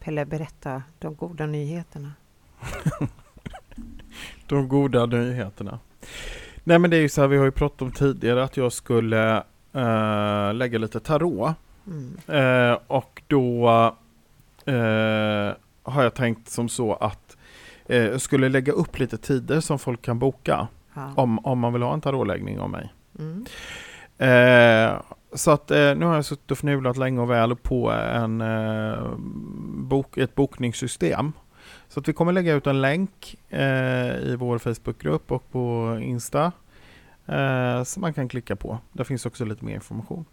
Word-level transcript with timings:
Pelle 0.00 0.24
berätta 0.24 0.82
de 0.98 1.14
goda 1.14 1.46
nyheterna. 1.46 2.12
de 4.46 4.68
goda 4.68 5.06
nyheterna. 5.06 5.78
Nej 6.64 6.78
men 6.78 6.90
det 6.90 6.96
är 6.96 7.00
ju 7.00 7.08
så 7.08 7.20
här, 7.20 7.28
vi 7.28 7.36
har 7.36 7.44
ju 7.44 7.50
pratat 7.50 7.82
om 7.82 7.92
tidigare 7.92 8.44
att 8.44 8.56
jag 8.56 8.72
skulle 8.72 9.42
uh, 9.76 10.54
lägga 10.54 10.78
lite 10.78 11.00
tarot. 11.00 11.54
Mm. 11.86 12.16
Uh, 12.42 12.78
och 12.86 13.22
då 13.26 13.68
uh, 14.68 15.52
har 15.82 16.02
jag 16.02 16.14
tänkt 16.14 16.48
som 16.48 16.68
så 16.68 16.94
att 16.94 17.36
jag 17.86 18.20
skulle 18.20 18.48
lägga 18.48 18.72
upp 18.72 18.98
lite 18.98 19.18
tider 19.18 19.60
som 19.60 19.78
folk 19.78 20.02
kan 20.02 20.18
boka. 20.18 20.68
Ja. 20.94 21.12
Om, 21.16 21.38
om 21.38 21.58
man 21.58 21.72
vill 21.72 21.82
ha 21.82 21.94
en 21.94 22.00
tarotläggning 22.00 22.60
av 22.60 22.70
mig. 22.70 22.92
Mm. 23.18 23.46
Så 25.32 25.50
att 25.50 25.70
eh, 25.70 25.94
nu 25.94 26.04
har 26.04 26.14
jag 26.14 26.24
suttit 26.24 26.50
och 26.50 26.58
fnulat 26.58 26.96
länge 26.96 27.20
och 27.20 27.30
väl 27.30 27.56
på 27.56 27.90
en, 27.90 28.40
eh, 28.40 29.14
bok, 29.88 30.18
ett 30.18 30.34
bokningssystem. 30.34 31.32
Så 31.88 32.00
att 32.00 32.08
vi 32.08 32.12
kommer 32.12 32.32
lägga 32.32 32.54
ut 32.54 32.66
en 32.66 32.80
länk 32.80 33.36
eh, 33.48 34.16
i 34.16 34.36
vår 34.38 34.58
Facebookgrupp 34.58 35.32
och 35.32 35.50
på 35.50 35.98
Insta 36.02 36.52
eh, 37.26 37.82
som 37.82 38.00
man 38.00 38.14
kan 38.14 38.28
klicka 38.28 38.56
på. 38.56 38.78
Där 38.92 39.04
finns 39.04 39.26
också 39.26 39.44
lite 39.44 39.64
mer 39.64 39.74
information. 39.74 40.24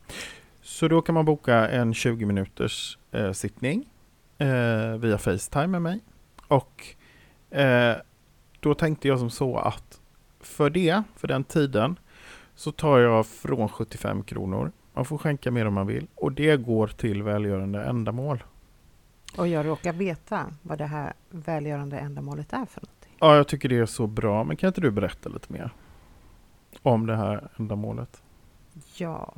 Så 0.62 0.88
då 0.88 1.02
kan 1.02 1.16
man 1.16 1.26
boka 1.26 1.70
en 1.70 1.94
20 1.94 2.26
minuters 2.26 2.98
eh, 3.12 3.32
sittning 3.32 3.90
eh, 4.38 4.98
via 4.98 5.18
Facetime 5.18 5.68
med 5.68 5.82
mig. 5.82 6.00
Och 6.48 6.86
eh, 7.58 7.96
då 8.60 8.74
tänkte 8.74 9.08
jag 9.08 9.20
som 9.20 9.30
så 9.30 9.58
att 9.58 10.02
för 10.40 10.70
det, 10.70 11.04
för 11.16 11.28
den 11.28 11.44
tiden, 11.44 12.00
så 12.56 12.72
tar 12.72 13.00
jag 13.00 13.26
från 13.26 13.70
75 13.70 14.24
kronor. 14.24 14.72
Man 14.98 15.06
får 15.06 15.18
skänka 15.18 15.52
mer 15.52 15.66
om 15.66 15.74
man 15.74 15.88
vill 15.88 16.08
och 16.16 16.32
det 16.32 16.58
går 16.58 16.88
till 16.88 17.24
välgörande 17.24 17.84
ändamål. 17.84 18.44
Och 19.38 19.48
jag 19.48 19.66
råkar 19.66 19.94
veta 19.94 20.46
vad 20.62 20.78
det 20.78 20.86
här 20.86 21.14
välgörande 21.30 21.98
ändamålet 21.98 22.54
är 22.54 22.66
för 22.66 22.82
någonting. 22.82 23.18
Ja, 23.20 23.36
jag 23.36 23.48
tycker 23.48 23.70
det 23.70 23.78
är 23.78 23.86
så 23.86 24.08
bra. 24.08 24.44
Men 24.44 24.58
kan 24.58 24.68
inte 24.68 24.82
du 24.82 24.92
berätta 24.92 25.30
lite 25.30 25.54
mer 25.54 25.70
om 26.82 27.06
det 27.06 27.16
här 27.16 27.48
ändamålet? 27.58 28.22
Ja, 28.96 29.34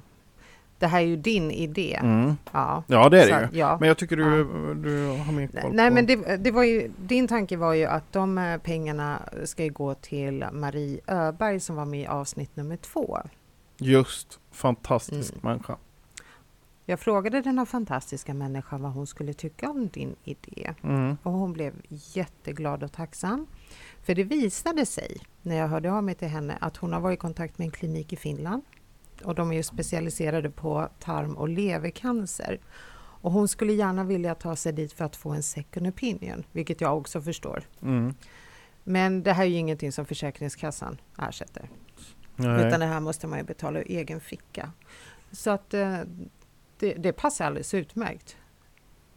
det 0.77 0.87
här 0.87 0.99
är 0.99 1.05
ju 1.05 1.15
din 1.15 1.52
idé. 1.52 1.99
Mm. 2.02 2.37
Ja. 2.52 2.83
ja, 2.87 3.09
det 3.09 3.23
är 3.23 3.27
det 3.27 3.49
ju. 3.52 3.59
Ja. 3.59 3.77
Men 3.80 3.87
jag 3.87 3.97
tycker 3.97 4.15
du, 4.15 4.23
ja. 4.23 4.73
du 4.73 5.07
har 5.07 5.31
mer 5.31 5.47
koll 5.47 5.73
Nej, 5.73 5.89
på... 5.89 5.93
men 5.93 6.05
det, 6.05 6.37
det, 6.37 6.52
var 6.52 6.63
ju, 6.63 6.91
din 6.97 7.27
tanke 7.27 7.57
var 7.57 7.73
ju 7.73 7.85
att 7.85 8.13
de 8.13 8.59
pengarna 8.63 9.21
ska 9.43 9.67
gå 9.67 9.93
till 9.93 10.45
Marie 10.52 10.99
Öberg 11.07 11.59
som 11.59 11.75
var 11.75 11.85
med 11.85 12.02
i 12.02 12.07
avsnitt 12.07 12.55
nummer 12.55 12.77
två. 12.77 13.19
Just, 13.77 14.38
fantastisk 14.59 15.33
mm. 15.33 15.41
människa. 15.43 15.77
Jag 16.85 16.99
frågade 16.99 17.41
denna 17.41 17.65
fantastiska 17.65 18.33
människa 18.33 18.77
vad 18.77 18.91
hon 18.91 19.07
skulle 19.07 19.33
tycka 19.33 19.69
om 19.69 19.88
din 19.88 20.15
idé. 20.23 20.73
Mm. 20.83 21.17
Och 21.23 21.31
hon 21.31 21.53
blev 21.53 21.73
jätteglad 21.89 22.83
och 22.83 22.91
tacksam. 22.91 23.47
För 24.03 24.15
det 24.15 24.23
visade 24.23 24.85
sig, 24.85 25.17
när 25.41 25.55
jag 25.55 25.67
hörde 25.67 25.91
av 25.91 26.03
mig 26.03 26.15
till 26.15 26.27
henne, 26.27 26.57
att 26.61 26.77
hon 26.77 26.93
har 26.93 26.99
varit 26.99 27.17
i 27.17 27.19
kontakt 27.19 27.57
med 27.57 27.65
en 27.65 27.71
klinik 27.71 28.13
i 28.13 28.15
Finland. 28.15 28.63
Och 29.23 29.35
de 29.35 29.52
är 29.52 29.55
ju 29.55 29.63
specialiserade 29.63 30.49
på 30.49 30.89
tarm 30.99 31.37
och 31.37 31.49
levercancer. 31.49 32.59
Och 33.21 33.31
hon 33.31 33.47
skulle 33.47 33.73
gärna 33.73 34.03
vilja 34.03 34.35
ta 34.35 34.55
sig 34.55 34.73
dit 34.73 34.93
för 34.93 35.05
att 35.05 35.15
få 35.15 35.30
en 35.30 35.43
second 35.43 35.87
opinion, 35.87 36.43
vilket 36.52 36.81
jag 36.81 36.97
också 36.97 37.21
förstår. 37.21 37.63
Mm. 37.81 38.13
Men 38.83 39.23
det 39.23 39.33
här 39.33 39.43
är 39.43 39.47
ju 39.47 39.57
ingenting 39.57 39.91
som 39.91 40.05
Försäkringskassan 40.05 40.97
ersätter. 41.17 41.69
Nej. 42.39 42.67
Utan 42.67 42.79
det 42.79 42.85
här 42.85 42.99
måste 42.99 43.27
man 43.27 43.39
ju 43.39 43.45
betala 43.45 43.79
ur 43.79 43.85
egen 43.91 44.19
ficka. 44.19 44.71
Så 45.31 45.49
att 45.49 45.73
eh, 45.73 45.97
det, 46.79 46.93
det 46.93 47.13
passar 47.13 47.45
alldeles 47.45 47.73
utmärkt. 47.73 48.37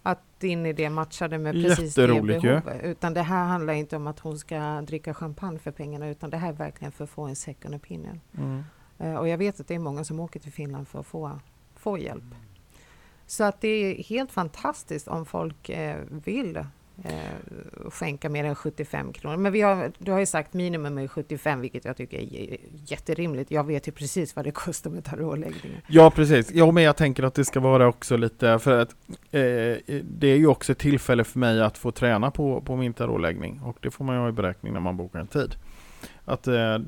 Att 0.03 0.21
din 0.39 0.67
idé 0.67 0.91
matchade 0.91 1.39
med 1.39 1.55
precis 1.55 1.95
det 1.95 2.07
behovet. 2.07 2.45
Ju. 2.45 2.61
Utan 2.83 3.15
det 3.15 3.23
här 3.23 3.45
handlar 3.45 3.73
inte 3.73 3.97
om 3.97 4.07
att 4.07 4.19
hon 4.19 4.39
ska 4.39 4.81
dricka 4.81 5.15
champagne 5.15 5.59
för 5.59 5.71
pengarna, 5.71 6.09
utan 6.09 6.31
det 6.31 6.37
här 6.37 6.49
är 6.49 6.53
verkligen 6.53 6.93
för 6.93 7.05
att 7.05 7.11
få 7.11 7.23
en 7.23 7.37
second 7.37 7.75
opinion. 7.75 8.21
Mm. 8.39 8.65
Uh, 9.01 9.15
och 9.15 9.29
jag 9.29 9.39
vet 9.39 9.61
att 9.61 9.69
det 9.69 9.75
är 9.75 9.79
många 9.79 10.05
som 10.05 10.21
åker 10.21 10.41
till 10.41 10.53
Finland 10.53 10.89
för 10.89 11.01
att 11.01 11.07
få, 11.07 11.41
få 11.75 11.99
hjälp. 11.99 12.25
Så 13.27 13.45
att 13.45 13.61
det 13.61 13.69
är 13.69 14.03
helt 14.03 14.33
fantastiskt 14.33 15.09
om 15.09 15.27
folk 15.27 15.69
eh, 15.69 15.99
vill 16.11 16.65
eh, 17.05 17.91
skänka 17.91 18.29
mer 18.29 18.45
än 18.45 18.55
75 18.55 19.13
kronor. 19.13 19.37
Men 19.37 19.53
vi 19.53 19.61
har, 19.61 19.93
du 19.99 20.13
har 20.13 20.19
ju 20.19 20.27
sagt 20.27 20.55
minimum 20.55 20.99
är 20.99 21.09
75, 21.09 21.61
vilket 21.61 21.85
jag 21.85 21.97
tycker 21.97 22.19
är 22.19 22.57
jätterimligt. 22.87 23.51
Jag 23.51 23.67
vet 23.67 23.89
ju 23.89 23.93
precis 23.93 24.37
vad 24.37 24.45
det 24.45 24.51
kostar 24.51 24.91
med 24.91 25.05
tarotläggningar. 25.05 25.81
Ja, 25.89 26.11
precis. 26.11 26.51
Ja, 26.53 26.71
men 26.71 26.83
jag 26.83 26.97
tänker 26.97 27.23
att 27.23 27.35
det 27.35 27.45
ska 27.45 27.61
vara 27.61 27.89
också 27.89 28.17
lite, 28.17 28.59
för 28.59 28.79
att 28.79 28.91
eh, 29.31 29.99
det 30.03 30.27
är 30.27 30.37
ju 30.37 30.47
också 30.47 30.73
ett 30.73 30.79
tillfälle 30.79 31.25
för 31.25 31.39
mig 31.39 31.63
att 31.63 31.79
få 31.79 31.91
träna 31.91 32.31
på, 32.31 32.61
på 32.61 32.77
min 32.77 32.95
tarotläggning 32.95 33.61
och 33.65 33.77
det 33.81 33.91
får 33.91 34.05
man 34.05 34.15
ju 34.15 34.21
ha 34.21 34.29
i 34.29 34.33
beräkning 34.33 34.73
när 34.73 34.81
man 34.81 34.97
bokar 34.97 35.21
en 35.21 35.27
tid. 35.27 35.55
Att 36.25 36.47
eh, 36.47 36.79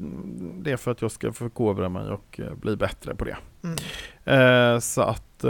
det 0.62 0.72
är 0.72 0.76
för 0.76 0.90
att 0.90 1.02
jag 1.02 1.10
ska 1.10 1.32
förkovra 1.32 1.88
mig 1.88 2.10
och 2.10 2.40
eh, 2.40 2.54
bli 2.54 2.76
bättre 2.76 3.14
på 3.14 3.24
det. 3.24 3.36
Mm. 3.62 3.76
Eh, 4.24 4.80
så 4.80 5.02
att, 5.02 5.44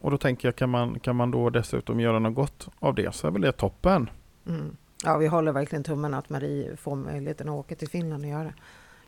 och 0.00 0.10
då 0.10 0.18
tänker 0.18 0.48
jag, 0.48 0.56
kan 0.56 0.70
man, 0.70 1.00
kan 1.00 1.16
man 1.16 1.30
då 1.30 1.50
dessutom 1.50 2.00
göra 2.00 2.18
något 2.18 2.34
gott 2.34 2.68
av 2.78 2.94
det 2.94 3.14
så 3.14 3.26
är 3.26 3.30
väl 3.30 3.42
det 3.42 3.52
toppen. 3.52 4.10
Mm. 4.46 4.76
Ja, 5.04 5.16
vi 5.16 5.26
håller 5.26 5.52
verkligen 5.52 5.84
tummen 5.84 6.14
att 6.14 6.30
Marie 6.30 6.76
får 6.76 6.96
möjligheten 6.96 7.48
att 7.48 7.54
åka 7.54 7.74
till 7.74 7.88
Finland 7.88 8.24
och 8.24 8.30
göra, 8.30 8.52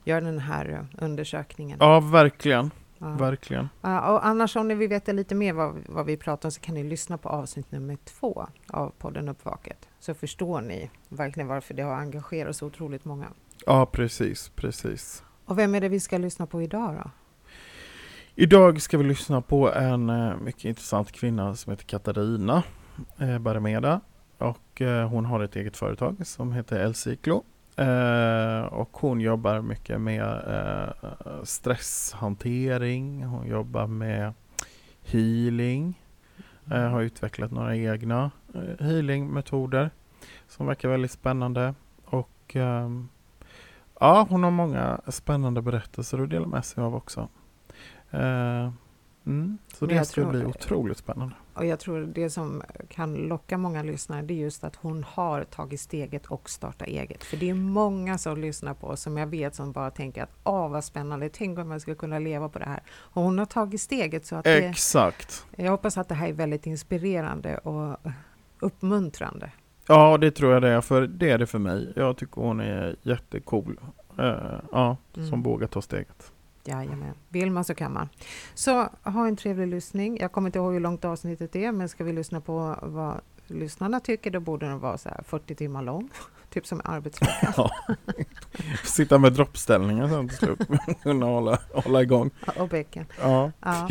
göra 0.05 0.21
den 0.21 0.39
här 0.39 0.87
undersökningen. 0.99 1.79
Ja, 1.81 2.01
verkligen. 2.01 2.71
Ja. 2.99 3.09
Verkligen. 3.09 3.69
Ja, 3.81 4.13
och 4.13 4.27
annars 4.27 4.57
om 4.57 4.69
ni 4.69 4.75
vill 4.75 4.89
veta 4.89 5.13
lite 5.13 5.35
mer 5.35 5.53
vad, 5.53 5.75
vad 5.87 6.07
vi 6.07 6.17
pratar 6.17 6.47
om 6.47 6.51
så 6.51 6.61
kan 6.61 6.75
ni 6.75 6.85
lyssna 6.85 7.19
på 7.19 7.29
avsnitt 7.29 7.73
nummer 7.73 7.97
två 8.05 8.47
av 8.69 8.93
podden 8.99 9.29
Uppvaket. 9.29 9.89
Så 9.99 10.15
förstår 10.15 10.61
ni 10.61 10.91
verkligen 11.09 11.47
varför 11.47 11.75
det 11.75 11.83
har 11.83 11.95
engagerat 11.95 12.57
så 12.57 12.67
otroligt 12.67 13.05
många. 13.05 13.27
Ja, 13.67 13.87
precis, 13.87 14.49
precis. 14.49 15.25
Och 15.44 15.59
vem 15.59 15.75
är 15.75 15.81
det 15.81 15.89
vi 15.89 16.00
ska 16.00 16.19
lyssna 16.19 16.47
på 16.47 16.62
idag 16.62 16.94
då? 17.05 17.11
Idag 18.34 18.83
ska 18.83 18.99
vi 18.99 19.05
lyssna 19.05 19.41
på 19.41 19.72
en 19.72 20.11
eh, 20.11 20.37
mycket 20.37 20.65
intressant 20.65 21.12
kvinna 21.12 21.56
som 21.56 21.71
heter 21.71 21.84
Katarina 21.84 22.62
eh, 23.19 23.39
Barmeda. 23.39 24.00
Och 24.39 24.83
eh, 24.83 25.09
hon 25.09 25.25
har 25.25 25.41
ett 25.41 25.56
eget 25.56 25.77
företag 25.77 26.27
som 26.27 26.53
heter 26.53 26.81
El 26.81 26.95
Ciclo. 26.95 27.45
Eh, 27.77 28.61
och 28.61 28.91
hon 28.93 29.21
jobbar 29.21 29.61
mycket 29.61 30.00
med 30.00 30.25
eh, 30.25 31.43
stresshantering, 31.43 33.25
hon 33.25 33.47
jobbar 33.47 33.87
med 33.87 34.33
healing, 35.05 36.00
har 36.69 37.03
utvecklat 37.03 37.50
några 37.50 37.77
egna 37.77 38.31
healingmetoder 38.81 39.91
som 40.49 40.66
verkar 40.66 40.89
väldigt 40.89 41.11
spännande. 41.11 41.75
Och 42.05 42.56
ehm, 42.56 43.09
Ja, 44.01 44.27
hon 44.31 44.45
har 44.45 44.51
många 44.51 45.01
spännande 45.09 45.62
berättelser 45.62 46.23
att 46.23 46.31
dela 46.31 46.47
med 46.47 46.65
sig 46.65 46.84
av 46.84 46.95
också. 46.95 47.29
Uh, 48.15 48.71
mm, 49.27 49.59
så 49.73 49.87
Men 49.87 49.97
det 49.97 50.05
ska 50.05 50.23
tror, 50.23 50.31
bli 50.31 50.45
otroligt 50.45 50.99
spännande. 50.99 51.34
Och 51.55 51.67
jag 51.67 51.81
tror 51.81 52.01
det 52.01 52.31
som 52.31 52.62
kan 52.89 53.15
locka 53.15 53.59
många 53.59 53.83
lyssnare 53.83 54.23
det 54.23 54.34
är 54.34 54.37
just 54.37 54.65
att 54.65 54.77
hon 54.77 55.05
har 55.05 55.45
tagit 55.45 55.81
steget 55.81 56.27
och 56.27 56.51
startat 56.51 56.89
eget. 56.89 57.25
För 57.25 57.37
det 57.37 57.51
är 57.51 57.55
många 57.55 58.19
som 58.19 58.39
lyssnar 58.39 58.75
på 58.75 58.87
oss 58.87 59.01
som 59.01 59.17
jag 59.17 59.27
vet 59.27 59.55
som 59.55 59.73
bara 59.73 59.91
tänker 59.91 60.23
att 60.23 60.33
åh 60.45 60.69
vad 60.69 60.84
spännande, 60.84 61.28
tänk 61.28 61.59
om 61.59 61.71
jag 61.71 61.81
skulle 61.81 61.97
kunna 61.97 62.19
leva 62.19 62.49
på 62.49 62.59
det 62.59 62.65
här. 62.65 62.83
Och 62.89 63.23
hon 63.23 63.39
har 63.39 63.47
tagit 63.47 63.81
steget 63.81 64.27
så 64.27 64.37
att 64.37 64.47
Exakt. 64.47 65.47
Det, 65.57 65.63
jag 65.63 65.71
hoppas 65.71 65.99
att 65.99 66.09
det 66.09 66.15
här 66.15 66.28
är 66.28 66.33
väldigt 66.33 66.67
inspirerande 66.67 67.59
och 67.59 67.99
uppmuntrande. 68.61 69.51
Ja, 69.89 70.19
det 70.19 70.31
tror 70.31 70.53
jag 70.53 70.63
det 70.63 70.69
är, 70.69 70.81
för 70.81 71.07
det 71.07 71.31
är 71.31 71.39
det 71.39 71.47
för 71.47 71.59
mig. 71.59 71.93
Jag 71.97 72.17
tycker 72.17 72.41
hon 72.41 72.61
är 72.61 72.97
jättecool. 73.03 73.81
Uh, 74.19 74.61
ja, 74.73 74.97
mm. 75.17 75.29
som 75.29 75.43
vågar 75.43 75.67
ta 75.67 75.83
steget. 75.83 76.33
Jajamän, 76.65 77.15
vill 77.29 77.51
man 77.51 77.65
så 77.65 77.75
kan 77.75 77.93
man. 77.93 78.09
Så 78.55 78.89
ha 79.03 79.27
en 79.27 79.37
trevlig 79.37 79.67
lyssning. 79.69 80.19
Jag 80.21 80.33
kommer 80.33 80.49
inte 80.49 80.59
ihåg 80.59 80.73
hur 80.73 80.81
långt 80.81 81.05
avsnittet 81.05 81.57
är, 81.57 81.73
men 81.73 81.89
ska 81.89 82.05
vi 82.05 82.13
lyssna 82.13 82.41
på 82.41 82.79
vad 82.83 83.21
lyssnarna 83.47 84.01
tycker, 84.01 84.31
då 84.31 84.41
borde 84.41 84.67
den 84.67 84.79
vara 84.79 84.99
så 84.99 85.10
40 85.25 85.55
timmar 85.55 85.83
lång. 85.83 86.10
Typ 86.51 86.66
som 86.66 86.81
arbetsvecka. 86.84 87.55
Ja. 87.57 87.71
Sitta 88.84 89.19
med 89.19 89.33
droppställningar 89.33 90.09
sen 90.09 90.28
till 90.28 90.39
slut. 90.39 90.59
Kunna 91.03 91.27
hålla, 91.27 91.59
hålla 91.75 92.03
igång. 92.03 92.31
Och 92.57 92.69
bäcken. 92.69 93.07
Ja. 93.21 93.53
ja. 93.60 93.89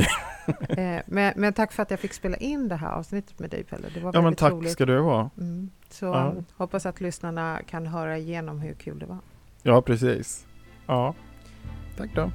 Eh, 0.70 1.02
men, 1.06 1.34
men, 1.36 1.54
tack 1.54 1.72
för 1.72 1.84
att 1.84 1.92
jag 1.92 2.00
fick 2.00 2.14
spela 2.14 2.38
in 2.38 2.68
det 2.68 2.76
här 2.76 2.92
avsnittet 2.92 3.40
med 3.40 3.50
dig 3.50 3.64
Pelle. 3.64 3.88
Det 3.94 4.00
var 4.00 4.14
ja, 4.14 4.22
men 4.22 4.36
tack 4.36 4.54
roligt. 4.54 4.72
ska 4.72 4.86
du 4.86 5.00
ha. 5.00 5.30
Mm. 5.38 5.70
Så 5.96 6.06
ja. 6.06 6.34
hoppas 6.58 6.86
att 6.86 7.02
lyssnarna 7.02 7.62
kan 7.68 7.88
höra 7.88 8.18
igenom 8.18 8.60
hur 8.60 8.74
kul 8.74 9.00
det 9.00 9.06
var. 9.06 9.18
Ja, 9.64 9.82
precis. 9.82 10.46
Ja. 10.86 11.14
Tack 11.98 12.16
då. 12.16 12.32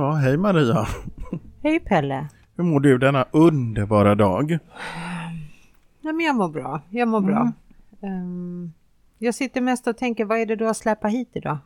Hej 0.00 0.36
Maria. 0.36 0.86
Hej 1.62 1.80
Pelle. 1.80 2.28
Hur 2.56 2.64
mår 2.64 2.80
du 2.80 2.98
denna 2.98 3.26
underbara 3.30 4.14
dag? 4.14 4.58
Nej, 6.00 6.12
men 6.12 6.20
jag 6.26 6.36
mår 6.36 6.48
bra. 6.48 6.82
Jag 6.90 7.08
mår 7.08 7.20
bra. 7.20 7.52
Um, 8.00 8.72
jag 9.18 9.34
sitter 9.34 9.60
mest 9.60 9.86
och 9.86 9.96
tänker, 9.96 10.24
vad 10.24 10.38
är 10.38 10.46
det 10.46 10.56
du 10.56 10.64
har 10.64 10.74
släpat 10.74 11.12
hit 11.12 11.30
idag? 11.32 11.58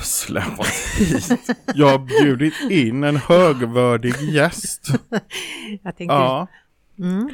Släpat 0.00 0.66
hit? 0.98 1.56
Jag 1.74 1.88
har 1.88 1.98
bjudit 1.98 2.54
in 2.70 3.04
en 3.04 3.16
högvördig 3.16 4.14
gäst. 4.20 4.88
jag 5.82 5.96
tänker, 5.96 6.14
Ja, 6.14 6.46
mm, 6.98 7.30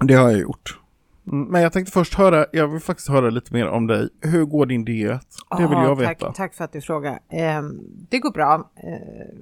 det 0.00 0.14
har 0.14 0.30
jag 0.30 0.40
gjort. 0.40 0.78
Mm, 1.26 1.48
Men 1.48 1.62
jag 1.62 1.72
tänkte 1.72 1.92
först 1.92 2.14
höra, 2.14 2.46
jag 2.52 2.68
vill 2.68 2.80
faktiskt 2.80 3.08
höra 3.08 3.30
lite 3.30 3.54
mer 3.54 3.66
om 3.68 3.86
dig. 3.86 4.08
Hur 4.20 4.44
går 4.44 4.66
din 4.66 4.84
diet? 4.84 5.26
Det 5.56 5.62
vill 5.62 5.72
ja, 5.72 5.84
jag 5.84 5.96
veta. 5.98 6.26
Tack, 6.26 6.36
tack 6.36 6.54
för 6.54 6.64
att 6.64 6.72
du 6.72 6.80
frågar. 6.80 7.18
Ehm, 7.30 7.80
det 8.10 8.18
går 8.18 8.30
bra. 8.30 8.54
Uh, 8.84 8.94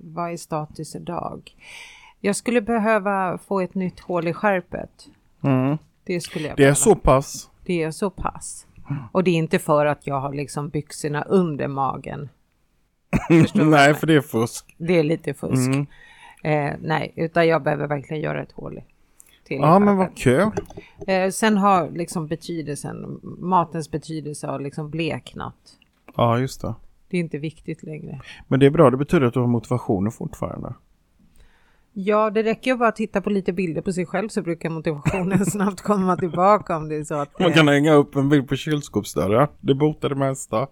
vad 0.02 0.32
är 0.32 0.36
status 0.36 0.94
idag? 0.96 1.56
Jag 2.20 2.36
skulle 2.36 2.60
behöva 2.60 3.38
få 3.38 3.60
ett 3.60 3.74
nytt 3.74 4.00
hål 4.00 4.28
i 4.28 4.32
skärpet. 4.32 4.90
Mm. 5.44 5.78
Det 6.04 6.20
skulle 6.20 6.48
jag 6.48 6.56
Det 6.56 6.62
är 6.62 6.64
behöva. 6.64 6.74
så 6.74 6.94
pass? 6.94 7.50
Det 7.64 7.82
är 7.82 7.90
så 7.90 8.10
pass. 8.10 8.66
Och 9.12 9.24
det 9.24 9.30
är 9.30 9.34
inte 9.34 9.58
för 9.58 9.86
att 9.86 10.06
jag 10.06 10.20
har 10.20 10.32
liksom 10.32 10.68
byxorna 10.68 11.22
under 11.22 11.68
magen. 11.68 12.28
Nej, 13.54 13.94
för 13.94 14.06
det 14.06 14.14
är 14.14 14.20
fusk. 14.20 14.74
Det 14.78 14.98
är 14.98 15.02
lite 15.02 15.34
fusk. 15.34 15.68
Mm. 15.68 15.86
Eh, 16.44 16.74
nej, 16.80 17.12
utan 17.16 17.48
jag 17.48 17.62
behöver 17.62 17.86
verkligen 17.86 18.22
göra 18.22 18.42
ett 18.42 18.52
hål 18.52 18.78
i. 18.78 18.84
Till 19.52 19.60
Ja, 19.60 19.78
men 19.78 19.96
vad 19.96 20.16
kul. 20.16 20.50
Eh, 21.06 21.30
sen 21.30 21.56
har 21.56 21.90
liksom 21.90 22.26
betydelsen, 22.26 23.20
matens 23.22 23.90
betydelse 23.90 24.46
har 24.46 24.60
liksom 24.60 24.90
bleknat. 24.90 25.54
Ja, 26.16 26.38
just 26.38 26.60
det. 26.60 26.74
Det 27.08 27.16
är 27.16 27.20
inte 27.20 27.38
viktigt 27.38 27.82
längre. 27.82 28.20
Men 28.48 28.60
det 28.60 28.66
är 28.66 28.70
bra, 28.70 28.90
det 28.90 28.96
betyder 28.96 29.26
att 29.26 29.34
du 29.34 29.40
har 29.40 29.46
motivationen 29.46 30.12
fortfarande. 30.12 30.74
Ja, 31.92 32.30
det 32.30 32.42
räcker 32.42 32.70
ju 32.70 32.76
bara 32.76 32.88
att 32.88 32.96
titta 32.96 33.20
på 33.20 33.30
lite 33.30 33.52
bilder 33.52 33.82
på 33.82 33.92
sig 33.92 34.06
själv 34.06 34.28
så 34.28 34.42
brukar 34.42 34.70
motivationen 34.70 35.46
snabbt 35.46 35.80
komma 35.80 36.16
tillbaka 36.16 36.76
om 36.76 36.88
det 36.88 36.96
är 36.96 37.04
så 37.04 37.14
att 37.14 37.38
Man 37.38 37.50
eh, 37.50 37.56
kan 37.56 37.68
hänga 37.68 37.92
upp 37.94 38.16
en 38.16 38.28
bild 38.28 38.48
på 38.48 38.56
kylskåpsdörren. 38.56 39.48
Det 39.60 39.74
botar 39.74 40.08
det 40.08 40.14
mesta. 40.14 40.66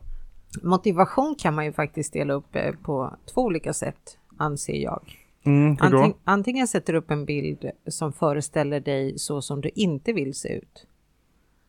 motivation 0.63 1.35
kan 1.39 1.55
man 1.55 1.65
ju 1.65 1.73
faktiskt 1.73 2.13
dela 2.13 2.35
upp 2.35 2.57
eh, 2.57 2.73
på 2.83 3.17
två 3.35 3.41
olika 3.41 3.73
sätt 3.73 4.19
anser 4.37 4.77
jag. 4.77 5.01
Mm? 5.45 5.77
Anting, 5.81 6.15
antingen 6.25 6.69
sätter 6.69 6.93
du 6.93 6.99
upp 6.99 7.11
en 7.11 7.25
bild 7.25 7.71
som 7.87 8.13
föreställer 8.13 8.81
dig 8.81 9.19
så 9.19 9.43
som 9.43 9.61
du 9.61 9.71
inte 9.75 10.13
vill 10.13 10.35
se 10.35 10.49
ut. 10.49 10.87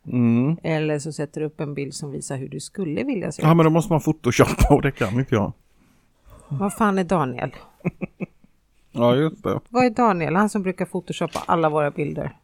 Mm. 0.07 0.57
Eller 0.63 0.99
så 0.99 1.13
sätter 1.13 1.41
du 1.41 1.47
upp 1.47 1.59
en 1.59 1.73
bild 1.73 1.93
som 1.93 2.11
visar 2.11 2.37
hur 2.37 2.49
du 2.49 2.59
skulle 2.59 3.03
vilja 3.03 3.31
se 3.31 3.41
ut. 3.41 3.47
Ja, 3.47 3.53
men 3.53 3.63
då 3.63 3.69
måste 3.69 3.93
man 3.93 4.01
photoshoppa 4.01 4.75
och 4.75 4.81
det 4.81 4.91
kan 4.91 5.19
inte 5.19 5.35
jag. 5.35 5.53
Vad 6.47 6.73
fan 6.73 6.97
är 6.97 7.03
Daniel? 7.03 7.55
Ja, 8.93 9.15
just 9.15 9.43
det. 9.43 9.59
Vad 9.69 9.85
är 9.85 9.89
Daniel? 9.89 10.35
Han 10.35 10.49
som 10.49 10.63
brukar 10.63 10.85
photoshoppa 10.85 11.43
alla 11.45 11.69
våra 11.69 11.91
bilder. 11.91 12.37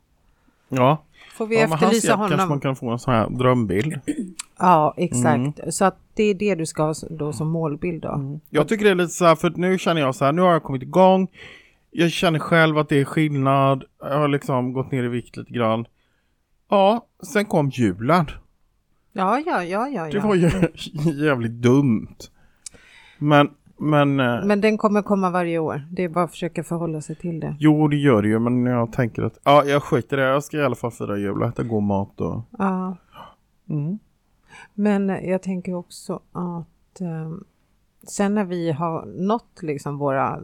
Ja, 0.69 1.03
Får 1.37 1.47
vi 1.47 1.55
ja 1.55 1.63
efterlysa 1.63 2.07
hjälp 2.07 2.19
kanske 2.19 2.35
honom? 2.35 2.49
man 2.49 2.59
kan 2.59 2.75
få 2.75 2.89
en 2.89 2.99
sån 2.99 3.13
här 3.13 3.29
drömbild. 3.29 3.99
Ja, 4.59 4.93
exakt. 4.97 5.59
Mm. 5.59 5.71
Så 5.71 5.85
att 5.85 5.97
det 6.13 6.23
är 6.23 6.33
det 6.33 6.55
du 6.55 6.65
ska 6.65 6.83
ha 6.83 6.93
då 7.09 7.33
som 7.33 7.47
målbild 7.47 8.01
då. 8.01 8.39
Jag 8.49 8.67
tycker 8.67 8.85
det 8.85 8.91
är 8.91 8.95
lite 8.95 9.13
så 9.13 9.25
här, 9.25 9.35
för 9.35 9.49
nu 9.49 9.77
känner 9.77 10.01
jag 10.01 10.15
så 10.15 10.25
här, 10.25 10.31
nu 10.31 10.41
har 10.41 10.51
jag 10.51 10.63
kommit 10.63 10.83
igång. 10.83 11.27
Jag 11.91 12.11
känner 12.11 12.39
själv 12.39 12.77
att 12.77 12.89
det 12.89 12.99
är 12.99 13.05
skillnad. 13.05 13.83
Jag 13.99 14.19
har 14.19 14.27
liksom 14.27 14.73
gått 14.73 14.91
ner 14.91 15.03
i 15.03 15.07
vikt 15.07 15.37
lite 15.37 15.53
grann. 15.53 15.85
Ja, 16.69 17.05
sen 17.33 17.45
kom 17.45 17.69
julen. 17.69 18.25
Ja, 19.11 19.43
ja, 19.45 19.63
ja, 19.63 19.87
ja. 19.87 20.03
Det 20.05 20.17
ja. 20.17 20.27
var 20.27 20.35
ju 20.35 20.51
jävligt 21.25 21.51
dumt. 21.51 22.17
Men, 23.17 23.49
men, 23.79 24.19
eh, 24.19 24.45
Men 24.45 24.61
den 24.61 24.77
kommer 24.77 25.01
komma 25.01 25.29
varje 25.29 25.59
år. 25.59 25.81
Det 25.91 26.03
är 26.03 26.09
bara 26.09 26.23
att 26.23 26.31
försöka 26.31 26.63
förhålla 26.63 27.01
sig 27.01 27.15
till 27.15 27.39
det. 27.39 27.55
jo 27.59 27.87
det 27.87 27.95
gör 27.97 28.21
det 28.21 28.27
ju, 28.27 28.39
men 28.39 28.65
jag 28.65 28.91
tänker 28.91 29.23
att, 29.23 29.39
ja 29.43 29.63
jag 29.65 29.83
skiter 29.83 30.17
i 30.17 30.21
det. 30.21 30.27
Jag 30.27 30.43
ska 30.43 30.57
i 30.57 30.63
alla 30.63 30.75
fall 30.75 30.91
fira 30.91 31.17
jul 31.17 31.41
och 31.41 31.47
äta 31.47 31.63
god 31.63 31.83
mat 31.83 32.21
och... 32.21 32.41
Ja, 32.57 32.97
Mm. 33.69 33.99
men 34.73 35.09
jag 35.09 35.41
tänker 35.41 35.73
också 35.73 36.13
att 36.31 37.01
eh, 37.01 37.31
sen 38.07 38.35
när 38.35 38.43
vi 38.45 38.71
har 38.71 39.05
nått 39.05 39.59
liksom 39.61 39.97
våra 39.97 40.39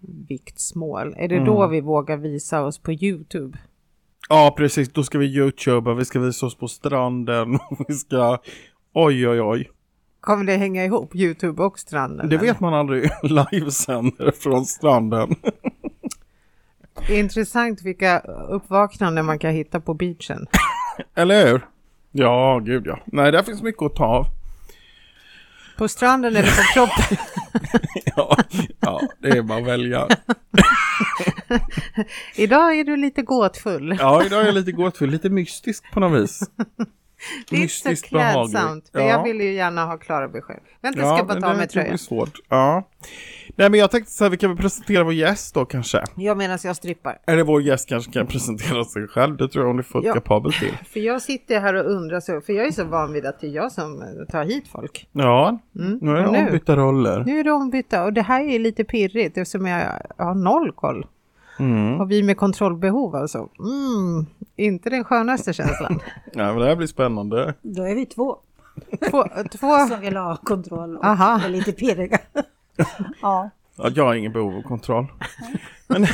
drömviktsmål, 0.00 1.14
är 1.16 1.28
det 1.28 1.44
då 1.44 1.58
Mm. 1.58 1.70
vi 1.70 1.80
vågar 1.80 2.16
visa 2.16 2.62
oss 2.64 2.78
på 2.78 2.92
Youtube? 2.92 3.58
Ja 4.28 4.54
precis, 4.56 4.92
då 4.92 5.02
ska 5.02 5.18
vi 5.18 5.26
youtuba, 5.36 5.94
vi 5.94 6.04
ska 6.04 6.20
visa 6.20 6.46
oss 6.46 6.54
på 6.54 6.68
stranden, 6.68 7.58
vi 7.88 7.94
ska... 7.94 8.38
Oj 8.92 9.28
oj 9.28 9.40
oj. 9.40 9.70
Kommer 10.28 10.44
det 10.44 10.56
hänga 10.56 10.84
ihop, 10.84 11.14
Youtube 11.14 11.62
och 11.62 11.78
stranden? 11.78 12.28
Det 12.28 12.36
vet 12.36 12.60
man 12.60 12.74
aldrig, 12.74 13.10
livesänder 13.22 14.30
från 14.30 14.64
stranden. 14.66 15.34
Det 17.06 17.14
är 17.16 17.18
intressant 17.18 17.82
vilka 17.82 18.18
uppvaknanden 18.48 19.26
man 19.26 19.38
kan 19.38 19.50
hitta 19.50 19.80
på 19.80 19.94
beachen. 19.94 20.46
Eller 21.14 21.46
hur? 21.46 21.66
Ja, 22.12 22.58
gud 22.64 22.86
ja. 22.86 22.98
Nej, 23.04 23.32
där 23.32 23.42
finns 23.42 23.62
mycket 23.62 23.82
att 23.82 23.96
ta 23.96 24.04
av. 24.04 24.26
På 25.78 25.88
stranden 25.88 26.36
eller 26.36 26.48
på 26.48 26.62
kroppen? 26.74 27.16
Ja, 28.16 28.36
ja 28.80 29.00
det 29.18 29.28
är 29.28 29.42
bara 29.42 29.58
att 29.58 29.66
välja. 29.66 30.08
Idag 32.36 32.78
är 32.78 32.84
du 32.84 32.96
lite 32.96 33.22
gåtfull. 33.22 33.96
Ja, 34.00 34.24
idag 34.24 34.40
är 34.40 34.46
jag 34.46 34.54
lite 34.54 34.72
gåtfull, 34.72 35.10
lite 35.10 35.30
mystisk 35.30 35.92
på 35.92 36.00
något 36.00 36.22
vis. 36.22 36.50
Det 37.50 37.56
är 37.56 37.60
inte 37.60 37.96
så 37.96 38.06
klädsamt, 38.06 38.88
för 38.92 39.00
jag 39.00 39.22
vill 39.24 39.40
ju 39.40 39.52
gärna 39.52 39.84
ha 39.84 39.96
klara 39.98 40.28
besked. 40.28 40.60
Vänta, 40.82 41.00
jag 41.00 41.16
ska 41.18 41.24
bara 41.24 41.34
men 41.34 41.42
ta 41.42 41.48
det 41.48 41.54
mig 41.54 41.62
jag 41.62 41.70
tröjan. 41.70 41.98
svårt. 41.98 42.32
Ja. 42.48 42.88
Nej, 43.56 43.70
men 43.70 43.80
jag 43.80 43.90
tänkte 43.90 44.12
så 44.12 44.24
här, 44.24 44.30
vi 44.30 44.36
kan 44.36 44.50
väl 44.50 44.58
presentera 44.58 45.04
vår 45.04 45.12
gäst 45.12 45.54
då 45.54 45.64
kanske. 45.64 46.04
Jag 46.16 46.36
menar 46.36 46.60
jag 46.64 46.76
strippar. 46.76 47.18
Eller 47.26 47.42
vår 47.44 47.62
gäst 47.62 47.88
kanske 47.88 48.12
kan 48.12 48.26
presentera 48.26 48.84
sig 48.84 49.08
själv. 49.08 49.36
Det 49.36 49.48
tror 49.48 49.64
jag 49.64 49.68
hon 49.68 49.78
är 49.78 49.82
fullt 49.82 50.06
Ja. 50.06 50.14
kapabel 50.14 50.52
till. 50.52 50.72
För 50.92 51.00
jag 51.00 51.22
sitter 51.22 51.60
här 51.60 51.74
och 51.74 51.90
undrar, 51.90 52.20
så, 52.20 52.40
för 52.40 52.52
jag 52.52 52.66
är 52.66 52.70
så 52.72 52.84
van 52.84 53.12
vid 53.12 53.26
att 53.26 53.40
det 53.40 53.46
är 53.46 53.50
jag 53.50 53.72
som 53.72 54.02
eh, 54.02 54.08
tar 54.32 54.44
hit 54.44 54.68
folk. 54.68 55.08
Ja, 55.12 55.58
Mm. 55.78 55.98
nu 56.02 56.10
är 56.10 56.22
det 56.22 56.28
ombytta 56.28 56.76
roller. 56.76 57.24
nu 57.26 57.40
är 57.40 57.44
det 57.44 57.52
ombytta 57.52 58.04
och 58.04 58.12
det 58.12 58.22
här 58.22 58.44
är 58.48 58.58
lite 58.58 58.84
pirrigt 58.84 59.38
eftersom 59.38 59.66
jag 59.66 60.02
har 60.18 60.34
noll 60.34 60.72
koll. 60.72 61.06
Mm. 61.58 62.00
Och 62.00 62.10
vi 62.10 62.22
med 62.22 62.36
kontrollbehov 62.36 63.16
alltså. 63.16 63.48
Mm, 63.58 64.26
inte 64.56 64.90
den 64.90 65.04
skönaste 65.04 65.52
känslan. 65.52 66.00
Ja, 66.32 66.44
men 66.52 66.56
det 66.58 66.66
här 66.66 66.76
blir 66.76 66.86
spännande. 66.86 67.54
Då 67.62 67.82
är 67.82 67.94
vi 67.94 68.06
två 68.06 68.36
Två, 69.10 69.24
två, 69.52 69.78
som 69.90 70.00
vill 70.00 70.16
ha 70.16 70.36
kontroll 70.36 70.96
och 70.96 71.04
Aha. 71.04 71.40
är 71.44 71.48
lite 71.48 71.72
pirriga. 71.72 72.18
ja, 73.22 73.50
Ja, 73.76 73.90
jag 73.94 74.04
har 74.04 74.14
ingen 74.14 74.32
behov 74.32 74.56
av 74.56 74.62
kontroll. 74.62 75.06
Men 75.86 76.06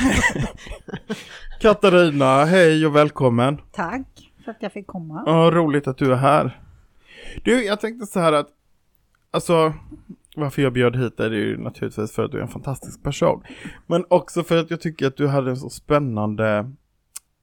Katarina, 1.61 2.45
hej 2.45 2.87
och 2.87 2.97
välkommen. 2.97 3.61
tack 3.73 4.07
för 4.45 4.51
att 4.51 4.57
jag 4.63 4.73
fick 4.73 4.87
komma. 4.87 5.23
Ja, 5.27 5.51
roligt 5.53 5.87
att 5.87 5.97
du 5.99 6.13
är 6.13 6.17
här. 6.17 6.61
Du, 7.45 7.65
jag 7.65 7.81
tänkte 7.81 8.07
så 8.07 8.21
här 8.21 8.33
att, 8.33 8.49
alltså, 9.31 9.73
varför 10.37 10.63
jag 10.63 10.73
bjöd 10.73 10.97
hit 10.97 11.17
dig 11.17 11.27
är 11.27 11.31
ju 11.33 11.57
naturligtvis 11.59 12.13
för 12.13 12.25
att 12.25 12.31
du 12.33 12.39
är 12.39 12.43
en 12.43 12.49
fantastisk 12.49 13.03
person. 13.03 13.43
Men 13.87 14.05
också 14.11 14.43
för 14.45 14.57
att 14.57 14.71
jag 14.71 14.81
tycker 14.81 15.07
att 15.07 15.17
du 15.17 15.27
hade 15.29 15.51
en 15.51 15.57
så 15.57 15.71
spännande, 15.71 16.59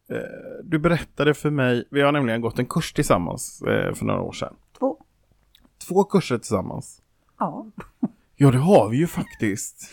eh, 0.09 0.17
du 0.63 0.79
berättade 0.79 1.33
för 1.33 1.49
mig, 1.49 1.87
vi 1.91 2.01
har 2.01 2.11
nämligen 2.11 2.41
gått 2.41 2.59
en 2.59 2.65
kurs 2.65 2.93
tillsammans 2.93 3.61
eh, 3.61 3.93
för 3.93 4.05
några 4.05 4.21
år 4.21 4.31
sedan. 4.31 4.53
Två. 4.79 4.97
Två 5.87 6.03
kurser 6.03 6.37
tillsammans. 6.37 7.01
Ja, 7.39 7.65
Ja, 8.35 8.51
det 8.51 8.57
har 8.57 8.89
vi 8.89 8.97
ju 8.97 9.07
faktiskt. 9.07 9.89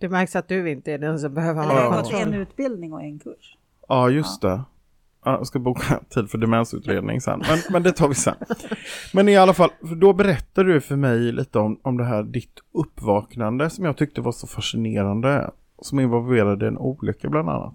det 0.00 0.08
märks 0.08 0.36
att 0.36 0.48
du 0.48 0.70
inte 0.70 0.92
är 0.92 0.98
den 0.98 1.18
som 1.18 1.34
behöver 1.34 1.62
eller 1.62 1.72
ha 1.74 1.80
jag 1.80 1.90
har 1.90 1.96
Ja. 1.96 2.02
gått 2.02 2.12
en 2.26 2.34
utbildning 2.34 2.92
och 2.92 3.02
en 3.02 3.18
kurs. 3.18 3.56
Ja, 3.88 4.10
just 4.10 4.40
det. 4.42 4.62
Ja, 5.26 5.32
jag 5.32 5.46
ska 5.46 5.58
boka 5.58 6.00
tid 6.08 6.30
för 6.30 6.38
demensutredning 6.38 7.20
sen, 7.20 7.42
men, 7.48 7.58
men 7.70 7.82
det 7.82 7.92
tar 7.92 8.08
vi 8.08 8.14
sen. 8.14 8.34
Men 9.14 9.28
i 9.28 9.36
alla 9.36 9.54
fall, 9.54 9.70
då 9.96 10.12
berättade 10.12 10.72
du 10.72 10.80
för 10.80 10.96
mig 10.96 11.32
lite 11.32 11.58
om, 11.58 11.78
om 11.82 11.96
det 11.96 12.04
här 12.04 12.22
ditt 12.22 12.60
uppvaknande 12.72 13.70
som 13.70 13.84
jag 13.84 13.96
tyckte 13.96 14.20
var 14.20 14.32
så 14.32 14.46
fascinerande, 14.46 15.50
som 15.82 16.00
involverade 16.00 16.68
en 16.68 16.78
olycka 16.78 17.28
bland 17.28 17.48
annat. 17.50 17.74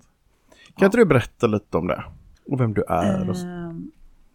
Kan 0.78 0.86
inte 0.86 0.98
du 0.98 1.06
berätta 1.06 1.48
lite 1.48 1.78
om 1.78 1.88
det? 1.88 2.04
Och 2.48 2.60
vem 2.62 2.74
du 2.74 2.84
är? 2.88 3.30
Och 3.30 3.38
så. 3.38 3.48
Ehm, 3.48 3.92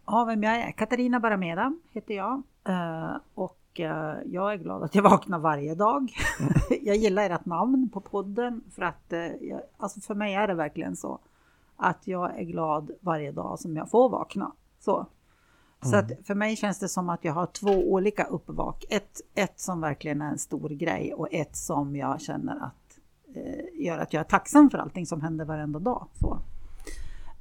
Ja, 0.06 0.25
vem 0.25 0.42
jag 0.42 0.56
är? 0.56 0.73
Katarina 0.73 1.20
Barameda 1.20 1.73
heter 1.92 2.14
jag. 2.14 2.42
Eh, 2.68 3.16
Och 3.35 3.80
eh, 3.80 4.14
jag 4.26 4.52
är 4.52 4.56
glad 4.56 4.82
att 4.82 4.94
jag 4.94 5.02
vaknar 5.02 5.38
varje 5.38 5.75
dag. 5.75 6.12
jag 6.82 6.96
gillar 6.96 7.30
ert 7.30 7.44
namn 7.46 7.88
på 7.92 8.00
podden 8.00 8.61
för 8.75 8.82
att 8.82 9.12
eh, 9.12 9.20
alltså 9.76 10.00
för 10.00 10.14
mig 10.14 10.35
är 10.35 10.46
det 10.46 10.54
verkligen 10.54 10.96
så 10.96 11.18
att 11.76 12.06
jag 12.06 12.38
är 12.38 12.45
glad 12.45 12.90
varje 13.00 13.33
dag 13.33 13.59
som 13.59 13.76
jag 13.76 13.90
får 13.90 14.09
vakna. 14.09 14.52
Så, 14.80 15.06
så 15.83 15.97
att 15.97 16.12
för 16.26 16.35
mig 16.35 16.56
känns 16.56 16.78
det 16.78 16.88
som 16.88 17.09
att 17.09 17.25
jag 17.25 17.33
har 17.33 17.47
två 17.47 17.92
olika 17.92 18.25
uppvak. 18.25 18.85
Ett, 18.90 19.21
ett 19.35 19.61
som 19.61 19.80
verkligen 19.80 20.23
är 20.23 20.30
en 20.30 20.38
stor 20.38 20.68
grej 20.68 21.14
och 21.14 21.28
ett 21.30 21.56
som 21.56 21.97
jag 21.97 22.21
känner 22.21 22.56
att 22.56 22.99
eh, 23.35 23.85
gör 23.85 23.99
att 23.99 24.12
jag 24.12 24.21
är 24.21 24.25
tacksam 24.25 24.71
för 24.71 24.78
allting 24.78 25.06
som 25.06 25.21
händer 25.21 25.45
varenda 25.45 25.78
dag. 25.78 26.06
Så. 26.21 26.38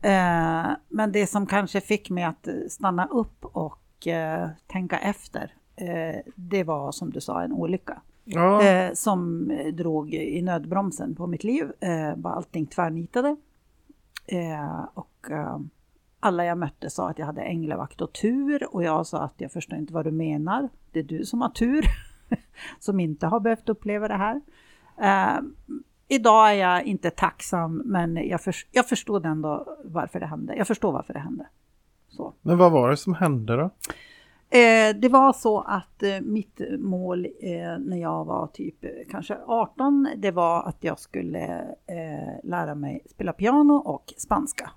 Eh, 0.07 0.67
men 0.89 1.11
det 1.11 1.27
som 1.27 1.45
kanske 1.45 1.81
fick 1.81 2.09
mig 2.09 2.23
att 2.23 2.47
stanna 2.69 3.05
upp 3.05 3.45
och 3.45 4.07
eh, 4.07 4.49
tänka 4.67 4.99
efter, 4.99 5.53
eh, 5.75 6.21
det 6.35 6.63
var 6.63 6.91
som 6.91 7.11
du 7.11 7.21
sa 7.21 7.41
en 7.41 7.53
olycka. 7.53 8.01
ja. 8.25 8.63
eh, 8.63 8.93
som 8.93 9.51
drog 9.73 10.13
i 10.13 10.41
nödbromsen 10.41 11.15
på 11.15 11.27
mitt 11.27 11.43
liv. 11.43 11.71
Eh, 11.79 12.15
bara 12.15 12.33
allting 12.33 12.65
tvärnitade. 12.65 13.35
Eh, 14.27 14.85
och 14.93 15.31
eh, 15.31 15.59
alla 16.19 16.45
jag 16.45 16.57
mötte 16.57 16.89
sa 16.89 17.09
att 17.09 17.19
jag 17.19 17.25
hade 17.25 17.41
änglavakt 17.41 18.01
och 18.01 18.13
tur 18.13 18.75
och 18.75 18.83
jag 18.83 19.07
sa 19.07 19.23
att 19.23 19.33
jag 19.37 19.51
förstår 19.51 19.77
inte 19.77 19.93
vad 19.93 20.05
du 20.05 20.11
menar. 20.11 20.69
Det 20.91 20.99
är 20.99 21.03
du 21.03 21.25
som 21.25 21.41
har 21.41 21.49
tur 21.49 21.85
som 22.79 22.99
inte 22.99 23.27
har 23.27 23.39
behövt 23.39 23.69
uppleva 23.69 24.07
det 24.07 24.17
här. 24.17 24.41
Eh, 24.97 25.41
idag 26.07 26.49
är 26.49 26.53
jag 26.53 26.83
inte 26.83 27.09
tacksam 27.09 27.81
men 27.85 28.27
jag, 28.27 28.41
för, 28.41 28.55
jag 28.71 28.89
förstod 28.89 29.25
ändå 29.25 29.77
varför 29.83 30.19
det 30.19 30.25
hände. 30.25 30.55
Jag 30.55 30.67
förstår 30.67 30.91
varför 30.91 31.13
det 31.13 31.19
hände. 31.19 31.47
Så. 32.09 32.33
Men 32.41 32.57
vad 32.57 32.71
var 32.71 32.89
det 32.89 32.97
som 32.97 33.13
hände 33.13 33.55
då? 33.55 33.69
Eh, 34.55 34.95
det 34.95 35.09
var 35.09 35.33
så 35.33 35.59
att 35.59 36.03
eh, 36.03 36.21
mitt 36.21 36.61
mål 36.79 37.25
eh, 37.25 37.77
när 37.79 37.97
jag 37.97 38.25
var 38.25 38.47
typ 38.47 38.85
eh, 38.85 38.89
kanske 39.11 39.37
18, 39.47 40.07
det 40.17 40.31
var 40.31 40.63
att 40.63 40.83
jag 40.83 40.99
skulle 40.99 41.61
eh, 41.87 42.39
lära 42.43 42.75
mig 42.75 43.01
spela 43.09 43.33
piano 43.33 43.73
och 43.73 44.13
spanska. 44.17 44.71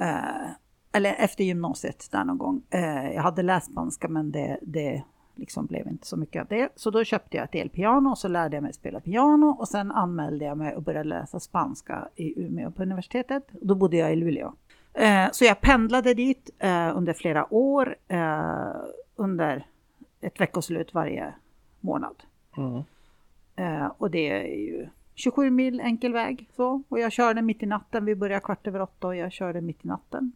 Eh, 0.00 0.50
eller 0.92 1.14
efter 1.14 1.44
gymnasiet 1.44 2.08
där 2.12 2.24
någon 2.24 2.38
gång. 2.38 2.62
jag 3.14 3.22
hade 3.22 3.42
läst 3.42 3.72
spanska 3.72 4.08
men 4.08 4.32
det, 4.32 4.58
det 4.62 5.02
liksom 5.34 5.66
blev 5.66 5.88
inte 5.88 6.06
så 6.06 6.16
mycket 6.16 6.42
av 6.42 6.48
det. 6.48 6.68
Så 6.76 6.90
då 6.90 7.04
köpte 7.04 7.36
jag 7.36 7.44
ett 7.44 7.54
elpiano 7.54 8.10
och 8.10 8.18
så 8.18 8.28
lärde 8.28 8.56
jag 8.56 8.62
mig 8.62 8.72
spela 8.72 9.00
piano 9.00 9.46
och 9.46 9.68
sen 9.68 9.92
anmälde 9.92 10.44
jag 10.44 10.58
mig 10.58 10.76
och 10.76 10.82
började 10.82 11.08
läsa 11.08 11.40
spanska 11.40 12.08
i 12.16 12.40
Umeå 12.44 12.70
på 12.70 12.82
universitetet. 12.82 13.48
Då 13.52 13.74
bodde 13.74 13.96
jag 13.96 14.12
i 14.12 14.16
Luleå. 14.16 14.52
Eh, 14.94 15.30
så 15.32 15.44
jag 15.44 15.60
pendlade 15.60 16.14
dit 16.14 16.50
eh, 16.58 16.96
under 16.96 17.12
flera 17.12 17.54
år, 17.54 17.96
eh, 18.08 18.74
under 19.16 19.66
ett 20.20 20.40
veckoslut 20.40 20.94
varje 20.94 21.34
månad. 21.80 22.22
Mm. 22.56 22.82
och 23.98 24.10
det 24.10 24.30
är 24.30 24.56
ju 24.56 24.88
27 25.14 25.50
mil 25.50 25.80
enkel 25.80 26.12
väg 26.12 26.48
så. 26.56 26.82
Och 26.88 27.00
jag 27.00 27.12
körde 27.12 27.42
mitt 27.42 27.62
i 27.62 27.66
natten, 27.66 28.04
vi 28.04 28.14
började 28.14 28.40
kvart 28.40 28.66
över 28.66 28.80
åtta 28.80 29.06
och 29.06 29.16
jag 29.16 29.32
körde 29.32 29.60
mitt 29.60 29.84
i 29.84 29.88
natten. 29.88 30.32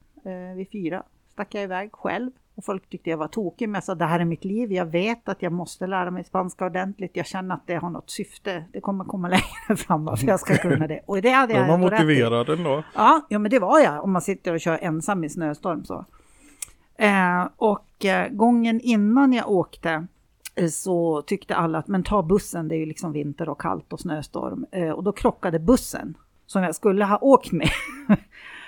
vid 0.57 0.71
fyra 0.71 1.03
stack 1.29 1.55
jag 1.55 1.63
iväg 1.63 1.93
själv. 1.93 2.31
Och 2.57 2.65
folk 2.65 2.89
tyckte 2.91 3.11
jag 3.11 3.17
var 3.17 3.29
tokig, 3.29 3.69
men 3.69 3.75
jag 3.75 3.85
sa 3.85 3.95
det 3.95 4.05
här 4.05 4.21
är 4.21 4.25
mitt 4.25 4.45
liv. 4.45 4.73
Jag 4.73 4.87
vet 4.87 5.29
att 5.29 5.43
jag 5.43 5.53
måste 5.53 5.87
lära 5.87 6.11
mig 6.11 6.25
spanska 6.25 6.67
ordentligt. 6.67 7.11
Jag 7.15 7.27
känner 7.27 7.55
att 7.55 7.67
det 7.67 7.75
har 7.75 7.91
något 7.91 8.11
syfte. 8.11 8.65
Det 8.73 8.81
kommer 8.81 9.05
komma 9.05 9.29
längre 9.69 9.77
fram 9.77 10.05
varför 10.05 10.27
jag 10.27 10.41
ska 10.41 10.57
kunna 10.57 10.87
det. 10.87 11.01
Och 11.07 11.23
det 11.23 11.31
hade 11.31 11.55
jag 11.55 11.69
var 11.69 11.79
motiverad 11.79 12.49
ändå. 12.49 12.83
Ja, 12.95 13.27
ja, 13.29 13.39
men 13.39 13.51
det 13.51 13.59
var 13.59 13.81
jag 13.81 14.05
om 14.05 14.13
man 14.13 14.23
sitter 14.23 14.53
och 14.53 14.61
kör 14.61 14.79
ensam 14.83 15.25
i 15.25 15.29
snöstorm 15.29 15.85
så. 15.85 16.05
Eh, 16.99 17.49
och 17.57 18.05
eh, 18.05 18.29
gången 18.29 18.81
innan 18.81 19.33
jag 19.33 19.51
åkte 19.51 20.07
eh, 20.55 20.69
så 20.69 21.23
tyckte 21.23 21.57
alla 21.57 21.79
att 21.79 21.89
men 21.89 22.03
ta 22.03 22.23
bussen, 22.23 22.69
det 22.69 22.75
är 22.75 22.79
ju 22.79 22.87
liksom 22.87 23.13
vinter 23.13 23.49
och 23.49 23.61
kallt 23.61 23.93
och 23.93 24.01
snöstorm. 24.01 24.67
Eh, 24.73 24.91
och 24.91 25.05
då 25.05 25.13
krockade 25.13 25.59
bussen 25.59 26.17
som 26.47 26.63
jag 26.63 26.75
skulle 26.75 27.05
ha 27.05 27.19
åkt 27.21 27.53
med. 27.53 27.71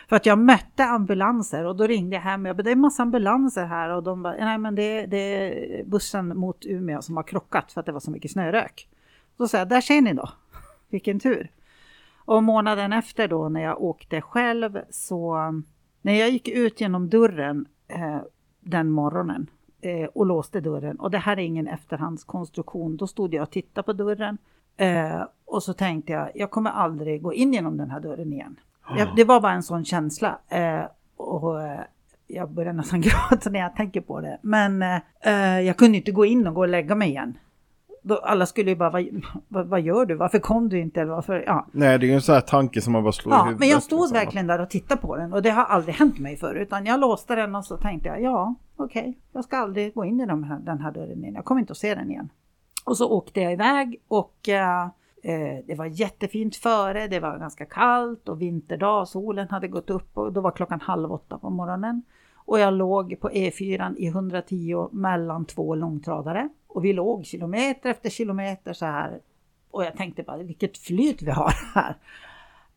För 0.08 0.16
att 0.16 0.26
jag 0.26 0.38
mötte 0.38 0.84
ambulanser 0.84 1.64
och 1.64 1.76
då 1.76 1.86
ringde 1.86 2.16
jag 2.16 2.22
hem 2.22 2.46
jag 2.46 2.56
bara, 2.56 2.62
det 2.62 2.70
är 2.70 2.72
en 2.72 2.80
massa 2.80 3.02
ambulanser 3.02 3.66
här 3.66 3.90
och 3.90 4.02
de 4.02 4.22
bara, 4.22 4.34
nej 4.34 4.58
men 4.58 4.74
det, 4.74 5.06
det 5.06 5.16
är 5.16 5.84
bussen 5.84 6.38
mot 6.38 6.66
Umeå 6.66 7.02
som 7.02 7.16
har 7.16 7.22
krockat 7.22 7.72
för 7.72 7.80
att 7.80 7.86
det 7.86 7.92
var 7.92 8.00
så 8.00 8.10
mycket 8.10 8.30
snörök. 8.30 8.88
Då 9.36 9.48
sa 9.48 9.58
jag, 9.58 9.68
där 9.68 9.80
ser 9.80 10.00
ni 10.00 10.14
då, 10.14 10.28
vilken 10.88 11.20
tur. 11.20 11.50
Och 12.16 12.42
månaden 12.42 12.92
efter 12.92 13.28
då 13.28 13.48
när 13.48 13.62
jag 13.62 13.82
åkte 13.82 14.20
själv 14.20 14.80
så, 14.90 15.36
när 16.02 16.12
jag 16.12 16.30
gick 16.30 16.48
ut 16.48 16.80
genom 16.80 17.08
dörren 17.08 17.66
eh, 17.88 18.18
den 18.60 18.90
morgonen 18.90 19.50
eh, 19.80 20.04
och 20.04 20.26
låste 20.26 20.60
dörren 20.60 21.00
och 21.00 21.10
det 21.10 21.18
här 21.18 21.36
är 21.36 21.42
ingen 21.42 21.68
efterhandskonstruktion, 21.68 22.96
då 22.96 23.06
stod 23.06 23.34
jag 23.34 23.42
och 23.42 23.50
tittade 23.50 23.86
på 23.86 23.92
dörren 23.92 24.38
eh, 24.76 25.22
och 25.44 25.62
så 25.62 25.72
tänkte 25.72 26.12
jag, 26.12 26.30
jag 26.34 26.50
kommer 26.50 26.70
aldrig 26.70 27.22
gå 27.22 27.32
in 27.32 27.52
genom 27.52 27.76
den 27.76 27.90
här 27.90 28.00
dörren 28.00 28.32
igen. 28.32 28.56
Jag, 28.96 29.16
det 29.16 29.24
var 29.24 29.40
bara 29.40 29.52
en 29.52 29.62
sån 29.62 29.84
känsla. 29.84 30.38
Eh, 30.48 30.84
och 31.16 31.62
eh, 31.62 31.80
jag 32.26 32.50
börjar 32.50 32.72
nästan 32.72 33.00
gråta 33.30 33.50
när 33.50 33.60
jag 33.60 33.76
tänker 33.76 34.00
på 34.00 34.20
det. 34.20 34.38
Men 34.42 34.82
eh, 35.20 35.60
jag 35.60 35.76
kunde 35.76 35.96
inte 35.98 36.12
gå 36.12 36.26
in 36.26 36.46
och 36.46 36.54
gå 36.54 36.60
och 36.60 36.68
lägga 36.68 36.94
mig 36.94 37.08
igen. 37.08 37.38
Då 38.02 38.16
alla 38.16 38.46
skulle 38.46 38.70
ju 38.70 38.76
bara, 38.76 38.90
vad, 38.90 39.06
vad, 39.48 39.66
vad, 39.66 39.80
gör 39.80 40.06
du? 40.06 40.14
Varför 40.14 40.38
kom 40.38 40.68
du 40.68 40.80
inte? 40.80 41.00
Eller 41.00 41.12
varför? 41.12 41.44
Ja. 41.46 41.66
Nej, 41.72 41.98
det 41.98 42.06
är 42.06 42.08
ju 42.08 42.14
en 42.14 42.22
sån 42.22 42.34
här 42.34 42.40
tanke 42.40 42.80
som 42.80 42.92
man 42.92 43.02
bara 43.02 43.12
slår 43.12 43.34
ja, 43.34 43.40
i 43.40 43.42
huvudet. 43.42 43.60
Men 43.60 43.68
jag 43.68 43.82
stod 43.82 44.00
liksom. 44.00 44.14
verkligen 44.14 44.46
där 44.46 44.60
och 44.60 44.70
tittade 44.70 45.00
på 45.00 45.16
den 45.16 45.32
och 45.32 45.42
det 45.42 45.50
har 45.50 45.64
aldrig 45.64 45.94
hänt 45.94 46.18
mig 46.18 46.36
förut. 46.36 46.62
Utan 46.62 46.86
jag 46.86 47.00
låste 47.00 47.34
den 47.34 47.54
och 47.54 47.64
så 47.64 47.76
tänkte 47.76 48.08
jag, 48.08 48.22
ja, 48.22 48.54
okej, 48.76 49.00
okay, 49.00 49.14
jag 49.32 49.44
ska 49.44 49.56
aldrig 49.56 49.94
gå 49.94 50.04
in 50.04 50.20
i 50.20 50.26
de 50.26 50.44
här, 50.44 50.58
den 50.58 50.80
här 50.80 50.92
dörren 50.92 51.22
igen. 51.22 51.34
Jag 51.34 51.44
kommer 51.44 51.60
inte 51.60 51.70
att 51.70 51.78
se 51.78 51.94
den 51.94 52.10
igen. 52.10 52.28
Och 52.84 52.96
så 52.96 53.10
åkte 53.10 53.40
jag 53.40 53.52
iväg 53.52 53.96
och 54.08 54.48
Eh, 54.48 54.88
Eh, 55.22 55.64
det 55.66 55.74
var 55.74 55.86
jättefint 55.86 56.56
före, 56.56 57.08
det 57.08 57.20
var 57.20 57.38
ganska 57.38 57.64
kallt 57.64 58.28
och 58.28 58.42
vinterdag, 58.42 59.08
solen 59.08 59.48
hade 59.48 59.68
gått 59.68 59.90
upp 59.90 60.18
och 60.18 60.32
då 60.32 60.40
var 60.40 60.50
klockan 60.50 60.80
halv 60.80 61.12
åtta 61.12 61.38
på 61.38 61.50
morgonen. 61.50 62.02
Och 62.34 62.58
jag 62.58 62.74
låg 62.74 63.20
på 63.20 63.30
E4 63.30 63.96
i 63.96 64.06
110 64.06 64.88
mellan 64.92 65.44
två 65.44 65.74
långtradare. 65.74 66.48
Och 66.66 66.84
vi 66.84 66.92
låg 66.92 67.26
kilometer 67.26 67.90
efter 67.90 68.10
kilometer 68.10 68.72
så 68.72 68.86
här. 68.86 69.20
Och 69.70 69.84
jag 69.84 69.96
tänkte 69.96 70.22
bara 70.22 70.36
vilket 70.36 70.78
flyt 70.78 71.22
vi 71.22 71.30
har 71.30 71.52
här. 71.74 71.94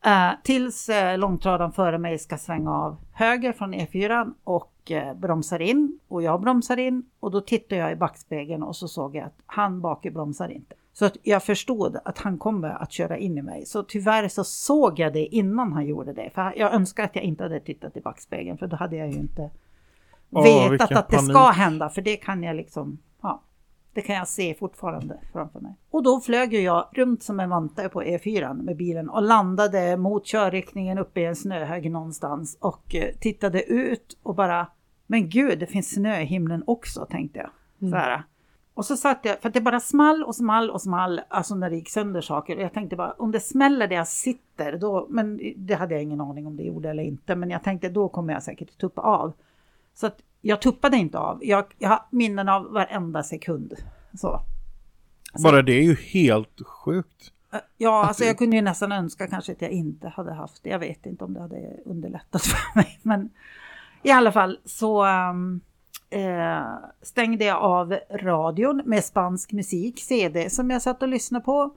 Uh, 0.06 0.38
tills 0.44 0.90
eh, 0.90 1.14
uh, 1.14 1.20
långtradaren 1.20 1.72
före 1.72 1.98
mig 1.98 2.20
ska 2.20 2.38
svänga 2.38 2.72
av 2.72 2.98
höger 3.14 3.54
från 3.54 3.74
E4 3.74 4.34
och 4.44 4.92
uh, 4.92 5.14
bromsar 5.14 5.60
in. 5.62 6.00
Och 6.08 6.24
jag 6.24 6.42
bromsar 6.42 6.78
in 6.78 7.06
och 7.20 7.32
då 7.32 7.42
tittar 7.42 7.76
jag 7.76 7.92
i 7.92 7.96
backspegeln 7.96 8.64
och 8.64 8.76
så 8.76 8.88
såg 8.88 9.16
jag 9.16 9.26
att 9.26 9.40
han 9.46 9.82
bak 9.82 10.04
bromsar 10.04 10.50
inte. 10.50 10.76
Så 10.94 11.06
att 11.06 11.18
jag 11.24 11.44
förstod 11.44 11.98
att 12.06 12.18
han 12.18 12.38
kommer 12.38 12.70
att 12.70 12.92
köra 12.92 13.18
in 13.18 13.38
i 13.38 13.42
mig. 13.42 13.66
Så 13.66 13.84
tyvärr 13.84 14.28
så 14.28 14.44
såg 14.44 15.00
jag 15.00 15.14
det 15.14 15.26
innan 15.26 15.74
han 15.74 15.86
gjorde 15.86 16.14
det. 16.14 16.30
För 16.34 16.54
jag 16.58 16.74
önskar 16.74 17.04
att 17.04 17.16
jag 17.16 17.24
inte 17.24 17.44
hade 17.44 17.60
tittat 17.60 17.98
i 17.98 18.02
backspegeln 18.02 18.58
för 18.58 18.68
då 18.68 18.76
hade 18.76 18.96
jag 18.96 19.12
ju 19.12 19.20
inte 19.20 19.50
oh, 20.30 20.70
vetat 20.70 20.92
att 20.92 21.10
det 21.10 21.18
panik. 21.18 21.32
ska 21.32 21.50
hända. 21.50 21.90
För 21.90 22.02
det 22.02 22.16
kan 22.16 22.44
jag 22.44 22.56
liksom, 22.56 22.98
ja, 23.22 23.42
det 23.94 24.02
kan 24.02 24.16
jag 24.16 24.28
se 24.28 24.54
fortfarande 24.54 25.20
framför 25.34 25.60
mig. 25.60 25.74
Och 25.90 26.04
då 26.04 26.22
flög 26.22 26.54
jag 26.54 26.90
runt 26.92 27.24
som 27.24 27.40
en 27.40 27.50
vante 27.50 27.90
på 27.90 28.04
E4 28.04 28.64
med 28.64 28.78
bilen 28.78 29.10
och 29.10 29.22
landade 29.22 29.98
mot 29.98 30.26
körriktningen 30.26 30.98
uppe 30.98 31.22
i 31.22 31.26
en 31.26 31.36
snöhög 31.36 31.92
någonstans 31.92 32.58
och 32.60 32.96
eh, 32.96 33.16
tittade 33.20 33.64
ut 33.64 34.18
och 34.24 34.36
bara, 34.36 34.68
men 35.08 35.30
gud, 35.30 35.60
det 35.60 35.68
finns 35.68 35.94
snö 35.94 36.20
i 36.20 36.26
himlen 36.26 36.64
också, 36.68 37.06
tänkte 37.06 37.40
jag. 37.40 37.50
Så 37.90 37.96
här. 37.96 38.24
Och 38.74 38.86
så 38.86 38.98
satt 38.98 39.20
jag, 39.26 39.42
för 39.42 39.50
det 39.50 39.62
bara 39.62 39.80
small 39.80 40.24
och 40.24 40.36
small 40.36 40.70
och 40.70 40.82
small, 40.82 41.22
alltså 41.28 41.56
när 41.56 41.70
det 41.70 41.76
gick 41.76 41.90
sönder 41.90 42.22
saker. 42.22 42.56
Och 42.56 42.62
jag 42.62 42.74
tänkte 42.74 42.96
bara, 42.96 43.12
om 43.12 43.32
det 43.32 43.40
smäller 43.40 43.88
där 43.88 43.96
jag 43.96 44.08
sitter, 44.08 44.78
då, 44.78 45.08
men 45.10 45.40
det 45.56 45.74
hade 45.74 45.94
jag 45.94 46.04
ingen 46.04 46.22
aning 46.22 46.48
om 46.48 46.58
det 46.58 46.64
gjorde 46.64 46.90
eller 46.90 47.04
inte. 47.04 47.36
Men 47.36 47.50
jag 47.50 47.64
tänkte, 47.64 47.90
då 47.90 48.10
kommer 48.10 48.34
jag 48.34 48.44
säkert 48.44 48.78
tuppa 48.78 49.02
av. 49.02 49.34
Så 49.94 50.08
att 50.08 50.22
jag 50.42 50.62
tuppade 50.62 50.98
inte 50.98 51.18
av. 51.18 51.40
Jag, 51.42 51.66
jag 51.78 51.90
har 51.90 52.06
minnen 52.10 52.50
av 52.50 52.72
varenda 52.72 53.24
sekund. 53.24 53.74
Så. 54.12 54.42
så. 55.36 55.44
Bara 55.44 55.62
det 55.62 55.74
är 55.74 55.84
ju 55.84 55.96
helt 55.96 56.68
sjukt. 56.68 57.32
Ja, 57.78 58.06
alltså 58.06 58.24
jag 58.24 58.38
kunde 58.38 58.56
ju 58.56 58.62
nästan 58.62 58.92
önska 58.92 59.28
kanske 59.28 59.52
att 59.52 59.62
jag 59.62 59.72
inte 59.72 60.08
hade 60.08 60.34
haft 60.34 60.64
det. 60.64 60.70
Jag 60.70 60.80
vet 60.80 61.06
inte 61.06 61.24
om 61.24 61.34
det 61.34 61.42
hade 61.42 61.78
underlättat 61.86 62.42
för 62.46 62.76
mig. 62.76 63.00
Men 63.02 63.30
i 64.04 64.12
alla 64.12 64.32
fall 64.32 64.60
så... 64.66 65.06
Um, 65.06 65.62
eh, 66.12 66.64
stängde 67.02 67.46
jag 67.46 67.58
av 67.58 67.98
radion 68.12 68.82
med 68.86 69.06
spansk 69.06 69.52
musik, 69.52 70.00
CD, 70.00 70.50
som 70.50 70.70
jag 70.70 70.82
satt 70.82 71.02
och 71.02 71.08
lyssnade 71.08 71.46
på. 71.46 71.76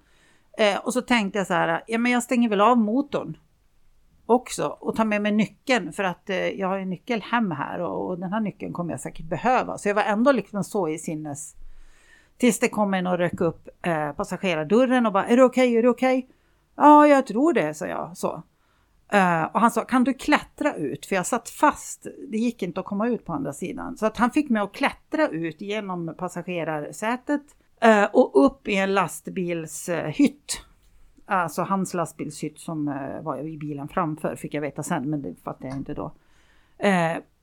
Eh, 0.59 0.79
och 0.79 0.93
så 0.93 1.01
tänkte 1.01 1.39
jag 1.39 1.47
så 1.47 1.55
här, 1.55 1.83
ja 1.87 1.99
men 1.99 2.13
jag 2.13 2.23
stänger 2.23 2.49
väl 2.49 2.61
av 2.61 2.79
motorn 2.79 3.37
också 4.27 4.67
och 4.81 4.97
tar 4.97 5.05
med 5.05 5.23
mig 5.23 5.33
nyckeln 5.33 5.93
för 5.93 6.05
att 6.05 6.31
eh, 6.31 6.49
jag 6.49 6.69
har 6.69 6.79
en 6.79 6.91
nyckel 6.91 7.23
hem 7.23 7.51
här 7.51 7.81
och, 7.81 8.09
och, 8.09 8.19
den 8.19 8.33
här 8.33 8.41
nyckeln 8.41 8.73
kommer 8.73 8.93
jag 8.93 9.01
säkert 9.01 9.27
behöva. 9.27 9.79
Så 9.79 9.89
jag 9.89 9.95
var 9.95 10.03
ändå 10.03 10.33
liksom 10.33 10.65
så 10.65 10.89
i 10.89 10.99
sinnes 10.99 11.55
tills 12.37 12.59
det 12.59 12.69
kom 12.69 12.95
en 12.95 13.07
och 13.07 13.19
rök 13.19 13.41
upp 13.41 13.69
eh, 13.83 14.13
passagerardörren 14.13 15.07
och 15.07 15.13
bara 15.13 15.27
är 15.27 15.37
det 15.37 15.43
okej, 15.43 15.69
okay, 15.69 15.79
är 15.79 15.83
det 15.83 15.89
okej? 15.89 16.19
Okay? 16.19 16.31
Ja, 16.77 17.07
jag 17.07 17.27
tror 17.27 17.53
det, 17.53 17.75
sa 17.75 17.87
jag 17.87 18.17
så. 18.17 18.43
Uh, 19.13 19.45
och 19.45 19.61
han 19.61 19.71
sa, 19.71 19.85
kan 19.85 20.05
du 20.05 20.15
klättra 20.15 20.75
ut? 20.75 21.07
För 21.07 21.17
jag 21.17 21.27
satt 21.27 21.49
fast, 21.49 22.07
det 22.29 22.39
gick 22.39 22.63
inte 22.63 22.81
att 22.81 22.87
komma 22.87 23.09
ut 23.09 23.25
på 23.25 23.33
andra 23.33 23.53
sidan. 23.53 23.97
Så 23.97 24.07
att 24.07 24.17
han 24.17 24.31
fick 24.31 24.51
mig 24.51 24.63
att 24.63 24.73
klättra 24.73 25.29
ut 25.29 25.61
genom 25.61 26.15
passagerarsätet 26.19 27.43
uh, 27.85 28.05
och 28.05 28.45
upp 28.47 28.69
i 28.69 28.77
en 28.77 28.95
lastbilshytt. 28.95 30.61
Alltså 31.27 31.63
hans 31.63 31.95
lastbilshytt 31.95 32.59
som 32.59 32.89
uh, 32.89 33.23
var 33.23 33.39
i 33.39 33.59
bilen 33.59 33.89
framför, 33.89 34.37
fick 34.37 34.55
jag 34.55 34.61
veta 34.61 34.83
sen, 34.83 35.11
men 35.11 35.23
det 35.23 35.35
fattade 35.45 35.69
jag 35.69 35.77
inte 35.77 35.95
då. 35.95 36.13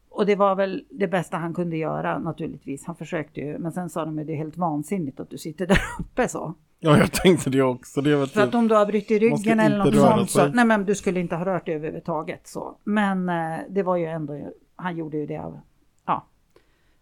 och 0.09 0.25
det 0.25 0.35
var 0.35 0.55
väl 0.55 0.85
det 0.89 1.07
bästa 1.07 1.37
han 1.37 1.53
kunde 1.53 1.77
göra 1.77 2.19
naturligtvis. 2.19 2.85
Han 2.85 2.95
försökte 2.95 3.39
ju, 3.39 3.57
men 3.57 3.71
sen 3.71 3.89
sa 3.89 4.05
de 4.05 4.19
att 4.19 4.27
det 4.27 4.33
är 4.33 4.37
helt 4.37 4.57
vansinnigt 4.57 5.19
att 5.19 5.29
du 5.29 5.37
sitter 5.37 5.67
där 5.67 5.81
uppe 5.99 6.27
så. 6.27 6.55
Ja, 6.83 6.97
jag 6.97 7.11
tänkte 7.11 7.49
det 7.49 7.61
också. 7.61 8.01
Det 8.01 8.15
var 8.15 8.25
För 8.25 8.41
att 8.41 8.55
om 8.55 8.67
du 8.67 8.75
har 8.75 8.85
brutit 8.85 9.21
ryggen 9.21 9.59
eller 9.59 9.77
något 9.77 9.95
sånt 9.95 10.31
så, 10.31 10.47
nej 10.47 10.65
men 10.65 10.85
du 10.85 10.95
skulle 10.95 11.19
inte 11.19 11.35
ha 11.35 11.45
rört 11.45 11.65
dig 11.65 11.75
överhuvudtaget 11.75 12.47
så. 12.47 12.77
Men 12.83 13.29
eh, 13.29 13.59
det 13.69 13.83
var 13.83 13.97
ju 13.97 14.05
ändå, 14.05 14.51
han 14.75 14.97
gjorde 14.97 15.17
ju 15.17 15.25
det 15.25 15.37
av, 15.37 15.59
ja, 16.05 16.25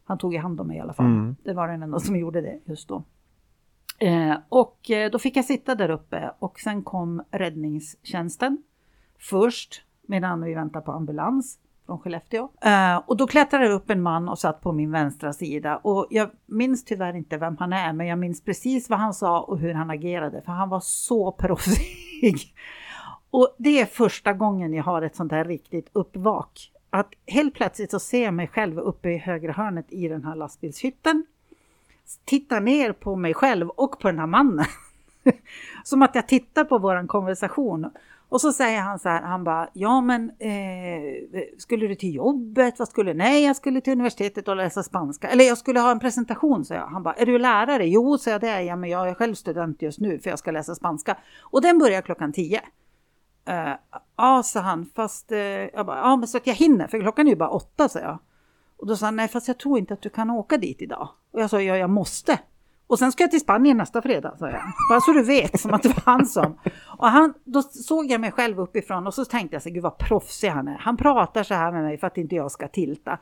han 0.03 0.17
tog 0.17 0.33
ju 0.33 0.39
hand 0.39 0.61
om 0.61 0.67
mig 0.67 0.77
i 0.77 0.79
alla 0.79 0.93
fall. 0.93 1.05
Mm. 1.05 1.35
Det 1.43 1.53
var 1.53 1.67
den 1.67 1.83
enda 1.83 1.99
som 1.99 2.15
gjorde 2.15 2.41
det 2.41 2.59
just 2.65 2.87
då. 2.87 3.03
Eh, 3.99 4.35
och 4.49 4.91
eh, 4.91 5.11
då 5.11 5.19
fick 5.19 5.37
jag 5.37 5.45
sitta 5.45 5.75
där 5.75 5.89
uppe 5.89 6.31
och 6.39 6.59
sen 6.59 6.83
kom 6.83 7.23
räddningstjänsten 7.31 8.57
först 9.19 9.83
medan 10.01 10.41
vi 10.41 10.53
väntade 10.53 10.85
på 10.85 10.91
ambulans 10.91 11.59
från 11.89 11.99
Skellefteå. 11.99 12.49
Eh, 12.61 12.97
och 13.05 13.17
då 13.17 13.27
klättrade 13.27 13.69
upp 13.69 13.89
en 13.89 14.01
man 14.01 14.29
och 14.29 14.39
satt 14.39 14.61
på 14.61 14.71
min 14.71 14.91
vänstra 14.91 15.33
sida 15.33 15.77
och 15.77 16.07
jag 16.09 16.29
minns 16.45 16.85
tyvärr 16.85 17.15
inte 17.15 17.37
vem 17.37 17.57
han 17.57 17.73
är 17.73 17.93
men 17.93 18.07
jag 18.07 18.19
minns 18.19 18.43
precis 18.43 18.89
vad 18.89 18.99
han 18.99 19.13
sa 19.13 19.41
och 19.41 19.59
hur 19.59 19.73
han 19.73 19.89
agerade 19.89 20.41
för 20.41 20.51
han 20.51 20.69
var 20.69 20.79
så 20.79 21.31
proffsig. 21.39 22.53
Och 23.29 23.55
det 23.57 23.81
är 23.81 23.85
första 23.85 24.33
gången 24.33 24.73
jag 24.73 24.83
har 24.83 25.01
ett 25.01 25.15
sånt 25.15 25.31
här 25.31 25.45
riktigt 25.45 25.89
uppvak. 25.93 26.71
Att 26.89 27.09
helt 27.27 27.53
plötsligt 27.53 27.91
så 27.91 27.99
ser 27.99 28.23
jag 28.23 28.33
mig 28.33 28.47
själv 28.47 28.79
uppe 28.79 29.09
i 29.09 29.17
högra 29.17 29.51
hörnet 29.51 29.85
i 29.89 30.07
den 30.07 30.23
här 30.23 30.35
lastbilshytten. 30.35 31.25
Tittar 32.25 32.61
ner 32.61 32.91
på 32.91 33.15
mig 33.15 33.33
själv 33.33 33.69
och 33.69 33.99
på 33.99 34.07
den 34.07 34.19
här 34.19 34.27
mannen. 34.27 34.65
Som 35.83 36.01
att 36.01 36.15
jag 36.15 36.27
tittar 36.27 36.63
på 36.63 36.77
våran 36.77 37.07
konversation. 37.07 37.91
Och 38.29 38.41
så 38.41 38.53
säger 38.53 38.81
han 38.81 38.99
så 38.99 39.09
här, 39.09 39.21
han 39.21 39.43
bara, 39.43 39.69
ja 39.73 40.01
men 40.01 40.29
eh, 40.29 41.41
skulle 41.57 41.87
du 41.87 41.95
till 41.95 42.15
jobbet? 42.15 42.79
Vad 42.79 42.87
skulle, 42.87 43.13
nej 43.13 43.43
jag 43.43 43.55
skulle 43.55 43.81
till 43.81 43.93
universitetet 43.93 44.47
och 44.47 44.55
läsa 44.55 44.83
spanska. 44.83 45.29
Eller 45.29 45.45
jag 45.45 45.57
skulle 45.57 45.79
ha 45.79 45.91
en 45.91 45.99
presentation, 45.99 46.65
sa 46.65 46.73
jag. 46.73 46.87
Han 46.87 47.03
bara, 47.03 47.13
är 47.13 47.25
du 47.25 47.39
lärare? 47.39 47.87
Jo, 47.87 48.17
sa 48.17 48.31
jag, 48.31 48.41
det 48.41 48.49
är 48.49 48.61
jag, 48.61 48.79
men 48.79 48.89
jag 48.89 49.09
är 49.09 49.13
själv 49.13 49.33
student 49.33 49.81
just 49.81 49.99
nu 49.99 50.19
för 50.19 50.29
jag 50.29 50.39
ska 50.39 50.51
läsa 50.51 50.75
spanska. 50.75 51.17
Och 51.41 51.61
den 51.61 51.79
börjar 51.79 52.01
klockan 52.01 52.33
tio. 52.33 52.61
Uh, 53.49 53.75
ja, 54.17 54.43
sa 54.43 54.59
han, 54.59 54.85
fast 54.95 55.31
eh, 55.31 55.39
jag 55.39 55.85
bara, 55.85 55.97
ja 55.97 56.15
men 56.15 56.27
så 56.27 56.37
att 56.37 56.47
jag 56.47 56.55
hinner, 56.55 56.87
för 56.87 56.99
klockan 56.99 57.27
är 57.27 57.31
ju 57.31 57.37
bara 57.37 57.49
åtta, 57.49 57.89
sa 57.89 57.99
jag. 57.99 58.19
Och 58.77 58.87
då 58.87 58.95
sa 58.95 59.05
han, 59.05 59.15
nej 59.15 59.27
fast 59.27 59.47
jag 59.47 59.57
tror 59.57 59.79
inte 59.79 59.93
att 59.93 60.01
du 60.01 60.09
kan 60.09 60.29
åka 60.29 60.57
dit 60.57 60.81
idag. 60.81 61.09
Och 61.31 61.41
jag 61.41 61.49
sa, 61.49 61.61
ja 61.61 61.77
jag 61.77 61.89
måste. 61.89 62.39
Och 62.89 62.99
sen 62.99 63.11
ska 63.11 63.23
jag 63.23 63.31
till 63.31 63.39
Spanien 63.39 63.77
nästa 63.77 64.01
fredag, 64.01 64.35
sa 64.39 64.49
jag. 64.49 64.61
Bara 64.89 65.01
så 65.01 65.11
du 65.11 65.23
vet, 65.23 65.59
som 65.59 65.73
att 65.73 65.83
det 65.83 65.89
var 65.89 66.03
han 66.05 66.25
som. 66.25 66.57
Och 66.97 67.07
han, 67.07 67.33
då 67.43 67.61
såg 67.61 68.11
jag 68.11 68.21
mig 68.21 68.31
själv 68.31 68.59
uppifrån 68.59 69.07
och 69.07 69.13
så 69.13 69.25
tänkte 69.25 69.55
jag 69.55 69.63
så 69.63 69.69
gud 69.69 69.83
vad 69.83 69.97
proffsig 69.97 70.49
han 70.49 70.67
är. 70.67 70.77
Han 70.77 70.97
pratar 70.97 71.43
så 71.43 71.53
här 71.53 71.71
med 71.71 71.83
mig 71.83 71.97
för 71.97 72.07
att 72.07 72.17
inte 72.17 72.35
jag 72.35 72.51
ska 72.51 72.67
tilta. 72.67 73.19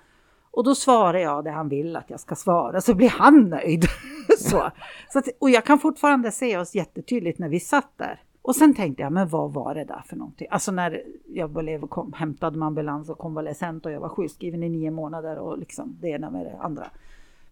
Och 0.51 0.63
då 0.63 0.75
svarar 0.75 1.19
jag 1.19 1.43
det 1.43 1.51
han 1.51 1.69
vill 1.69 1.95
att 1.95 2.09
jag 2.09 2.19
ska 2.19 2.35
svara, 2.35 2.81
så 2.81 2.95
blir 2.95 3.09
han 3.09 3.49
nöjd. 3.49 3.85
så. 4.39 4.71
så 5.09 5.19
att, 5.19 5.27
och 5.39 5.49
jag 5.49 5.65
kan 5.65 5.79
fortfarande 5.79 6.31
se 6.31 6.57
oss 6.57 6.75
jättetydligt 6.75 7.39
när 7.39 7.49
vi 7.49 7.59
satt 7.59 7.91
där. 7.97 8.21
Och 8.41 8.55
sen 8.55 8.73
tänkte 8.73 9.03
jag, 9.03 9.11
men 9.11 9.27
vad 9.27 9.53
var 9.53 9.75
det 9.75 9.83
där 9.83 10.03
för 10.05 10.15
någonting? 10.15 10.47
Alltså 10.51 10.71
när 10.71 11.03
jag 11.25 11.49
blev 11.49 11.87
kom, 11.87 12.13
hämtad 12.13 12.55
med 12.55 12.65
ambulans 12.65 13.09
och 13.09 13.17
konvalescent 13.17 13.85
och 13.85 13.91
jag 13.91 13.99
var 13.99 14.09
sjukskriven 14.09 14.63
i 14.63 14.69
nio 14.69 14.91
månader 14.91 15.37
och 15.37 15.57
liksom 15.57 15.97
det 16.01 16.07
ena 16.07 16.29
med 16.29 16.45
det 16.45 16.57
andra. 16.59 16.87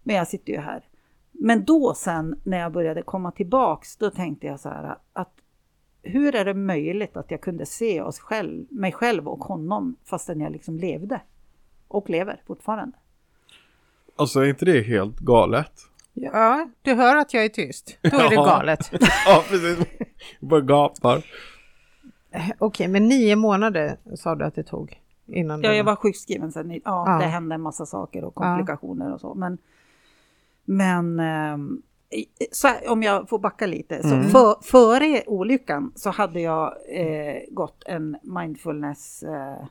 Men 0.02 0.16
jag 0.16 0.28
sitter 0.28 0.52
ju 0.52 0.58
här. 0.58 0.82
Men 1.38 1.64
då 1.64 1.94
sen 1.94 2.40
när 2.44 2.58
jag 2.58 2.72
började 2.72 3.02
komma 3.02 3.30
tillbaks, 3.30 3.96
då 3.96 4.10
tänkte 4.10 4.46
jag 4.46 4.60
så 4.60 4.68
här 4.68 4.98
att 5.12 5.32
hur 6.02 6.34
är 6.34 6.44
det 6.44 6.54
möjligt 6.54 7.16
att 7.16 7.30
jag 7.30 7.40
kunde 7.40 7.66
se 7.66 8.00
oss 8.00 8.18
själv, 8.18 8.66
mig 8.70 8.92
själv 8.92 9.28
och 9.28 9.44
honom 9.44 9.96
fastän 10.04 10.40
jag 10.40 10.52
liksom 10.52 10.78
levde 10.78 11.20
och 11.88 12.10
lever 12.10 12.42
fortfarande? 12.46 12.96
Alltså 14.16 14.40
är 14.40 14.44
inte 14.44 14.64
det 14.64 14.82
helt 14.82 15.18
galet? 15.18 15.72
Ja, 16.12 16.68
du 16.82 16.94
hör 16.94 17.16
att 17.16 17.34
jag 17.34 17.44
är 17.44 17.48
tyst. 17.48 17.98
Då 18.02 18.18
är 18.18 18.30
det 18.30 18.36
galet. 18.36 18.90
ja, 19.26 19.44
precis. 19.48 19.78
Bara 20.40 20.60
gapar. 20.60 21.24
Okej, 22.58 22.88
men 22.88 23.08
nio 23.08 23.36
månader 23.36 23.96
sa 24.14 24.34
du 24.34 24.44
att 24.44 24.54
det 24.54 24.62
tog? 24.62 25.00
Innan 25.26 25.62
ja, 25.62 25.72
jag 25.72 25.84
var 25.84 25.96
sjukskriven 25.96 26.52
sen. 26.52 26.70
Ja, 26.70 26.80
ja, 26.84 27.18
det 27.20 27.24
hände 27.24 27.54
en 27.54 27.60
massa 27.60 27.86
saker 27.86 28.24
och 28.24 28.34
komplikationer 28.34 29.08
ja. 29.08 29.14
och 29.14 29.20
så. 29.20 29.34
Men, 29.34 29.58
men 30.66 31.20
ehm, 31.20 31.82
så 32.52 32.68
om 32.88 33.02
jag 33.02 33.28
får 33.28 33.38
backa 33.38 33.66
lite. 33.66 34.02
Så 34.02 34.14
mm. 34.14 34.28
för, 34.28 34.56
före 34.62 35.22
olyckan 35.26 35.92
så 35.94 36.10
hade 36.10 36.40
jag 36.40 36.74
eh, 36.88 37.42
gått 37.50 37.82
en 37.86 38.16
mindfulness 38.22 39.22
eh, 39.22 39.66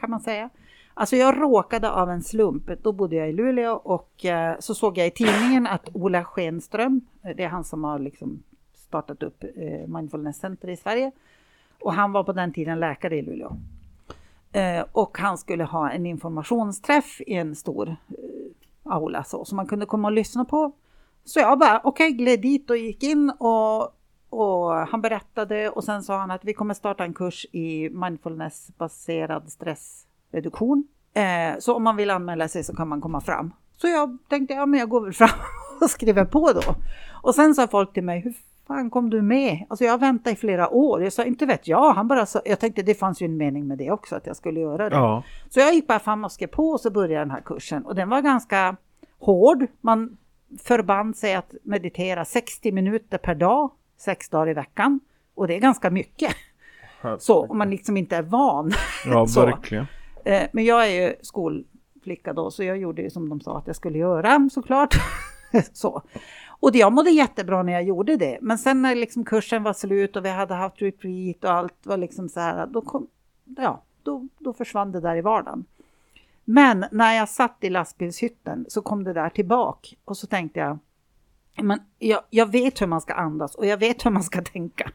kan 0.00 0.10
man 0.10 0.20
säga. 0.20 0.50
Alltså 0.94 1.16
jag 1.16 1.40
råkade 1.40 1.90
av 1.90 2.10
en 2.10 2.22
slump, 2.22 2.70
då 2.82 2.92
bodde 2.92 3.16
jag 3.16 3.28
i 3.28 3.32
Luleå 3.32 3.72
och 3.72 4.24
eh, 4.24 4.56
så 4.58 4.74
såg 4.74 4.98
jag 4.98 5.06
i 5.06 5.10
tidningen 5.10 5.66
att 5.66 5.88
Ola 5.92 6.24
Schenström, 6.24 7.00
det 7.36 7.44
är 7.44 7.48
han 7.48 7.64
som 7.64 7.84
har 7.84 7.98
liksom 7.98 8.42
startat 8.74 9.22
upp 9.22 9.44
eh, 9.44 9.86
Mindfulness 9.86 10.38
Center 10.38 10.68
i 10.68 10.76
Sverige. 10.76 11.12
Och 11.80 11.92
han 11.92 12.12
var 12.12 12.24
på 12.24 12.32
den 12.32 12.52
tiden 12.52 12.80
läkare 12.80 13.16
i 13.16 13.22
Luleå. 13.22 13.56
Eh, 14.52 14.84
och 14.92 15.18
han 15.18 15.38
skulle 15.38 15.64
ha 15.64 15.90
en 15.90 16.06
informationsträff 16.06 17.20
i 17.20 17.34
en 17.34 17.56
stor 17.56 17.88
eh, 17.88 17.96
aula 18.84 19.24
så, 19.24 19.44
som 19.44 19.56
man 19.56 19.66
kunde 19.66 19.86
komma 19.86 20.08
och 20.08 20.12
lyssna 20.12 20.44
på. 20.44 20.72
Så 21.24 21.40
jag 21.40 21.58
bara 21.58 21.80
okej, 21.84 22.08
okay, 22.08 22.16
gled 22.16 22.40
dit 22.40 22.70
och 22.70 22.76
gick 22.76 23.02
in 23.02 23.30
och, 23.30 23.82
och 24.30 24.72
han 24.72 25.00
berättade 25.00 25.70
och 25.70 25.84
sen 25.84 26.02
sa 26.02 26.18
han 26.18 26.30
att 26.30 26.44
vi 26.44 26.54
kommer 26.54 26.74
starta 26.74 27.04
en 27.04 27.14
kurs 27.14 27.46
i 27.52 27.90
mindfulness-baserad 27.90 29.50
stressreduktion. 29.50 30.88
Eh, 31.14 31.58
så 31.58 31.74
om 31.74 31.82
man 31.82 31.96
vill 31.96 32.10
anmäla 32.10 32.48
sig 32.48 32.64
så 32.64 32.76
kan 32.76 32.88
man 32.88 33.00
komma 33.00 33.20
fram. 33.20 33.52
Så 33.76 33.88
jag 33.88 34.18
tänkte, 34.28 34.54
ja 34.54 34.66
men 34.66 34.80
jag 34.80 34.88
går 34.88 35.00
väl 35.00 35.12
fram 35.12 35.38
och 35.80 35.90
skriver 35.90 36.24
på 36.24 36.52
då. 36.52 36.74
Och 37.22 37.34
sen 37.34 37.54
sa 37.54 37.68
folk 37.68 37.92
till 37.92 38.04
mig, 38.04 38.20
hur 38.20 38.34
fan 38.70 38.90
kom 38.90 39.10
du 39.10 39.22
med? 39.22 39.66
Alltså 39.68 39.84
jag 39.84 40.00
väntade 40.00 40.34
i 40.34 40.36
flera 40.36 40.68
år. 40.68 41.02
Jag 41.02 41.12
sa, 41.12 41.24
inte 41.24 41.46
vet 41.46 41.68
jag. 41.68 41.92
Han 41.94 42.08
bara 42.08 42.26
sa, 42.26 42.40
jag 42.44 42.60
tänkte 42.60 42.82
det 42.82 42.94
fanns 42.94 43.22
ju 43.22 43.24
en 43.24 43.36
mening 43.36 43.66
med 43.66 43.78
det 43.78 43.90
också, 43.90 44.16
att 44.16 44.26
jag 44.26 44.36
skulle 44.36 44.60
göra 44.60 44.88
det. 44.88 44.96
Ja. 44.96 45.22
Så 45.48 45.60
jag 45.60 45.74
gick 45.74 45.86
bara 45.86 45.98
fram 45.98 46.24
och 46.24 46.32
skrev 46.32 46.46
på 46.46 46.70
och 46.70 46.80
så 46.80 46.90
började 46.90 47.24
den 47.24 47.30
här 47.30 47.40
kursen. 47.40 47.86
Och 47.86 47.94
den 47.94 48.08
var 48.08 48.20
ganska 48.20 48.76
hård. 49.18 49.66
Man 49.80 50.16
förband 50.64 51.16
sig 51.16 51.34
att 51.34 51.54
meditera 51.62 52.24
60 52.24 52.72
minuter 52.72 53.18
per 53.18 53.34
dag, 53.34 53.70
sex 53.98 54.28
dagar 54.28 54.50
i 54.50 54.54
veckan. 54.54 55.00
Och 55.34 55.46
det 55.46 55.54
är 55.54 55.60
ganska 55.60 55.90
mycket. 55.90 56.32
Så 57.18 57.46
om 57.46 57.58
man 57.58 57.70
liksom 57.70 57.96
inte 57.96 58.16
är 58.16 58.22
van. 58.22 58.72
Ja, 59.06 59.26
verkligen. 59.36 59.86
Eh, 60.24 60.42
men 60.52 60.64
jag 60.64 60.86
är 60.86 61.08
ju 61.08 61.14
skolflicka 61.22 62.32
då, 62.32 62.50
så 62.50 62.64
jag 62.64 62.78
gjorde 62.78 63.02
ju 63.02 63.10
som 63.10 63.28
de 63.28 63.40
sa 63.40 63.58
att 63.58 63.66
jag 63.66 63.76
skulle 63.76 63.98
göra 63.98 64.48
såklart. 64.52 64.94
så. 65.72 66.02
Och 66.60 66.76
jag 66.76 66.92
mådde 66.92 67.10
jättebra 67.10 67.62
när 67.62 67.72
jag 67.72 67.82
gjorde 67.82 68.16
det. 68.16 68.38
Men 68.40 68.58
sen 68.58 68.82
när 68.82 68.94
liksom 68.94 69.24
kursen 69.24 69.62
var 69.62 69.72
slut 69.72 70.16
och 70.16 70.24
vi 70.24 70.28
hade 70.28 70.54
haft 70.54 70.82
retreat 70.82 71.44
och 71.44 71.50
allt 71.50 71.86
var 71.86 71.96
liksom 71.96 72.28
så 72.28 72.40
här, 72.40 72.66
då, 72.66 72.80
kom, 72.80 73.06
ja, 73.56 73.82
då, 74.02 74.28
då 74.38 74.52
försvann 74.52 74.92
det 74.92 75.00
där 75.00 75.16
i 75.16 75.20
vardagen. 75.20 75.64
Men 76.44 76.84
när 76.90 77.14
jag 77.14 77.28
satt 77.28 77.56
i 77.60 77.70
lastbilshytten 77.70 78.66
så 78.68 78.82
kom 78.82 79.04
det 79.04 79.12
där 79.12 79.30
tillbaka 79.30 79.88
och 80.04 80.16
så 80.16 80.26
tänkte 80.26 80.60
jag, 80.60 80.78
men 81.62 81.80
jag, 81.98 82.20
jag 82.30 82.52
vet 82.52 82.80
hur 82.80 82.86
man 82.86 83.00
ska 83.00 83.14
andas 83.14 83.54
och 83.54 83.66
jag 83.66 83.76
vet 83.76 84.06
hur 84.06 84.10
man 84.10 84.22
ska 84.22 84.42
tänka. 84.52 84.92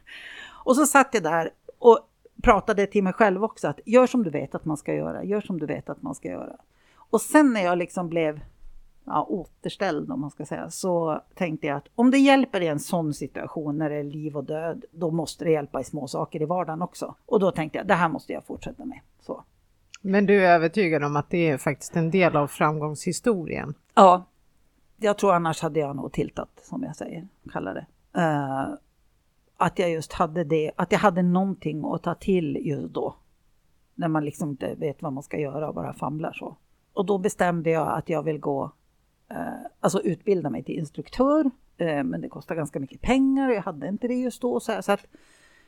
Och 0.48 0.76
så 0.76 0.86
satt 0.86 1.14
jag 1.14 1.24
där 1.24 1.50
och 1.80 2.00
pratade 2.44 2.88
till 2.88 3.04
mig 3.04 3.14
själv 3.14 3.44
också 3.44 3.68
att 3.68 3.80
gör 3.86 4.08
som 4.08 4.24
du 4.24 4.30
vet 4.30 4.56
att 4.56 4.66
man 4.66 4.78
ska 4.78 4.94
göra, 4.94 5.24
gör 5.24 5.42
som 5.42 5.60
du 5.60 5.66
vet 5.66 5.90
att 5.90 6.02
man 6.02 6.16
ska 6.16 6.28
göra. 6.28 6.56
Och 6.96 7.22
sen 7.22 7.54
när 7.54 7.62
jag 7.62 7.78
liksom 7.78 8.10
blev 8.10 8.40
ja, 9.06 9.24
återställd 9.30 10.12
om 10.12 10.22
man 10.22 10.32
ska 10.32 10.46
säga, 10.46 10.70
så 10.70 11.22
tänkte 11.36 11.68
jag 11.68 11.78
att 11.78 11.88
om 11.96 12.12
det 12.12 12.18
hjälper 12.18 12.62
i 12.62 12.68
en 12.68 12.80
sån 12.80 13.14
situation 13.14 13.78
när 13.78 13.90
det 13.90 13.96
är 13.96 14.04
liv 14.04 14.38
och 14.38 14.44
död, 14.44 14.86
då 14.92 15.12
måste 15.12 15.46
det 15.46 15.52
hjälpa 15.52 15.82
i 15.82 15.84
små 15.84 16.08
saker 16.08 16.42
i 16.42 16.46
vardagen 16.46 16.82
också. 16.82 17.16
Och 17.26 17.40
då 17.40 17.52
tänkte 17.52 17.78
jag, 17.78 17.88
det 17.88 17.94
här 17.94 18.10
måste 18.10 18.34
jag 18.34 18.46
fortsätta 18.46 18.86
med. 18.86 19.00
Så. 19.20 19.44
Men 20.02 20.26
du 20.26 20.46
är 20.46 20.56
övertygad 20.56 21.04
om 21.04 21.16
att 21.16 21.30
det 21.30 21.50
är 21.50 21.58
faktiskt 21.58 21.96
en 21.96 22.12
del 22.12 22.36
av 22.36 22.48
framgångshistorien? 22.48 23.74
Ja, 23.94 24.26
jag 24.98 25.18
tror 25.18 25.34
annars 25.34 25.62
hade 25.62 25.80
jag 25.80 25.96
nog 25.96 26.12
tiltat, 26.12 26.50
som 26.64 26.84
jag 26.84 26.96
säger, 26.96 27.28
kallar 27.52 27.74
det. 27.74 27.86
Uh, 28.22 28.76
att 29.58 29.80
jag 29.80 29.92
just 29.92 30.14
hade 30.14 30.44
det, 30.44 30.72
att 30.76 30.92
jag 30.92 31.00
hade 31.00 31.22
någonting 31.22 31.86
att 31.86 32.04
ta 32.04 32.16
till 32.16 32.62
just 32.62 32.94
då. 32.94 33.16
När 33.96 34.08
man 34.08 34.26
liksom 34.26 34.50
inte 34.50 34.76
vet 34.76 35.02
vad 35.02 35.14
man 35.14 35.24
ska 35.24 35.38
göra 35.38 35.68
och 35.68 35.76
bara 35.76 35.94
famlar 35.94 36.34
så. 36.34 36.58
Och 36.94 37.06
då 37.06 37.18
bestämde 37.18 37.70
jag 37.70 37.88
att 37.88 38.10
jag 38.10 38.24
vill 38.24 38.40
gå 38.40 38.72
Eh, 39.30 39.66
alltså 39.80 40.02
utbilda 40.02 40.50
mig 40.50 40.64
till 40.64 40.80
instruktör. 40.80 41.52
Eh, 41.78 42.04
men 42.04 42.22
det 42.22 42.30
kostar 42.30 42.56
ganska 42.56 42.80
mycket 42.80 43.02
pengar 43.02 43.50
och 43.50 43.56
jag 43.56 43.62
hade 43.62 43.88
inte 43.88 44.08
det 44.08 44.16
just 44.16 44.42
då. 44.42 44.60
Så, 44.60 44.82
så 44.82 44.92
att 44.92 45.08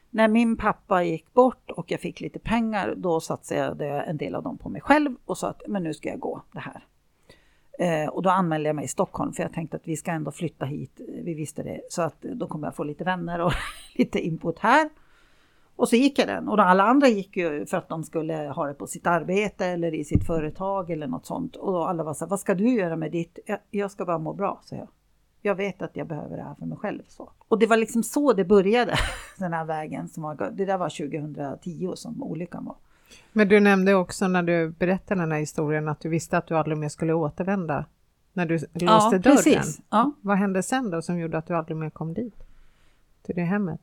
när 0.10 0.28
min 0.28 0.58
pappa 0.58 1.04
gick 1.04 1.34
bort 1.34 1.72
och 1.72 1.92
jag 1.92 2.00
fick 2.00 2.22
lite 2.22 2.40
pengar, 2.40 2.94
då 2.98 3.20
satsade 3.20 3.86
jag 3.86 4.08
en 4.08 4.18
del 4.18 4.36
av 4.36 4.44
dem 4.44 4.58
på 4.58 4.70
mig 4.70 4.82
själv 4.82 5.16
och 5.26 5.38
sa 5.38 5.50
att 5.50 5.62
men 5.68 5.84
nu 5.84 5.94
ska 5.94 6.10
jag 6.10 6.20
gå 6.20 6.42
det 6.52 6.60
här. 6.60 6.86
Eh, 7.80 8.10
och 8.10 8.24
då 8.24 8.30
anmälde 8.30 8.70
jag 8.70 8.76
mig 8.76 8.86
i 8.86 8.88
Stockholm 8.88 9.34
för 9.34 9.44
jag 9.44 9.54
tänkte 9.54 9.78
att 9.78 9.88
vi 9.88 9.98
ska 9.98 10.12
ändå 10.12 10.32
flytta 10.32 10.66
hit, 10.66 11.02
vi 11.24 11.34
visste 11.34 11.64
det, 11.64 11.82
så 11.90 12.02
att 12.02 12.22
då 12.22 12.48
kommer 12.48 12.68
jag 12.68 12.76
få 12.76 12.84
lite 12.84 13.04
vänner 13.04 13.42
och 13.42 13.54
lite 13.96 14.20
input 14.20 14.60
här. 14.60 14.90
Och 15.78 15.90
så 15.90 15.96
gick 15.96 16.20
jag 16.20 16.28
den 16.28 16.48
och 16.48 16.60
alla 16.60 16.84
andra 16.84 17.08
gick 17.08 17.38
ju 17.38 17.66
för 17.66 17.78
att 17.78 17.90
de 17.90 18.04
skulle 18.04 18.34
ha 18.34 18.68
det 18.68 18.74
på 18.74 18.88
sitt 18.88 19.08
arbete 19.08 19.66
eller 19.66 19.94
i 19.94 20.04
sitt 20.04 20.26
företag 20.26 20.90
eller 20.90 21.08
något 21.08 21.26
sånt. 21.26 21.56
Och 21.56 21.90
alla 21.90 22.04
var 22.04 22.14
så 22.14 22.26
här, 22.26 22.30
vad 22.30 22.40
ska 22.40 22.56
du 22.56 22.70
göra 22.70 22.96
med 22.96 23.12
ditt? 23.12 23.40
Jag, 23.46 23.60
jag 23.72 23.92
ska 23.92 24.06
bara 24.06 24.18
må 24.18 24.34
bra, 24.34 24.62
så 24.64 24.76
jag. 24.76 24.88
Jag 25.42 25.56
vet 25.56 25.82
att 25.82 25.96
jag 25.98 26.08
behöver 26.08 26.38
det 26.38 26.44
här 26.44 26.56
för 26.56 26.66
mig 26.66 26.78
själv. 26.78 27.02
Så. 27.08 27.30
Och 27.48 27.60
det 27.60 27.66
var 27.66 27.78
liksom 27.78 28.04
så 28.04 28.34
det 28.34 28.46
började, 28.46 28.96
den 29.38 29.54
här 29.54 29.66
vägen. 29.66 30.10
Som 30.10 30.24
var, 30.24 30.52
det 30.54 30.66
där 30.66 30.78
var 30.78 30.90
2010 30.90 31.92
som 31.96 32.24
olyckan 32.24 32.66
var. 32.66 32.76
Men 33.32 33.48
du 33.48 33.60
nämnde 33.60 33.94
också 33.96 34.28
när 34.28 34.44
du 34.44 34.70
berättade 34.70 35.22
den 35.22 35.32
här 35.32 35.40
historien 35.40 35.88
att 35.88 36.00
du 36.00 36.10
visste 36.10 36.38
att 36.38 36.48
du 36.48 36.58
aldrig 36.58 36.78
mer 36.78 36.90
skulle 36.90 37.14
återvända 37.14 37.86
När 38.34 38.46
du 38.46 38.54
låste 38.54 38.70
Ja, 38.86 39.10
dörren? 39.10 39.22
precis. 39.22 39.80
Ja. 39.90 40.12
Vad 40.22 40.38
hände 40.38 40.64
sen 40.64 40.90
då 40.92 41.02
som 41.02 41.20
gjorde 41.20 41.38
att 41.38 41.48
du 41.48 41.56
aldrig 41.56 41.78
mer 41.78 41.90
kom 41.90 42.14
dit? 42.14 42.44
Till 43.22 43.36
det 43.36 43.42
hemmet? 43.44 43.82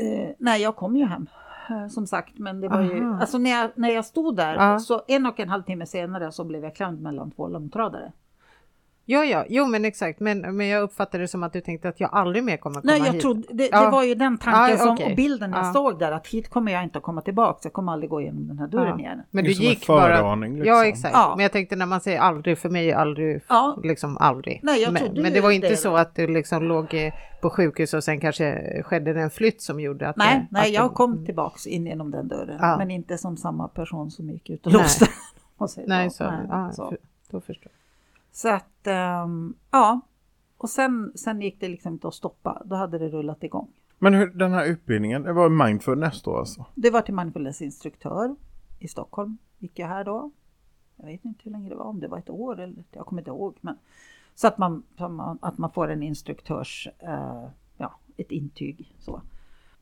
Eh, 0.00 0.30
nej, 0.38 0.62
jag 0.62 0.76
kom 0.76 0.96
ju 0.96 1.04
hem 1.04 1.26
eh, 1.70 1.88
som 1.88 2.06
sagt, 2.06 2.38
men 2.38 2.60
det 2.60 2.68
var 2.68 2.82
ju, 2.82 3.04
Aha. 3.04 3.20
alltså 3.20 3.38
när 3.38 3.50
jag, 3.50 3.70
när 3.74 3.88
jag 3.90 4.04
stod 4.04 4.36
där, 4.36 4.54
Ja. 4.54 4.78
så 4.78 5.02
en 5.08 5.26
och 5.26 5.40
en 5.40 5.48
halv 5.48 5.62
timme 5.62 5.86
senare 5.86 6.32
så 6.32 6.44
blev 6.44 6.64
jag 6.64 6.74
klämd 6.74 7.02
mellan 7.02 7.30
två 7.30 7.48
långtradare. 7.48 8.12
Ja, 9.04 9.24
ja, 9.24 9.44
jo 9.48 9.66
men 9.66 9.84
exakt. 9.84 10.20
Men, 10.20 10.56
men 10.56 10.66
jag 10.68 10.82
uppfattade 10.82 11.24
det 11.24 11.28
som 11.28 11.42
att 11.42 11.52
du 11.52 11.60
tänkte 11.60 11.88
att 11.88 12.00
jag 12.00 12.10
aldrig 12.12 12.44
mer 12.44 12.56
kommer 12.56 12.80
komma 12.80 12.92
Nej, 12.92 13.02
jag 13.06 13.12
hit. 13.12 13.22
trodde, 13.22 13.42
det, 13.50 13.68
Ja. 13.72 13.84
det 13.84 13.90
var 13.90 14.02
ju 14.04 14.14
den 14.14 14.38
tanken 14.38 14.70
Ja, 14.70 14.76
som, 14.96 15.10
och 15.10 15.16
bilden 15.16 15.50
jag 15.50 15.66
Ja. 15.66 15.72
såg 15.72 15.98
där, 15.98 16.12
att 16.12 16.26
hit 16.26 16.48
kommer 16.50 16.72
jag 16.72 16.82
inte 16.82 16.98
att 16.98 17.04
komma 17.04 17.20
tillbaka, 17.20 17.58
jag 17.62 17.72
kommer 17.72 17.92
aldrig 17.92 18.10
gå 18.10 18.20
igenom 18.20 18.48
den 18.48 18.58
här 18.58 18.66
dörren 18.66 18.88
Ja. 18.88 18.98
igen. 18.98 19.22
Men 19.30 19.44
Det 19.44 19.50
du 19.50 19.56
gick 19.64 19.86
bara... 19.86 20.34
liksom. 20.34 20.64
Ja, 20.64 20.86
exakt. 20.86 21.14
Ja. 21.14 21.32
Men 21.36 21.42
jag 21.42 21.52
tänkte 21.52 21.76
när 21.76 21.86
man 21.86 22.00
säger 22.00 22.18
aldrig, 22.20 22.58
för 22.58 22.68
mig 22.68 22.90
är 22.90 22.96
aldrig, 22.96 23.42
Ja. 23.48 23.78
liksom 23.82 24.16
aldrig. 24.20 24.60
Nej, 24.62 24.82
jag 24.82 24.92
men, 24.92 25.02
trodde 25.02 25.22
men 25.22 25.32
det 25.32 25.40
var 25.40 25.50
inte 25.50 25.68
det. 25.68 25.76
så 25.76 25.96
att 25.96 26.14
du 26.14 26.26
liksom 26.26 26.62
låg 26.64 27.12
på 27.42 27.50
sjukhus 27.50 27.94
och 27.94 28.04
sen 28.04 28.20
kanske 28.20 28.82
skedde 28.82 29.12
det 29.12 29.22
en 29.22 29.30
flytt 29.30 29.62
som 29.62 29.80
gjorde 29.80 30.08
att... 30.08 30.16
Nej, 30.16 30.34
det, 30.36 30.46
nej, 30.50 30.62
att 30.62 30.72
jag 30.74 30.90
du- 30.90 30.94
kom 30.94 31.24
tillbaks 31.26 31.66
in 31.66 31.86
genom 31.86 32.10
den 32.10 32.28
dörren, 32.28 32.58
Ja. 32.60 32.76
men 32.78 32.90
inte 32.90 33.18
som 33.18 33.36
samma 33.36 33.68
person 33.68 34.10
som 34.10 34.30
gick 34.30 34.50
ut 34.50 34.66
och 34.66 34.72
låste. 34.72 35.06
Nej, 35.86 36.10
så, 36.10 36.24
Nej, 36.24 36.70
då 37.30 37.40
förstår 37.40 37.72
jag. 37.72 37.81
Så 38.32 38.48
att, 38.48 38.86
ehm, 38.86 39.54
ja. 39.70 40.00
Och 40.56 40.70
sen, 40.70 41.12
sen 41.14 41.40
gick 41.40 41.60
det 41.60 41.68
liksom 41.68 41.92
inte 41.92 42.08
att 42.08 42.14
stoppa, 42.14 42.62
då 42.64 42.76
hade 42.76 42.98
det 42.98 43.08
rullat 43.08 43.44
igång. 43.44 43.68
Men 43.98 44.14
hur, 44.14 44.26
den 44.26 44.52
här 44.52 44.66
utbildningen, 44.66 45.22
det 45.22 45.32
var 45.32 45.48
mindfulness 45.66 46.22
då 46.22 46.36
alltså? 46.36 46.64
Det 46.74 46.90
var 46.90 47.00
till 47.00 47.14
mindfulnessinstruktör 47.14 48.36
i 48.78 48.88
Stockholm, 48.88 49.38
gick 49.58 49.78
jag 49.78 49.88
här 49.88 50.04
då. 50.04 50.30
Jag 50.96 51.06
vet 51.06 51.24
inte 51.24 51.40
hur 51.44 51.50
länge 51.50 51.68
det 51.68 51.74
var, 51.74 51.84
om 51.84 52.00
det 52.00 52.08
var 52.08 52.18
ett 52.18 52.30
år 52.30 52.60
eller 52.60 52.84
jag 52.90 53.06
kommer 53.06 53.22
inte 53.22 53.30
ihåg. 53.30 53.56
Men, 53.60 53.78
så 54.34 54.46
att 54.46 54.58
man, 54.58 54.82
att 55.40 55.58
man 55.58 55.70
får 55.70 55.90
en 55.90 56.02
instruktörs, 56.02 56.88
eh, 56.98 57.44
ja, 57.76 57.94
ett 58.16 58.30
intyg 58.30 58.94
så. 58.98 59.22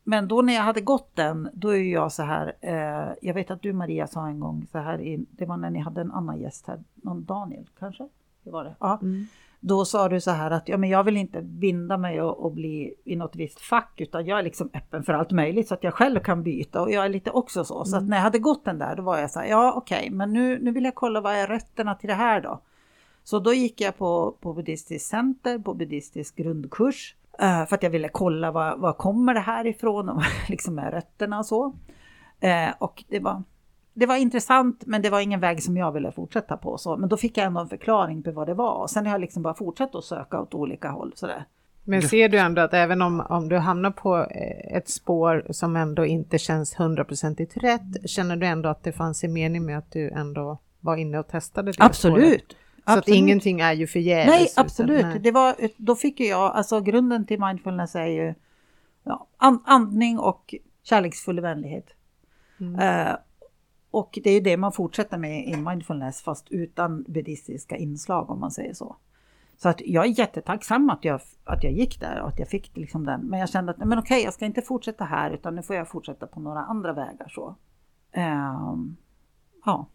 Men 0.03 0.27
då 0.27 0.41
när 0.41 0.53
jag 0.53 0.63
hade 0.63 0.81
gått 0.81 1.15
den, 1.15 1.49
då 1.53 1.69
är 1.69 1.81
jag 1.81 2.11
så 2.11 2.23
här, 2.23 2.53
eh, 2.61 3.13
jag 3.21 3.33
vet 3.33 3.51
att 3.51 3.61
du 3.61 3.73
Maria 3.73 4.07
sa 4.07 4.27
en 4.27 4.39
gång 4.39 4.67
så 4.71 4.77
här, 4.77 5.01
i, 5.01 5.25
det 5.31 5.45
var 5.45 5.57
när 5.57 5.69
ni 5.69 5.79
hade 5.79 6.01
en 6.01 6.11
annan 6.11 6.39
gäst 6.39 6.67
här, 6.67 6.83
någon 6.95 7.25
Daniel 7.25 7.69
kanske? 7.79 8.07
Det 8.43 8.51
var 8.51 8.63
det. 8.63 8.75
Ja. 8.79 8.99
Mm. 9.01 9.27
Då 9.63 9.85
sa 9.85 10.09
du 10.09 10.21
så 10.21 10.31
här 10.31 10.51
att 10.51 10.69
ja, 10.69 10.77
men 10.77 10.89
jag 10.89 11.03
vill 11.03 11.17
inte 11.17 11.41
binda 11.41 11.97
mig 11.97 12.21
och, 12.21 12.45
och 12.45 12.51
bli 12.51 12.93
i 13.03 13.15
något 13.15 13.35
visst 13.35 13.61
fack 13.61 14.01
utan 14.01 14.25
jag 14.25 14.39
är 14.39 14.43
liksom 14.43 14.69
öppen 14.73 15.03
för 15.03 15.13
allt 15.13 15.31
möjligt 15.31 15.67
så 15.67 15.73
att 15.73 15.83
jag 15.83 15.93
själv 15.93 16.19
kan 16.19 16.43
byta 16.43 16.81
och 16.81 16.91
jag 16.91 17.05
är 17.05 17.09
lite 17.09 17.31
också 17.31 17.63
så. 17.65 17.85
Så 17.85 17.97
att 17.97 18.03
när 18.03 18.17
jag 18.17 18.23
hade 18.23 18.39
gått 18.39 18.65
den 18.65 18.77
där 18.79 18.95
då 18.95 19.03
var 19.03 19.17
jag 19.17 19.31
så 19.31 19.39
här, 19.39 19.47
ja 19.47 19.73
okej, 19.75 20.09
men 20.11 20.33
nu, 20.33 20.59
nu 20.61 20.71
vill 20.71 20.83
jag 20.83 20.95
kolla 20.95 21.21
vad 21.21 21.33
är 21.33 21.47
rötterna 21.47 21.95
till 21.95 22.07
det 22.07 22.13
här 22.15 22.41
då. 22.41 22.61
Så 23.23 23.39
då 23.39 23.53
gick 23.53 23.81
jag 23.81 23.97
på, 23.97 24.37
på 24.41 24.53
buddhistiskt 24.53 25.09
center, 25.09 25.59
på 25.59 25.73
buddhistisk 25.73 26.35
grundkurs. 26.35 27.15
eh, 27.39 27.65
för 27.65 27.75
att 27.75 27.83
jag 27.83 27.89
ville 27.89 28.09
kolla 28.09 28.51
vad, 28.51 28.79
vad 28.79 28.97
kommer 28.97 29.33
det 29.33 29.39
här 29.39 29.67
ifrån 29.67 30.09
och 30.09 30.15
vad 30.15 30.25
liksom 30.49 30.79
är 30.79 30.91
rötterna 30.91 31.39
och 31.39 31.45
så. 31.45 31.75
Eh, 32.39 32.69
och 32.79 33.03
det 33.09 33.19
var, 33.19 33.43
det 33.93 34.05
var 34.05 34.15
intressant 34.15 34.83
men 34.85 35.01
det 35.01 35.09
var 35.09 35.19
ingen 35.19 35.39
väg 35.39 35.63
som 35.63 35.77
jag 35.77 35.91
ville 35.91 36.11
fortsätta 36.11 36.57
på. 36.57 36.77
Så. 36.77 36.97
Men 36.97 37.09
då 37.09 37.17
fick 37.17 37.37
jag 37.37 37.45
ändå 37.45 37.59
en 37.59 37.69
förklaring 37.69 38.23
på 38.23 38.31
vad 38.31 38.47
det 38.47 38.53
var. 38.53 38.73
Och 38.73 38.89
sen 38.89 39.05
har 39.05 39.13
jag 39.13 39.21
liksom 39.21 39.43
bara 39.43 39.53
fortsatt 39.53 39.95
att 39.95 40.03
söka 40.03 40.39
åt 40.39 40.53
olika 40.53 40.89
håll. 40.89 41.13
Sådär. 41.15 41.45
Men 41.83 42.01
ser 42.01 42.29
du 42.29 42.37
ändå 42.37 42.61
att 42.61 42.73
även 42.73 43.01
om, 43.01 43.19
om 43.29 43.49
du 43.49 43.57
hamnar 43.57 43.91
på 43.91 44.17
eh, 44.17 44.77
ett 44.77 44.89
spår 44.89 45.45
som 45.49 45.75
ändå 45.75 46.05
inte 46.05 46.37
känns 46.37 46.79
hundraprocentigt 46.79 47.57
rätt, 47.57 48.09
känner 48.09 48.35
du 48.35 48.45
ändå 48.45 48.69
att 48.69 48.83
det 48.83 48.91
fanns 48.91 49.23
en 49.23 49.33
mening 49.33 49.65
med 49.65 49.77
att 49.77 49.91
du 49.91 50.09
ändå 50.09 50.57
var 50.79 50.95
inne 50.95 51.19
och 51.19 51.27
testade 51.27 51.69
det 51.69 51.73
spåret? 51.73 51.89
Absolut! 51.89 52.57
Så 52.85 52.91
att 52.91 52.97
Absolut. 52.97 53.17
ingenting 53.17 53.59
är 53.59 53.73
ju 53.73 53.87
förgäves? 53.87 54.27
Nej, 54.27 54.43
utan- 54.43 54.65
absolut. 54.65 55.05
nej. 55.05 55.19
Det 55.19 55.31
var, 55.31 55.55
då 55.77 55.95
fick 55.95 56.19
jag, 56.19 56.55
alltså 56.55 56.81
grunden 56.81 57.25
till 57.25 57.39
mindfulness 57.39 57.95
är 57.95 58.05
ju 58.05 58.33
ja, 59.03 59.27
an, 59.37 59.63
andning 59.65 60.19
och 60.19 60.55
kärleksfull 60.83 61.39
vänlighet. 61.39 61.85
Mm. 62.59 62.79
Eh, 62.79 63.15
och 63.91 64.19
det 64.23 64.29
är 64.29 64.33
ju 64.33 64.39
det 64.39 64.57
man 64.57 64.71
fortsätter 64.71 65.17
med 65.17 65.47
i 65.47 65.55
mindfulness 65.55 66.21
fast 66.21 66.47
utan 66.49 67.03
buddhistiska 67.03 67.77
inslag 67.77 68.29
om 68.29 68.39
man 68.39 68.51
säger 68.51 68.73
så. 68.73 68.95
Så 69.57 69.69
att 69.69 69.81
jag 69.85 70.05
är 70.05 70.19
jättetacksam 70.19 70.89
att 70.89 71.05
jag, 71.05 71.21
att 71.43 71.63
jag 71.63 71.73
gick 71.73 71.99
där 71.99 72.21
och 72.21 72.27
att 72.27 72.39
jag 72.39 72.47
fick 72.47 72.77
liksom 72.77 73.05
den. 73.05 73.21
Men 73.21 73.39
jag 73.39 73.49
kände 73.49 73.71
att 73.71 73.77
men 73.77 73.99
okej, 73.99 74.23
jag 74.23 74.33
ska 74.33 74.45
inte 74.45 74.61
fortsätta 74.61 75.05
här 75.05 75.31
utan 75.31 75.55
nu 75.55 75.61
får 75.61 75.75
jag 75.75 75.89
fortsätta 75.89 76.27
på 76.27 76.39
några 76.39 76.59
andra 76.59 76.93
vägar. 76.93 77.27
så. 77.29 77.55
Um, 78.15 78.97
ja. 79.65 79.87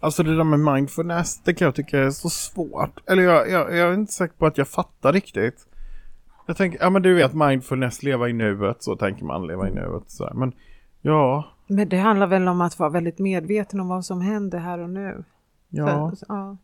Alltså 0.00 0.22
det 0.22 0.36
där 0.36 0.44
med 0.44 0.74
mindfulness, 0.74 1.40
det 1.44 1.54
kan 1.54 1.64
jag 1.64 1.74
tycka 1.74 1.98
är 1.98 2.10
så 2.10 2.28
svårt. 2.28 3.10
Eller 3.10 3.22
jag, 3.22 3.50
jag, 3.50 3.76
jag 3.76 3.88
är 3.88 3.94
inte 3.94 4.12
säker 4.12 4.34
på 4.36 4.46
att 4.46 4.58
jag 4.58 4.68
fattar 4.68 5.12
riktigt. 5.12 5.68
Jag 6.46 6.56
tänker, 6.56 6.78
ja 6.80 6.90
men 6.90 7.02
du 7.02 7.14
vet 7.14 7.34
mindfulness, 7.34 8.02
leva 8.02 8.28
i 8.28 8.32
nuet, 8.32 8.82
så 8.82 8.96
tänker 8.96 9.24
man, 9.24 9.46
leva 9.46 9.68
i 9.68 9.70
nuet. 9.70 10.10
Så 10.10 10.24
här. 10.24 10.34
Men 10.34 10.52
ja, 11.02 11.44
men 11.66 11.88
det 11.88 11.96
handlar 11.96 12.26
väl 12.26 12.48
om 12.48 12.60
att 12.60 12.78
vara 12.78 12.90
väldigt 12.90 13.18
medveten 13.18 13.80
om 13.80 13.88
vad 13.88 14.04
som 14.04 14.20
händer 14.20 14.58
här 14.58 14.78
och 14.78 14.90
nu? 14.90 15.24
ja. 15.68 16.10
För, 16.10 16.26
ja. 16.28 16.56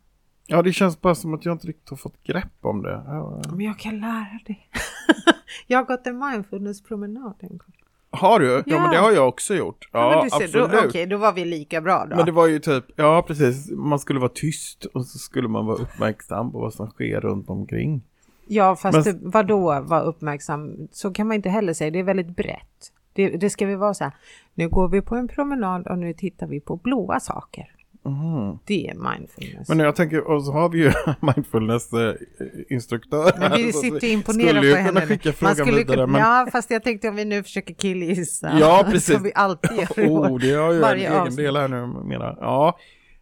Ja, 0.46 0.62
det 0.62 0.72
känns 0.72 1.00
bara 1.00 1.14
som 1.14 1.34
att 1.34 1.44
jag 1.44 1.54
inte 1.54 1.66
riktigt 1.66 1.90
har 1.90 1.96
fått 1.96 2.22
grepp 2.22 2.52
om 2.60 2.82
det. 2.82 3.02
Ja, 3.06 3.40
ja. 3.44 3.50
Men 3.50 3.60
jag 3.60 3.78
kan 3.78 4.00
lära 4.00 4.40
dig. 4.46 4.68
jag 5.66 5.78
har 5.78 5.84
gått 5.84 6.06
en 6.06 6.18
mindfulness-promenad 6.18 7.34
en 7.40 7.48
gång. 7.48 7.72
Har 8.10 8.40
du? 8.40 8.46
Ja. 8.46 8.62
Ja. 8.66 8.80
men 8.82 8.90
det 8.90 8.98
har 8.98 9.12
jag 9.12 9.28
också 9.28 9.54
gjort. 9.54 9.88
Ja, 9.92 10.22
du 10.24 10.30
ser, 10.30 10.44
absolut. 10.44 10.84
Okej, 10.88 11.06
då 11.06 11.16
var 11.16 11.32
vi 11.32 11.44
lika 11.44 11.80
bra 11.80 12.06
då. 12.10 12.16
Men 12.16 12.26
det 12.26 12.32
var 12.32 12.46
ju 12.46 12.58
typ, 12.58 12.84
ja 12.96 13.24
precis, 13.26 13.70
man 13.70 13.98
skulle 13.98 14.20
vara 14.20 14.30
tyst 14.34 14.84
och 14.84 15.06
så 15.06 15.18
skulle 15.18 15.48
man 15.48 15.66
vara 15.66 15.76
uppmärksam 15.76 16.52
på 16.52 16.58
vad 16.58 16.74
som 16.74 16.86
sker 16.90 17.20
runt 17.20 17.50
omkring. 17.50 18.02
Ja, 18.46 18.76
fast 18.76 19.06
Men- 19.06 19.30
vadå 19.30 19.80
vara 19.80 20.00
uppmärksam? 20.00 20.88
Så 20.92 21.12
kan 21.12 21.26
man 21.26 21.34
inte 21.34 21.48
heller 21.48 21.74
säga. 21.74 21.90
Det 21.90 21.98
är 21.98 22.04
väldigt 22.04 22.36
brett. 22.36 22.92
Det, 23.12 23.28
det 23.28 23.50
ska 23.50 23.66
vi 23.66 23.74
vara 23.74 23.94
så 23.94 24.04
här. 24.04 24.12
Nu 24.54 24.68
går 24.68 24.88
vi 24.88 25.02
på 25.02 25.16
en 25.16 25.28
promenad 25.28 25.86
och 25.86 25.98
nu 25.98 26.14
tittar 26.14 26.46
vi 26.46 26.60
på 26.60 26.76
blåa 26.76 27.20
saker. 27.20 27.68
Mhm. 28.04 28.58
Det 28.64 28.88
är 28.88 28.94
mindfulness. 28.94 29.68
Men 29.68 29.78
jag 29.78 29.96
tänker, 29.96 30.30
och 30.30 30.44
så 30.44 30.52
har 30.52 30.68
vi 30.68 30.78
ju 30.78 30.92
mindfulness-instruktör. 31.20 33.32
Men 33.38 33.52
vi 33.52 33.72
sitter 33.72 33.96
och 33.96 34.02
imponerar 34.02 34.60
på 34.74 34.78
henne. 34.80 35.00
skicka 35.00 35.28
Man 35.28 35.34
frågan 35.34 35.56
skulle 35.56 35.76
vidare. 35.78 35.96
kunna, 35.96 36.06
Men... 36.06 36.20
Ja, 36.20 36.48
fast 36.52 36.70
jag 36.70 36.82
tänkte 36.82 37.08
om 37.08 37.16
vi 37.16 37.24
nu 37.24 37.42
försöker 37.42 37.74
killgissa. 37.74 38.52
Ja, 38.60 38.86
precis. 38.90 39.14
Som 39.14 39.22
vi 39.22 39.32
alltid 39.34 39.70
gör. 39.78 40.00
i 40.00 40.06
Oh, 40.08 40.38
det 40.38 40.52
har 40.52 40.70
ju 40.70 40.76
en 40.76 40.80
varje 40.82 41.08
egen 41.08 41.20
avsnitt. 41.20 41.36
del 41.36 41.56
här 41.56 41.68
nu 41.68 41.86
mera. 41.86 42.36
Ja, 42.40 42.78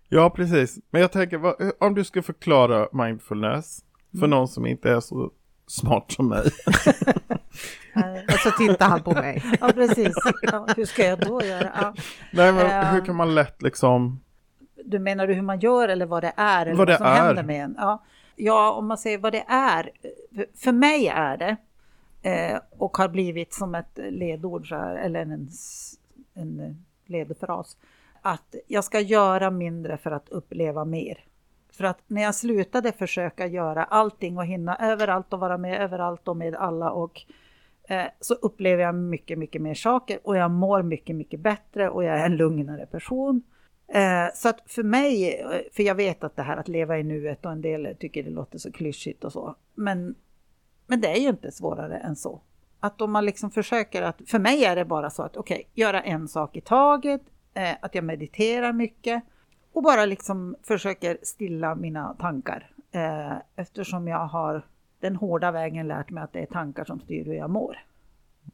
ja 0.08 0.30
precis. 0.30 0.78
Men 0.90 1.00
jag 1.00 1.12
tänker, 1.12 1.40
om 1.84 1.94
du 1.94 2.04
ska 2.04 2.22
förklara 2.22 2.88
mindfulness 2.92 3.80
för 4.12 4.18
Mm. 4.18 4.30
någon 4.30 4.48
som 4.48 4.66
inte 4.66 4.90
är 4.90 5.00
så 5.00 5.30
smart 5.70 6.12
som 6.12 6.28
mig. 6.28 6.42
Och 8.28 8.38
så 8.42 8.50
tittar 8.50 8.88
han 8.88 9.02
på 9.02 9.12
mig. 9.12 9.42
ja, 9.60 9.68
precis. 9.74 10.14
Ja, 10.42 10.66
hur 10.76 10.84
ska 10.84 11.04
jag 11.06 11.18
då 11.20 11.42
göra? 11.44 11.70
Ja. 11.80 11.94
Nej, 12.32 12.52
men 12.52 12.66
Ehm. 12.66 12.86
hur 12.94 13.04
kan 13.04 13.16
man 13.16 13.34
lätt 13.34 13.62
liksom... 13.62 14.20
Du 14.84 14.98
menar 14.98 15.26
du 15.26 15.34
hur 15.34 15.42
man 15.42 15.60
gör 15.60 15.88
eller 15.88 16.06
vad 16.06 16.22
det 16.22 16.32
är? 16.36 16.66
Eller 16.66 16.78
Vad 16.78 16.86
det 16.86 16.96
som 16.96 17.06
är. 17.06 17.14
händer 17.14 17.42
med 17.42 17.64
en? 17.64 17.74
Ja. 17.78 18.02
ja, 18.36 18.72
om 18.72 18.86
man 18.86 18.98
säger 18.98 19.18
vad 19.18 19.32
det 19.32 19.44
är. 19.48 19.90
För- 20.56 20.72
mig 20.72 21.06
är 21.08 21.36
det 21.36 21.56
eh, 22.30 22.58
och 22.78 22.96
har 22.96 23.08
blivit 23.08 23.54
som 23.54 23.74
ett 23.74 23.98
ledord 24.10 24.68
så 24.68 24.74
här, 24.76 24.96
eller 24.96 25.20
en, 25.20 25.48
en 26.34 26.84
ledfras. 27.06 27.76
Att 28.22 28.54
jag 28.66 28.84
ska 28.84 29.00
göra 29.00 29.50
mindre 29.50 29.96
för 29.98 30.10
att 30.10 30.28
uppleva 30.28 30.84
mer. 30.84 31.18
För 31.80 31.86
att 31.86 32.02
när 32.06 32.22
jag 32.22 32.34
slutade 32.34 32.92
försöka 32.92 33.46
göra 33.46 33.84
allting 33.84 34.38
och 34.38 34.46
hinna 34.46 34.76
överallt 34.76 35.32
och 35.32 35.40
vara 35.40 35.58
med 35.58 35.80
överallt 35.80 36.28
och 36.28 36.36
med 36.36 36.54
alla 36.54 36.90
och 36.90 37.22
eh, 37.88 38.04
så 38.20 38.34
upplever 38.34 38.82
jag 38.82 38.94
mycket, 38.94 39.38
mycket 39.38 39.62
mer 39.62 39.74
saker 39.74 40.18
och 40.22 40.36
jag 40.36 40.50
mår 40.50 40.82
mycket, 40.82 41.16
mycket 41.16 41.40
bättre 41.40 41.90
och 41.90 42.04
jag 42.04 42.18
är 42.18 42.26
en 42.26 42.36
lugnare 42.36 42.86
person. 42.86 43.42
Eh, 43.88 44.34
så 44.34 44.48
att 44.48 44.62
för 44.66 44.82
mig, 44.82 45.40
eh, 45.40 45.60
för 45.72 45.82
jag 45.82 45.94
vet 45.94 46.24
att 46.24 46.36
det 46.36 46.42
här 46.42 46.56
att 46.56 46.68
leva 46.68 46.98
i 46.98 47.02
nuet 47.02 47.46
och 47.46 47.52
en 47.52 47.62
del 47.62 47.96
tycker 48.00 48.22
det 48.22 48.30
låter 48.30 48.58
så 48.58 48.72
klyschigt 48.72 49.24
och 49.24 49.32
så, 49.32 49.54
men, 49.74 50.14
men 50.86 51.00
det 51.00 51.08
är 51.08 51.20
ju 51.20 51.28
inte 51.28 51.52
svårare 51.52 51.98
än 51.98 52.16
så. 52.16 52.40
Att 52.80 53.00
om 53.00 53.12
man 53.12 53.26
liksom 53.26 53.50
försöker 53.50 54.02
att, 54.02 54.20
för 54.26 54.38
mig 54.38 54.64
är 54.64 54.76
det 54.76 54.84
bara 54.84 55.10
så 55.10 55.22
att 55.22 55.36
okej, 55.36 55.68
göra 55.74 56.00
en 56.02 56.28
sak 56.28 56.56
i 56.56 56.60
taget, 56.60 57.22
eh, 57.54 57.74
att 57.80 57.94
jag 57.94 58.04
mediterar 58.04 58.72
mycket 58.72 59.22
och 59.72 59.82
bara 59.82 60.06
liksom 60.06 60.56
försöker 60.62 61.18
stilla 61.22 61.74
mina 61.74 62.14
tankar. 62.14 62.70
Eh, 62.92 63.36
eftersom 63.56 64.08
jag 64.08 64.26
har 64.26 64.62
den 65.00 65.16
hårda 65.16 65.50
vägen 65.50 65.88
lärt 65.88 66.10
mig 66.10 66.24
att 66.24 66.32
det 66.32 66.40
är 66.42 66.46
tankar 66.46 66.84
som 66.84 67.00
styr 67.00 67.24
hur 67.24 67.34
jag 67.34 67.50
mår. 67.50 67.78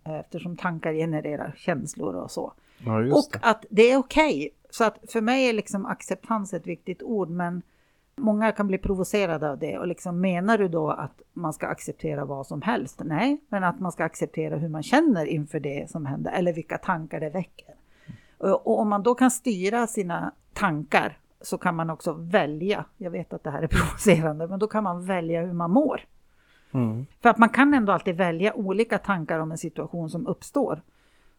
Eh, 0.05 0.15
Eftersom 0.15 0.57
tankar 0.57 0.93
genererar 0.93 1.55
känslor 1.57 2.15
och 2.15 2.31
så. 2.31 2.53
Ja, 2.79 2.99
Och 2.99 3.37
att 3.43 3.65
det 3.71 3.83
är 3.83 3.97
okej. 3.97 4.51
Så 4.71 4.85
att 4.85 4.99
för 5.13 5.21
mig 5.21 5.49
är 5.49 5.53
liksom 5.53 5.87
acceptans 5.87 6.55
ett 6.55 6.67
viktigt 6.67 7.03
ord, 7.03 7.29
men 7.31 7.63
många 8.17 8.53
kan 8.53 8.67
bli 8.67 8.79
provocerade 8.79 9.51
av 9.51 9.59
det. 9.59 9.79
Och 9.79 9.87
liksom 9.87 10.21
menar 10.21 10.59
du 10.59 10.69
då 10.69 10.91
att 10.91 11.23
man 11.33 11.53
ska 11.53 11.67
acceptera 11.67 12.25
vad 12.25 12.47
som 12.47 12.63
helst? 12.63 13.01
Nej, 13.05 13.41
men 13.49 13.65
att 13.65 13.81
man 13.81 13.93
ska 13.93 14.05
acceptera 14.05 14.57
hur 14.57 14.69
man 14.69 14.83
känner 14.83 15.27
inför 15.27 15.61
det 15.61 15.91
som 15.91 16.07
händer 16.07 16.33
eller 16.33 16.53
vilka 16.53 16.79
tankar 16.79 17.21
det 17.21 17.31
väcker. 17.31 17.75
Och 18.39 18.67
och 18.67 18.81
om 18.81 18.89
man 18.89 19.03
då 19.03 19.15
kan 19.15 19.31
styra 19.31 19.87
sina 19.87 20.33
tankar 20.57 21.19
så 21.41 21.59
kan 21.59 21.77
man 21.77 21.91
också 21.91 22.13
välja, 22.13 22.85
jag 22.97 23.11
vet 23.11 23.33
att 23.33 23.45
det 23.45 23.51
här 23.51 23.63
är 23.63 23.67
provocerande, 23.79 24.47
men 24.47 24.59
då 24.59 24.67
kan 24.67 24.85
man 24.85 25.07
välja 25.07 25.43
hur 25.43 25.53
man 25.53 25.71
mår. 25.71 26.01
Mm. 26.73 27.07
För 27.23 27.29
att 27.29 27.39
man 27.39 27.49
kan 27.49 27.75
ändå 27.75 27.93
alltid 27.93 28.17
välja 28.17 28.55
olika 28.55 28.99
tankar 28.99 29.39
om 29.39 29.53
en 29.53 29.59
situation 29.59 30.11
som 30.11 30.27
uppstår. 30.27 30.83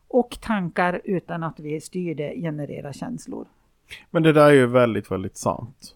Och 0.08 0.38
tankar 0.42 1.02
utan 1.04 1.44
att 1.44 1.60
vi 1.60 1.82
styr 1.82 2.16
det 2.16 2.34
genererar 2.36 2.94
känslor. 2.94 3.46
Men 4.12 4.24
det 4.24 4.34
där 4.34 4.46
är 4.46 4.54
ju 4.54 4.66
väldigt, 4.66 5.12
väldigt 5.12 5.38
sant. 5.38 5.96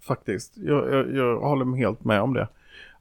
Faktiskt. 0.00 0.56
Jag, 0.56 0.92
jag, 0.92 1.14
jag 1.14 1.40
håller 1.40 1.76
helt 1.76 2.04
med 2.04 2.20
om 2.22 2.34
det. 2.34 2.48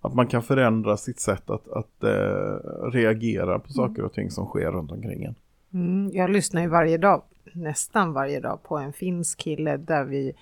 Att 0.02 0.14
man 0.14 0.28
kan 0.28 0.44
förändra 0.44 0.98
sitt 0.98 1.20
sätt 1.20 1.50
att, 1.50 1.68
att 1.68 2.04
eh, 2.04 2.90
reagera 2.92 3.60
på 3.60 3.72
saker 3.72 4.04
och 4.04 4.14
ting 4.14 4.32
som 4.32 4.46
sker 4.46 4.72
runt 4.72 4.92
omkring 4.92 5.24
en. 5.24 5.36
Mm, 5.74 6.12
jag 6.14 6.30
lyssnar 6.30 6.62
ju 6.62 6.68
varje 6.68 6.98
dag, 6.98 7.22
nästan 7.58 8.14
varje 8.14 8.40
dag, 8.40 8.64
på 8.64 8.78
en 8.78 8.94
finsk 8.94 9.40
kille 9.40 9.78
där, 9.78 10.04
vi, 10.04 10.34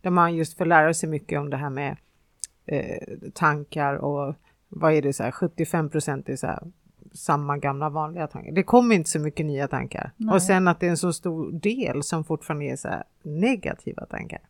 där 0.00 0.10
man 0.10 0.34
just 0.34 0.58
får 0.58 0.64
lära 0.64 0.94
sig 0.94 1.08
mycket 1.08 1.38
om 1.40 1.50
det 1.50 1.56
här 1.56 1.70
med 1.70 1.96
eh, 2.66 3.18
tankar 3.34 3.94
och 3.94 4.34
vad 4.68 4.92
är 4.92 5.02
det, 5.02 5.12
så 5.12 5.22
här, 5.22 5.30
75 5.30 5.90
procent 5.90 6.28
är 6.28 6.36
så 6.36 6.46
här, 6.46 6.62
samma 7.12 7.58
gamla 7.58 7.88
vanliga 7.88 8.26
tankar. 8.26 8.52
Det 8.52 8.62
kommer 8.62 8.94
inte 8.94 9.10
så 9.10 9.18
mycket 9.18 9.46
nya 9.46 9.68
tankar. 9.68 10.10
Nej. 10.16 10.34
Och 10.34 10.42
sen 10.42 10.68
att 10.68 10.80
det 10.80 10.86
är 10.86 10.90
en 10.90 10.96
så 10.96 11.12
stor 11.12 11.52
del 11.52 12.02
som 12.02 12.24
fortfarande 12.24 12.64
är 12.64 12.76
så 12.76 12.88
här, 12.88 13.04
negativa 13.22 14.06
tankar. 14.06 14.40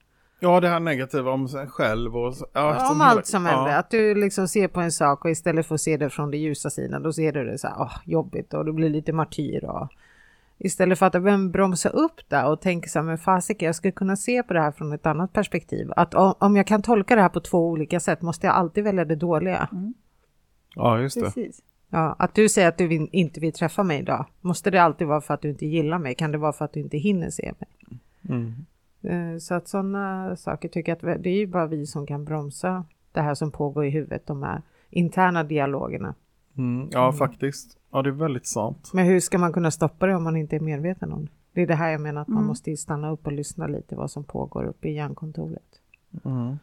Ja, 0.41 0.61
det 0.61 0.69
här 0.69 0.81
negativa 0.81 1.31
om 1.31 1.49
sig 1.49 1.67
själv 1.67 2.17
och... 2.17 2.35
så- 2.37 2.47
Ja, 2.53 2.81
om 2.83 2.89
som 2.89 3.01
allt 3.01 3.27
som 3.27 3.47
ja. 3.47 3.51
händer. 3.53 3.79
Att 3.79 3.91
du 3.91 4.15
liksom 4.15 4.49
ser 4.49 4.69
på 4.69 4.81
en 4.81 4.93
sak 4.93 5.25
och 5.25 5.31
istället 5.31 5.67
för 5.67 5.75
att 5.75 5.81
se 5.81 5.97
det 5.97 6.11
från 6.11 6.31
den 6.31 6.41
ljusa 6.41 6.71
sidan, 6.71 7.03
då 7.03 7.13
ser 7.13 7.33
du 7.33 7.45
det 7.45 7.59
så 7.59 7.69
här, 7.69 7.77
åh, 7.79 7.93
jobbigt 8.05 8.55
och 8.55 8.65
du 8.65 8.73
blir 8.73 8.91
lite 8.91 9.13
martyr. 9.13 9.65
Och, 9.65 9.89
istället 10.59 10.99
för 10.99 11.07
att 11.07 11.15
vem 11.15 11.51
bromsa 11.51 11.89
upp 11.89 12.21
där 12.29 12.51
och 12.51 12.61
tänka 12.61 12.89
så 12.89 12.99
här, 12.99 13.07
men 13.07 13.19
fasiken, 13.19 13.67
jag 13.67 13.75
skulle 13.75 13.93
kunna 13.93 14.17
se 14.17 14.43
på 14.43 14.53
det 14.53 14.61
här 14.61 14.73
från 14.73 14.93
ett 14.93 15.07
annat 15.07 15.33
perspektiv. 15.33 15.93
Att 15.97 16.15
om, 16.15 16.35
om 16.39 16.57
jag 16.57 16.67
kan 16.67 16.83
tolka 16.83 17.15
det 17.17 17.23
här 17.23 17.29
på 17.29 17.41
två 17.41 17.69
olika 17.69 18.01
sätt, 18.01 18.23
måste 18.23 18.47
jag 18.47 18.57
alltid 18.57 18.85
välja 18.85 19.05
det 19.05 19.17
dåliga? 19.17 19.69
Ja, 20.75 21.01
just 21.01 21.15
det. 21.17 21.25
Precis. 21.25 21.63
Ja, 21.91 22.17
att 22.19 22.35
du 22.35 22.49
säger 22.49 22.69
att 22.69 22.79
du 22.79 22.87
vill, 22.87 23.09
inte 23.13 23.41
vill 23.41 23.53
träffa 23.53 23.83
mig 23.83 23.99
idag, 23.99 24.27
måste 24.41 24.71
det 24.71 24.79
alltid 24.79 25.07
vara 25.07 25.21
för 25.21 25.35
att 25.35 25.43
du 25.43 25.51
inte 25.51 25.67
gillar 25.67 25.99
mig? 25.99 26.15
Kan 26.15 26.33
det 26.33 26.39
vara 26.39 26.53
för 26.53 26.65
att 26.65 26.73
du 26.73 26.81
inte 26.81 26.99
hinner 26.99 27.31
se 27.31 27.53
mig? 27.59 28.01
Mm. 28.29 28.55
Eh, 29.03 29.39
Så 29.39 29.55
att 29.55 29.69
sådana 29.69 30.37
saker 30.37 30.69
tycker 30.69 30.93
jag 30.93 31.15
att 31.15 31.23
det 31.23 31.31
är 31.31 31.39
ju 31.39 31.47
bara 31.47 31.67
vi 31.67 31.87
som 31.87 32.07
kan 32.07 32.25
bromsa 32.25 32.85
det 33.13 33.21
här 33.21 33.35
som 33.35 33.51
pågår 33.51 33.85
i 33.85 33.91
huvudet, 33.91 34.27
de 34.27 34.43
här 34.43 34.63
interna 34.91 35.45
dialogerna. 35.45 36.15
Mm. 36.59 36.89
Ja, 36.93 37.13
faktiskt. 37.13 37.79
Ja, 37.93 38.03
det 38.03 38.09
är 38.11 38.13
väldigt 38.13 38.47
sant. 38.47 38.91
Men 38.95 39.07
hur 39.07 39.21
ska 39.21 39.39
man 39.39 39.53
kunna 39.53 39.71
stoppa 39.71 40.07
det 40.07 40.15
om 40.15 40.23
man 40.25 40.37
inte 40.37 40.57
är 40.57 40.61
medveten 40.61 41.13
om 41.13 41.25
det? 41.25 41.31
Det 41.55 41.63
är 41.63 41.67
det 41.67 41.75
här 41.75 41.91
jag 41.91 42.01
menar 42.01 42.21
att 42.23 42.29
man 42.29 42.37
Mm. 42.39 42.47
måste 42.49 42.71
ju 42.71 42.77
stanna 42.77 43.11
upp 43.11 43.27
och 43.27 43.33
lyssna 43.33 43.67
lite 43.67 43.97
vad 43.97 44.11
som 44.11 44.25
pågår 44.25 44.65
uppe 44.65 44.89
i 44.89 44.95
hjärnkontoret. 44.95 45.63
Mm. 46.25 46.57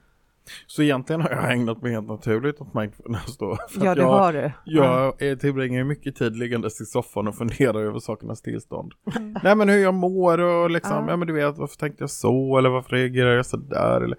Så 0.68 0.82
egentligen 0.84 1.22
har 1.22 1.30
jag 1.30 1.54
ägnat 1.54 1.82
mig 1.82 1.92
helt 1.92 2.08
naturligt 2.08 2.62
åt 2.62 2.74
mindfulness 2.74 3.38
då. 3.38 3.58
För 3.70 3.86
Ja, 3.86 3.96
det 3.96 4.02
jag, 4.02 4.08
har 4.10 4.34
du. 4.34 4.52
Jag 4.66 5.22
eh, 5.32 5.38
tillbringar 5.38 5.84
mycket 5.84 6.16
tid 6.16 6.36
liggandes 6.38 6.82
i 6.82 6.86
soffan 6.86 7.28
och 7.28 7.36
funderar 7.36 7.80
över 7.80 8.00
sakernas 8.00 8.42
tillstånd. 8.42 8.94
Mm. 9.16 9.38
Nej 9.44 9.56
men 9.56 9.70
hur 9.70 9.78
jag 9.78 9.94
mår 9.94 10.38
och 10.40 10.70
liksom, 10.72 10.96
Ja. 11.06 11.10
ja. 11.10 11.18
men 11.18 11.28
du 11.28 11.34
vet 11.34 11.58
varför 11.58 11.78
tänkte 11.78 12.04
jag 12.04 12.10
så 12.10 12.58
eller 12.58 12.70
varför 12.70 12.90
reagerar 12.96 13.36
jag 13.36 13.46
så 13.46 13.58
där 13.58 14.02
eller 14.02 14.18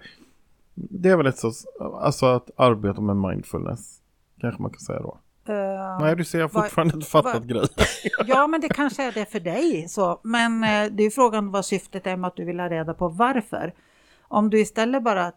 Det 0.75 1.09
är 1.09 1.17
väl 1.17 1.27
ett 1.27 1.37
så, 1.37 1.51
alltså 2.01 2.25
att 2.25 2.49
arbeta 2.55 3.01
med 3.01 3.17
mindfulness. 3.17 4.01
Kanske 4.41 4.61
man 4.61 4.71
kan 4.71 4.79
säga 4.79 4.99
då. 4.99 5.19
Eh, 5.45 5.97
Nej 5.99 6.15
du 6.15 6.25
ser 6.25 6.39
jag 6.39 6.49
har 6.49 6.61
fortfarande 6.61 6.95
inte 6.95 7.07
fattat 7.07 7.43
grejen. 7.43 7.67
Ja, 8.27 8.47
men 8.47 8.61
det 8.61 8.69
kanske 8.69 9.03
är 9.03 9.11
det 9.11 9.25
för 9.25 9.39
dig. 9.39 9.87
Så. 9.89 10.19
Men 10.23 10.63
eh, 10.63 10.91
det 10.91 11.03
är 11.03 11.09
frågan 11.09 11.51
vad 11.51 11.65
syftet 11.65 12.07
är 12.07 12.17
med 12.17 12.27
att 12.27 12.35
du 12.35 12.45
vill 12.45 12.59
ha 12.59 12.69
reda 12.69 12.93
på 12.93 13.09
varför. 13.09 13.73
Om 14.21 14.49
du 14.49 14.59
istället 14.59 15.03
bara 15.03 15.31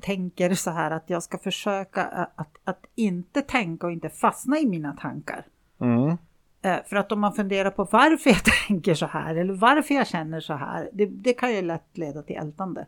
tänker 0.00 0.54
så 0.54 0.70
här 0.70 0.90
att 0.90 1.10
jag 1.10 1.22
ska 1.22 1.38
försöka 1.38 2.00
eh, 2.00 2.20
att, 2.36 2.56
att 2.64 2.86
inte 2.94 3.42
tänka 3.42 3.86
och 3.86 3.92
inte 3.92 4.08
fastna 4.08 4.58
i 4.58 4.66
mina 4.66 4.92
tankar. 4.92 5.46
Mm. 5.80 6.16
Eh, 6.62 6.76
För 6.86 6.96
att 6.96 7.12
om 7.12 7.20
man 7.20 7.32
funderar 7.32 7.70
på 7.70 7.84
varför 7.84 8.30
jag 8.30 8.44
tänker 8.68 8.94
så 8.94 9.06
här 9.06 9.34
eller 9.34 9.54
varför 9.54 9.94
jag 9.94 10.06
känner 10.06 10.40
så 10.40 10.52
här, 10.54 10.90
det, 10.92 11.06
det 11.06 11.32
kan 11.32 11.54
ju 11.54 11.62
lätt 11.62 11.98
leda 11.98 12.22
till 12.22 12.36
ältande. 12.36 12.86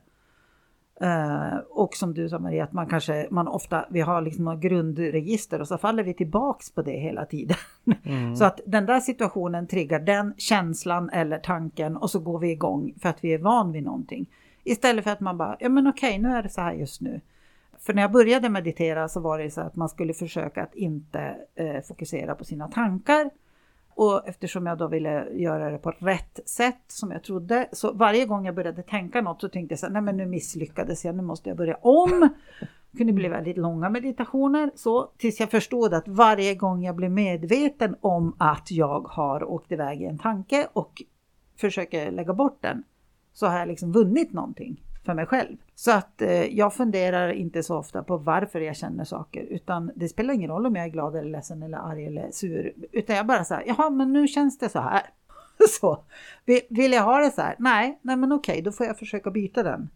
Eh, 1.00 1.56
och 1.70 1.94
som 1.94 2.14
du 2.14 2.28
sa 2.28 2.38
Maria, 2.38 2.64
att 2.64 2.72
man 2.72 2.86
kanske, 2.86 3.28
man 3.30 3.48
ofta, 3.48 3.86
vi 3.90 4.00
har 4.00 4.22
liksom 4.22 4.44
något 4.44 4.60
grundregister 4.60 5.60
och 5.60 5.68
så 5.68 5.78
faller 5.78 6.02
vi 6.02 6.14
tillbaks 6.14 6.70
på 6.70 6.82
det 6.82 7.00
hela 7.00 7.26
tiden. 7.26 7.56
Mm. 8.04 8.36
Så 8.36 8.44
att 8.44 8.60
den 8.66 8.86
där 8.86 9.00
situationen 9.00 9.66
triggar 9.66 10.00
den 10.00 10.34
känslan 10.38 11.10
eller 11.10 11.38
tanken 11.38 11.96
och 11.96 12.10
så 12.10 12.18
går 12.18 12.38
vi 12.38 12.50
igång 12.50 12.94
för 13.02 13.08
att 13.08 13.24
vi 13.24 13.34
är 13.34 13.38
van 13.38 13.72
vid 13.72 13.82
någonting. 13.82 14.26
Istället 14.64 15.04
för 15.04 15.10
att 15.10 15.20
man 15.20 15.38
bara, 15.38 15.56
ja 15.60 15.68
men 15.68 15.86
okej, 15.86 16.18
nu 16.18 16.28
är 16.28 16.42
det 16.42 16.48
så 16.48 16.60
här 16.60 16.72
just 16.72 17.00
nu. 17.00 17.20
För 17.78 17.94
när 17.94 18.02
jag 18.02 18.12
började 18.12 18.48
meditera 18.48 19.08
så 19.08 19.20
var 19.20 19.38
det 19.38 19.50
så 19.50 19.60
att 19.60 19.76
man 19.76 19.88
skulle 19.88 20.14
försöka 20.14 20.62
att 20.62 20.74
inte 20.74 21.36
eh, 21.54 21.82
fokusera 21.88 22.34
på 22.34 22.44
sina 22.44 22.68
tankar. 22.68 23.30
Och 23.96 24.28
eftersom 24.28 24.66
jag 24.66 24.78
då 24.78 24.88
ville 24.88 25.28
göra 25.30 25.70
det 25.70 25.78
på 25.78 25.90
rätt 25.90 26.40
sätt 26.46 26.84
som 26.86 27.10
jag 27.10 27.22
trodde, 27.22 27.68
så 27.72 27.92
varje 27.92 28.26
gång 28.26 28.46
jag 28.46 28.54
började 28.54 28.82
tänka 28.82 29.20
något 29.20 29.40
så 29.40 29.48
tänkte 29.48 29.72
jag 29.72 29.78
så 29.78 29.86
här, 29.86 29.92
nej 29.92 30.02
men 30.02 30.16
nu 30.16 30.26
misslyckades 30.26 31.04
jag, 31.04 31.14
nu 31.14 31.22
måste 31.22 31.48
jag 31.48 31.58
börja 31.58 31.76
om. 31.76 32.28
Det 32.90 32.98
kunde 32.98 33.12
bli 33.12 33.28
väldigt 33.28 33.56
långa 33.56 33.90
meditationer, 33.90 34.70
så 34.74 35.10
tills 35.18 35.40
jag 35.40 35.50
förstod 35.50 35.94
att 35.94 36.08
varje 36.08 36.54
gång 36.54 36.84
jag 36.84 36.96
blev 36.96 37.10
medveten 37.10 37.96
om 38.00 38.36
att 38.38 38.70
jag 38.70 39.00
har 39.00 39.44
åkt 39.44 39.72
iväg 39.72 40.02
i 40.02 40.04
en 40.04 40.18
tanke 40.18 40.68
och 40.72 41.02
försöker 41.56 42.10
lägga 42.10 42.34
bort 42.34 42.58
den, 42.60 42.82
så 43.32 43.46
har 43.46 43.58
jag 43.58 43.68
liksom 43.68 43.92
vunnit 43.92 44.32
någonting 44.32 44.83
för 45.04 45.14
mig 45.14 45.26
själv. 45.26 45.56
Så 45.74 45.90
att 45.90 46.22
eh, 46.22 46.44
jag 46.44 46.74
funderar 46.74 47.32
inte 47.32 47.62
så 47.62 47.76
ofta 47.76 48.02
på 48.02 48.16
varför 48.16 48.60
jag 48.60 48.76
känner 48.76 49.04
saker, 49.04 49.42
utan 49.42 49.90
det 49.94 50.08
spelar 50.08 50.34
ingen 50.34 50.50
roll 50.50 50.66
om 50.66 50.76
jag 50.76 50.84
är 50.84 50.90
glad 50.90 51.16
eller 51.16 51.30
ledsen 51.30 51.62
eller 51.62 51.78
arg 51.78 52.06
eller 52.06 52.30
sur, 52.30 52.72
utan 52.92 53.16
jag 53.16 53.26
bara 53.26 53.44
säger, 53.44 53.64
jaha, 53.66 53.90
men 53.90 54.12
nu 54.12 54.28
känns 54.28 54.58
det 54.58 54.68
så 54.68 54.80
här. 54.80 55.02
så. 55.80 56.02
Vill, 56.44 56.60
vill 56.70 56.92
jag 56.92 57.02
ha 57.02 57.18
det 57.18 57.30
så 57.30 57.42
här? 57.42 57.54
Nej, 57.58 57.98
nej 58.02 58.16
men 58.16 58.32
okej, 58.32 58.62
då 58.62 58.72
får 58.72 58.86
jag 58.86 58.98
försöka 58.98 59.30
byta 59.30 59.62
den 59.62 59.88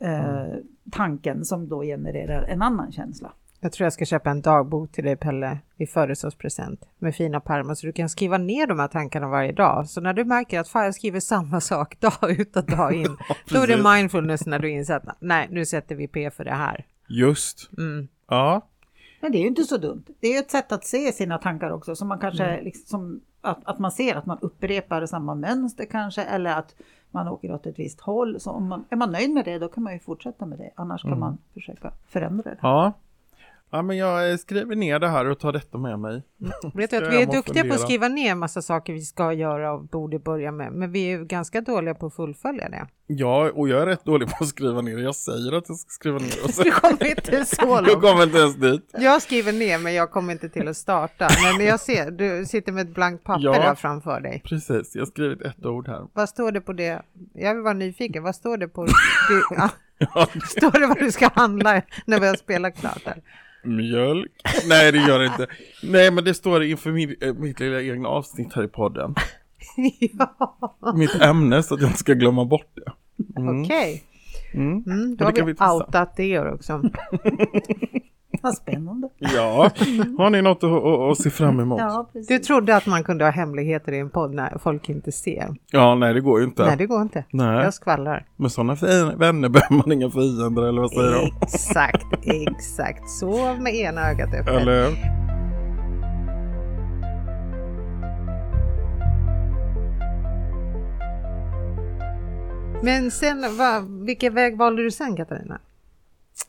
eh, 0.00 0.54
tanken 0.90 1.44
som 1.44 1.68
då 1.68 1.82
genererar 1.82 2.42
en 2.42 2.62
annan 2.62 2.92
känsla. 2.92 3.32
Jag 3.64 3.72
tror 3.72 3.84
jag 3.84 3.92
ska 3.92 4.04
köpa 4.04 4.30
en 4.30 4.40
dagbok 4.40 4.92
till 4.92 5.04
dig 5.04 5.16
Pelle 5.16 5.58
i 5.76 5.86
födelsedagspresent 5.86 6.88
med 6.98 7.14
fina 7.14 7.40
pärmar 7.40 7.74
så 7.74 7.86
du 7.86 7.92
kan 7.92 8.08
skriva 8.08 8.38
ner 8.38 8.66
de 8.66 8.78
här 8.78 8.88
tankarna 8.88 9.28
varje 9.28 9.52
dag. 9.52 9.88
Så 9.88 10.00
när 10.00 10.12
du 10.12 10.24
märker 10.24 10.60
att 10.60 10.68
fan 10.68 10.84
jag 10.84 10.94
skriver 10.94 11.20
samma 11.20 11.60
sak 11.60 12.00
dag 12.00 12.30
ut 12.30 12.56
och 12.56 12.64
dag 12.64 12.94
in, 12.94 13.16
då 13.48 13.60
är 13.60 13.66
det 13.66 13.96
mindfulness 13.96 14.46
när 14.46 14.58
du 14.58 14.70
inser 14.70 14.94
att 14.94 15.16
nej, 15.20 15.48
nu 15.50 15.66
sätter 15.66 15.94
vi 15.94 16.08
P 16.08 16.30
för 16.30 16.44
det 16.44 16.54
här. 16.54 16.86
Just. 17.08 17.70
Mm. 17.78 18.08
Ja. 18.28 18.68
Men 19.20 19.32
det 19.32 19.38
är 19.38 19.42
ju 19.42 19.48
inte 19.48 19.64
så 19.64 19.76
dumt. 19.76 20.04
Det 20.20 20.26
är 20.26 20.32
ju 20.32 20.38
ett 20.38 20.50
sätt 20.50 20.72
att 20.72 20.84
se 20.84 21.12
sina 21.12 21.38
tankar 21.38 21.70
också, 21.70 21.96
så 21.96 22.04
man 22.04 22.18
kanske 22.18 22.60
liksom, 22.62 23.20
att, 23.40 23.58
att 23.64 23.78
man 23.78 23.92
ser 23.92 24.14
att 24.14 24.26
man 24.26 24.38
upprepar 24.40 25.06
samma 25.06 25.34
mönster 25.34 25.84
kanske, 25.84 26.22
eller 26.22 26.58
att 26.58 26.74
man 27.10 27.28
åker 27.28 27.52
åt 27.52 27.66
ett 27.66 27.78
visst 27.78 28.00
håll. 28.00 28.40
Så 28.40 28.50
om 28.50 28.68
man, 28.68 28.84
är 28.90 28.96
man 28.96 29.12
nöjd 29.12 29.30
med 29.30 29.44
det, 29.44 29.58
då 29.58 29.68
kan 29.68 29.82
man 29.82 29.92
ju 29.92 29.98
fortsätta 29.98 30.46
med 30.46 30.58
det. 30.58 30.70
Annars 30.74 31.02
kan 31.02 31.18
man 31.18 31.38
försöka 31.54 31.92
förändra 32.08 32.50
det. 32.50 32.58
Ja. 32.62 32.92
Ja 33.74 33.82
men 33.82 33.96
jag 33.96 34.30
eh, 34.30 34.36
skriver 34.36 34.76
ner 34.76 34.98
det 34.98 35.08
här 35.08 35.28
och 35.28 35.38
tar 35.38 35.52
detta 35.52 35.78
med 35.78 35.98
mig. 35.98 36.22
Vet 36.74 36.90
du 36.90 36.96
att 36.96 37.12
vi 37.12 37.22
är 37.22 37.26
duktiga 37.26 37.64
på 37.64 37.74
att 37.74 37.80
skriva 37.80 38.08
ner 38.08 38.34
massa 38.34 38.62
saker 38.62 38.92
vi 38.92 39.00
ska 39.00 39.32
göra 39.32 39.72
och 39.72 39.84
borde 39.88 40.18
börja 40.18 40.52
med, 40.52 40.72
men 40.72 40.92
vi 40.92 41.00
är 41.12 41.18
ju 41.18 41.24
ganska 41.24 41.60
dåliga 41.60 41.94
på 41.94 42.06
att 42.06 42.14
fullfölja 42.14 42.68
det. 42.68 42.86
Ja, 43.06 43.50
och 43.54 43.68
jag 43.68 43.82
är 43.82 43.86
rätt 43.86 44.04
dålig 44.04 44.28
på 44.28 44.36
att 44.44 44.48
skriva 44.48 44.80
ner. 44.80 44.98
Jag 44.98 45.14
säger 45.14 45.52
att 45.52 45.68
jag 45.68 45.78
ska 45.78 45.88
skriva 45.88 46.18
ner 46.18 46.44
och 46.44 46.50
så 46.50 46.62
Du 46.64 46.70
kommer 46.70 47.06
inte 47.06 47.44
så 47.44 47.56
jag 47.66 47.86
långt. 47.86 48.00
kommer 48.02 48.22
inte 48.22 48.38
ens 48.38 48.56
dit. 48.56 48.90
Jag 48.92 49.22
skriver 49.22 49.52
ner 49.52 49.78
men 49.78 49.94
jag 49.94 50.10
kommer 50.10 50.32
inte 50.32 50.48
till 50.48 50.68
att 50.68 50.76
starta. 50.76 51.28
Men 51.58 51.66
jag 51.66 51.80
ser, 51.80 52.10
du 52.10 52.46
sitter 52.46 52.72
med 52.72 52.88
ett 52.88 52.94
blankt 52.94 53.24
papper 53.24 53.44
Ja. 53.44 53.52
där 53.52 53.74
framför 53.74 54.20
dig. 54.20 54.42
Precis, 54.44 54.94
jag 54.94 55.00
har 55.02 55.06
skrivit 55.06 55.40
ett 55.42 55.66
ord 55.66 55.88
här. 55.88 56.06
Vad 56.12 56.28
står 56.28 56.52
det 56.52 56.60
på 56.60 56.72
det? 56.72 57.02
Jag 57.34 57.54
vill 57.54 57.62
vara 57.62 57.74
nyfiken. 57.74 58.22
Vad 58.22 58.34
står 58.34 58.56
det 58.56 58.68
på? 58.68 58.84
Det, 58.84 58.92
ja. 59.50 59.68
Står 60.48 60.80
det 60.80 60.86
vad 60.86 60.98
du 60.98 61.12
ska 61.12 61.30
handla 61.34 61.82
när 62.06 62.20
vi 62.20 62.26
har 62.26 62.34
spelat 62.36 62.80
klart 62.80 63.02
här? 63.06 63.22
Mjölk? 63.64 64.32
Nej, 64.68 64.92
det 64.92 64.98
gör 64.98 65.18
det 65.18 65.26
inte. 65.26 65.46
Nej, 65.82 66.10
men 66.10 66.24
det 66.24 66.34
står 66.34 66.62
inför 66.62 66.92
min, 66.92 67.16
eh, 67.20 67.34
mitt 67.34 67.60
lilla 67.60 67.82
egna 67.82 68.08
avsnitt 68.08 68.52
här 68.54 68.64
i 68.64 68.68
podden. 68.68 69.14
ja, 70.00 70.92
Mitt 70.94 71.14
ämne 71.14 71.62
så 71.62 71.74
att 71.74 71.80
jag 71.80 71.88
inte 71.88 71.98
ska 71.98 72.12
glömma 72.12 72.44
bort 72.44 72.72
det. 72.74 72.92
Mm. 73.40 73.62
okej. 73.62 74.04
Mm. 74.54 74.84
Mm, 74.86 75.16
då 75.16 75.24
har 75.24 75.32
vi 75.32 75.52
outat 75.52 76.16
det 76.16 76.40
också. 76.40 76.82
Vad 78.44 78.54
spännande. 78.54 79.08
Ja, 79.18 79.70
har 80.18 80.30
ni 80.30 80.42
något 80.42 80.64
att, 80.64 80.70
att, 80.70 81.10
att 81.10 81.18
se 81.22 81.30
fram 81.30 81.60
emot? 81.60 81.80
Ja. 81.80 81.86
Ja, 81.86 82.08
precis. 82.12 82.28
Du 82.28 82.38
trodde 82.38 82.76
att 82.76 82.86
man 82.86 83.04
kunde 83.04 83.24
ha 83.24 83.30
hemligheter 83.30 83.92
i 83.92 83.98
en 83.98 84.10
podd 84.10 84.34
när 84.34 84.58
folk 84.58 84.88
inte 84.88 85.12
ser. 85.12 85.54
nej 85.94 86.14
det 86.14 86.20
går 86.20 86.38
ju 86.40 86.46
inte. 86.46 86.66
Nej, 86.66 86.76
det 86.76 86.86
går 86.86 87.02
inte. 87.02 87.24
Nej. 87.30 87.64
Jag 87.64 87.74
skvallrar. 87.74 88.26
Med 88.36 88.52
sådana 88.52 88.74
vänner 89.16 89.48
behöver 89.48 89.74
man 89.76 89.92
inga 89.92 90.10
fiender 90.10 90.62
eller 90.62 90.80
vad 90.80 90.90
säger 90.90 91.12
de? 91.12 91.30
Exakt, 91.42 92.06
exakt. 92.22 93.10
Sov 93.10 93.60
med 93.60 93.74
ena 93.74 94.10
ögat 94.10 94.34
öppet. 94.34 94.54
Eller? 94.54 94.94
Men 102.82 103.10
sen, 103.10 103.56
va, 103.58 103.84
vilken 104.06 104.34
väg 104.34 104.56
valde 104.58 104.82
du 104.82 104.90
sen 104.90 105.16
Katarina? 105.16 105.60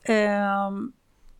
Ehm, 0.04 0.92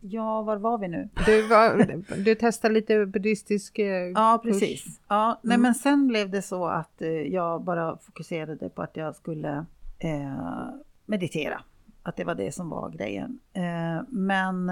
ja, 0.09 0.41
var 0.41 0.57
var 0.57 0.77
vi 0.77 0.87
nu? 0.87 1.09
Du, 1.25 1.47
var, 1.47 1.93
du 2.23 2.35
testade 2.35 2.73
lite 2.73 3.05
buddhistisk 3.05 3.79
eh, 3.79 3.85
Ja, 4.15 4.39
precis. 4.43 4.83
kurs. 4.83 4.93
Ja, 5.07 5.39
nej, 5.43 5.53
Mm. 5.55 5.61
men 5.61 5.75
sen 5.75 6.07
blev 6.07 6.29
det 6.29 6.41
så 6.41 6.65
att 6.65 7.01
eh, 7.01 7.09
jag 7.09 7.63
bara 7.63 7.97
fokuserade 7.97 8.69
på 8.69 8.81
att 8.81 8.97
jag 8.97 9.15
skulle 9.15 9.65
eh, 9.99 10.69
meditera. 11.05 11.61
Att 12.03 12.15
det 12.15 12.23
var 12.23 12.35
det 12.35 12.51
som 12.51 12.69
var 12.69 12.89
grejen. 12.89 13.39
Eh, 13.53 14.01
men 14.09 14.71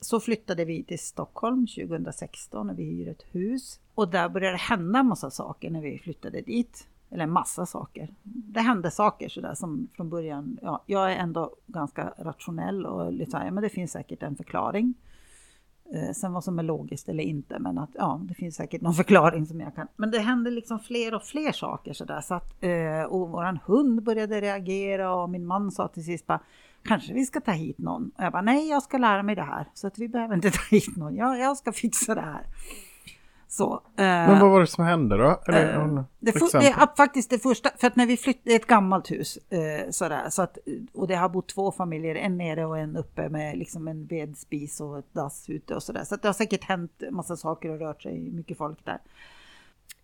så 0.00 0.20
flyttade 0.20 0.64
vi 0.64 0.84
till 0.84 0.98
Stockholm 0.98 1.66
2016 1.66 2.66
när 2.66 2.74
vi 2.74 2.84
hyr 2.84 3.08
ett 3.08 3.22
hus. 3.32 3.80
Och 3.94 4.08
där 4.08 4.28
började 4.28 4.54
det 4.54 4.60
hända 4.60 4.98
en 4.98 5.06
massa 5.06 5.30
saker 5.30 5.70
när 5.70 5.80
vi 5.80 5.98
flyttade 5.98 6.40
dit. 6.40 6.86
Eller 7.12 7.24
en 7.24 7.30
massa 7.30 7.66
saker. 7.66 8.14
Det 8.22 8.60
hände 8.60 8.90
saker 8.90 9.28
sådär 9.28 9.54
som 9.54 9.88
från 9.96 10.10
början, 10.10 10.58
ja, 10.62 10.82
jag 10.86 11.12
är 11.12 11.16
ändå 11.16 11.54
ganska 11.66 12.12
rationell 12.18 12.86
och 12.86 13.12
lite 13.12 13.30
såhär, 13.30 13.44
ja, 13.44 13.50
men 13.50 13.62
det 13.62 13.68
finns 13.68 13.92
säkert 13.92 14.22
en 14.22 14.36
förklaring. 14.36 14.94
Eh, 15.94 16.12
sen 16.12 16.32
vad 16.32 16.44
som 16.44 16.58
är 16.58 16.62
logiskt 16.62 17.08
eller 17.08 17.24
inte, 17.24 17.58
men 17.58 17.78
att 17.78 17.90
ja, 17.94 18.20
det 18.24 18.34
finns 18.34 18.56
säkert 18.56 18.80
någon 18.80 18.94
förklaring 19.02 19.46
som 19.46 19.60
jag 19.60 19.74
kan. 19.74 19.88
Men 19.96 20.10
det 20.10 20.18
hände 20.18 20.50
liksom 20.50 20.78
fler 20.78 21.14
och 21.14 21.22
fler 21.22 21.52
saker 21.52 21.92
sådär. 21.92 22.20
Så 22.20 22.34
att, 22.34 22.64
eh, 22.64 23.02
och 23.02 23.28
våran 23.28 23.58
hund 23.64 24.02
började 24.02 24.40
reagera 24.40 25.14
och 25.14 25.30
min 25.30 25.46
man 25.46 25.70
sa 25.70 25.88
till 25.88 26.04
sist 26.04 26.26
bara 26.26 26.40
Kanske 26.84 27.14
vi 27.14 27.26
ska 27.26 27.40
ta 27.40 27.50
hit 27.50 27.78
någon? 27.78 28.10
Och 28.16 28.24
jag 28.24 28.32
bara 28.32 28.42
nej, 28.42 28.68
jag 28.68 28.82
ska 28.82 28.98
lära 28.98 29.22
mig 29.22 29.34
det 29.34 29.42
här. 29.42 29.68
Så 29.74 29.86
att 29.86 29.98
vi 29.98 30.08
behöver 30.08 30.34
inte 30.34 30.50
ta 30.50 30.62
hit 30.70 30.96
någon. 30.96 31.16
Jag, 31.16 31.38
jag 31.38 31.56
ska 31.56 31.72
fixa 31.72 32.14
det 32.14 32.20
här. 32.20 32.46
Så. 33.52 33.72
eh, 33.74 34.04
Men 34.04 34.40
vad 34.40 34.50
var 34.50 34.60
det 34.60 34.66
som 34.66 34.84
hände 34.84 35.16
då? 35.16 35.28
Eh, 35.28 36.02
det, 36.20 36.32
för, 36.32 36.60
det 36.60 36.66
är 36.66 36.96
faktiskt 36.96 37.30
det 37.30 37.38
första, 37.38 37.70
för 37.78 37.86
att 37.86 37.96
när 37.96 38.06
vi 38.06 38.16
flyttade, 38.16 38.42
det 38.44 38.52
är 38.52 38.56
ett 38.56 38.66
gammalt 38.66 39.10
hus, 39.10 39.36
eh, 39.36 39.90
sådär, 39.90 40.30
så 40.30 40.42
att, 40.42 40.58
och 40.94 41.08
det 41.08 41.14
har 41.14 41.28
bott 41.28 41.48
två 41.48 41.72
familjer, 41.72 42.14
en 42.14 42.38
nere 42.38 42.66
och 42.66 42.78
en 42.78 42.96
uppe 42.96 43.28
med 43.28 43.58
liksom 43.58 43.88
en 43.88 44.06
vedspis 44.06 44.80
och 44.80 44.98
ett 44.98 45.14
dass 45.14 45.50
ute 45.50 45.74
och 45.74 45.82
sådär. 45.82 46.04
Så 46.04 46.14
att 46.14 46.22
det 46.22 46.28
har 46.28 46.32
säkert 46.32 46.64
hänt 46.64 47.02
massa 47.10 47.36
saker 47.36 47.70
och 47.70 47.78
rört 47.78 48.02
sig 48.02 48.30
mycket 48.30 48.58
folk 48.58 48.84
där. 48.84 48.98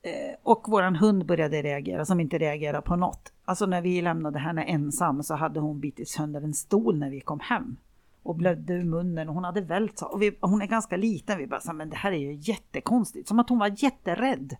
Eh, 0.02 0.36
och 0.42 0.68
våran 0.68 0.96
hund 0.96 1.26
började 1.26 1.62
reagera, 1.62 2.04
som 2.04 2.20
inte 2.20 2.38
reagerar 2.38 2.80
på 2.80 2.96
något. 2.96 3.32
Alltså 3.44 3.66
när 3.66 3.82
vi 3.82 4.02
lämnade 4.02 4.38
henne 4.38 4.62
ensam 4.62 5.22
så 5.22 5.34
hade 5.34 5.60
hon 5.60 5.80
bitit 5.80 6.08
sönder 6.08 6.40
en 6.40 6.54
stol 6.54 6.98
när 6.98 7.10
vi 7.10 7.20
kom 7.20 7.40
hem. 7.40 7.76
Och 8.22 8.36
blödde 8.36 8.74
ur 8.74 8.84
munnen 8.84 9.28
och 9.28 9.34
hon 9.34 9.44
hade 9.44 9.60
vält 9.60 9.98
sig. 9.98 10.08
Och 10.08 10.22
vi, 10.22 10.38
hon 10.40 10.62
är 10.62 10.66
ganska 10.66 10.96
liten. 10.96 11.38
Vi 11.38 11.46
bara 11.46 11.60
sa, 11.60 11.72
men 11.72 11.90
det 11.90 11.96
här 11.96 12.12
är 12.12 12.16
ju 12.16 12.32
jättekonstigt. 12.32 13.28
Som 13.28 13.38
att 13.38 13.48
hon 13.48 13.58
var 13.58 13.84
jätterädd. 13.84 14.56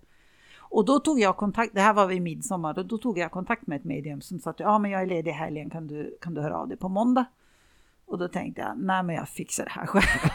Och 0.71 0.85
då 0.85 0.99
tog 0.99 1.21
jag 1.21 1.37
kontakt, 1.37 1.75
det 1.75 1.81
här 1.81 1.95
var 1.95 2.07
vid 2.07 2.23
midsommar, 2.23 2.79
och 2.79 2.87
då 2.87 2.99
tog 2.99 3.19
jag 3.19 3.31
kontakt 3.31 3.67
med 3.67 3.77
ett 3.77 3.85
medium 3.85 4.21
som 4.21 4.39
sa 4.39 4.51
att 4.51 4.61
ja 4.61 4.79
men 4.79 4.91
jag 4.91 5.03
är 5.03 5.07
ledig 5.07 5.31
i 5.31 5.35
helgen, 5.35 5.71
kan 5.71 5.87
du, 5.87 6.19
kan 6.21 6.35
du 6.35 6.41
höra 6.41 6.57
av 6.57 6.69
dig 6.69 6.77
på 6.77 6.89
måndag? 6.89 7.25
Och 8.07 8.19
då 8.19 8.29
tänkte 8.29 8.61
jag, 8.61 8.79
nej 8.79 9.03
men 9.03 9.15
jag 9.15 9.29
fixar 9.29 9.65
det 9.65 9.71
här 9.71 9.87
själv. 9.87 10.31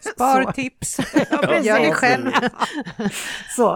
Spartips. 0.00 0.96
precis. 1.42 1.66
Gör 1.66 1.80
det 1.80 1.92
själv. 1.92 2.30
Så. 3.56 3.74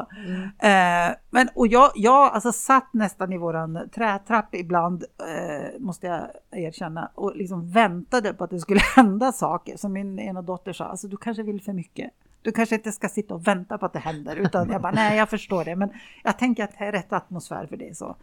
Eh, 0.58 1.14
men 1.30 1.48
och 1.54 1.66
jag, 1.66 1.90
jag 1.94 2.32
alltså 2.32 2.52
satt 2.52 2.94
nästan 2.94 3.32
i 3.32 3.38
våran 3.38 3.88
trätrapp 3.94 4.54
ibland, 4.54 5.04
eh, 5.18 5.80
måste 5.80 6.06
jag 6.06 6.22
erkänna, 6.50 7.10
och 7.14 7.36
liksom 7.36 7.70
väntade 7.70 8.34
på 8.34 8.44
att 8.44 8.50
det 8.50 8.60
skulle 8.60 8.80
hända 8.96 9.32
saker. 9.32 9.76
Som 9.76 9.92
min 9.92 10.18
ena 10.18 10.42
dotter 10.42 10.72
sa, 10.72 10.84
alltså 10.84 11.08
du 11.08 11.16
kanske 11.16 11.42
vill 11.42 11.62
för 11.62 11.72
mycket. 11.72 12.10
Du 12.42 12.52
kanske 12.52 12.74
inte 12.74 12.92
ska 12.92 13.08
sitta 13.08 13.34
och 13.34 13.46
vänta 13.46 13.78
på 13.78 13.86
att 13.86 13.92
det 13.92 13.98
händer, 13.98 14.36
utan 14.36 14.70
jag 14.70 14.82
bara, 14.82 14.92
nej 14.92 15.18
jag 15.18 15.30
förstår 15.30 15.64
det, 15.64 15.76
men 15.76 15.90
jag 16.22 16.38
tänker 16.38 16.64
att 16.64 16.78
det 16.78 16.84
är 16.84 16.92
rätt 16.92 17.12
atmosfär 17.12 17.66
för 17.66 17.76
det. 17.76 17.96
så. 17.96 18.16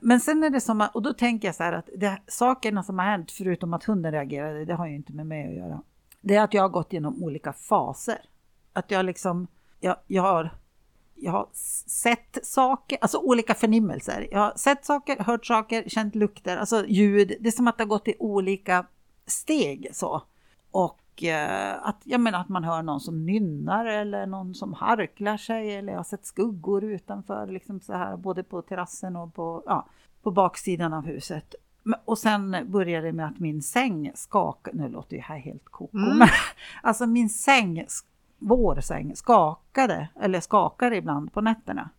Men 0.00 0.20
sen 0.20 0.44
är 0.44 0.50
det 0.50 0.60
som 0.60 0.80
att, 0.80 0.94
och 0.94 1.02
då 1.02 1.12
tänker 1.12 1.48
jag 1.48 1.54
så 1.54 1.62
här 1.62 1.72
att 1.72 1.88
det, 1.96 2.18
sakerna 2.26 2.82
som 2.82 2.98
har 2.98 3.06
hänt, 3.06 3.30
förutom 3.30 3.74
att 3.74 3.84
hunden 3.84 4.12
reagerade, 4.12 4.64
det 4.64 4.74
har 4.74 4.86
ju 4.86 4.94
inte 4.94 5.12
med 5.12 5.26
mig 5.26 5.48
att 5.48 5.54
göra. 5.54 5.82
Det 6.20 6.34
är 6.34 6.42
att 6.42 6.54
jag 6.54 6.62
har 6.62 6.68
gått 6.68 6.92
genom 6.92 7.22
olika 7.22 7.52
faser. 7.52 8.18
Att 8.72 8.90
jag 8.90 9.04
liksom, 9.04 9.46
jag, 9.80 9.96
jag 10.06 10.22
har 10.22 10.50
jag 11.20 11.32
har 11.32 11.48
sett 11.86 12.38
saker, 12.42 12.98
alltså 13.00 13.18
olika 13.18 13.54
förnimmelser. 13.54 14.28
Jag 14.30 14.38
har 14.38 14.52
sett 14.56 14.84
saker, 14.84 15.16
hört 15.18 15.46
saker, 15.46 15.88
känt 15.88 16.14
lukter, 16.14 16.56
alltså 16.56 16.86
ljud. 16.86 17.36
Det 17.40 17.48
är 17.48 17.52
som 17.52 17.68
att 17.68 17.78
det 17.78 17.84
har 17.84 17.88
gått 17.88 18.08
i 18.08 18.14
olika 18.18 18.86
steg 19.26 19.88
så. 19.92 20.22
Och 20.70 21.24
eh, 21.24 21.76
att, 21.82 22.00
jag 22.04 22.20
menar 22.20 22.40
att 22.40 22.48
man 22.48 22.64
hör 22.64 22.82
någon 22.82 23.00
som 23.00 23.26
nynnar 23.26 23.86
eller 23.86 24.26
någon 24.26 24.54
som 24.54 24.74
harklar 24.74 25.36
sig 25.36 25.76
eller 25.76 25.92
jag 25.92 25.98
har 25.98 26.04
sett 26.04 26.26
skuggor 26.26 26.84
utanför, 26.84 27.46
liksom 27.46 27.80
så 27.80 27.92
här, 27.92 28.16
både 28.16 28.42
på 28.42 28.62
terrassen 28.62 29.16
och 29.16 29.34
på, 29.34 29.62
ja, 29.66 29.86
på 30.22 30.30
baksidan 30.30 30.92
av 30.92 31.06
huset. 31.06 31.54
Och 32.04 32.18
sen 32.18 32.56
började 32.66 33.06
det 33.06 33.12
med 33.12 33.26
att 33.26 33.38
min 33.38 33.62
säng 33.62 34.10
skakade, 34.14 34.76
nu 34.78 34.88
låter 34.88 35.16
det 35.16 35.22
här 35.22 35.38
helt 35.38 35.64
koko, 35.64 35.96
Mm. 35.98 36.18
men 36.18 36.28
alltså 36.82 37.06
min 37.06 37.28
säng, 37.28 37.84
vår 38.38 38.80
säng 38.80 39.16
skakade, 39.16 40.08
eller 40.20 40.40
skakar 40.40 40.92
ibland 40.92 41.32
på 41.32 41.40
nätterna. 41.40 41.90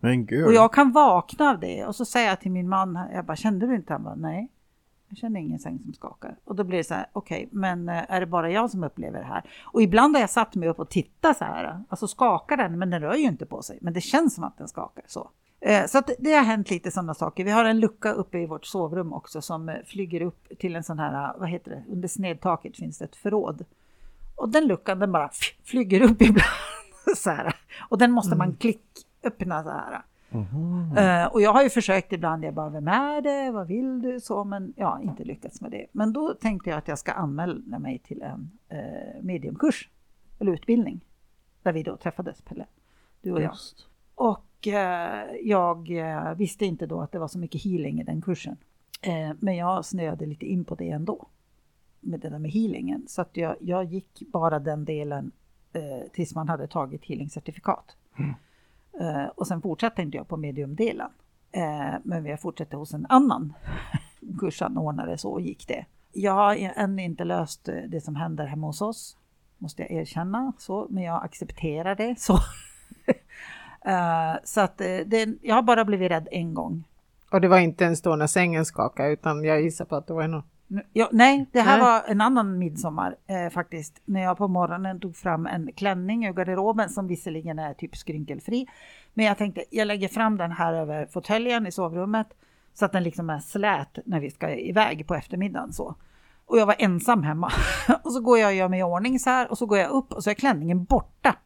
Men 0.00 0.26
gud. 0.26 0.46
Och 0.46 0.52
jag 0.54 0.72
kan 0.72 0.92
vakna 0.92 1.50
av 1.50 1.60
det 1.60 1.86
och 1.86 1.96
så 1.96 2.04
säger 2.04 2.28
jag 2.28 2.40
till 2.40 2.50
min 2.50 2.68
man, 2.68 2.98
jag 3.12 3.24
bara 3.24 3.36
kände 3.36 3.66
du 3.66 3.74
inte? 3.74 3.92
Han 3.92 4.02
bara 4.02 4.14
nej, 4.14 4.48
jag 5.08 5.18
känner 5.18 5.40
ingen 5.40 5.58
säng 5.58 5.78
som 5.78 5.92
skakar. 5.92 6.36
Och 6.44 6.56
då 6.56 6.64
blir 6.64 6.78
det 6.78 6.84
så 6.84 6.94
här, 6.94 7.06
okej, 7.12 7.48
men 7.52 7.88
eh, 7.88 8.02
är 8.08 8.20
det 8.20 8.26
bara 8.26 8.50
jag 8.50 8.70
som 8.70 8.84
upplever 8.84 9.18
det 9.18 9.24
här? 9.24 9.42
Och 9.62 9.82
ibland 9.82 10.14
har 10.16 10.20
jag 10.20 10.30
satt 10.30 10.54
mig 10.54 10.68
upp 10.68 10.78
och 10.78 10.88
tittat 10.90 11.36
så 11.36 11.44
här, 11.44 11.82
alltså 11.88 12.06
skakar 12.08 12.56
den, 12.56 12.78
men 12.78 12.90
den 12.90 13.00
rör 13.00 13.14
ju 13.14 13.22
inte 13.24 13.46
på 13.46 13.62
sig, 13.62 13.78
men 13.80 13.92
det 13.92 14.00
känns 14.00 14.34
som 14.34 14.44
att 14.44 14.58
den 14.58 14.68
skakar 14.68 15.04
så. 15.06 15.30
Eh, 15.64 15.86
Så 15.86 15.98
att 15.98 16.10
det 16.18 16.32
har 16.32 16.42
hänt 16.44 16.70
lite 16.70 16.90
sådana 16.90 17.14
saker. 17.14 17.44
Vi 17.44 17.50
har 17.50 17.64
en 17.64 17.80
lucka 17.80 18.12
uppe 18.12 18.38
i 18.38 18.46
vårt 18.46 18.66
sovrum 18.66 19.12
också 19.12 19.42
som 19.42 19.68
eh, 19.68 19.76
flyger 19.86 20.20
upp 20.22 20.48
till 20.58 20.76
en 20.76 20.82
sån 20.82 20.98
här, 20.98 21.24
eh, 21.34 21.40
vad 21.40 21.48
heter 21.48 21.70
det, 21.70 21.84
under 21.92 22.08
snedtaket 22.08 22.76
finns 22.76 22.98
det 22.98 23.04
ett 23.04 23.16
förråd. 23.16 23.64
Och 24.36 24.48
den 24.48 24.66
luckan 24.66 24.98
den 24.98 25.12
bara 25.12 25.30
flyger 25.64 26.00
upp 26.02 26.22
ibland. 26.22 26.48
så 27.16 27.30
här. 27.30 27.54
Och 27.88 27.98
den 27.98 28.10
måste 28.12 28.36
man 28.36 28.54
klick 28.56 28.82
öppna 29.22 29.62
så 29.62 29.70
här. 29.70 30.02
Eh, 30.96 31.26
och 31.32 31.40
jag 31.42 31.52
har 31.52 31.62
ju 31.62 31.70
försökt 31.70 32.12
ibland, 32.12 32.44
jag 32.44 32.54
bara, 32.54 32.68
vem 32.70 32.88
är 32.88 33.20
det, 33.20 33.50
vad 33.50 33.66
vill 33.66 34.02
du, 34.02 34.20
så, 34.20 34.44
men 34.44 34.72
ja, 34.76 35.00
inte 35.02 35.24
lyckats 35.24 35.60
med 35.60 35.70
det. 35.70 35.86
Men 35.92 36.12
då 36.12 36.34
tänkte 36.34 36.70
jag 36.70 36.78
att 36.78 36.88
jag 36.88 36.98
ska 36.98 37.12
anmäla 37.12 37.78
mig 37.78 37.98
till 37.98 38.22
en 38.22 38.50
eh, 38.68 39.22
mediumkurs, 39.22 39.88
eller 40.38 40.52
utbildning, 40.52 41.00
där 41.62 41.72
vi 41.72 41.82
då 41.82 41.96
träffades, 41.96 42.40
Pelle, 42.42 42.66
du 43.22 43.32
och 43.32 43.42
jag. 43.42 43.50
Just. 43.50 43.86
Och 44.14 44.44
eh, 44.68 45.34
jag 45.42 45.90
eh, 45.90 46.34
visste 46.34 46.66
inte 46.66 46.86
då 46.86 47.00
att 47.00 47.12
det 47.12 47.18
var 47.18 47.28
så 47.28 47.38
mycket 47.38 47.64
healing 47.64 48.00
i 48.00 48.04
den 48.04 48.22
kursen. 48.22 48.56
Eh, 49.02 49.30
men 49.38 49.56
jag 49.56 49.84
snöade 49.84 50.26
lite 50.26 50.46
in 50.46 50.64
på 50.64 50.74
det 50.74 50.90
ändå, 50.90 51.26
med 52.00 52.20
det 52.20 52.28
där 52.28 52.38
med 52.38 52.50
healingen. 52.50 53.04
Så 53.08 53.22
att 53.22 53.36
jag, 53.36 53.56
jag 53.60 53.84
gick 53.84 54.22
bara 54.32 54.58
den 54.58 54.84
delen 54.84 55.32
tills 56.12 56.34
man 56.34 56.48
hade 56.48 56.66
tagit 56.66 57.04
healingcertifikat. 57.04 57.96
Eh, 59.00 59.24
och 59.34 59.46
sen 59.46 59.62
fortsatte 59.62 60.02
inte 60.02 60.16
jag 60.16 60.28
på 60.28 60.36
mediumdelen. 60.36 61.10
Men 62.02 62.26
jag 62.26 62.40
fortsatte 62.40 62.76
hos 62.76 62.94
en 62.94 63.06
annan 63.08 63.54
kursanordnare, 64.38 65.18
så 65.18 65.40
gick 65.40 65.68
det. 65.68 65.86
Jag 66.12 66.32
har 66.32 66.54
än 66.56 66.98
inte 66.98 67.24
löst 67.24 67.68
det 67.88 68.04
som 68.04 68.16
händer 68.16 68.46
hemma 68.46 68.66
hos 68.66 68.82
oss, 68.82 69.16
måste 69.58 69.82
jag 69.82 69.90
erkänna. 69.90 70.52
Så, 70.58 70.86
men 70.90 71.02
jag 71.02 71.24
accepterar 71.24 71.94
det. 71.94 72.18
Så, 72.18 72.38
Eh, 73.84 74.34
så 74.44 74.60
att 74.60 74.80
eh, 74.80 74.86
det, 75.06 75.28
jag 75.42 75.54
har 75.54 75.62
bara 75.62 75.84
blivit 75.84 76.10
rädd 76.10 76.28
en 76.30 76.54
gång. 76.54 76.84
Och 77.30 77.40
det 77.40 77.48
var 77.48 77.58
inte 77.58 77.84
ens 77.84 78.02
då 78.02 78.16
när 78.16 78.26
sängen 78.26 78.64
skakade, 78.64 79.10
utan 79.10 79.44
jag 79.44 79.62
gissar 79.62 79.84
på 79.84 79.96
att 79.96 80.06
det 80.06 80.12
var. 80.14 80.28
Nu- 80.28 80.42
Ja, 80.92 81.08
nej, 81.12 81.46
det 81.52 81.60
här 81.60 81.78
Nej. 81.78 81.86
var 81.86 82.02
en 82.06 82.20
annan 82.20 82.58
midsommar 82.58 83.16
eh, 83.26 83.50
faktiskt. 83.52 84.00
När 84.04 84.22
jag 84.22 84.38
på 84.38 84.48
morgonen 84.48 85.00
tog 85.00 85.16
fram 85.16 85.46
en 85.46 85.70
klänning 85.76 86.26
ur 86.26 86.32
garderoben 86.32 86.88
som 86.88 87.06
visserligen 87.06 87.58
är 87.58 87.74
typ 87.74 87.96
skrynkelfri. 87.96 88.66
Men 89.14 89.26
jag 89.26 89.38
tänkte 89.38 89.64
jag 89.70 89.86
lägger 89.86 90.08
fram 90.08 90.36
den 90.36 90.52
här 90.52 90.74
över 90.74 91.06
fåtöljen 91.06 91.66
i 91.66 91.72
sovrummet 91.72 92.26
så 92.74 92.84
att 92.84 92.92
den 92.92 93.02
liksom 93.02 93.30
är 93.30 93.38
slät 93.38 93.98
när 94.04 94.20
vi 94.20 94.30
ska 94.30 94.50
iväg 94.54 95.06
på 95.06 95.14
eftermiddagen 95.14 95.72
så. 95.72 95.94
Och 96.46 96.58
jag 96.58 96.66
var 96.66 96.76
ensam 96.78 97.22
hemma. 97.22 97.52
och 98.02 98.12
så 98.12 98.20
går 98.20 98.38
jag 98.38 98.48
och 98.48 98.54
gör 98.54 98.68
mig 98.68 98.80
i 98.80 98.82
ordning 98.82 99.18
så 99.18 99.30
här 99.30 99.50
och 99.50 99.58
så 99.58 99.66
går 99.66 99.78
jag 99.78 99.90
upp 99.90 100.12
och 100.12 100.24
så 100.24 100.30
är 100.30 100.34
klänningen 100.34 100.84
borta. 100.84 101.36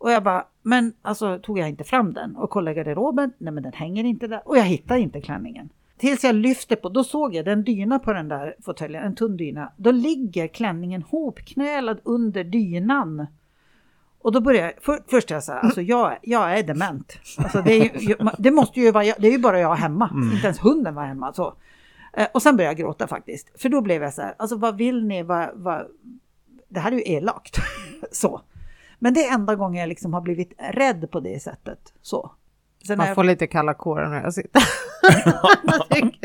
Och 0.00 0.10
jag 0.10 0.22
bara, 0.22 0.44
men 0.62 0.92
alltså 1.02 1.38
tog 1.38 1.58
jag 1.58 1.68
inte 1.68 1.84
fram 1.84 2.12
den 2.12 2.36
och 2.36 2.50
kollade 2.50 2.74
garderoben, 2.74 3.32
nej 3.38 3.52
men 3.52 3.62
den 3.62 3.72
hänger 3.72 4.04
inte 4.04 4.26
där 4.26 4.42
och 4.44 4.58
jag 4.58 4.62
hittar 4.62 4.96
inte 4.96 5.20
klänningen. 5.20 5.68
Tills 5.98 6.24
jag 6.24 6.34
lyfter 6.34 6.76
på, 6.76 6.88
då 6.88 7.04
såg 7.04 7.34
jag 7.34 7.44
den 7.44 7.64
dyna 7.64 7.98
på 7.98 8.12
den 8.12 8.28
där 8.28 8.54
fåtöljen, 8.64 9.04
en 9.04 9.14
tunn 9.14 9.36
dyna. 9.36 9.72
Då 9.76 9.90
ligger 9.90 10.46
klänningen 10.46 11.02
hopknölad 11.02 12.00
under 12.04 12.44
dynan. 12.44 13.26
Och 14.22 14.32
då 14.32 14.40
börjar 14.40 14.64
jag, 14.64 14.72
för, 14.82 14.98
först 15.10 15.30
jag 15.30 15.44
så 15.44 15.52
här, 15.52 15.60
alltså 15.60 15.82
jag, 15.82 16.18
jag 16.22 16.58
är 16.58 16.62
dement. 16.62 17.18
Alltså 17.38 17.62
det, 17.62 17.72
är 17.72 18.00
ju, 18.00 18.16
det 18.38 18.50
måste 18.50 18.80
ju 18.80 18.90
vara, 18.90 19.04
det 19.18 19.26
är 19.26 19.32
ju 19.32 19.38
bara 19.38 19.60
jag 19.60 19.74
hemma, 19.74 20.10
inte 20.32 20.46
ens 20.46 20.60
hunden 20.64 20.94
var 20.94 21.04
hemma. 21.06 21.32
Så. 21.32 21.54
Eh, 22.16 22.26
Och 22.34 22.42
sen 22.42 22.56
började 22.56 22.72
jag 22.72 22.86
gråta 22.86 23.06
faktiskt, 23.06 23.60
för 23.62 23.68
då 23.68 23.80
blev 23.80 24.02
jag 24.02 24.14
så 24.14 24.22
här, 24.22 24.34
alltså 24.38 24.56
vad 24.56 24.76
vill 24.76 25.04
ni, 25.06 25.22
vad, 25.22 25.48
vad, 25.54 25.86
det 26.68 26.80
här 26.80 26.92
är 26.92 26.96
ju 26.96 27.02
elakt. 27.06 27.56
så. 28.12 28.40
Men 29.02 29.14
det 29.14 29.26
är 29.26 29.34
enda 29.34 29.54
gången 29.54 29.80
jag 29.80 29.88
liksom 29.88 30.14
har 30.14 30.20
blivit 30.20 30.52
rädd 30.58 31.10
på 31.10 31.20
det 31.20 31.42
sättet. 31.42 31.92
Så. 32.02 32.30
Sen 32.86 32.98
Man 32.98 33.06
är- 33.08 33.14
får 33.14 33.24
lite 33.24 33.46
kalla 33.46 33.74
kårar 33.74 34.08
när 34.08 34.22
jag 34.22 34.34
sitter. 34.34 34.62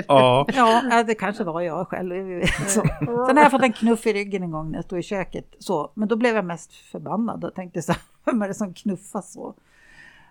Ja, 0.08 0.46
Ja, 0.90 1.04
det 1.04 1.16
kanske 1.16 1.44
var 1.44 1.62
jag 1.62 1.88
själv. 1.88 2.42
Så. 2.68 2.82
Sen 3.00 3.38
har 3.38 3.44
jag 3.44 3.52
fått 3.52 3.64
en 3.64 3.74
knuff 3.74 4.08
i 4.08 4.14
ryggen 4.14 4.44
en 4.44 4.52
gång 4.52 4.72
när 4.72 4.78
jag 4.78 4.86
stod 4.86 5.00
i 5.00 5.04
köket. 5.04 5.56
Så. 5.60 5.92
Men 5.94 6.08
då 6.08 6.16
blev 6.16 6.36
jag 6.36 6.46
mest 6.46 6.74
förbannad 6.74 7.44
och 7.44 7.54
tänkte 7.56 7.82
så 7.82 7.92
här, 7.92 8.02
vem 8.26 8.42
är 8.42 8.48
det 8.48 8.54
som 8.54 8.74
knuffar 8.74 9.22
så? 9.22 9.54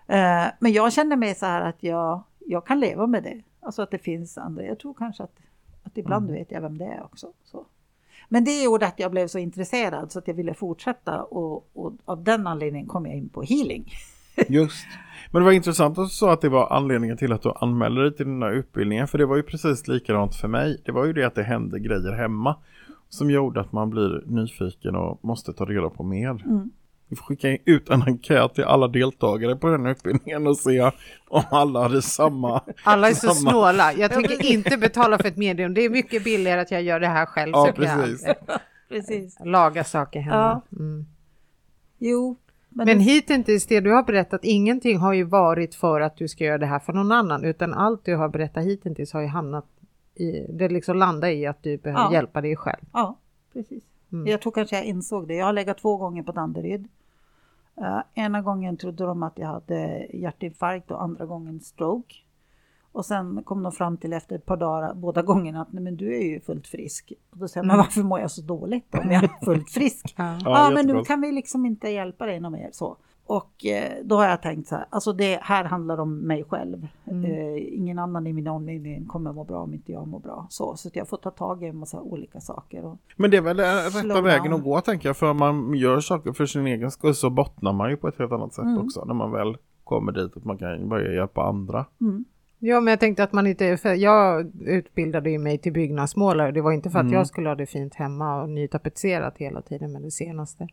Eh, 0.07 0.45
men 0.59 0.73
jag 0.73 0.93
känner 0.93 1.15
mig 1.15 1.35
så 1.35 1.45
här 1.45 1.61
att 1.61 1.83
jag, 1.83 2.23
jag 2.39 2.65
kan 2.67 2.79
leva 2.79 3.07
med 3.07 3.23
det. 3.23 3.41
Alltså 3.61 3.81
att 3.81 3.91
det 3.91 3.97
finns 3.97 4.37
andra. 4.37 4.63
Jag 4.63 4.79
tror 4.79 4.93
kanske 4.93 5.23
att, 5.23 5.35
att 5.83 5.97
ibland 5.97 6.31
vet 6.31 6.51
jag 6.51 6.61
vem 6.61 6.77
det 6.77 6.85
är 6.85 7.03
också. 7.03 7.27
Så. 7.43 7.65
Men 8.29 8.43
det 8.43 8.63
gjorde 8.63 8.87
att 8.87 8.99
jag 8.99 9.11
blev 9.11 9.27
så 9.27 9.39
intresserad 9.39 10.11
så 10.11 10.19
att 10.19 10.27
jag 10.27 10.35
ville 10.35 10.53
fortsätta 10.53 11.23
och, 11.23 11.69
och 11.73 11.93
av 12.05 12.23
den 12.23 12.47
anledningen 12.47 12.87
kom 12.87 13.05
jag 13.05 13.15
in 13.15 13.29
på 13.29 13.41
healing. 13.41 13.91
just. 14.47 14.87
Men 15.31 15.41
det 15.41 15.45
var 15.45 15.51
intressant 15.51 15.97
att 15.97 16.05
du 16.05 16.09
sa 16.09 16.33
att 16.33 16.41
det 16.41 16.49
var 16.49 16.73
anledningen 16.73 17.17
till 17.17 17.33
att 17.33 17.41
du 17.41 17.51
anmälde 17.55 18.01
dig 18.01 18.15
till 18.15 18.25
den 18.25 18.41
här 18.41 18.51
utbildningen. 18.51 19.07
För 19.07 19.17
det 19.17 19.25
var 19.25 19.35
ju 19.35 19.43
precis 19.43 19.87
likadant 19.87 20.35
för 20.35 20.47
mig. 20.47 20.81
Det 20.85 20.91
var 20.91 21.05
ju 21.05 21.13
det 21.13 21.23
att 21.23 21.35
det 21.35 21.43
hände 21.43 21.79
grejer 21.79 22.11
hemma. 22.11 22.55
Som 23.09 23.31
gjorde 23.31 23.61
att 23.61 23.71
man 23.71 23.89
blir 23.89 24.23
nyfiken 24.25 24.95
och 24.95 25.25
måste 25.25 25.53
ta 25.53 25.65
reda 25.65 25.89
på 25.89 26.03
mer. 26.03 26.29
Mm. 26.29 26.69
Vi 27.07 27.15
får 27.15 27.25
skicka 27.25 27.57
ut 27.65 27.89
en 27.89 28.01
enkät 28.03 28.53
till 28.53 28.63
alla 28.63 28.87
deltagare 28.87 29.55
på 29.55 29.67
den 29.67 29.85
utbildningen 29.85 30.47
och 30.47 30.57
se 30.57 30.81
om 31.27 31.43
alla 31.51 31.81
hade 31.81 32.01
samma. 32.01 32.61
Alla 32.83 33.09
är 33.09 33.13
så 33.13 33.27
samma- 33.27 33.51
snåla. 33.51 33.93
Jag 33.93 34.11
tänker 34.11 34.45
inte 34.45 34.77
betala 34.77 35.17
för 35.17 35.27
ett 35.27 35.37
medium. 35.37 35.73
Det 35.73 35.81
är 35.81 35.89
mycket 35.89 36.23
billigare 36.23 36.61
att 36.61 36.71
jag 36.71 36.81
gör 36.83 36.99
det 36.99 37.07
här 37.07 37.25
själv. 37.25 37.51
Ja, 37.53 37.65
så 37.65 37.73
kan 37.73 37.85
jag 37.85 37.99
precis. 37.99 38.27
Precis. 38.89 39.37
Laga 39.45 39.83
saker 39.83 40.19
hemma. 40.19 40.61
Mm. 40.71 41.05
Jo. 41.99 42.37
Men, 42.69 42.85
Men 42.85 42.99
hittills, 42.99 43.65
det 43.65 43.79
du 43.79 43.91
har 43.91 44.03
berättat, 44.03 44.43
ingenting 44.43 44.97
har 44.97 45.13
ju 45.13 45.23
varit 45.23 45.75
för 45.75 46.01
att 46.01 46.17
du 46.17 46.27
ska 46.27 46.43
göra 46.43 46.57
det 46.57 46.65
här 46.65 46.79
för 46.79 46.93
någon 46.93 47.11
annan, 47.11 47.43
utan 47.43 47.73
allt 47.73 48.05
du 48.05 48.15
har 48.15 48.29
berättat 48.29 48.63
hittills 48.63 49.13
har 49.13 49.21
ju 49.21 49.27
hamnat 49.27 49.65
i, 50.15 50.31
det 50.49 50.69
liksom 50.69 50.97
landar 50.97 51.27
i 51.29 51.45
att 51.45 51.63
du 51.63 51.77
behöver 51.77 52.03
Ja. 52.03 52.13
hjälpa 52.13 52.41
dig 52.41 52.55
själv. 52.55 52.85
Ja, 52.93 53.19
precis. 53.53 53.83
Mm. 54.15 54.27
Jag 54.27 54.41
tror 54.41 54.51
kanske 54.51 54.75
jag 54.75 54.85
insåg 54.85 55.27
det. 55.27 55.35
Jag 55.35 55.45
har 55.45 55.53
legat 55.53 55.77
två 55.77 55.97
gånger 55.97 56.23
på 56.23 56.31
Danderyd. 56.31 56.87
Uh, 57.81 58.01
ena 58.13 58.41
gången 58.41 58.77
trodde 58.77 59.03
de 59.03 59.23
att 59.23 59.37
jag 59.37 59.47
hade 59.47 60.07
hjärtinfarkt 60.13 60.91
och 60.91 61.03
andra 61.03 61.25
gången 61.25 61.59
stroke. 61.59 62.15
Och 62.91 63.05
sen 63.05 63.43
kom 63.43 63.63
de 63.63 63.71
fram 63.71 63.97
till 63.97 64.13
efter 64.13 64.35
ett 64.35 64.45
par 64.45 64.57
dagar 64.57 64.93
båda 64.93 65.21
gångerna 65.21 65.61
att 65.61 65.73
nej, 65.73 65.83
men 65.83 65.95
du 65.97 66.15
är 66.15 66.23
ju 66.23 66.39
fullt 66.39 66.67
frisk. 66.67 67.13
Och 67.31 67.37
då 67.37 67.47
säger 67.47 67.63
jag, 67.63 67.67
men 67.67 67.77
varför 67.77 68.03
mår 68.03 68.19
jag 68.19 68.31
så 68.31 68.41
dåligt 68.41 68.95
om 68.95 69.11
jag 69.11 69.23
är 69.23 69.45
fullt 69.45 69.69
frisk? 69.69 70.13
Ja. 70.17 70.39
Ja, 70.43 70.51
Ja, 70.63 70.71
men 70.73 70.87
nu 70.87 71.03
kan 71.03 71.21
vi 71.21 71.31
liksom 71.31 71.65
inte 71.65 71.89
hjälpa 71.89 72.25
dig 72.25 72.39
något 72.39 72.51
mer 72.51 72.69
så. 72.71 72.97
Och 73.27 73.65
eh, 73.65 73.91
då 74.03 74.15
har 74.15 74.25
jag 74.27 74.41
tänkt 74.41 74.67
så 74.67 74.75
här, 74.75 74.85
alltså 74.89 75.13
det 75.13 75.39
här 75.41 75.63
handlar 75.63 75.97
om 75.99 76.17
mig 76.19 76.43
själv. 76.43 76.87
Mm. 77.05 77.25
Eh, 77.31 77.75
ingen 77.77 77.99
annan 77.99 78.27
i 78.27 78.33
min 78.33 78.47
omgivning 78.47 79.05
kommer 79.05 79.33
må 79.33 79.43
bra 79.43 79.59
om 79.63 79.73
inte 79.73 79.91
jag 79.91 80.07
mår 80.07 80.19
bra. 80.19 80.47
Så, 80.49 80.75
så 80.75 80.87
att 80.87 80.95
jag 80.95 81.07
får 81.07 81.17
ta 81.17 81.31
tag 81.31 81.63
i 81.63 81.67
en 81.67 81.77
massa 81.77 82.01
olika 82.01 82.39
saker. 82.39 82.85
Och, 82.85 82.97
Men 83.15 83.31
det 83.31 83.37
är 83.37 83.41
väl 83.41 83.57
den 83.57 83.75
rätta 83.89 84.21
vägen 84.21 84.53
att 84.53 84.63
gå 84.63 84.81
tänker 84.81 85.09
jag. 85.09 85.17
För 85.17 85.29
om 85.29 85.37
man 85.37 85.73
gör 85.73 85.99
saker 85.99 86.33
för 86.33 86.45
sin 86.45 86.67
egen 86.67 86.91
skull 86.91 87.15
så 87.15 87.29
bottnar 87.29 87.73
man 87.73 87.89
ju 87.89 87.97
på 87.97 88.07
ett 88.07 88.19
helt 88.19 88.31
annat 88.31 88.53
sätt 88.53 88.65
Mm. 88.65 88.77
också. 88.85 89.05
När 89.05 89.13
man 89.13 89.31
väl 89.31 89.57
kommer 89.83 90.11
dit 90.11 90.37
att 90.37 90.45
man 90.45 90.57
kan 90.57 90.89
börja 90.89 91.13
hjälpa 91.13 91.43
andra. 91.43 91.85
mm. 92.01 92.25
Ja, 92.59 92.79
men 92.81 92.91
jag 92.91 92.99
tänkte 92.99 93.23
att 93.23 93.33
man 93.33 93.47
inte, 93.47 93.77
för 93.77 93.93
jag 93.93 94.51
utbildade 94.61 95.29
ju 95.29 95.37
mig 95.39 95.57
till 95.57 95.73
byggnadsmålare. 95.73 96.51
Det 96.51 96.61
var 96.61 96.71
inte 96.71 96.89
för 96.89 96.99
att 96.99 97.03
Mm. 97.03 97.13
jag 97.13 97.27
skulle 97.27 97.49
ha 97.49 97.55
det 97.55 97.65
fint 97.65 97.95
hemma 97.95 98.41
och 98.41 98.49
nytapetserat 98.49 99.37
hela 99.37 99.61
tiden 99.61 99.91
med 99.91 100.01
det 100.01 100.11
senaste. 100.11 100.67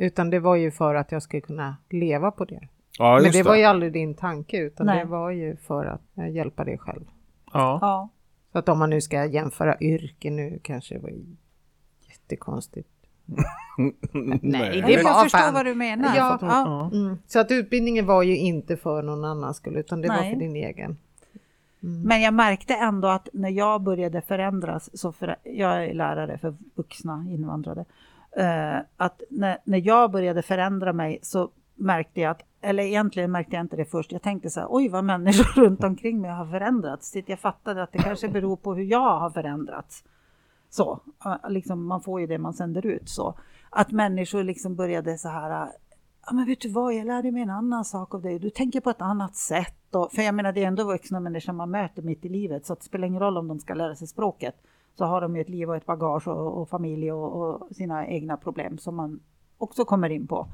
Utan 0.00 0.30
det 0.30 0.38
var 0.40 0.56
ju 0.56 0.70
för 0.70 0.94
att 0.94 1.12
jag 1.12 1.22
skulle 1.22 1.40
kunna 1.40 1.76
leva 1.90 2.30
på 2.30 2.44
det. 2.44 2.68
Ja, 2.98 3.14
men 3.14 3.24
just 3.24 3.38
det 3.38 3.42
var 3.42 3.56
ju 3.56 3.64
aldrig 3.64 3.92
din 3.92 4.14
tanke, 4.14 4.58
utan 4.58 4.86
Nej. 4.86 4.98
det 4.98 5.04
var 5.04 5.30
ju 5.30 5.56
för 5.56 5.86
att 5.86 6.18
eh, 6.18 6.28
hjälpa 6.28 6.64
dig 6.64 6.78
själv. 6.78 7.04
Ja. 7.52 7.78
Ja, 7.82 8.08
Så 8.52 8.58
att 8.58 8.68
om 8.68 8.78
man 8.78 8.90
nu 8.90 9.00
ska 9.00 9.24
jämföra 9.24 9.76
yrken 9.80 10.36
nu 10.36 10.58
kanske 10.62 10.94
det 10.94 11.00
var 11.00 11.12
jättekonstigt. 12.08 12.88
Nej, 14.42 14.82
det 14.86 14.92
jag 14.92 15.04
var 15.04 15.22
förstår 15.22 15.38
fan- 15.38 15.54
vad 15.54 15.66
du 15.66 15.74
menar. 15.74 16.16
Ja, 16.16 16.38
För 16.40 16.46
att- 16.46 16.52
ja. 16.52 16.90
Ja. 16.92 16.96
Mm. 16.98 17.18
Så 17.26 17.40
att 17.40 17.50
utbildningen 17.50 18.06
var 18.06 18.22
ju 18.22 18.36
inte 18.36 18.76
för 18.76 19.02
någon 19.02 19.24
annans 19.24 19.56
skull, 19.56 19.76
utan 19.76 20.00
det 20.00 20.08
var 20.08 20.16
Nej. 20.16 20.32
för 20.32 20.40
din 20.40 20.56
egen. 20.56 20.96
Mm. 21.82 22.02
Men 22.02 22.20
jag 22.22 22.34
märkte 22.34 22.74
ändå 22.74 23.08
att 23.08 23.28
när 23.32 23.48
jag 23.50 23.82
började 23.82 24.20
förändras, 24.22 24.98
så 25.00 25.12
för, 25.12 25.36
jag 25.44 25.84
är 25.84 25.94
lärare 25.94 26.38
för 26.38 26.54
vuxna 26.74 27.26
invandrare, 27.30 27.84
eh, 28.36 28.78
att 28.96 29.22
när, 29.30 29.58
när 29.64 29.86
jag 29.86 30.10
började 30.10 30.42
förändra 30.42 30.92
mig 30.92 31.18
så 31.22 31.50
märkte 31.74 32.20
jag 32.20 32.30
att, 32.30 32.42
eller 32.60 32.82
egentligen 32.82 33.30
märkte 33.30 33.56
jag 33.56 33.64
inte 33.64 33.76
det 33.76 33.84
först, 33.84 34.12
jag 34.12 34.22
tänkte 34.22 34.50
så 34.50 34.60
här, 34.60 34.66
oj 34.70 34.88
vad 34.88 35.04
människor 35.04 35.44
runt 35.62 35.84
omkring 35.84 36.20
mig 36.20 36.30
har 36.30 36.46
förändrats, 36.46 37.16
jag 37.26 37.38
fattade 37.38 37.82
att 37.82 37.92
det 37.92 37.98
kanske 37.98 38.28
beror 38.28 38.56
på 38.56 38.74
hur 38.74 38.84
jag 38.84 39.18
har 39.18 39.30
förändrats. 39.30 40.04
Så, 40.70 41.00
eh, 41.24 41.50
liksom, 41.50 41.86
man 41.86 42.00
får 42.00 42.20
ju 42.20 42.26
det 42.26 42.38
man 42.38 42.54
sänder 42.54 42.86
ut 42.86 43.08
så. 43.08 43.38
Att 43.70 43.90
människor 43.90 44.42
liksom 44.42 44.76
började 44.76 45.18
så 45.18 45.28
här, 45.28 45.50
ah, 45.50 45.72
ja 46.26 46.32
men 46.32 46.46
vet 46.46 46.60
du 46.60 46.68
vad, 46.68 46.94
jag 46.94 47.06
lärde 47.06 47.32
mig 47.32 47.42
en 47.42 47.50
annan 47.50 47.84
sak 47.84 48.14
av 48.14 48.22
dig, 48.22 48.38
du 48.38 48.50
tänker 48.50 48.80
på 48.80 48.90
ett 48.90 49.02
annat 49.02 49.36
sätt. 49.36 49.94
Och, 49.94 50.12
för 50.12 50.22
jag 50.22 50.34
menar 50.34 50.52
det 50.52 50.62
är 50.62 50.66
ändå 50.66 50.84
vuxna 50.84 51.20
människor 51.20 51.52
man 51.52 51.70
möter 51.70 52.02
mitt 52.02 52.24
i 52.24 52.28
livet, 52.28 52.66
så 52.66 52.72
att 52.72 52.78
det 52.78 52.84
spelar 52.84 53.06
ingen 53.06 53.20
roll 53.20 53.38
om 53.38 53.48
de 53.48 53.58
ska 53.60 53.74
lära 53.74 53.96
sig 53.96 54.06
språket. 54.06 54.54
Så 54.94 55.04
har 55.04 55.20
de 55.20 55.36
ju 55.36 55.40
ett 55.42 55.48
liv 55.48 55.70
och 55.70 55.76
ett 55.76 55.86
bagage 55.86 56.28
och, 56.28 56.60
och 56.60 56.68
familj 56.68 57.12
och, 57.12 57.42
och 57.42 57.76
sina 57.76 58.06
egna 58.06 58.36
problem 58.36 58.78
som 58.78 58.96
man 58.96 59.20
också 59.58 59.84
kommer 59.84 60.10
in 60.10 60.26
på. 60.26 60.46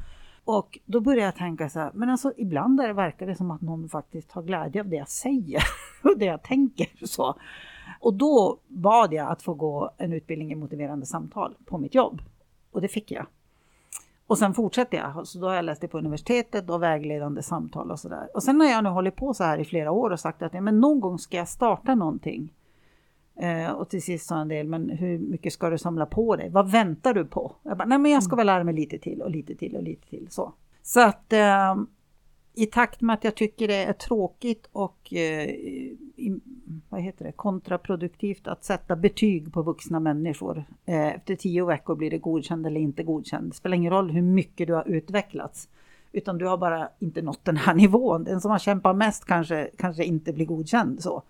Och 0.44 0.78
då 0.84 1.00
börjar 1.00 1.24
jag 1.24 1.36
tänka 1.36 1.68
så 1.68 1.80
här, 1.80 1.90
men 1.94 2.10
alltså 2.10 2.32
ibland 2.36 2.76
där 2.76 2.92
verkar 2.92 3.26
det 3.26 3.34
som 3.34 3.50
att 3.50 3.60
någon 3.60 3.88
faktiskt 3.88 4.32
har 4.32 4.42
glädje 4.42 4.80
av 4.80 4.88
det 4.88 4.96
jag 4.96 5.08
säger 5.08 5.62
och 6.04 6.18
det 6.18 6.24
jag 6.24 6.42
tänker. 6.42 7.06
Så. 7.06 7.34
Och 8.00 8.14
då 8.14 8.58
bad 8.68 9.12
jag 9.12 9.28
att 9.28 9.42
få 9.42 9.54
gå 9.54 9.90
en 9.96 10.12
utbildning 10.12 10.52
i 10.52 10.54
motiverande 10.54 11.06
samtal 11.06 11.54
på 11.64 11.78
mitt 11.78 11.94
jobb. 11.94 12.22
Och 12.70 12.80
det 12.80 12.88
fick 12.88 13.10
jag. 13.10 13.26
Och 14.26 14.38
sen 14.38 14.54
fortsätter 14.54 14.98
jag. 14.98 15.26
Så 15.26 15.38
då 15.38 15.46
har 15.46 15.54
jag 15.54 15.64
läst 15.64 15.80
det 15.80 15.88
på 15.88 15.98
universitetet 15.98 16.70
och 16.70 16.82
vägledande 16.82 17.42
samtal 17.42 17.90
och 17.90 18.00
sådär. 18.00 18.28
Och 18.34 18.42
sen 18.42 18.60
har 18.60 18.68
jag 18.68 18.84
nu 18.84 18.90
hållit 18.90 19.16
på 19.16 19.34
så 19.34 19.44
här 19.44 19.58
i 19.58 19.64
flera 19.64 19.90
år 19.90 20.10
och 20.10 20.20
sagt 20.20 20.42
att 20.42 20.54
ja, 20.54 20.60
men 20.60 20.80
någon 20.80 21.00
gång 21.00 21.18
ska 21.18 21.36
jag 21.36 21.48
starta 21.48 21.94
någonting. 21.94 22.52
Eh, 23.40 23.70
och 23.70 23.88
till 23.88 24.02
sist 24.02 24.26
sa 24.26 24.40
en 24.40 24.48
del, 24.48 24.68
men 24.68 24.90
hur 24.90 25.18
mycket 25.18 25.52
ska 25.52 25.70
du 25.70 25.78
samla 25.78 26.06
på 26.06 26.36
dig? 26.36 26.50
Vad 26.50 26.70
väntar 26.70 27.14
du 27.14 27.24
på? 27.24 27.52
Jag 27.62 27.76
bara, 27.76 27.84
nej 27.84 27.98
men 27.98 28.12
jag 28.12 28.22
ska 28.22 28.36
väl 28.36 28.46
lära 28.46 28.64
mig 28.64 28.74
lite 28.74 28.98
till 28.98 29.22
och 29.22 29.30
lite 29.30 29.54
till 29.54 29.76
och 29.76 29.82
lite 29.82 30.08
till. 30.08 30.26
Så, 30.30 30.52
så 30.82 31.00
att 31.00 31.32
eh, 31.32 31.74
i 32.54 32.66
takt 32.66 33.00
med 33.00 33.14
att 33.14 33.24
jag 33.24 33.34
tycker 33.34 33.68
det 33.68 33.84
är 33.84 33.92
tråkigt 33.92 34.68
och 34.72 35.12
eh, 35.12 35.48
i, 35.48 36.40
vad 36.88 37.00
heter 37.00 37.24
det, 37.24 37.32
kontraproduktivt 37.32 38.48
att 38.48 38.64
sätta 38.64 38.96
betyg 38.96 39.52
på 39.52 39.62
vuxna 39.62 40.00
människor. 40.00 40.64
Eh, 40.86 41.06
efter 41.06 41.36
tio 41.36 41.64
veckor 41.64 41.94
blir 41.94 42.10
det 42.10 42.18
godkänd 42.18 42.66
eller 42.66 42.80
inte 42.80 43.02
godkänd. 43.02 43.50
Det 43.50 43.56
spelar 43.56 43.76
ingen 43.76 43.92
roll 43.92 44.10
hur 44.10 44.22
mycket 44.22 44.66
du 44.66 44.74
har 44.74 44.88
utvecklats. 44.88 45.68
Utan 46.12 46.38
du 46.38 46.46
har 46.46 46.56
bara 46.56 46.88
inte 46.98 47.22
nått 47.22 47.44
den 47.44 47.56
här 47.56 47.74
nivån. 47.84 48.24
Den 48.24 48.40
som 48.40 48.50
har 48.50 48.58
kämpat 48.58 48.96
mest 48.96 49.24
kanske, 49.24 49.70
kanske 49.76 50.04
inte 50.04 50.32
blir 50.32 50.46
godkänd. 50.46 51.02
Så. 51.02 51.22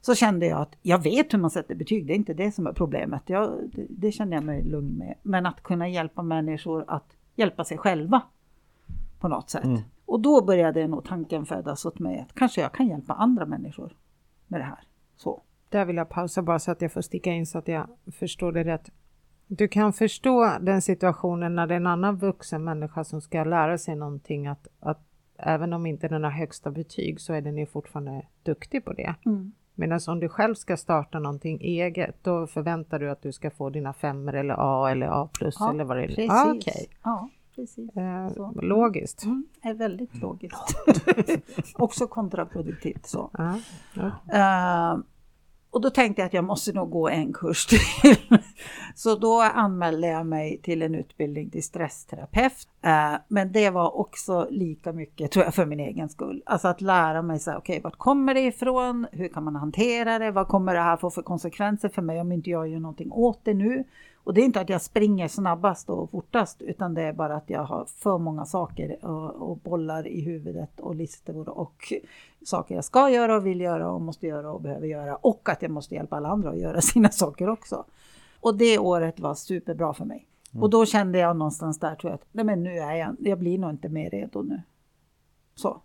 Så 0.00 0.14
kände 0.14 0.46
jag 0.46 0.60
att 0.60 0.76
jag 0.82 1.02
vet 1.02 1.34
hur 1.34 1.38
man 1.38 1.50
sätter 1.50 1.74
betyg. 1.74 2.06
Det 2.06 2.12
är 2.12 2.16
inte 2.16 2.34
det 2.34 2.52
som 2.52 2.66
är 2.66 2.72
problemet. 2.72 3.22
Jag, 3.26 3.70
det, 3.72 3.86
det 3.88 4.12
kände 4.12 4.36
jag 4.36 4.44
mig 4.44 4.62
lugn 4.62 4.98
med. 4.98 5.14
Men 5.22 5.46
att 5.46 5.62
kunna 5.62 5.88
hjälpa 5.88 6.22
människor 6.22 6.84
att 6.88 7.16
hjälpa 7.34 7.64
sig 7.64 7.78
själva 7.78 8.22
på 9.20 9.28
något 9.28 9.50
sätt. 9.50 9.64
Mm. 9.64 9.80
Och 10.06 10.20
då 10.20 10.44
började 10.44 10.88
nog 10.88 11.04
tanken 11.04 11.46
födas 11.46 11.84
åt 11.84 11.98
mig 11.98 12.20
att 12.20 12.34
kanske 12.34 12.60
jag 12.60 12.72
kan 12.72 12.88
hjälpa 12.88 13.14
andra 13.14 13.46
människor 13.46 13.96
med 14.46 14.60
det 14.60 14.64
här. 14.64 14.80
Så. 15.16 15.42
Där 15.68 15.84
vill 15.84 15.96
jag 15.96 16.08
pausa 16.08 16.42
bara 16.42 16.58
så 16.58 16.70
att 16.70 16.82
jag 16.82 16.92
får 16.92 17.00
sticka 17.00 17.32
in 17.32 17.46
så 17.46 17.58
att 17.58 17.68
jag 17.68 17.88
förstår 18.12 18.52
det 18.52 18.64
rätt. 18.64 18.90
Du 19.46 19.68
kan 19.68 19.92
förstå 19.92 20.56
den 20.60 20.82
situationen 20.82 21.54
när 21.54 21.66
det 21.66 21.74
är 21.74 21.76
en 21.76 21.86
annan 21.86 22.16
vuxen 22.16 22.64
människa 22.64 23.04
som 23.04 23.20
ska 23.20 23.44
lära 23.44 23.78
sig 23.78 23.96
någonting 23.96 24.46
att, 24.46 24.68
att 24.80 25.00
även 25.36 25.72
om 25.72 25.86
inte 25.86 26.08
den 26.08 26.24
har 26.24 26.30
högsta 26.30 26.70
betyg 26.70 27.20
så 27.20 27.32
är 27.32 27.40
den 27.40 27.58
ju 27.58 27.66
fortfarande 27.66 28.26
duktig 28.42 28.84
på 28.84 28.92
det. 28.92 29.14
Mm. 29.26 29.52
Medan 29.78 30.00
om 30.08 30.20
du 30.20 30.28
själv 30.28 30.54
ska 30.54 30.76
starta 30.76 31.18
någonting 31.18 31.60
eget 31.60 32.24
då 32.24 32.46
förväntar 32.46 32.98
du 32.98 33.10
att 33.10 33.22
du 33.22 33.32
ska 33.32 33.50
få 33.50 33.70
dina 33.70 33.92
femmer 33.92 34.32
eller 34.32 34.54
A 34.58 34.90
eller 34.90 35.06
A 35.06 35.28
plus 35.32 35.56
Ja, 35.58 35.70
eller 35.70 35.84
vad 35.84 35.96
det 35.96 36.02
är. 36.02 36.06
Precis. 36.06 36.30
Ah, 36.30 36.52
Okej, 36.52 36.86
Ja, 37.04 37.28
precis. 37.56 37.96
eh, 37.96 38.28
Så. 38.28 38.52
logiskt. 38.62 39.24
Mm, 39.24 39.46
är 39.62 39.74
väldigt 39.74 40.14
logiskt. 40.22 40.74
Också 41.74 42.06
kontraproduktivt 42.06 43.06
så. 43.06 43.30
Ja, 43.32 43.54
ja. 43.94 44.06
Eh, 44.92 44.98
och 45.70 45.80
då 45.80 45.90
tänkte 45.90 46.22
jag 46.22 46.26
att 46.26 46.34
jag 46.34 46.44
måste 46.44 46.72
nog 46.72 46.90
gå 46.90 47.08
en 47.08 47.32
kurs 47.32 47.66
till. 47.66 48.16
Så 48.94 49.14
då 49.14 49.40
anmälde 49.40 50.06
jag 50.06 50.26
mig 50.26 50.60
till 50.62 50.82
en 50.82 50.94
utbildning 50.94 51.50
till 51.50 51.62
stressterapeut. 51.62 52.68
Eh, 52.82 53.14
men 53.28 53.52
det 53.52 53.70
var 53.70 53.96
också 53.96 54.48
lika 54.50 54.92
mycket, 54.92 55.30
tror 55.30 55.44
jag, 55.44 55.54
för 55.54 55.66
min 55.66 55.80
egen 55.80 56.08
skull. 56.08 56.42
Alltså 56.46 56.68
att 56.68 56.80
lära 56.80 57.22
mig 57.22 57.38
så 57.38 57.50
här, 57.50 57.58
okej, 57.58 57.80
vart 57.84 57.96
kommer 57.98 58.34
det 58.34 58.40
ifrån? 58.40 59.06
Hur 59.12 59.28
kan 59.28 59.44
man 59.44 59.56
hantera 59.56 60.18
det? 60.18 60.30
Vad 60.30 60.48
kommer 60.48 60.74
det 60.74 60.80
här 60.80 60.96
få 60.96 61.10
för 61.10 61.22
konsekvenser 61.22 61.88
för 61.88 62.02
mig 62.02 62.20
om 62.20 62.32
inte 62.32 62.50
jag 62.50 62.68
gör 62.68 62.80
någonting 62.80 63.12
åt 63.12 63.40
det 63.44 63.54
nu? 63.54 63.84
Och 64.28 64.34
det 64.34 64.40
är 64.40 64.44
inte 64.44 64.60
att 64.60 64.68
jag 64.68 64.82
springer 64.82 65.28
snabbast 65.28 65.90
och 65.90 66.10
fortast 66.10 66.62
utan 66.62 66.94
det 66.94 67.02
är 67.02 67.12
bara 67.12 67.36
att 67.36 67.50
jag 67.50 67.64
har 67.64 67.84
för 67.84 68.18
många 68.18 68.44
saker 68.44 69.04
och, 69.04 69.50
och 69.50 69.56
bollar 69.56 70.06
i 70.06 70.20
huvudet 70.20 70.80
och 70.80 70.94
listor 70.94 71.48
och 71.48 71.92
saker 72.44 72.74
jag 72.74 72.84
ska 72.84 73.10
göra 73.10 73.36
och 73.36 73.46
vill 73.46 73.60
göra 73.60 73.90
och 73.90 74.00
måste 74.00 74.26
göra 74.26 74.52
och 74.52 74.60
behöver 74.60 74.86
göra 74.86 75.16
och 75.16 75.48
att 75.48 75.62
jag 75.62 75.70
måste 75.70 75.94
hjälpa 75.94 76.16
alla 76.16 76.28
andra 76.28 76.50
att 76.50 76.58
göra 76.58 76.80
sina 76.80 77.10
saker 77.10 77.48
också. 77.48 77.84
Och 78.40 78.56
det 78.56 78.78
året 78.78 79.20
var 79.20 79.34
superbra 79.34 79.94
för 79.94 80.04
mig. 80.04 80.26
Mm. 80.52 80.62
Och 80.62 80.70
då 80.70 80.86
kände 80.86 81.18
jag 81.18 81.36
någonstans 81.36 81.78
där 81.78 81.94
tror 81.94 82.10
jag 82.10 82.14
att 82.14 82.26
nej 82.32 82.44
men 82.44 82.62
nu 82.62 82.78
är 82.78 82.94
jag, 82.94 83.16
jag 83.20 83.38
blir 83.38 83.58
nog 83.58 83.70
inte 83.70 83.88
mer 83.88 84.10
redo 84.10 84.42
nu. 84.42 84.62
Så. 85.54 85.80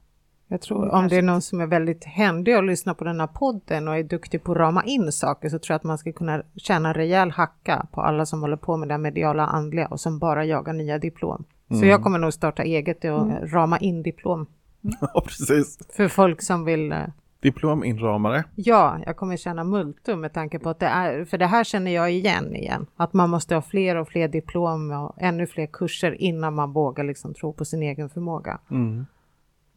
Jag 0.48 0.62
tror 0.62 0.90
om 0.90 1.08
det 1.08 1.18
är 1.18 1.22
någon 1.22 1.42
som 1.42 1.62
är 1.62 1.68
väldigt 1.68 2.04
händig 2.04 2.58
och 2.58 2.64
lyssnar 2.64 2.94
på 2.94 3.04
den 3.04 3.20
här 3.20 3.28
podden 3.28 3.88
och 3.88 3.98
är 3.98 4.04
duktig 4.04 4.44
på 4.44 4.52
att 4.52 4.58
rama 4.58 4.84
in 4.84 5.12
saker 5.12 5.50
så 5.50 5.60
tror 5.60 5.74
jag 5.74 5.76
att 5.76 5.84
man 5.84 5.98
ska 5.98 6.12
kunna 6.12 6.44
tjäna 6.56 6.90
en 6.90 6.94
rejäl 6.94 7.32
hacka 7.32 7.86
på 7.92 8.02
alla 8.02 8.26
som 8.26 8.42
håller 8.42 8.58
på 8.58 8.78
med 8.78 8.88
det 8.88 8.98
mediala 8.98 9.46
andliga 9.46 9.88
och 9.88 10.00
som 10.00 10.20
bara 10.20 10.46
jagar 10.46 10.74
nya 10.74 11.00
diplom. 11.00 11.44
Mm. 11.70 11.80
Så 11.80 11.86
jag 11.86 12.04
kommer 12.04 12.20
nog 12.20 12.34
starta 12.34 12.64
eget 12.64 13.04
och 13.04 13.22
mm. 13.22 13.48
rama 13.48 13.78
in 13.78 14.04
diplom. 14.04 14.46
Ja, 15.02 15.24
precis. 15.26 15.80
För 15.96 16.08
folk 16.08 16.42
som 16.42 16.66
vill 16.66 16.92
eh, 16.92 16.98
Diplominramare? 17.44 18.44
Ja, 18.56 19.00
jag 19.06 19.18
kommer 19.18 19.38
tjäna 19.38 19.64
multum 19.64 20.22
med 20.22 20.34
tanke 20.34 20.60
på 20.60 20.70
att 20.70 20.80
det 20.80 20.86
är, 20.86 21.26
för 21.26 21.38
det 21.38 21.46
här 21.46 21.64
känner 21.64 21.92
jag 21.92 22.12
igen 22.12 22.56
igen, 22.56 22.86
att 22.96 23.14
man 23.14 23.30
måste 23.30 23.56
ha 23.56 23.62
fler 23.62 23.96
och 23.96 24.08
fler 24.08 24.28
diplom 24.28 24.92
och 24.92 25.16
ännu 25.18 25.48
fler 25.48 25.66
kurser 25.66 26.22
innan 26.22 26.56
man 26.56 26.74
vågar 26.74 27.04
liksom 27.04 27.34
tro 27.34 27.54
på 27.54 27.66
sin 27.66 27.84
egen 27.84 28.10
förmåga. 28.10 28.60
Mm. 28.72 29.06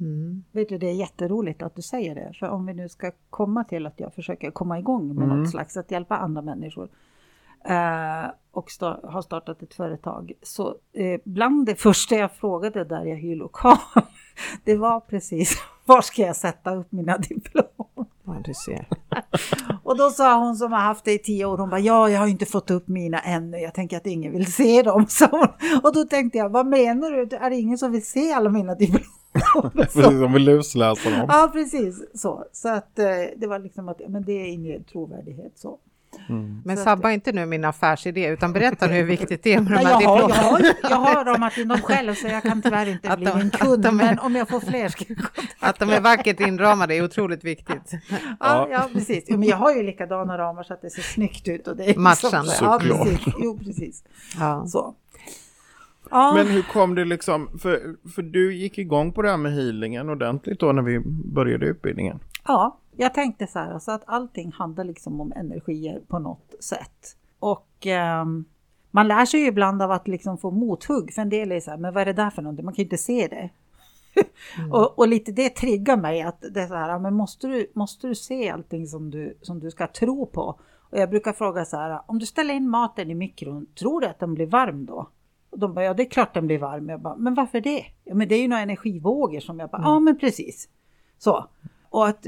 Mm. 0.01 0.45
Vet 0.53 0.69
du, 0.69 0.79
det 0.79 0.87
är 0.87 0.95
jätteroligt 0.95 1.63
att 1.63 1.77
du 1.77 1.83
säger 1.83 2.15
det, 2.15 2.33
för 2.39 2.49
om 2.49 2.67
vi 2.67 2.75
nu 2.75 2.89
ska 2.89 3.11
komma 3.31 3.65
till 3.65 3.87
att 3.87 4.01
jag 4.01 4.15
försöker 4.15 4.51
komma 4.51 4.79
igång 4.79 5.15
med 5.15 5.25
mm. 5.25 5.39
något 5.39 5.51
slags 5.51 5.77
att 5.77 5.91
hjälpa 5.91 6.17
andra 6.17 6.43
människor 6.43 6.89
eh, 7.65 8.31
och 8.51 8.71
start, 8.71 9.01
har 9.03 9.23
startat 9.23 9.63
ett 9.63 9.75
företag, 9.75 10.33
så 10.43 10.77
eh, 10.93 11.21
bland 11.25 11.67
det 11.67 11.75
första 11.75 12.15
jag 12.15 12.33
frågade 12.33 12.85
där 12.85 13.05
jag 13.05 13.17
hyr 13.17 13.37
lokal, 13.37 13.77
det 14.65 14.77
var 14.77 15.01
precis 15.01 15.63
var 15.85 16.03
ska 16.03 16.23
jag 16.23 16.37
sätta 16.37 16.75
upp 16.75 16.93
mina 16.93 17.19
diplom? 17.19 18.07
Ja, 18.25 18.37
du 18.45 18.55
ser. 18.55 18.89
och 19.83 19.97
då 19.97 20.11
sa 20.11 20.39
hon 20.39 20.57
som 20.57 20.73
har 20.73 20.81
haft 20.81 21.05
det 21.05 21.13
i 21.13 21.19
tio 21.19 21.45
år, 21.45 21.59
hon 21.59 21.71
bara 21.71 21.81
ja, 21.81 22.09
jag 22.09 22.21
har 22.21 22.27
inte 22.27 22.47
fått 22.47 22.71
upp 22.71 22.89
mina 22.89 23.21
ännu, 23.21 23.59
jag 23.59 23.75
tänker 23.75 23.97
att 23.97 24.07
ingen 24.07 24.33
vill 24.33 24.53
se 24.53 24.83
dem. 24.83 25.07
Så 25.09 25.49
och 25.83 25.95
då 25.95 26.05
tänkte 26.05 26.39
jag, 26.39 26.49
vad 26.49 26.67
menar 26.67 27.11
du, 27.11 27.37
är 27.37 27.51
det 27.51 27.57
ingen 27.57 27.79
som 27.79 27.93
vill 27.93 28.07
se 28.07 28.33
alla 28.33 28.51
mina 28.51 28.75
diplom? 28.75 29.03
precis, 29.74 30.03
de 30.03 30.32
vill 30.32 30.45
lusläsa 30.45 31.11
dem. 31.11 31.26
Ja, 31.28 31.51
precis 31.53 32.03
så. 32.14 32.45
Så 32.53 32.68
att 32.68 32.99
eh, 32.99 33.07
det 33.37 33.47
var 33.47 33.59
liksom 33.59 33.89
att, 33.89 34.01
men 34.09 34.24
det 34.24 34.32
är 34.32 34.47
ingen 34.47 34.84
trovärdighet 34.84 35.53
så. 35.55 35.78
Mm. 36.28 36.62
Men 36.64 36.76
sabba 36.76 37.12
inte 37.12 37.32
nu 37.32 37.47
min 37.47 37.64
affärsidé 37.64 38.26
utan 38.26 38.53
berätta 38.53 38.87
nu 38.87 38.95
hur 38.95 39.05
viktigt 39.05 39.43
det 39.43 39.55
är 39.55 39.61
med 39.61 39.72
de 39.72 39.76
här 39.76 40.03
jag, 40.03 40.09
har, 40.09 40.20
jag, 40.20 40.37
har, 40.37 40.62
jag 40.82 40.97
har 40.97 41.24
ramat 41.24 41.59
in 41.59 41.68
dem 41.68 41.80
själv 41.82 42.14
så 42.14 42.26
jag 42.26 42.43
kan 42.43 42.62
tyvärr 42.62 42.89
inte 42.89 43.11
att 43.11 43.18
bli 43.18 43.26
de, 43.26 43.41
en 43.41 43.51
kund, 43.51 43.87
är, 43.87 43.93
men 43.93 44.18
om 44.18 44.37
jag 44.37 44.49
får 44.49 44.61
fler 44.61 44.89
ska 44.89 45.05
jag 45.09 45.18
Att 45.59 45.78
de 45.78 45.91
är 45.91 46.01
vackert 46.01 46.41
inramade 46.41 46.95
är 46.95 47.05
otroligt 47.05 47.45
viktigt. 47.45 47.93
Ja, 48.41 48.68
ja 48.70 48.89
precis. 48.93 49.24
Jo, 49.28 49.39
men 49.39 49.49
jag 49.49 49.57
har 49.57 49.74
ju 49.74 49.82
likadana 49.82 50.39
ramar 50.39 50.62
så 50.62 50.74
att 50.74 50.82
det 50.82 50.91
ser 50.91 51.03
snyggt 51.03 51.49
ut. 51.49 51.68
Och 51.68 51.76
det 51.76 51.91
är 51.91 51.99
Matchande. 51.99 52.43
Liksom, 52.43 52.66
ja, 52.66 52.78
precis. 52.78 53.34
Jo, 53.39 53.59
precis. 53.59 54.05
Ja. 54.39 54.66
Så. 54.66 54.95
Ja. 56.11 56.33
Men 56.35 56.47
hur 56.47 56.63
kom 56.63 56.95
det 56.95 57.05
liksom, 57.05 57.59
för, 57.59 57.97
för 58.15 58.23
du 58.23 58.55
gick 58.55 58.79
igång 58.79 59.13
på 59.13 59.23
det 59.23 59.31
här 59.31 59.37
med 59.37 59.53
healingen 59.53 60.11
ordentligt 60.11 60.61
då 60.61 60.73
när 60.73 60.83
vi 60.83 61.01
började 61.35 61.67
utbildningen? 61.67 62.19
Ja, 62.47 62.79
jag 62.97 63.15
tänkte 63.15 63.47
så 63.47 63.59
här, 63.59 63.73
alltså 63.73 63.91
att 63.91 64.03
allting 64.07 64.53
handlar 64.53 64.85
liksom 64.85 65.21
om 65.21 65.33
energier 65.33 66.01
på 66.09 66.19
något 66.19 66.55
sätt. 66.61 67.17
Och 67.39 67.87
eh, 67.87 68.25
man 68.91 69.09
lär 69.09 69.25
sig 69.25 69.41
ju 69.41 69.47
ibland 69.47 69.83
av 69.83 69.91
att 69.91 70.09
liksom 70.09 70.39
få 70.39 70.51
mothugg, 70.51 71.13
för 71.15 71.23
en 71.23 71.29
del 71.29 71.53
är 71.53 71.61
så 71.61 71.71
här, 71.71 71.79
men 71.79 71.95
vad 71.95 72.01
är 72.01 72.07
det 72.07 72.13
där 72.13 72.31
för 72.31 72.43
någonting? 72.43 72.65
Man 72.65 72.75
kan 72.75 72.83
ju 72.83 72.87
inte 72.87 72.99
se 72.99 73.29
det. 73.31 73.51
Mm. 74.59 74.73
och, 74.73 74.99
och, 74.99 75.09
lite 75.09 75.33
det 75.33 75.49
triggar 75.49 75.97
mig 75.97 76.23
att 76.23 76.45
det 76.51 76.61
är 76.61 76.67
så 76.67 76.75
här, 76.75 76.99
men 76.99 77.15
måste 77.15 77.47
du, 77.47 77.71
måste 77.75 78.07
du 78.07 78.15
se 78.15 78.51
allting 78.51 78.87
som 78.87 79.11
du, 79.11 79.39
som 79.43 79.61
du 79.61 79.71
ska 79.71 79.87
tro 79.87 80.27
på? 80.27 80.61
Och 80.91 80.99
jag 80.99 81.11
brukar 81.11 81.33
fråga 81.33 81.65
så 81.65 81.77
här, 81.77 82.01
om 82.07 82.19
du 82.19 82.27
ställer 82.27 82.55
in 82.55 82.69
maten 82.69 83.11
i 83.11 83.15
mikron, 83.15 83.67
tror 83.79 84.01
du 84.01 84.07
att 84.07 84.19
den 84.19 84.35
blir 84.35 84.47
varm 84.47 84.87
då? 84.87 85.09
Och 85.57 85.61
de 85.61 85.75
bara, 85.75 85.85
ja 85.85 85.95
det 85.95 86.03
är 86.03 86.11
klart 86.11 86.35
den 86.35 86.47
blir 86.47 86.59
varm. 86.59 86.89
Jag 86.89 87.01
bara, 87.01 87.17
men 87.17 87.35
varför 87.35 87.61
det? 87.61 87.85
Ja 88.05 88.15
men 88.15 88.29
det 88.29 88.35
är 88.35 88.43
ju 88.43 88.49
några 88.49 88.63
energivågor 88.63 89.41
som 89.41 89.59
jag 89.61 89.71
bara, 89.71 89.79
mm. 89.79 89.91
ja 89.91 90.01
men 90.01 90.19
precis. 90.19 90.69
Så. 91.19 91.47
Och 91.91 92.09
att 92.09 92.27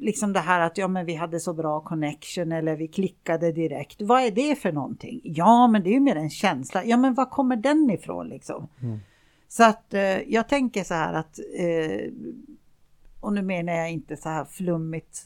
liksom 0.00 0.32
det 0.32 0.40
här 0.40 0.60
att 0.60 0.78
ja, 0.78 0.88
men 0.88 1.06
vi 1.06 1.14
hade 1.14 1.40
så 1.40 1.52
bra 1.52 1.80
connection 1.80 2.52
eller 2.52 2.76
vi 2.76 2.88
klickade 2.88 3.52
direkt. 3.52 4.02
Vad 4.02 4.22
är 4.22 4.30
det 4.30 4.58
för 4.58 4.72
någonting? 4.72 5.20
Ja, 5.24 5.68
men 5.68 5.82
det 5.82 5.90
är 5.90 5.94
ju 5.94 6.00
mer 6.00 6.16
en 6.16 6.30
känsla. 6.30 6.84
Ja, 6.84 6.96
men 6.96 7.14
var 7.14 7.26
kommer 7.26 7.56
den 7.56 7.90
ifrån 7.90 8.28
liksom? 8.28 8.68
Mm. 8.82 8.98
Så 9.48 9.64
att 9.64 9.94
eh, 9.94 10.32
jag 10.32 10.48
tänker 10.48 10.84
så 10.84 10.94
här 10.94 11.14
att 11.14 11.38
eh, 11.38 12.12
och 13.20 13.32
nu 13.32 13.42
menar 13.42 13.72
jag 13.72 13.90
inte 13.90 14.16
så 14.16 14.28
här 14.28 14.44
flummigt 14.44 15.24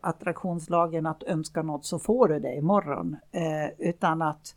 attraktionslagen 0.00 1.06
att 1.06 1.22
önska 1.22 1.62
något 1.62 1.84
så 1.84 1.98
får 1.98 2.28
du 2.28 2.38
det 2.38 2.54
imorgon. 2.54 3.16
Eh, 3.32 3.88
utan 3.88 4.22
att 4.22 4.54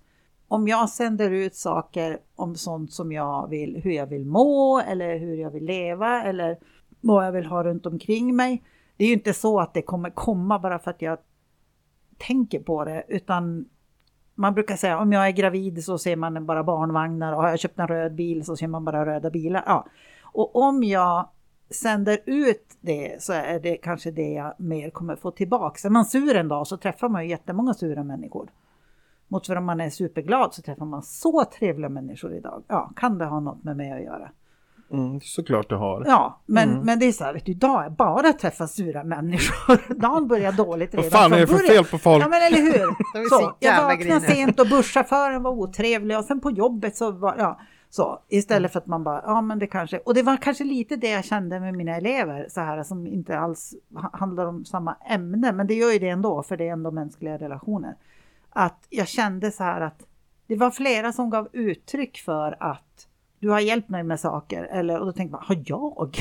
om 0.47 0.67
jag 0.67 0.89
sänder 0.89 1.31
ut 1.31 1.55
saker 1.55 2.19
om 2.35 2.55
sånt 2.55 2.93
som 2.93 3.11
jag 3.11 3.49
vill, 3.49 3.81
hur 3.83 3.91
jag 3.91 4.07
vill 4.07 4.25
må 4.25 4.79
eller 4.79 5.17
hur 5.17 5.35
jag 5.35 5.51
vill 5.51 5.65
leva 5.65 6.23
eller 6.23 6.57
vad 7.01 7.25
jag 7.25 7.31
vill 7.31 7.45
ha 7.45 7.63
runt 7.63 7.85
omkring 7.85 8.35
mig. 8.35 8.63
Det 8.97 9.03
är 9.03 9.07
ju 9.07 9.13
inte 9.13 9.33
så 9.33 9.59
att 9.59 9.73
det 9.73 9.81
kommer 9.81 10.09
komma 10.09 10.59
bara 10.59 10.79
för 10.79 10.91
att 10.91 11.01
jag 11.01 11.17
tänker 12.17 12.59
på 12.59 12.85
det, 12.85 13.03
utan 13.07 13.65
man 14.35 14.53
brukar 14.53 14.75
säga 14.75 14.99
om 14.99 15.13
jag 15.13 15.27
är 15.27 15.31
gravid 15.31 15.85
så 15.85 15.97
ser 15.97 16.15
man 16.15 16.45
bara 16.45 16.63
barnvagnar 16.63 17.33
och 17.33 17.41
har 17.41 17.49
jag 17.49 17.59
köpt 17.59 17.79
en 17.79 17.87
röd 17.87 18.15
bil 18.15 18.45
så 18.45 18.55
ser 18.55 18.67
man 18.67 18.85
bara 18.85 19.05
röda 19.05 19.29
bilar. 19.29 19.63
Ja. 19.67 19.85
Och 20.21 20.55
om 20.55 20.83
jag 20.83 21.29
sänder 21.69 22.19
ut 22.25 22.77
det 22.81 23.23
så 23.23 23.33
är 23.33 23.59
det 23.59 23.77
kanske 23.77 24.11
det 24.11 24.29
jag 24.29 24.53
mer 24.57 24.89
kommer 24.89 25.15
få 25.15 25.31
tillbaka. 25.31 25.87
Är 25.87 25.91
man 25.91 26.05
sur 26.05 26.35
en 26.35 26.47
dag 26.47 26.67
så 26.67 26.77
träffar 26.77 27.09
man 27.09 27.23
ju 27.23 27.29
jättemånga 27.29 27.73
sura 27.73 28.03
människor. 28.03 28.49
Mot 29.27 29.47
för 29.47 29.55
om 29.55 29.65
man 29.65 29.81
är 29.81 29.89
superglad 29.89 30.53
så 30.53 30.61
träffar 30.61 30.85
man 30.85 31.03
så 31.03 31.45
trevliga 31.45 31.89
människor 31.89 32.33
idag. 32.33 32.63
Ja, 32.67 32.91
kan 32.95 33.17
det 33.17 33.25
ha 33.25 33.39
något 33.39 33.63
med 33.63 33.77
mig 33.77 33.91
att 33.91 34.03
göra? 34.03 34.31
Mm, 34.91 35.19
såklart 35.21 35.69
det 35.69 35.75
har. 35.75 36.03
Ja, 36.07 36.41
men, 36.45 36.69
mm. 36.69 36.85
men 36.85 36.99
det 36.99 37.05
är 37.05 37.11
så 37.11 37.23
här, 37.23 37.33
vet 37.33 37.45
du, 37.45 37.51
idag 37.51 37.85
är 37.85 37.89
bara 37.89 38.33
träffa 38.33 38.67
sura 38.67 39.03
människor. 39.03 39.93
Dagen 40.01 40.27
börjar 40.27 40.51
dåligt 40.51 40.93
redan 40.93 41.09
Vad 41.09 41.21
fan 41.21 41.33
är 41.33 41.39
det 41.39 41.47
för 41.47 41.57
fel 41.57 41.85
på 41.85 41.97
folk? 41.97 42.23
Ja, 42.23 42.27
men 42.29 42.41
eller 42.41 42.57
hur? 42.57 43.29
så, 43.29 43.55
jag 43.59 43.83
vaknade 43.83 44.21
sent 44.21 44.59
och 44.59 44.67
busschauffören 44.67 45.43
var 45.43 45.51
otrevlig 45.51 46.17
och 46.17 46.25
sen 46.25 46.39
på 46.39 46.51
jobbet 46.51 46.97
så 46.97 47.11
var, 47.11 47.35
ja, 47.37 47.59
så 47.89 48.19
istället 48.29 48.71
för 48.71 48.79
att 48.79 48.87
man 48.87 49.03
bara, 49.03 49.21
ja 49.25 49.41
men 49.41 49.59
det 49.59 49.67
kanske, 49.67 49.97
och 49.97 50.13
det 50.13 50.23
var 50.23 50.37
kanske 50.37 50.63
lite 50.63 50.95
det 50.95 51.09
jag 51.09 51.25
kände 51.25 51.59
med 51.59 51.73
mina 51.73 51.95
elever 51.95 52.47
så 52.49 52.61
här 52.61 52.83
som 52.83 53.07
inte 53.07 53.39
alls 53.39 53.73
handlar 54.13 54.45
om 54.45 54.65
samma 54.65 54.95
ämne, 55.09 55.51
men 55.51 55.67
det 55.67 55.73
gör 55.73 55.91
ju 55.91 55.99
det 55.99 56.09
ändå, 56.09 56.43
för 56.43 56.57
det 56.57 56.67
är 56.67 56.71
ändå 56.71 56.91
mänskliga 56.91 57.37
relationer. 57.37 57.95
Att 58.57 58.87
jag 58.89 59.07
kände 59.07 59.51
så 59.51 59.63
här 59.63 59.81
att 59.81 60.03
det 60.47 60.55
var 60.55 60.71
flera 60.71 61.11
som 61.11 61.29
gav 61.29 61.49
uttryck 61.53 62.17
för 62.17 62.57
att 62.59 63.07
du 63.39 63.49
har 63.49 63.59
hjälpt 63.59 63.89
mig 63.89 64.03
med 64.03 64.19
saker. 64.19 64.63
Eller, 64.63 64.99
och 64.99 65.05
då 65.05 65.11
tänkte 65.11 65.31
man, 65.31 65.43
har 65.45 65.63
jag? 65.65 66.17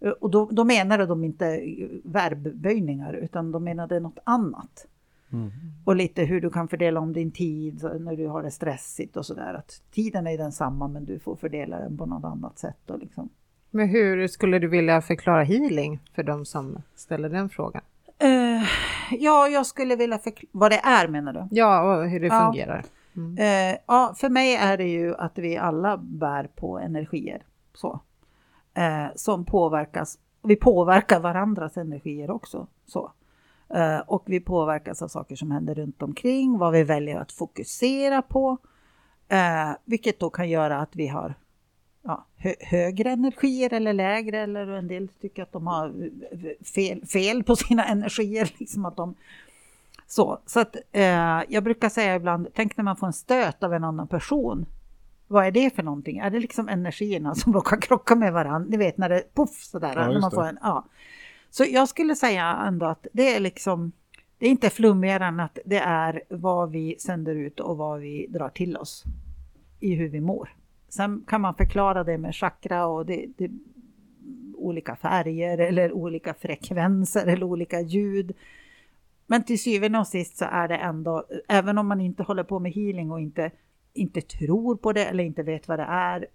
och 0.20 0.30
då, 0.30 0.48
då 0.52 0.64
menade 0.64 1.06
de 1.06 1.24
inte 1.24 1.62
verbböjningar 2.04 3.12
utan 3.12 3.52
de 3.52 3.64
menade 3.64 4.00
något 4.00 4.18
annat. 4.24 4.86
Mm. 5.32 5.50
Och 5.84 5.96
lite 5.96 6.24
hur 6.24 6.40
du 6.40 6.50
kan 6.50 6.68
fördela 6.68 7.00
om 7.00 7.12
din 7.12 7.30
tid 7.30 7.82
när 8.00 8.16
du 8.16 8.26
har 8.26 8.42
det 8.42 8.50
stressigt 8.50 9.16
och 9.16 9.26
sådär. 9.26 9.54
Att 9.54 9.82
tiden 9.90 10.26
är 10.26 10.38
densamma 10.38 10.88
men 10.88 11.04
du 11.04 11.18
får 11.18 11.36
fördela 11.36 11.78
den 11.78 11.96
på 11.96 12.06
något 12.06 12.24
annat 12.24 12.58
sätt. 12.58 12.90
Och 12.90 12.98
liksom. 12.98 13.28
Men 13.70 13.88
hur 13.88 14.28
skulle 14.28 14.58
du 14.58 14.68
vilja 14.68 15.00
förklara 15.00 15.42
healing 15.42 16.00
för 16.14 16.22
de 16.22 16.44
som 16.44 16.82
ställer 16.94 17.28
den 17.28 17.48
frågan? 17.48 17.82
Uh, 18.24 18.68
ja, 19.10 19.48
jag 19.48 19.66
skulle 19.66 19.96
vilja 19.96 20.18
förklara 20.18 20.50
vad 20.52 20.70
det 20.70 20.80
är 20.84 21.08
menar 21.08 21.32
du? 21.32 21.48
Ja, 21.50 21.82
och 21.82 22.08
hur 22.08 22.20
det 22.20 22.26
ja. 22.26 22.46
fungerar. 22.46 22.84
Mm. 23.16 23.38
Eh, 23.38 23.78
ja, 23.86 24.14
för 24.16 24.28
mig 24.28 24.56
är 24.56 24.76
det 24.76 24.88
ju 24.88 25.14
att 25.14 25.38
vi 25.38 25.56
alla 25.56 25.96
bär 25.96 26.44
på 26.44 26.78
energier 26.78 27.42
så, 27.74 28.00
eh, 28.74 29.06
som 29.14 29.44
påverkas. 29.44 30.18
Vi 30.42 30.56
påverkar 30.56 31.20
varandras 31.20 31.76
energier 31.76 32.30
också. 32.30 32.66
Så. 32.86 33.12
Eh, 33.74 33.98
och 33.98 34.22
vi 34.26 34.40
påverkas 34.40 35.02
av 35.02 35.08
saker 35.08 35.36
som 35.36 35.50
händer 35.50 35.74
runt 35.74 36.02
omkring, 36.02 36.58
vad 36.58 36.72
vi 36.72 36.84
väljer 36.84 37.20
att 37.20 37.32
fokusera 37.32 38.22
på. 38.22 38.58
Eh, 39.28 39.70
vilket 39.84 40.20
då 40.20 40.30
kan 40.30 40.48
göra 40.48 40.78
att 40.80 40.96
vi 40.96 41.06
har 41.06 41.34
ja, 42.02 42.26
hö 42.36 42.54
högre 42.60 43.10
energier 43.10 43.72
eller 43.72 43.92
lägre 43.92 44.40
eller 44.40 44.66
en 44.66 44.88
del 44.88 45.08
tycker 45.08 45.42
att 45.42 45.52
de 45.52 45.66
har 45.66 46.10
fel, 46.64 47.06
fel 47.06 47.44
på 47.44 47.56
sina 47.56 47.84
energier. 47.84 48.54
Liksom 48.58 48.84
att 48.84 48.96
de 48.96 49.14
så, 50.06 50.38
så 50.46 50.60
att 50.60 50.76
eh, 50.92 51.42
jag 51.48 51.64
brukar 51.64 51.88
säga 51.88 52.14
ibland, 52.14 52.48
tänk 52.54 52.76
när 52.76 52.84
man 52.84 52.96
får 52.96 53.06
en 53.06 53.12
stöt 53.12 53.62
av 53.62 53.74
en 53.74 53.84
annan 53.84 54.08
person. 54.08 54.66
Vad 55.26 55.46
är 55.46 55.50
det 55.50 55.74
för 55.74 55.82
någonting? 55.82 56.18
Är 56.18 56.30
det 56.30 56.40
liksom 56.40 56.68
energierna 56.68 57.34
som 57.34 57.52
råkar 57.52 57.80
krocka 57.80 58.14
med 58.14 58.32
varandra? 58.32 58.68
Ni 58.70 58.76
vet 58.76 58.98
när 58.98 59.08
det 59.08 59.34
poff 59.34 59.62
sådär. 59.62 59.92
Ja, 59.96 60.08
när 60.08 60.20
man 60.20 60.30
får 60.30 60.46
en, 60.46 60.58
ja. 60.62 60.84
Så 61.50 61.64
jag 61.64 61.88
skulle 61.88 62.16
säga 62.16 62.44
ändå 62.66 62.86
att 62.86 63.06
det 63.12 63.34
är 63.34 63.40
liksom 63.40 63.92
det 64.38 64.46
är 64.46 64.50
inte 64.50 64.70
flummigare 64.70 65.24
än 65.24 65.40
att 65.40 65.58
det 65.64 65.78
är 65.78 66.22
vad 66.28 66.70
vi 66.70 66.96
sänder 66.98 67.34
ut 67.34 67.60
och 67.60 67.76
vad 67.76 68.00
vi 68.00 68.26
drar 68.26 68.48
till 68.48 68.76
oss 68.76 69.04
i 69.80 69.94
hur 69.94 70.08
vi 70.08 70.20
mår. 70.20 70.57
Sen 70.88 71.24
kan 71.26 71.40
man 71.40 71.54
förklara 71.54 72.04
det 72.04 72.18
med 72.18 72.34
chakra 72.34 72.86
och 72.86 73.06
det, 73.06 73.26
det 73.36 73.50
olika 74.54 74.96
färger 74.96 75.58
eller 75.58 75.92
olika 75.92 76.34
frekvenser 76.34 77.26
eller 77.26 77.44
olika 77.44 77.80
ljud. 77.80 78.32
Men 79.26 79.42
till 79.42 79.62
syvende 79.62 79.98
och 79.98 80.06
sist 80.06 80.36
så 80.36 80.44
är 80.44 80.68
det 80.68 80.76
ändå, 80.76 81.24
även 81.48 81.78
om 81.78 81.86
man 81.88 82.00
inte 82.00 82.22
håller 82.22 82.44
på 82.44 82.58
med 82.58 82.72
healing 82.72 83.10
och 83.10 83.20
inte, 83.20 83.50
inte 83.92 84.20
tror 84.20 84.76
på 84.76 84.92
det 84.92 85.04
eller 85.04 85.24
inte 85.24 85.42
vet 85.42 85.68
vad 85.68 85.78
det 85.78 85.86
är, 85.88 86.26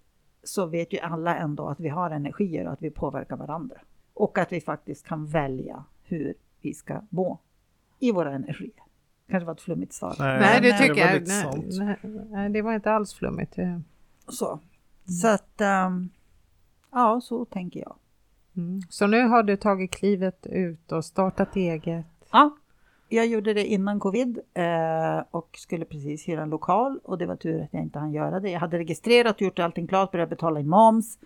så 0.42 0.66
vet 0.66 0.92
ju 0.92 0.98
alla 0.98 1.36
ändå 1.36 1.68
att 1.68 1.80
vi 1.80 1.88
har 1.88 2.10
energier 2.10 2.66
och 2.66 2.72
att 2.72 2.82
vi 2.82 2.90
påverkar 2.90 3.36
varandra. 3.36 3.76
Och 4.14 4.38
att 4.38 4.52
vi 4.52 4.60
faktiskt 4.60 5.06
kan 5.06 5.26
välja 5.26 5.84
hur 6.04 6.34
vi 6.60 6.74
ska 6.74 7.00
må 7.10 7.38
i 7.98 8.12
våra 8.12 8.32
energier. 8.32 8.82
Kanske 9.28 9.46
var 9.46 9.52
ett 9.52 9.60
flummigt 9.60 9.92
svar. 9.92 10.14
Nej, 10.18 10.40
nej 10.40 10.60
det 10.60 10.78
tycker 10.78 10.94
det 10.94 11.42
jag. 11.42 11.86
Nej, 11.86 11.96
nej, 12.30 12.50
det 12.50 12.62
var 12.62 12.74
inte 12.74 12.92
alls 12.92 13.14
flummigt. 13.14 13.56
Så, 14.28 14.48
mm. 14.52 14.60
så 15.20 15.28
att, 15.28 15.86
um, 15.86 16.10
ja, 16.90 17.20
så 17.20 17.44
tänker 17.44 17.80
jag. 17.80 17.96
Mm. 18.56 18.82
Så 18.88 19.06
nu 19.06 19.22
har 19.22 19.42
du 19.42 19.56
tagit 19.56 19.90
klivet 19.90 20.46
ut 20.46 20.92
och 20.92 21.04
startat 21.04 21.56
eget? 21.56 22.06
Ja, 22.32 22.56
jag 23.08 23.26
gjorde 23.26 23.54
det 23.54 23.66
innan 23.66 24.00
covid 24.00 24.38
eh, 24.54 25.24
och 25.30 25.48
skulle 25.58 25.84
precis 25.84 26.28
hyra 26.28 26.42
en 26.42 26.50
lokal 26.50 27.00
och 27.04 27.18
det 27.18 27.26
var 27.26 27.36
tur 27.36 27.62
att 27.62 27.68
jag 27.72 27.82
inte 27.82 27.98
hann 27.98 28.12
göra 28.12 28.40
det. 28.40 28.50
Jag 28.50 28.60
hade 28.60 28.78
registrerat 28.78 29.36
och 29.36 29.42
gjort 29.42 29.58
allting 29.58 29.86
klart, 29.86 30.12
börjat 30.12 30.30
betala 30.30 30.60
in 30.60 30.68
moms 30.68 31.18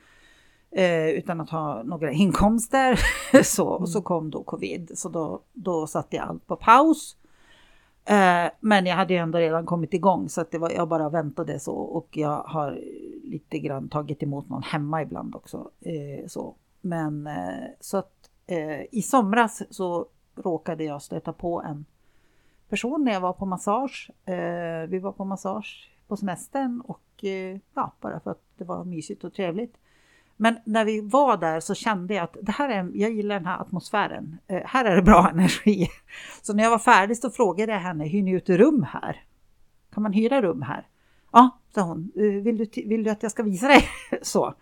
eh, 0.70 1.08
utan 1.08 1.40
att 1.40 1.50
ha 1.50 1.82
några 1.82 2.12
inkomster. 2.12 3.00
så, 3.42 3.68
och 3.68 3.88
så 3.88 3.98
mm. 3.98 4.04
kom 4.04 4.30
då 4.30 4.42
covid, 4.42 4.90
så 4.94 5.08
då, 5.08 5.40
då 5.52 5.86
satte 5.86 6.16
jag 6.16 6.28
allt 6.28 6.46
på 6.46 6.56
paus. 6.56 7.16
Eh, 8.08 8.50
men 8.60 8.86
jag 8.86 8.96
hade 8.96 9.14
ju 9.14 9.18
ändå 9.18 9.38
redan 9.38 9.66
kommit 9.66 9.94
igång 9.94 10.28
så 10.28 10.40
att 10.40 10.50
det 10.50 10.58
var, 10.58 10.70
jag 10.70 10.88
bara 10.88 11.08
väntade 11.08 11.60
så 11.60 11.74
och 11.74 12.08
jag 12.16 12.42
har 12.42 12.80
lite 13.24 13.58
grann 13.58 13.88
tagit 13.88 14.22
emot 14.22 14.48
någon 14.48 14.62
hemma 14.62 15.02
ibland 15.02 15.34
också. 15.34 15.70
Eh, 15.80 16.26
så. 16.26 16.54
Men 16.80 17.26
eh, 17.26 17.64
så 17.80 17.96
att 17.96 18.30
eh, 18.46 18.80
i 18.90 19.02
somras 19.02 19.62
så 19.70 20.06
råkade 20.34 20.84
jag 20.84 21.02
stöta 21.02 21.32
på 21.32 21.62
en 21.62 21.84
person 22.68 23.04
när 23.04 23.12
jag 23.12 23.20
var 23.20 23.32
på 23.32 23.46
massage. 23.46 24.10
Eh, 24.24 24.88
vi 24.88 24.98
var 24.98 25.12
på 25.12 25.24
massage 25.24 25.90
på 26.06 26.16
semestern 26.16 26.80
och 26.80 27.24
eh, 27.24 27.58
ja, 27.74 27.92
bara 28.00 28.20
för 28.20 28.30
att 28.30 28.42
det 28.56 28.64
var 28.64 28.84
mysigt 28.84 29.24
och 29.24 29.34
trevligt. 29.34 29.76
Men 30.40 30.58
när 30.64 30.84
vi 30.84 31.00
var 31.00 31.36
där 31.36 31.60
så 31.60 31.74
kände 31.74 32.14
jag 32.14 32.24
att 32.24 32.36
det 32.42 32.52
här 32.52 32.68
är, 32.68 32.90
jag 32.94 33.10
gillar 33.10 33.34
den 33.34 33.46
här 33.46 33.60
atmosfären. 33.60 34.38
Eh, 34.46 34.62
här 34.64 34.84
är 34.84 34.96
det 34.96 35.02
bra 35.02 35.28
energi. 35.32 35.88
Så 36.42 36.54
när 36.54 36.64
jag 36.64 36.70
var 36.70 36.78
färdig 36.78 37.16
så 37.16 37.30
frågade 37.30 37.72
jag 37.72 37.80
henne, 37.80 38.04
hyr 38.04 38.22
ni 38.22 38.30
ut 38.30 38.48
rum 38.48 38.86
här? 38.92 39.22
Kan 39.94 40.02
man 40.02 40.12
hyra 40.12 40.42
rum 40.42 40.62
här? 40.62 40.86
Ja, 41.32 41.58
sa 41.74 41.82
hon. 41.82 42.12
Eh, 42.16 42.22
vill 42.22 42.58
du, 42.58 42.82
vill 42.86 43.04
du 43.04 43.10
att 43.10 43.22
jag 43.22 43.32
ska 43.32 43.42
visa 43.42 43.68
dig? 43.68 43.84
så. 44.22 44.54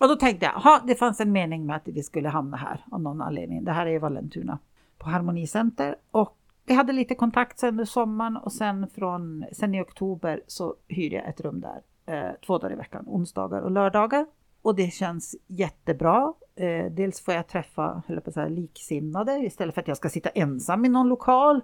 Och 0.00 0.08
då 0.08 0.16
tänkte 0.16 0.46
jag, 0.46 0.52
ha, 0.52 0.80
det 0.86 0.94
fanns 0.94 1.20
en 1.20 1.32
mening 1.32 1.66
med 1.66 1.76
att 1.76 1.88
vi 1.88 2.02
skulle 2.02 2.28
hamna 2.28 2.56
här 2.56 2.84
av 2.90 3.02
någon 3.02 3.22
anledning. 3.22 3.64
Det 3.64 3.72
här 3.72 3.86
är 3.86 3.98
Vallentuna 3.98 4.58
på 4.98 5.08
Harmonicenter 5.08 5.96
och 6.10 6.36
vi 6.66 6.74
hade 6.74 6.92
lite 6.92 7.14
kontakt 7.14 7.58
sen 7.58 7.68
under 7.68 7.84
sommaren 7.84 8.36
och 8.36 8.52
sen 8.52 8.88
från 8.94 9.44
sen 9.52 9.74
i 9.74 9.82
oktober 9.82 10.40
så 10.46 10.74
hyrde 10.88 11.16
jag 11.16 11.28
ett 11.28 11.40
rum 11.40 11.60
där 11.60 11.82
eh, 12.06 12.30
två 12.46 12.58
dagar 12.58 12.72
i 12.72 12.76
veckan, 12.76 13.04
onsdagar 13.08 13.60
och 13.60 13.70
lördagar. 13.70 14.26
Och 14.64 14.74
det 14.74 14.90
känns 14.90 15.36
jättebra. 15.46 16.32
Eh, 16.56 16.86
dels 16.90 17.20
får 17.20 17.34
jag 17.34 17.46
träffa 17.46 18.02
höll 18.06 18.20
på 18.20 18.32
säga, 18.32 18.48
liksinnade 18.48 19.38
istället 19.38 19.74
för 19.74 19.80
att 19.80 19.88
jag 19.88 19.96
ska 19.96 20.08
sitta 20.08 20.28
ensam 20.28 20.84
i 20.84 20.88
någon 20.88 21.08
lokal. 21.08 21.60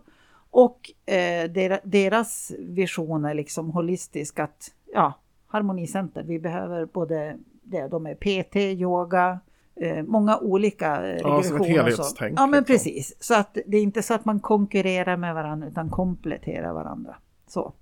Och 0.51 1.11
eh, 1.13 1.51
deras 1.85 2.53
vision 2.59 3.25
är 3.25 3.35
liksom 3.35 3.71
holistisk 3.71 4.39
att 4.39 4.71
ja, 4.95 5.13
Harmonicenter, 5.47 6.23
vi 6.23 6.39
behöver 6.39 6.87
både 6.87 7.39
det, 7.63 7.89
de 7.89 8.07
är 8.07 8.15
PT, 8.15 8.57
yoga, 8.57 9.41
eh, 9.77 10.03
många 10.03 10.39
olika 10.39 11.07
eh, 11.07 11.21
ja, 11.21 11.43
som 11.43 11.57
ett 11.57 11.67
helhetstänk. 11.67 12.39
Ja, 12.39 12.47
men 12.47 12.61
liksom. 12.61 12.75
precis. 12.75 13.17
Så 13.21 13.35
att 13.35 13.59
det 13.67 13.77
är 13.77 13.83
inte 13.83 14.03
så 14.03 14.15
att 14.15 14.25
man 14.25 14.41
konkurrerar 14.41 15.17
med 15.17 15.35
varandra 15.35 15.69
utan 15.69 15.91
kompletterar 15.91 16.73
varandra. 16.73 17.17
Så, 17.47 17.73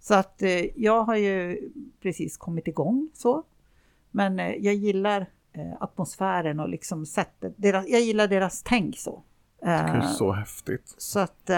så 0.00 0.14
att 0.14 0.42
eh, 0.42 0.80
jag 0.82 1.02
har 1.02 1.16
ju 1.16 1.60
precis 2.02 2.36
kommit 2.36 2.68
igång 2.68 3.08
så. 3.14 3.44
Men 4.16 4.40
eh, 4.40 4.54
jag 4.54 4.74
gillar 4.74 5.26
eh, 5.52 5.72
atmosfären 5.80 6.60
och 6.60 6.68
liksom 6.68 7.06
sättet. 7.06 7.54
Deras, 7.56 7.88
jag 7.88 8.00
gillar 8.00 8.28
deras 8.28 8.62
tänk 8.62 8.98
så. 8.98 9.22
Det 9.60 9.66
är 9.66 9.96
eh, 9.96 10.02
så 10.02 10.32
häftigt. 10.32 10.94
Så 10.98 11.20
att 11.20 11.50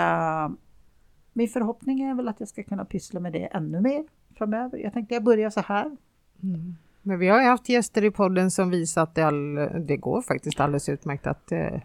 min 1.32 1.48
förhoppning 1.48 2.00
är 2.00 2.14
väl 2.14 2.28
att 2.28 2.40
jag 2.40 2.48
ska 2.48 2.62
kunna 2.62 2.84
pyssla 2.84 3.20
med 3.20 3.32
det 3.32 3.44
ännu 3.44 3.80
mer 3.80 4.04
framöver. 4.38 4.78
Jag 4.78 4.92
tänkte 4.92 5.14
jag 5.14 5.24
börjar 5.24 5.50
så 5.50 5.60
här. 5.60 5.96
Mm. 6.42 6.76
Men 7.02 7.18
vi 7.18 7.28
har 7.28 7.40
ju 7.40 7.46
haft 7.46 7.68
gäster 7.68 8.04
i 8.04 8.10
podden 8.10 8.50
som 8.50 8.70
visar 8.70 9.02
att 9.02 9.14
det, 9.14 9.22
all, 9.22 9.54
det 9.86 9.96
går 9.96 10.22
faktiskt 10.22 10.60
alldeles 10.60 10.88
utmärkt 10.88 11.26
att 11.26 11.52
eh, 11.52 11.80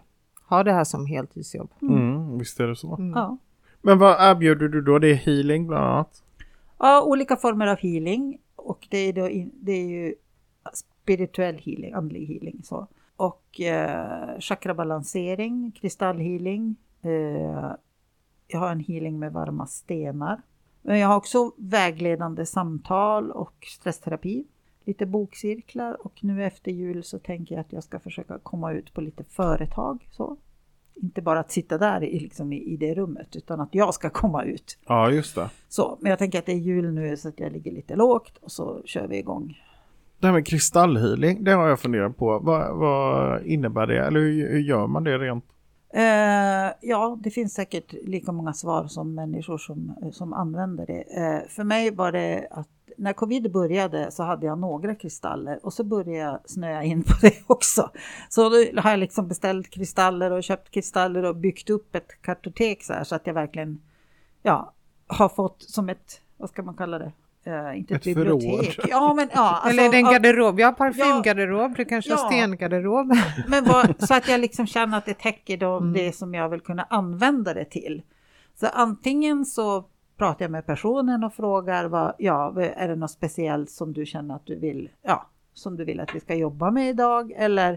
ha 0.50 0.64
det 0.64 0.74
här 0.74 0.84
som 0.84 1.06
heltidsjobb. 1.06 1.70
Mm. 1.82 1.98
Mm, 1.98 2.38
visst 2.38 2.60
är 2.60 2.68
det 2.68 2.76
så. 2.76 2.96
Mm. 2.96 3.12
Ja. 3.16 3.38
Men 3.82 4.00
vad 4.00 4.32
erbjuder 4.32 4.68
du 4.68 4.82
då? 4.82 5.00
Det 5.00 5.12
är 5.12 5.16
healing 5.16 5.68
bland 5.68 5.86
annat? 5.86 6.24
Ja, 6.80 7.04
olika 7.04 7.36
former 7.36 7.68
av 7.68 7.78
healing. 7.78 8.40
Och 8.56 8.88
det 8.90 8.98
är, 8.98 9.14
då 9.14 9.30
in, 9.30 9.52
det 9.62 9.72
är 9.72 9.88
ju 9.88 10.16
spirituell 10.74 11.58
healing, 11.58 11.94
andlig 11.94 12.26
healing. 12.26 12.62
Så. 12.64 12.88
Och 13.16 13.62
eh, 13.62 14.40
chakrabalansering, 14.40 15.72
kristallhealing. 15.72 16.76
Eh, 17.02 17.72
jag 18.48 18.60
har 18.60 18.72
en 18.72 18.80
healing 18.80 19.20
med 19.20 19.34
varma 19.34 19.66
stenar. 19.66 20.42
Men 20.82 21.00
jag 21.00 21.08
har 21.08 21.16
också 21.16 21.52
vägledande 21.58 22.46
samtal 22.46 23.32
och 23.32 23.68
stressterapi 23.80 24.46
lite 24.86 25.06
bokcirklar 25.06 26.06
och 26.06 26.24
nu 26.24 26.46
efter 26.46 26.72
jul 26.72 27.04
så 27.04 27.20
tänker 27.20 27.56
jag 27.56 27.62
att 27.62 27.74
jag 27.74 27.84
ska 27.84 28.00
försöka 28.00 28.40
komma 28.40 28.72
ut 28.72 28.94
på 28.94 29.02
lite 29.02 29.24
företag. 29.24 30.08
Så. 30.12 30.38
Inte 30.96 31.22
bara 31.22 31.40
att 31.40 31.52
sitta 31.52 31.78
där 31.78 32.04
i, 32.04 32.20
liksom 32.20 32.54
i, 32.54 32.58
i 32.58 32.78
det 32.78 32.96
rummet 32.96 33.36
utan 33.36 33.62
att 33.62 33.76
jag 33.76 33.94
ska 33.94 34.10
komma 34.10 34.44
ut. 34.44 34.78
Ja, 34.86 35.12
just 35.12 35.36
det. 35.36 35.50
Så, 35.70 35.98
men 36.02 36.10
jag 36.10 36.20
tänker 36.20 36.40
att 36.40 36.46
det 36.46 36.52
är 36.52 36.58
jul 36.58 36.94
nu 36.94 37.18
så 37.18 37.30
att 37.30 37.40
jag 37.40 37.52
ligger 37.52 37.72
lite 37.72 37.96
lågt 37.96 38.38
och 38.38 38.52
så 38.52 38.82
kör 38.86 39.08
vi 39.08 39.18
igång. 39.18 39.58
Det 40.24 40.28
här 40.28 40.34
med 40.34 40.48
kristallhealing, 40.48 41.44
det 41.44 41.52
har 41.52 41.68
jag 41.68 41.80
funderat 41.80 42.18
på. 42.18 42.40
Vad, 42.40 42.78
vad 42.78 43.46
innebär 43.46 43.88
det? 43.88 44.06
Eller 44.06 44.20
hur, 44.20 44.50
hur 44.50 44.60
gör 44.60 44.88
man 44.88 45.04
det 45.04 45.18
rent? 45.18 45.46
Uh, 45.96 46.74
ja, 46.82 47.18
det 47.24 47.30
finns 47.30 47.54
säkert 47.54 47.94
lika 48.04 48.32
många 48.32 48.54
svar 48.54 48.88
som 48.88 49.16
människor 49.16 49.58
som, 49.58 49.96
som 50.12 50.34
använder 50.34 50.86
det. 50.86 50.94
Uh, 50.94 51.50
för 51.50 51.64
mig 51.64 51.92
var 51.92 52.12
det 52.12 52.48
att 52.52 52.70
när 52.98 53.14
covid 53.14 53.52
började 53.52 54.12
så 54.12 54.24
hade 54.24 54.46
jag 54.46 54.60
några 54.60 54.96
kristaller 54.96 55.66
och 55.66 55.74
så 55.74 55.84
började 55.84 56.18
jag 56.18 56.40
snöa 56.46 56.84
in 56.84 57.04
på 57.04 57.14
det 57.22 57.34
också. 57.48 57.90
Så 58.30 58.50
då 58.50 58.82
har 58.82 58.90
jag 58.90 59.00
liksom 59.00 59.28
beställt 59.28 59.70
kristaller 59.70 60.32
och 60.32 60.44
köpt 60.44 60.72
kristaller 60.72 61.24
och 61.24 61.36
byggt 61.36 61.70
upp 61.70 61.96
ett 61.96 62.22
kartotek 62.22 62.84
så 62.84 62.94
här 62.94 63.04
så 63.04 63.16
att 63.16 63.28
jag 63.28 63.34
verkligen 63.34 63.82
ja, 64.42 64.74
har 65.08 65.30
fått 65.30 65.62
som 65.64 65.90
ett, 65.90 66.22
vad 66.38 66.50
ska 66.50 66.64
man 66.64 66.76
kalla 66.76 67.00
det? 67.00 67.12
Uh, 67.48 67.78
inte 67.78 67.96
ett, 67.96 68.08
ett 68.08 68.16
bibliotek. 68.16 68.76
Förråd. 68.76 68.90
Ja, 68.90 69.14
men, 69.14 69.30
ja, 69.34 69.42
alltså, 69.64 69.82
Eller 69.82 69.98
en 69.98 70.04
garderob. 70.04 70.60
Jag 70.60 70.68
har 70.68 70.74
parfymgarderob, 70.74 71.72
ja, 71.72 71.76
du 71.78 71.86
kanske 71.86 72.12
ja, 72.12 72.18
har 72.18 72.28
stengarderob. 72.32 73.14
Men 73.48 73.64
vad, 73.64 73.96
så 74.08 74.14
att 74.14 74.28
jag 74.28 74.40
liksom 74.40 74.68
känner 74.68 74.98
att 74.98 75.06
det 75.06 75.14
täcker 75.14 75.58
då 75.58 75.78
mm. 75.78 75.94
det 75.94 76.16
som 76.16 76.34
jag 76.34 76.50
vill 76.50 76.62
kunna 76.62 76.84
använda 76.90 77.54
det 77.54 77.66
till. 77.66 78.02
Så 78.56 78.68
antingen 78.68 79.46
så 79.46 79.86
pratar 80.18 80.46
jag 80.46 80.52
med 80.52 80.66
personen 80.66 81.24
och 81.24 81.34
frågar 81.34 81.86
vad, 81.86 82.14
ja, 82.18 82.62
är 82.62 82.88
det 82.88 82.96
något 82.96 83.12
speciellt 83.12 83.70
som 83.70 83.94
du 83.94 84.06
känner 84.06 84.36
att 84.36 84.46
du 84.46 84.60
vill, 84.60 84.90
ja, 85.02 85.30
som 85.54 85.78
du 85.78 85.86
vill 85.86 86.00
att 86.00 86.16
vi 86.16 86.20
ska 86.20 86.36
jobba 86.36 86.72
med 86.72 86.90
idag 86.90 87.34
eller 87.36 87.72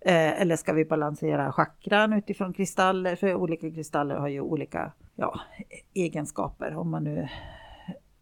eh, 0.00 0.40
eller 0.40 0.56
ska 0.56 0.72
vi 0.72 0.84
balansera 0.84 1.52
chakran 1.52 2.12
utifrån 2.12 2.52
kristaller? 2.52 3.16
För 3.16 3.34
olika 3.34 3.70
kristaller 3.70 4.16
har 4.16 4.28
ju 4.28 4.40
olika 4.40 4.92
ja, 5.14 5.40
egenskaper 5.94 6.76
om 6.76 6.90
man 6.90 7.04
nu 7.04 7.28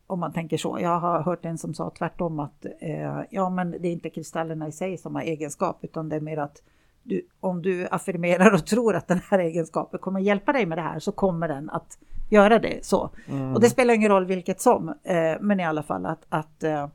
om 0.06 0.20
man 0.20 0.32
tänker 0.32 0.56
så. 0.56 0.78
Jag 0.80 1.00
har 1.00 1.22
hört 1.22 1.44
en 1.44 1.58
som 1.58 1.74
sa 1.74 1.90
tvärtom 1.98 2.40
att 2.40 2.66
eh, 2.80 3.20
ja, 3.30 3.50
men 3.50 3.70
det 3.70 3.88
är 3.88 3.92
inte 3.92 4.10
kristallerna 4.10 4.68
i 4.68 4.72
sig 4.72 4.98
som 4.98 5.14
har 5.14 5.22
egenskap 5.22 5.78
utan 5.82 6.08
det 6.08 6.16
är 6.16 6.20
mer 6.20 6.36
att 6.36 6.62
du, 7.02 7.26
om 7.40 7.62
du 7.62 7.88
affirmerar 7.90 8.54
och 8.54 8.66
tror 8.66 8.94
att 8.94 9.08
den 9.08 9.20
här 9.30 9.38
egenskapen 9.38 10.00
kommer 10.00 10.20
hjälpa 10.20 10.52
dig 10.52 10.66
med 10.66 10.78
det 10.78 10.82
här 10.82 10.98
så 10.98 11.12
kommer 11.12 11.48
den 11.48 11.70
att 11.70 11.98
göra 12.30 12.58
det 12.58 12.84
så. 12.84 13.10
Mm. 13.28 13.54
Och 13.54 13.60
det 13.60 13.70
spelar 13.70 13.94
ingen 13.94 14.10
roll 14.10 14.26
vilket 14.26 14.60
som, 14.60 14.88
eh, 14.88 15.34
men 15.40 15.60
i 15.60 15.64
alla 15.64 15.82
fall 15.82 16.06
att, 16.06 16.26
att 16.28 16.62
eh, 16.62 16.88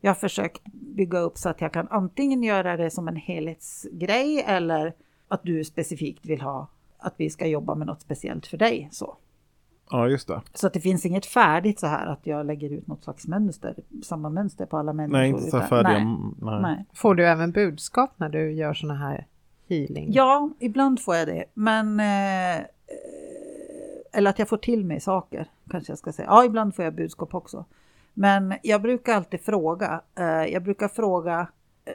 jag 0.00 0.10
har 0.10 0.14
försökt 0.14 0.64
bygga 0.72 1.18
upp 1.18 1.38
så 1.38 1.48
att 1.48 1.60
jag 1.60 1.72
kan 1.72 1.88
antingen 1.90 2.42
göra 2.42 2.76
det 2.76 2.90
som 2.90 3.08
en 3.08 3.16
helhetsgrej 3.16 4.44
eller 4.46 4.94
att 5.28 5.42
du 5.42 5.64
specifikt 5.64 6.26
vill 6.26 6.40
ha 6.40 6.68
att 6.98 7.14
vi 7.16 7.30
ska 7.30 7.46
jobba 7.46 7.74
med 7.74 7.86
något 7.86 8.00
speciellt 8.00 8.46
för 8.46 8.56
dig. 8.56 8.88
Så. 8.92 9.16
Ja, 9.90 10.08
just 10.08 10.28
det. 10.28 10.40
Så 10.54 10.66
att 10.66 10.72
det 10.72 10.80
finns 10.80 11.06
inget 11.06 11.26
färdigt 11.26 11.80
så 11.80 11.86
här 11.86 12.06
att 12.06 12.26
jag 12.26 12.46
lägger 12.46 12.70
ut 12.70 12.86
något 12.86 13.04
slags 13.04 13.26
mönster, 13.26 13.74
samma 14.02 14.30
mönster 14.30 14.66
på 14.66 14.76
alla 14.76 14.92
människor. 14.92 15.18
Nej, 15.18 15.28
inte 15.28 15.42
så 15.42 15.60
färdiga. 15.60 15.98
Nej. 15.98 16.16
Nej. 16.40 16.62
Nej. 16.62 16.84
Får 16.94 17.14
du 17.14 17.26
även 17.26 17.52
budskap 17.52 18.10
när 18.16 18.28
du 18.28 18.52
gör 18.52 18.74
sådana 18.74 18.98
här 19.00 19.26
healing? 19.68 20.12
Ja, 20.12 20.50
ibland 20.58 21.00
får 21.00 21.16
jag 21.16 21.28
det. 21.28 21.44
Men 21.54 22.00
eh, 22.00 22.66
eller 24.12 24.30
att 24.30 24.38
jag 24.38 24.48
får 24.48 24.56
till 24.56 24.84
mig 24.84 25.00
saker, 25.00 25.46
kanske 25.70 25.90
jag 25.90 25.98
ska 25.98 26.12
säga. 26.12 26.28
Ja, 26.28 26.44
ibland 26.44 26.74
får 26.74 26.84
jag 26.84 26.94
budskap 26.94 27.34
också. 27.34 27.64
Men 28.14 28.54
jag 28.62 28.82
brukar 28.82 29.14
alltid 29.14 29.40
fråga. 29.40 30.00
Eh, 30.18 30.24
jag 30.26 30.62
brukar 30.62 30.88
fråga, 30.88 31.46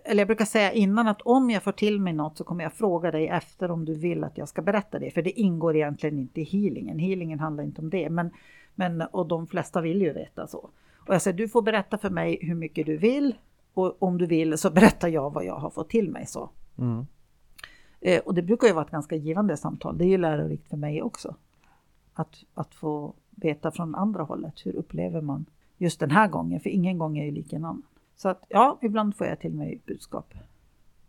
eller 0.03 0.21
jag 0.21 0.27
brukar 0.27 0.45
säga 0.45 0.71
innan 0.71 1.07
att 1.07 1.21
om 1.21 1.49
jag 1.49 1.63
får 1.63 1.71
till 1.71 2.01
mig 2.01 2.13
något 2.13 2.37
så 2.37 2.43
kommer 2.43 2.63
jag 2.63 2.73
fråga 2.73 3.11
dig 3.11 3.27
efter 3.27 3.71
om 3.71 3.85
du 3.85 3.93
vill 3.93 4.23
att 4.23 4.37
jag 4.37 4.49
ska 4.49 4.61
berätta 4.61 4.99
det. 4.99 5.11
För 5.11 5.21
det 5.21 5.39
ingår 5.39 5.75
egentligen 5.75 6.19
inte 6.19 6.41
i 6.41 6.43
healingen. 6.43 6.99
Healingen 6.99 7.39
handlar 7.39 7.63
inte 7.63 7.81
om 7.81 7.89
det. 7.89 8.09
Men, 8.09 8.29
men, 8.75 9.01
och 9.01 9.27
de 9.27 9.47
flesta 9.47 9.81
vill 9.81 10.01
ju 10.01 10.13
veta 10.13 10.47
så. 10.47 10.69
Och 11.07 11.13
jag 11.13 11.21
säger, 11.21 11.37
du 11.37 11.49
får 11.49 11.61
berätta 11.61 11.97
för 11.97 12.09
mig 12.09 12.39
hur 12.41 12.55
mycket 12.55 12.85
du 12.85 12.97
vill. 12.97 13.35
Och 13.73 14.03
om 14.03 14.17
du 14.17 14.25
vill 14.25 14.57
så 14.57 14.69
berättar 14.69 15.07
jag 15.07 15.33
vad 15.33 15.45
jag 15.45 15.55
har 15.55 15.69
fått 15.69 15.89
till 15.89 16.11
mig. 16.11 16.25
så. 16.25 16.49
Mm. 16.77 17.05
Eh, 18.01 18.19
och 18.19 18.33
det 18.33 18.41
brukar 18.41 18.67
ju 18.67 18.73
vara 18.73 18.85
ett 18.85 18.91
ganska 18.91 19.15
givande 19.15 19.57
samtal. 19.57 19.97
Det 19.97 20.05
är 20.05 20.09
ju 20.09 20.17
lärorikt 20.17 20.69
för 20.69 20.77
mig 20.77 21.01
också. 21.01 21.35
Att, 22.13 22.43
att 22.53 22.75
få 22.75 23.13
veta 23.29 23.71
från 23.71 23.95
andra 23.95 24.23
hållet. 24.23 24.65
Hur 24.65 24.75
upplever 24.75 25.21
man 25.21 25.45
just 25.77 25.99
den 25.99 26.11
här 26.11 26.27
gången? 26.27 26.59
För 26.59 26.69
ingen 26.69 26.97
gång 26.97 27.17
är 27.17 27.25
ju 27.25 27.31
lik 27.31 27.53
en 27.53 27.65
annan. 27.65 27.83
Så 28.15 28.29
att 28.29 28.45
ja, 28.49 28.79
ibland 28.81 29.15
får 29.15 29.27
jag 29.27 29.39
till 29.39 29.53
mig 29.53 29.81
budskap. 29.85 30.33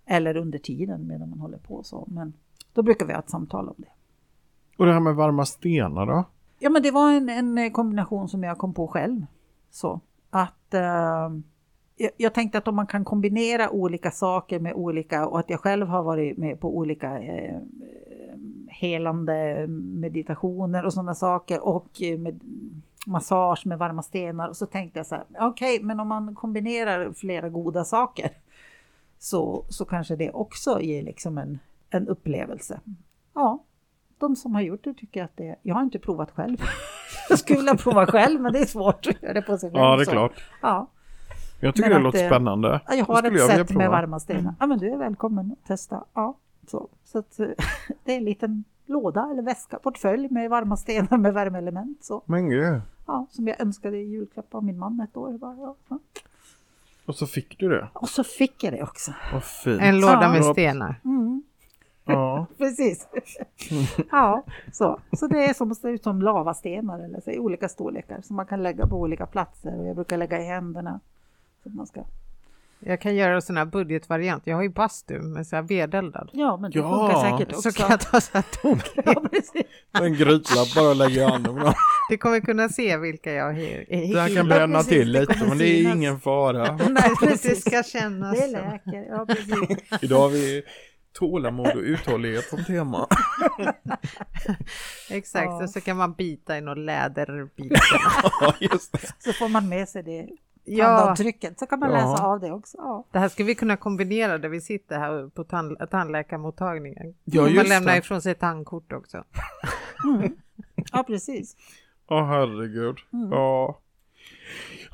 Eller 0.06 0.36
under 0.36 0.58
tiden 0.58 1.06
medan 1.06 1.30
man 1.30 1.38
håller 1.40 1.58
på 1.58 1.82
så. 1.82 2.04
Men 2.08 2.32
då 2.72 2.82
brukar 2.82 3.06
vi 3.06 3.12
ha 3.12 3.20
ett 3.20 3.30
samtal 3.30 3.68
om 3.68 3.74
det. 3.76 3.88
Och 4.76 4.86
det 4.86 4.92
här 4.92 5.00
med 5.00 5.14
varma 5.14 5.46
stenar 5.46 6.06
då? 6.06 6.24
Ja, 6.58 6.70
men 6.70 6.82
det 6.82 6.90
var 6.90 7.12
en, 7.12 7.28
en 7.28 7.70
kombination 7.70 8.28
som 8.28 8.42
jag 8.42 8.58
kom 8.58 8.74
på 8.74 8.88
själv. 8.88 9.26
Så 9.70 10.00
att 10.30 10.74
eh, 10.74 11.30
jag, 12.16 12.34
tänkte 12.34 12.58
att 12.58 12.68
om 12.68 12.76
man 12.76 12.86
kan 12.86 13.04
kombinera 13.04 13.70
olika 13.70 14.10
saker 14.10 14.60
med 14.60 14.74
olika 14.74 15.26
och 15.26 15.38
att 15.38 15.50
jag 15.50 15.60
själv 15.60 15.86
har 15.86 16.02
varit 16.02 16.38
med 16.38 16.60
på 16.60 16.76
olika 16.76 17.18
eh, 17.18 17.60
helande 18.68 19.66
meditationer 20.00 20.84
och 20.84 20.92
sådana 20.92 21.14
saker 21.14 21.66
och 21.66 21.88
med 22.18 22.40
massage 23.06 23.66
med 23.66 23.78
varma 23.78 24.02
stenar 24.02 24.48
och 24.48 24.56
så 24.56 24.66
tänkte 24.66 24.98
jag 24.98 25.06
så 25.06 25.14
här, 25.14 25.24
okej, 25.40 25.74
okay, 25.76 25.86
men 25.86 26.00
om 26.00 26.08
man 26.08 26.34
kombinerar 26.34 27.12
flera 27.12 27.48
goda 27.48 27.84
saker 27.84 28.30
så, 29.18 29.64
så 29.68 29.84
kanske 29.84 30.16
det 30.16 30.30
också 30.30 30.80
ger 30.80 31.02
liksom 31.02 31.38
en, 31.38 31.58
en 31.90 32.08
upplevelse. 32.08 32.80
Ja, 33.34 33.64
de 34.18 34.36
som 34.36 34.54
har 34.54 34.62
gjort 34.62 34.84
det 34.84 34.94
tycker 34.94 35.24
att 35.24 35.36
det, 35.36 35.56
jag 35.62 35.74
har 35.74 35.82
inte 35.82 35.98
provat 35.98 36.30
själv. 36.30 36.56
jag 37.28 37.38
skulle 37.38 37.58
vilja 37.58 37.76
prova 37.76 38.06
själv, 38.06 38.40
men 38.40 38.52
det 38.52 38.58
är 38.58 38.66
svårt 38.66 39.06
att 39.06 39.22
göra 39.22 39.32
det 39.32 39.42
på 39.42 39.58
sig 39.58 39.70
själv. 39.70 39.82
Ja, 39.82 39.96
det 39.96 40.02
är 40.02 40.04
så. 40.04 40.10
klart. 40.10 40.44
Ja. 40.62 40.90
Jag 41.60 41.74
tycker 41.74 41.88
Men 41.88 41.98
det 41.98 42.04
låter 42.04 42.26
spännande. 42.26 42.80
Ja, 42.86 42.94
Jag 42.94 43.04
har 43.04 43.22
ett 43.22 43.38
jag 43.38 43.50
sätt 43.50 43.70
med 43.70 43.90
varma 43.90 44.20
stenar. 44.20 44.54
Ja, 44.60 44.66
men 44.66 44.78
du 44.78 44.92
är 44.92 44.96
välkommen 44.96 45.52
att 45.52 45.68
testa. 45.68 46.04
Ja, 46.14 46.38
så. 46.66 46.88
så 47.04 47.18
att, 47.18 47.36
det 48.04 48.12
är 48.12 48.16
en 48.16 48.24
liten 48.24 48.64
låda 48.86 49.28
eller 49.32 49.42
väska, 49.42 49.78
portfölj 49.78 50.28
med 50.30 50.50
varma 50.50 50.76
stenar 50.76 51.16
med 51.18 51.34
värmeelement. 51.34 52.04
Så. 52.04 52.22
Men 52.26 52.48
gud. 52.48 52.80
Ja, 53.06 53.26
som 53.30 53.48
jag 53.48 53.60
önskade 53.60 53.96
i 53.96 54.04
julklapp 54.04 54.54
av 54.54 54.64
min 54.64 54.78
man 54.78 55.00
ett 55.00 55.16
år. 55.16 55.38
Bara, 55.38 55.56
ja. 55.56 55.74
ja. 55.88 55.98
Och 57.06 57.14
så 57.14 57.26
fick 57.26 57.58
du 57.58 57.68
det. 57.68 57.88
Och 57.92 58.08
så 58.08 58.24
fick 58.24 58.64
jag 58.64 58.72
det 58.72 58.82
också. 58.82 59.12
Vad 59.32 59.44
fint. 59.44 59.82
En 59.82 60.00
låda 60.00 60.22
Ja. 60.22 60.32
med 60.32 60.44
stenar. 60.44 61.00
Mm, 61.04 61.42
Ja. 62.04 62.46
precis. 62.58 63.08
ja, 64.10 64.42
så. 64.72 65.00
så 65.12 65.26
det 65.26 65.44
är 65.44 65.54
som, 65.54 65.74
ser 65.74 65.88
ut 65.88 66.02
som 66.02 66.22
lavastenar 66.22 66.98
eller 66.98 67.20
så, 67.20 67.30
i 67.30 67.38
olika 67.38 67.68
storlekar 67.68 68.20
som 68.20 68.36
man 68.36 68.46
kan 68.46 68.62
lägga 68.62 68.86
på 68.86 68.96
olika 68.96 69.26
platser. 69.26 69.78
Och 69.78 69.86
jag 69.86 69.94
brukar 69.94 70.16
lägga 70.16 70.40
i 70.40 70.44
händerna. 70.44 71.00
Så 71.62 71.68
att 71.68 71.74
man 71.74 71.86
ska... 71.86 72.00
Jag 72.80 73.00
kan 73.00 73.14
göra 73.14 73.34
en 73.34 73.42
sån 73.42 73.56
här 73.56 73.64
budgetvariant. 73.64 74.42
Jag 74.46 74.56
har 74.56 74.62
ju 74.62 74.68
bastu 74.68 75.18
med 75.20 75.46
så 75.46 75.56
här 75.56 75.62
vedeldad. 75.62 76.30
Ja, 76.32 76.56
men 76.56 76.70
det 76.70 76.78
Ja, 76.78 76.88
funkar 77.08 77.30
säkert 77.30 77.56
också. 77.56 77.70
Så 77.72 77.78
kan 77.78 77.90
jag 77.90 78.00
ta 78.00 78.20
så 78.20 78.30
här 78.32 78.42
tok. 78.62 78.78
ja, 79.04 79.28
precis. 79.30 79.62
En 79.92 80.14
grytlapp 80.14 80.74
bara 80.74 80.94
lägga 80.94 81.22
i 81.22 81.24
handen. 81.24 81.72
Du 82.10 82.16
kommer 82.18 82.40
kunna 82.40 82.68
se 82.68 82.96
vilka 82.96 83.32
jag 83.32 83.44
har. 83.44 83.52
Det 84.12 84.20
här 84.20 84.36
kan 84.36 84.48
bränna 84.48 84.78
precis, 84.78 84.92
till 84.92 85.12
lite 85.12 85.44
men 85.48 85.58
det 85.58 85.66
är 85.68 85.92
ingen 85.94 86.20
fara. 86.20 86.76
Nej, 86.88 87.10
Det 87.42 87.56
ska 87.56 87.82
kännas 87.82 88.38
Det 88.40 88.46
läker, 88.46 89.06
ja 89.10 89.26
precis. 89.28 90.02
Idag 90.02 90.20
har 90.20 90.28
vi 90.28 90.62
tålamod 91.18 91.66
och 91.66 91.80
uthållighet 91.82 92.44
som 92.44 92.64
tema. 92.64 93.06
Exakt, 95.10 95.44
Ja. 95.46 95.62
och 95.62 95.70
så 95.70 95.80
kan 95.80 95.96
man 95.96 96.12
bita 96.14 96.58
i 96.58 96.60
någon 96.60 96.84
läderbit. 96.86 97.72
Ja, 98.40 98.54
just 98.60 98.92
det. 98.92 98.98
Så 99.18 99.32
får 99.32 99.48
man 99.48 99.68
med 99.68 99.88
sig 99.88 100.02
det 100.02 100.28
ja, 100.66 100.84
tandavtrycket 100.98 101.58
så 101.58 101.66
kan 101.66 101.78
man 101.78 101.90
Ja. 101.90 101.96
läsa 101.96 102.24
av 102.26 102.40
det 102.40 102.52
också. 102.52 102.76
Ja. 102.80 103.04
det 103.10 103.18
här 103.18 103.28
skulle 103.28 103.46
vi 103.46 103.54
kunna 103.54 103.76
kombinera 103.76 104.38
där 104.38 104.48
vi 104.48 104.60
sitter 104.60 104.98
här 104.98 105.28
på 105.28 105.44
tand 105.44 105.76
tandläkarmottagningen. 105.90 107.14
Ja, 107.24 107.42
man 107.42 107.52
just 107.52 107.68
lämnar 107.68 107.92
det. 107.92 107.98
ifrån 107.98 108.22
sig 108.22 108.34
tandkort 108.34 108.92
också. 108.92 109.24
ja, 110.92 111.02
precis. 111.06 111.56
Ja, 112.08 112.24
herregud. 112.24 112.96
Mm. 113.12 113.30
Ja. 113.32 113.78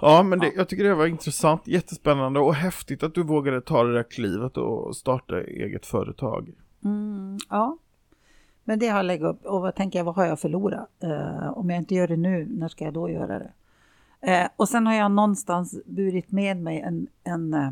Ja, 0.00 0.22
men 0.22 0.38
det, 0.38 0.52
jag 0.56 0.68
tycker 0.68 0.84
det 0.84 0.94
var 0.94 1.06
intressant, 1.06 1.66
jättespännande 1.66 2.40
och 2.40 2.54
häftigt 2.54 3.02
att 3.02 3.14
du 3.14 3.22
vågade 3.22 3.60
ta 3.60 3.82
det 3.84 3.94
där 3.94 4.02
klivet 4.02 4.56
och 4.56 4.96
starta 4.96 5.40
eget 5.40 5.86
företag. 5.86 6.52
Mm, 6.84 7.38
ja. 7.50 7.78
Men 8.64 8.78
det 8.78 8.86
har 8.88 8.96
jag 8.96 9.06
lagt 9.06 9.22
upp 9.22 9.44
och 9.44 9.60
vad 9.60 9.74
tänker 9.74 9.98
jag, 9.98 10.04
vad 10.04 10.14
har 10.14 10.24
jag 10.26 10.40
förlorat? 10.40 10.90
Eh, 11.02 11.58
om 11.58 11.70
jag 11.70 11.78
inte 11.78 11.94
gör 11.94 12.08
det 12.08 12.16
nu, 12.16 12.46
när 12.50 12.68
ska 12.68 12.84
jag 12.84 12.94
då 12.94 13.10
göra 13.10 13.38
det? 13.38 13.52
Eh, 14.22 14.48
och 14.56 14.68
sen 14.68 14.86
har 14.86 14.94
jag 14.94 15.10
någonstans 15.10 15.82
burit 15.84 16.32
med 16.32 16.56
mig 16.56 16.80
en, 16.80 17.06
en 17.24 17.54
eh, 17.54 17.70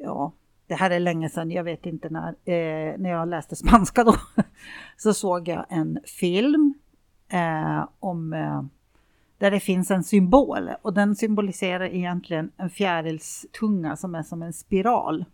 ja, 0.00 0.32
det 0.66 0.74
här 0.74 0.90
är 0.90 1.00
länge 1.00 1.28
sedan, 1.28 1.50
jag 1.50 1.64
vet 1.64 1.86
inte 1.86 2.08
när, 2.08 2.28
eh, 2.28 2.98
när 2.98 3.10
jag 3.10 3.28
läste 3.28 3.56
spanska 3.66 4.04
då, 4.04 4.14
så 4.96 5.14
såg 5.14 5.48
jag 5.48 5.66
en 5.68 5.98
film 6.04 6.74
eh, 7.28 7.88
om 8.00 8.32
eh, 8.32 8.62
där 9.38 9.50
det 9.50 9.60
finns 9.60 9.90
en 9.90 10.04
symbol 10.04 10.70
och 10.82 10.92
den 10.92 11.16
symboliserar 11.16 11.94
egentligen 11.94 12.50
en 12.56 12.70
fjärilstunga 12.70 13.96
som 13.96 14.14
är 14.14 14.22
som 14.22 14.42
en 14.42 14.52
spiral. 14.52 15.24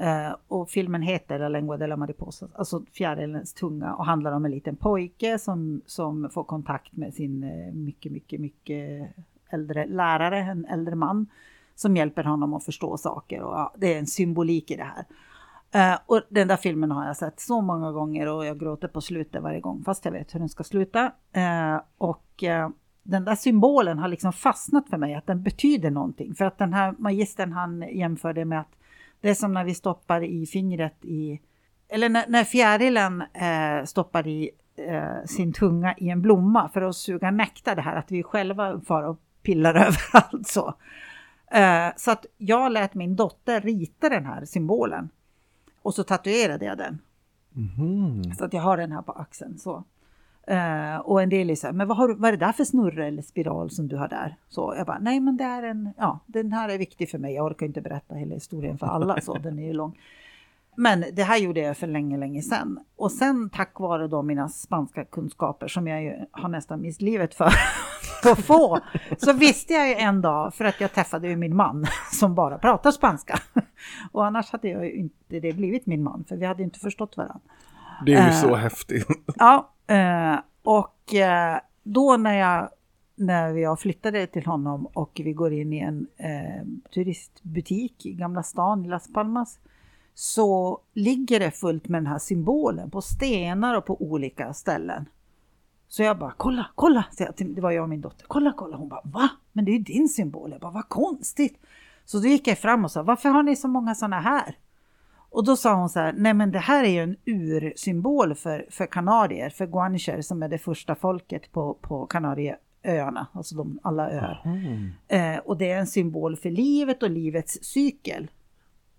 Eh, 0.00 0.36
och 0.48 0.70
filmen 0.70 1.02
heter 1.02 1.38
La 1.38 1.48
Lengua 1.48 1.76
de 1.76 1.86
la 1.86 1.96
Mariposa, 1.96 2.48
alltså 2.54 2.82
fjärilens 2.92 3.54
tunga 3.54 3.94
och 3.94 4.06
handlar 4.06 4.32
om 4.32 4.44
en 4.44 4.50
liten 4.50 4.76
pojke 4.76 5.38
som, 5.38 5.80
som 5.86 6.30
får 6.30 6.44
kontakt 6.44 6.96
med 6.96 7.14
sin 7.14 7.44
eh, 7.44 7.72
mycket, 7.72 8.12
mycket, 8.12 8.40
mycket 8.40 9.10
äldre 9.50 9.86
lärare, 9.86 10.38
en 10.38 10.64
äldre 10.64 10.94
man 10.94 11.26
som 11.74 11.96
hjälper 11.96 12.24
honom 12.24 12.54
att 12.54 12.64
förstå 12.64 12.96
saker 12.96 13.42
och 13.42 13.52
ja, 13.52 13.74
det 13.76 13.94
är 13.94 13.98
en 13.98 14.06
symbolik 14.06 14.70
i 14.70 14.76
det 14.76 14.84
här. 14.94 15.04
Uh, 15.74 15.98
och 16.06 16.22
den 16.28 16.48
där 16.48 16.56
filmen 16.56 16.90
har 16.90 17.06
jag 17.06 17.16
sett 17.16 17.40
så 17.40 17.60
många 17.60 17.92
gånger 17.92 18.26
och 18.26 18.46
jag 18.46 18.60
gråter 18.60 18.88
på 18.88 19.00
slutet 19.00 19.42
varje 19.42 19.60
gång 19.60 19.84
fast 19.84 20.04
jag 20.04 20.12
vet 20.12 20.34
hur 20.34 20.40
den 20.40 20.48
ska 20.48 20.64
sluta. 20.64 21.04
Uh, 21.36 21.80
och 21.98 22.42
uh, 22.42 22.68
den 23.02 23.24
där 23.24 23.34
symbolen 23.34 23.98
har 23.98 24.08
liksom 24.08 24.32
fastnat 24.32 24.88
för 24.88 24.96
mig, 24.96 25.14
att 25.14 25.26
den 25.26 25.42
betyder 25.42 25.90
någonting. 25.90 26.34
För 26.34 26.44
att 26.44 26.58
den 26.58 26.72
här 26.72 26.94
magistern 26.98 27.52
han 27.52 27.84
jämförde 27.92 28.44
med 28.44 28.60
att 28.60 28.72
det 29.20 29.30
är 29.30 29.34
som 29.34 29.52
när 29.52 29.64
vi 29.64 29.74
stoppar 29.74 30.24
i 30.24 30.46
fingret 30.46 31.04
i, 31.04 31.40
eller 31.88 32.08
när, 32.08 32.24
när 32.28 32.44
fjärilen 32.44 33.24
stoppar 33.84 34.26
i 34.26 34.50
sin 35.26 35.52
tunga 35.52 35.94
i 35.98 36.10
en 36.10 36.22
blomma 36.22 36.68
för 36.68 36.82
att 36.82 36.96
suga 36.96 37.30
nektar, 37.30 37.76
det 37.76 37.82
här 37.82 37.96
att 37.96 38.10
vi 38.10 38.22
själva 38.22 38.80
far 38.80 39.02
och 39.02 39.20
pillar 39.48 39.74
överallt 39.86 40.46
så. 40.46 40.74
Eh, 41.50 41.88
så 41.96 42.10
att 42.10 42.26
jag 42.36 42.72
lät 42.72 42.94
min 42.94 43.16
dotter 43.16 43.60
rita 43.60 44.08
den 44.08 44.26
här 44.26 44.44
symbolen 44.44 45.08
och 45.82 45.94
så 45.94 46.02
tatuerade 46.02 46.64
jag 46.64 46.78
den. 46.78 46.98
Mhm. 47.52 48.34
Så 48.34 48.44
att 48.44 48.52
jag 48.52 48.62
har 48.62 48.76
den 48.76 48.92
här 48.92 49.02
på 49.02 49.12
axeln. 49.12 49.58
Så. 49.58 49.84
Eh, 50.46 50.96
och 50.96 51.22
en 51.22 51.28
del 51.28 51.50
är 51.50 51.54
så 51.54 51.66
här, 51.66 51.74
men 51.74 51.88
vad, 51.88 51.96
har, 51.96 52.08
vad 52.14 52.28
är 52.28 52.32
det 52.32 52.46
där 52.46 52.52
för 52.52 52.64
snurra 52.64 53.06
eller 53.06 53.22
spiral 53.22 53.70
som 53.70 53.88
du 53.88 53.96
har 53.96 54.08
där? 54.08 54.36
Så 54.48 54.74
jag 54.76 54.86
bara, 54.86 54.98
nej 54.98 55.20
men 55.20 55.36
det 55.36 55.44
är 55.44 55.62
en, 55.62 55.92
ja 55.98 56.18
den 56.26 56.52
här 56.52 56.68
är 56.68 56.78
viktig 56.78 57.10
för 57.10 57.18
mig. 57.18 57.34
Jag 57.34 57.46
orkar 57.46 57.66
inte 57.66 57.80
berätta 57.80 58.14
hela 58.14 58.34
historien 58.34 58.78
för 58.78 58.86
alla 58.86 59.20
så, 59.20 59.34
den 59.42 59.58
är 59.58 59.66
ju 59.66 59.72
lång. 59.72 59.98
Men 60.76 61.04
det 61.12 61.22
här 61.22 61.38
gjorde 61.38 61.60
jag 61.60 61.76
för 61.76 61.86
länge, 61.86 62.16
länge 62.18 62.42
sedan. 62.42 62.80
Och 62.96 63.12
sen 63.12 63.50
tack 63.50 63.80
vare 63.80 64.08
då 64.08 64.22
mina 64.22 64.48
spanska 64.48 65.04
kunskaper 65.04 65.68
som 65.68 65.86
jag 65.86 66.02
ju 66.02 66.14
har 66.30 66.48
nästan 66.48 66.80
mist 66.80 67.00
livet 67.00 67.34
för 67.34 67.52
att 68.24 68.38
få, 68.38 68.80
så 69.18 69.32
visste 69.32 69.72
jag 69.72 69.88
ju 69.88 69.94
en 69.94 70.20
dag, 70.20 70.54
för 70.54 70.64
att 70.64 70.80
jag 70.80 70.92
träffade 70.92 71.28
ju 71.28 71.36
min 71.36 71.56
man 71.56 71.86
som 72.12 72.34
bara 72.34 72.58
pratar 72.58 72.90
spanska. 72.90 73.38
Och 74.12 74.26
annars 74.26 74.50
hade 74.52 74.68
jag 74.68 74.84
ju 74.84 74.92
inte 74.92 75.40
det 75.40 75.52
blivit 75.52 75.86
min 75.86 76.02
man, 76.02 76.24
för 76.28 76.36
vi 76.36 76.46
hade 76.46 76.62
inte 76.62 76.78
förstått 76.78 77.16
varandra. 77.16 77.40
Det 78.06 78.14
är 78.14 78.22
ju 78.22 78.28
Eh. 78.28 78.40
så 78.42 78.54
häftigt. 78.54 79.06
Ja, 79.36 79.70
eh, 79.86 80.36
och 80.62 81.14
eh, 81.14 81.58
då 81.82 82.16
när 82.16 82.34
jag, 82.34 82.68
när 83.16 83.48
jag 83.54 83.80
flyttade 83.80 84.26
till 84.26 84.46
honom 84.46 84.86
och 84.86 85.20
vi 85.24 85.32
går 85.32 85.52
in 85.52 85.72
i 85.72 85.78
en 85.78 86.06
eh, 86.16 86.90
turistbutik 86.94 88.06
i 88.06 88.12
Gamla 88.12 88.42
stan 88.42 88.84
i 88.84 88.88
Las 88.88 89.12
Palmas 89.12 89.58
så 90.14 90.80
ligger 90.94 91.40
det 91.40 91.50
fullt 91.50 91.88
med 91.88 92.02
den 92.02 92.06
här 92.06 92.18
symbolen 92.18 92.90
på 92.90 93.00
stenar 93.00 93.74
och 93.76 93.86
på 93.86 94.02
olika 94.02 94.52
ställen. 94.52 95.08
Så 95.88 96.02
jag 96.02 96.18
bara, 96.18 96.34
kolla, 96.36 96.66
kolla, 96.74 97.04
det 97.36 97.60
var 97.60 97.70
jag 97.70 97.82
och 97.82 97.88
min 97.88 98.00
dotter, 98.00 98.26
kolla, 98.28 98.52
kolla. 98.56 98.76
Hon 98.76 98.88
bara, 98.88 99.02
va? 99.04 99.28
Men 99.52 99.64
det 99.64 99.70
är 99.70 99.72
ju 99.72 99.82
din 99.82 100.08
symbol. 100.08 100.50
Jag 100.50 100.60
bara, 100.60 100.72
vad 100.72 100.88
konstigt. 100.88 101.60
Så 102.04 102.18
då 102.18 102.28
gick 102.28 102.46
jag 102.46 102.58
fram 102.58 102.84
och 102.84 102.90
sa, 102.90 103.02
varför 103.02 103.28
har 103.28 103.42
ni 103.42 103.56
så 103.56 103.68
många 103.68 103.94
sådana 103.94 104.20
här? 104.20 104.56
Och 105.30 105.44
då 105.44 105.56
sa 105.56 105.74
hon 105.74 105.88
så 105.88 106.00
här, 106.00 106.12
nej 106.12 106.34
men 106.34 106.50
det 106.50 106.58
här 106.58 106.84
är 106.84 106.88
ju 106.88 107.02
en 107.02 107.16
ursymbol 107.24 108.34
för, 108.34 108.66
för 108.70 108.86
kanadier, 108.86 109.50
för 109.50 109.66
guancher 109.66 110.22
som 110.22 110.42
är 110.42 110.48
det 110.48 110.58
första 110.58 110.94
folket 110.94 111.52
på, 111.52 111.74
på 111.74 112.06
Kanarieöarna, 112.06 113.26
alltså 113.32 113.56
de, 113.56 113.78
alla 113.82 114.10
öar. 114.10 114.42
Eh, 115.08 115.38
och 115.38 115.58
det 115.58 115.70
är 115.70 115.78
en 115.78 115.86
symbol 115.86 116.36
för 116.36 116.50
livet 116.50 117.02
och 117.02 117.10
livets 117.10 117.58
cykel. 117.62 118.30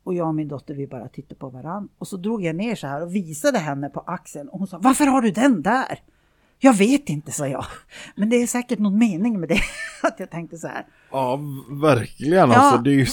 Och 0.03 0.13
jag 0.13 0.27
och 0.27 0.35
min 0.35 0.47
dotter 0.47 0.73
vi 0.73 0.87
bara 0.87 1.07
tittade 1.07 1.35
på 1.35 1.49
varandra. 1.49 1.89
Och 1.97 2.07
så 2.07 2.17
drog 2.17 2.43
jag 2.43 2.55
ner 2.55 2.75
så 2.75 2.87
här 2.87 3.01
och 3.03 3.15
visade 3.15 3.57
henne 3.57 3.89
på 3.89 3.99
axeln. 3.99 4.49
Och 4.49 4.59
hon 4.59 4.67
sa, 4.67 4.77
varför 4.77 5.05
har 5.05 5.21
du 5.21 5.31
den 5.31 5.61
där? 5.61 5.99
Jag 6.61 6.73
vet 6.73 7.09
inte, 7.09 7.31
sa 7.31 7.47
jag. 7.47 7.65
Men 8.15 8.29
det 8.29 8.35
är 8.35 8.47
säkert 8.47 8.79
någon 8.79 8.97
mening 8.97 9.39
med 9.39 9.49
det. 9.49 9.61
Att 10.03 10.19
jag 10.19 10.29
tänkte 10.29 10.57
så 10.57 10.67
här. 10.67 10.85
Ja, 11.11 11.39
verkligen. 11.81 12.49
Ja. 12.49 12.55
Alltså, 12.55 12.81
det 12.81 12.89
är 12.89 12.95
ju... 12.95 13.05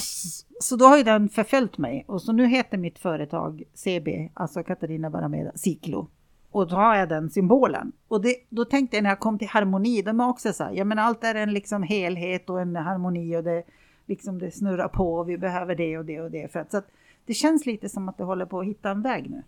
Så 0.61 0.77
då 0.77 0.85
har 0.85 0.97
ju 0.97 1.03
den 1.03 1.29
förföljt 1.29 1.79
mig. 1.79 2.05
Och 2.09 2.23
så 2.23 2.33
nu 2.33 2.47
heter 2.47 2.79
mitt 2.79 2.99
företag 2.99 3.63
CB, 3.75 4.31
alltså 4.35 4.63
Katarina 4.63 5.11
Barameda, 5.11 5.53
Ciclo. 5.55 6.09
Och 6.51 6.69
då 6.69 6.77
har 6.77 6.97
jag 6.97 7.09
den 7.09 7.31
symbolen. 7.31 7.93
Och 8.09 8.23
det, 8.23 8.35
då 8.49 8.65
tänkte 8.65 8.97
jag 8.97 9.03
när 9.03 9.11
jag 9.11 9.21
kom 9.21 9.39
till 9.39 9.49
harmoni, 9.49 10.03
de 10.03 10.21
är 10.21 10.29
också 10.29 10.53
så 10.53 10.65
här, 10.65 10.73
jag 10.73 10.87
menar 10.87 11.03
allt 11.03 11.25
är 11.25 11.35
en 11.35 11.53
liksom 11.53 11.83
helhet 11.83 12.51
och 12.51 12.61
en 12.61 12.77
harmoni 12.77 13.37
och 13.37 13.45
det, 13.45 13.63
liksom 14.07 14.39
det 14.39 14.51
snurrar 14.51 14.89
på 14.89 15.15
och 15.15 15.29
vi 15.29 15.39
behöver 15.39 15.75
det 15.75 15.99
och 15.99 16.05
det 16.05 16.21
och 16.21 16.31
det. 16.31 16.53
För 16.53 16.61
att, 16.61 16.71
så 16.71 16.77
att 16.79 16.89
det 17.27 17.35
känns 17.35 17.67
lite 17.67 17.89
som 17.89 18.09
att 18.09 18.19
det 18.19 18.25
håller 18.25 18.47
på 18.47 18.61
att 18.61 18.67
hitta 18.67 18.91
en 18.91 19.03
väg 19.03 19.31
nu. 19.31 19.43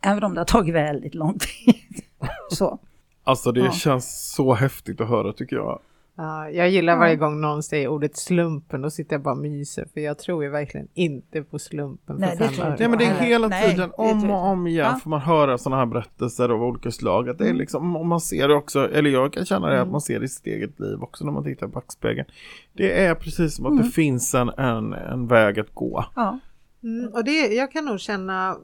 Även 0.00 0.24
om 0.24 0.34
det 0.34 0.40
har 0.40 0.44
tagit 0.44 0.74
väldigt 0.74 1.14
lång 1.14 1.38
tid. 1.64 2.04
Så. 2.50 2.78
Alltså 3.24 3.52
det 3.52 3.60
Ja. 3.60 3.72
känns 3.72 4.32
så 4.34 4.54
häftigt 4.54 5.00
att 5.00 5.08
höra 5.08 5.32
tycker 5.32 5.56
jag. 5.56 5.80
Ja, 6.16 6.50
jag 6.50 6.70
gillar 6.70 6.96
varje 6.96 7.16
gång 7.16 7.40
någon 7.40 7.62
säger 7.62 7.88
ordet 7.88 8.16
slumpen, 8.16 8.82
då 8.82 8.90
sitter 8.90 9.14
jag 9.14 9.22
bara 9.22 9.34
och 9.34 9.40
myser, 9.40 9.86
för 9.94 10.00
jag 10.00 10.18
tror 10.18 10.44
ju 10.44 10.50
verkligen 10.50 10.88
inte 10.94 11.42
på 11.42 11.58
slumpen 11.58 12.16
för 12.16 12.20
Nej, 12.26 12.36
det 12.38 12.44
tror 12.48 12.52
jag 12.58 12.64
öre. 12.66 12.72
inte. 12.72 12.82
Nej 12.82 12.88
men 12.90 12.98
det 12.98 13.04
är 13.04 13.14
Nej, 13.20 13.28
hela 13.28 13.48
nej, 13.48 13.70
tiden 13.70 13.90
tror 13.90 14.10
om 14.10 14.30
och 14.30 14.44
om 14.46 14.66
igen 14.66 14.86
Ja. 14.92 14.98
får 15.02 15.10
man 15.10 15.20
höra 15.20 15.58
sådana 15.58 15.76
här 15.80 15.86
berättelser 15.86 16.48
av 16.48 16.62
olika 16.62 16.90
slag. 16.90 17.28
Att 17.28 17.38
det 17.38 17.44
är 17.44 17.48
Mm. 17.48 17.58
liksom, 17.58 17.96
om 17.96 18.08
man 18.08 18.20
ser 18.20 18.48
det 18.48 18.54
också, 18.54 18.90
eller 18.92 19.10
jag 19.10 19.32
kan 19.32 19.44
känna 19.44 19.68
det 19.70 19.80
att 19.82 19.90
man 19.90 20.00
ser 20.00 20.18
det 20.20 20.24
i 20.24 20.28
sitt 20.28 20.46
eget 20.46 20.80
liv 20.80 21.02
också 21.02 21.24
när 21.24 21.32
man 21.32 21.44
tittar 21.44 21.66
i 21.66 21.70
backspegeln. 21.70 22.28
Det 22.72 23.04
är 23.04 23.14
precis 23.14 23.56
som 23.56 23.66
att 23.66 23.72
Mm. 23.72 23.84
det 23.84 23.90
finns 23.90 24.34
en, 24.34 24.48
en, 24.48 24.92
en 24.92 25.26
väg 25.26 25.60
att 25.60 25.74
gå. 25.74 26.04
Ja. 26.16 26.38
Mm, 26.82 27.12
och 27.14 27.24
det, 27.24 27.46
jag 27.54 27.72
kan 27.72 27.84
nog 27.84 28.00
känna, 28.00 28.56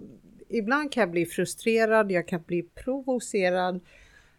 ibland 0.48 0.92
kan 0.92 1.00
jag 1.00 1.10
bli 1.10 1.26
frustrerad, 1.26 2.12
jag 2.12 2.28
kan 2.28 2.42
bli 2.42 2.62
provocerad. 2.62 3.80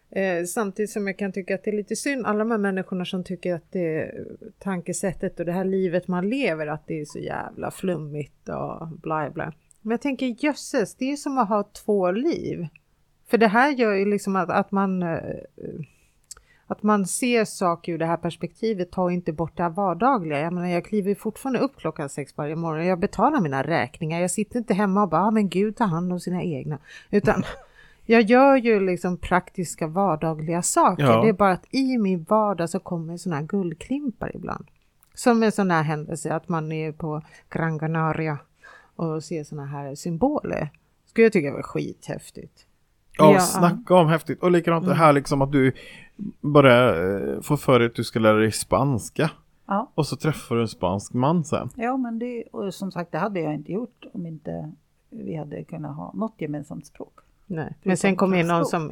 Eh, 0.09 0.43
samtidigt 0.43 0.91
som 0.91 1.07
jag 1.07 1.17
kan 1.17 1.31
tycka 1.31 1.55
att 1.55 1.63
det 1.63 1.71
är 1.71 1.75
lite 1.75 1.95
synd, 1.95 2.25
alla 2.25 2.39
de 2.39 2.51
här 2.51 2.57
människorna 2.57 3.05
som 3.05 3.23
tycker 3.23 3.55
att 3.55 3.71
det 3.71 4.11
tankesättet 4.59 5.39
och 5.39 5.45
det 5.45 5.51
här 5.51 5.65
livet 5.65 6.07
man 6.07 6.29
lever, 6.29 6.67
att 6.67 6.87
det 6.87 7.01
är 7.01 7.05
så 7.05 7.19
jävla 7.19 7.71
flummigt 7.71 8.49
och 8.49 8.87
bla 8.87 9.29
bla. 9.29 9.53
Men 9.81 9.91
jag 9.91 10.01
tänker 10.01 10.35
jösses, 10.45 10.95
det 10.95 11.11
är 11.11 11.15
som 11.15 11.37
att 11.37 11.49
ha 11.49 11.63
två 11.63 12.11
liv. 12.11 12.67
För 13.27 13.37
det 13.37 13.47
här 13.47 13.71
gör 13.71 13.93
ju 13.93 14.05
liksom 14.05 14.35
att, 14.35 14.49
att 14.49 14.71
man 14.71 15.03
eh, 15.03 15.19
att 16.67 16.83
man 16.83 17.05
ser 17.05 17.45
saker 17.45 17.93
ur 17.93 17.97
det 17.97 18.05
här 18.05 18.17
perspektivet 18.17 18.91
tar 18.91 19.09
inte 19.09 19.33
bort 19.33 19.57
det 19.57 19.63
här 19.63 19.69
vardagliga. 19.69 20.39
Jag 20.39 20.53
menar, 20.53 20.67
jag 20.67 20.85
kliver 20.85 21.15
fortfarande 21.15 21.59
upp 21.59 21.77
klockan 21.77 22.09
sex 22.09 22.33
varje 22.37 22.55
morgon. 22.55 22.85
Jag 22.85 22.99
betalar 22.99 23.41
mina 23.41 23.63
räkningar. 23.63 24.21
Jag 24.21 24.31
sitter 24.31 24.57
inte 24.59 24.73
hemma 24.73 25.03
och 25.03 25.09
bara, 25.09 25.21
ah, 25.21 25.31
men 25.31 25.49
Gud 25.49 25.75
tar 25.75 25.85
hand 25.85 26.13
om 26.13 26.19
sina 26.19 26.43
egna. 26.43 26.77
Utan 27.11 27.43
jag 28.05 28.21
gör 28.21 28.55
ju 28.55 28.79
liksom 28.79 29.17
praktiska 29.17 29.87
vardagliga 29.87 30.61
saker. 30.61 31.03
Ja. 31.03 31.21
Det 31.21 31.29
är 31.29 31.33
bara 31.33 31.51
att 31.51 31.65
i 31.71 31.97
min 31.97 32.23
vardag 32.29 32.69
så 32.69 32.79
kommer 32.79 33.17
sådana 33.17 33.39
här 33.41 33.47
guldklimpar 33.47 34.31
ibland. 34.35 34.67
Som 35.13 35.43
en 35.43 35.51
sån 35.51 35.71
här 35.71 35.83
händelse 35.83 36.33
att 36.33 36.49
man 36.49 36.71
är 36.71 36.91
på 36.91 37.21
Gran 37.49 37.79
Canaria 37.79 38.37
och 38.95 39.23
ser 39.23 39.43
sådana 39.43 39.67
här 39.67 39.95
symboler. 39.95 40.69
Skulle 41.05 41.25
jag 41.25 41.33
tycka 41.33 41.53
var 41.53 41.61
skithäftigt. 41.61 42.65
Ja, 43.17 43.33
Ja. 43.33 43.39
snacka 43.39 43.95
om 43.95 44.07
häftigt. 44.07 44.43
Och 44.43 44.51
likadant 44.51 44.85
det 44.85 44.93
här 44.93 45.13
liksom 45.13 45.41
att 45.41 45.51
du 45.51 45.73
bara 46.41 46.89
eh, 46.95 47.41
får 47.41 47.57
för 47.57 47.79
dig 47.79 47.85
att 47.87 47.95
du 47.95 48.03
ska 48.03 48.19
lära 48.19 48.37
dig 48.37 48.51
spanska. 48.51 49.31
Ja. 49.67 49.91
Och 49.95 50.05
så 50.07 50.15
träffar 50.15 50.55
du 50.55 50.61
en 50.61 50.67
spansk 50.67 51.13
man 51.13 51.43
sen. 51.43 51.69
Ja, 51.75 51.97
men 51.97 52.19
det, 52.19 52.43
och 52.51 52.73
som 52.73 52.91
sagt, 52.91 53.11
det 53.11 53.17
hade 53.17 53.39
jag 53.39 53.53
inte 53.53 53.71
gjort 53.71 54.05
om 54.13 54.25
inte 54.25 54.71
vi 55.09 55.35
hade 55.35 55.63
kunnat 55.63 55.95
ha 55.95 56.11
något 56.13 56.33
gemensamt 56.37 56.85
språk. 56.85 57.13
Nej. 57.45 57.75
Men 57.83 57.97
sen 57.97 58.15
kommer 58.15 58.37
in 58.37 58.47
någon 58.47 58.65
som, 58.65 58.91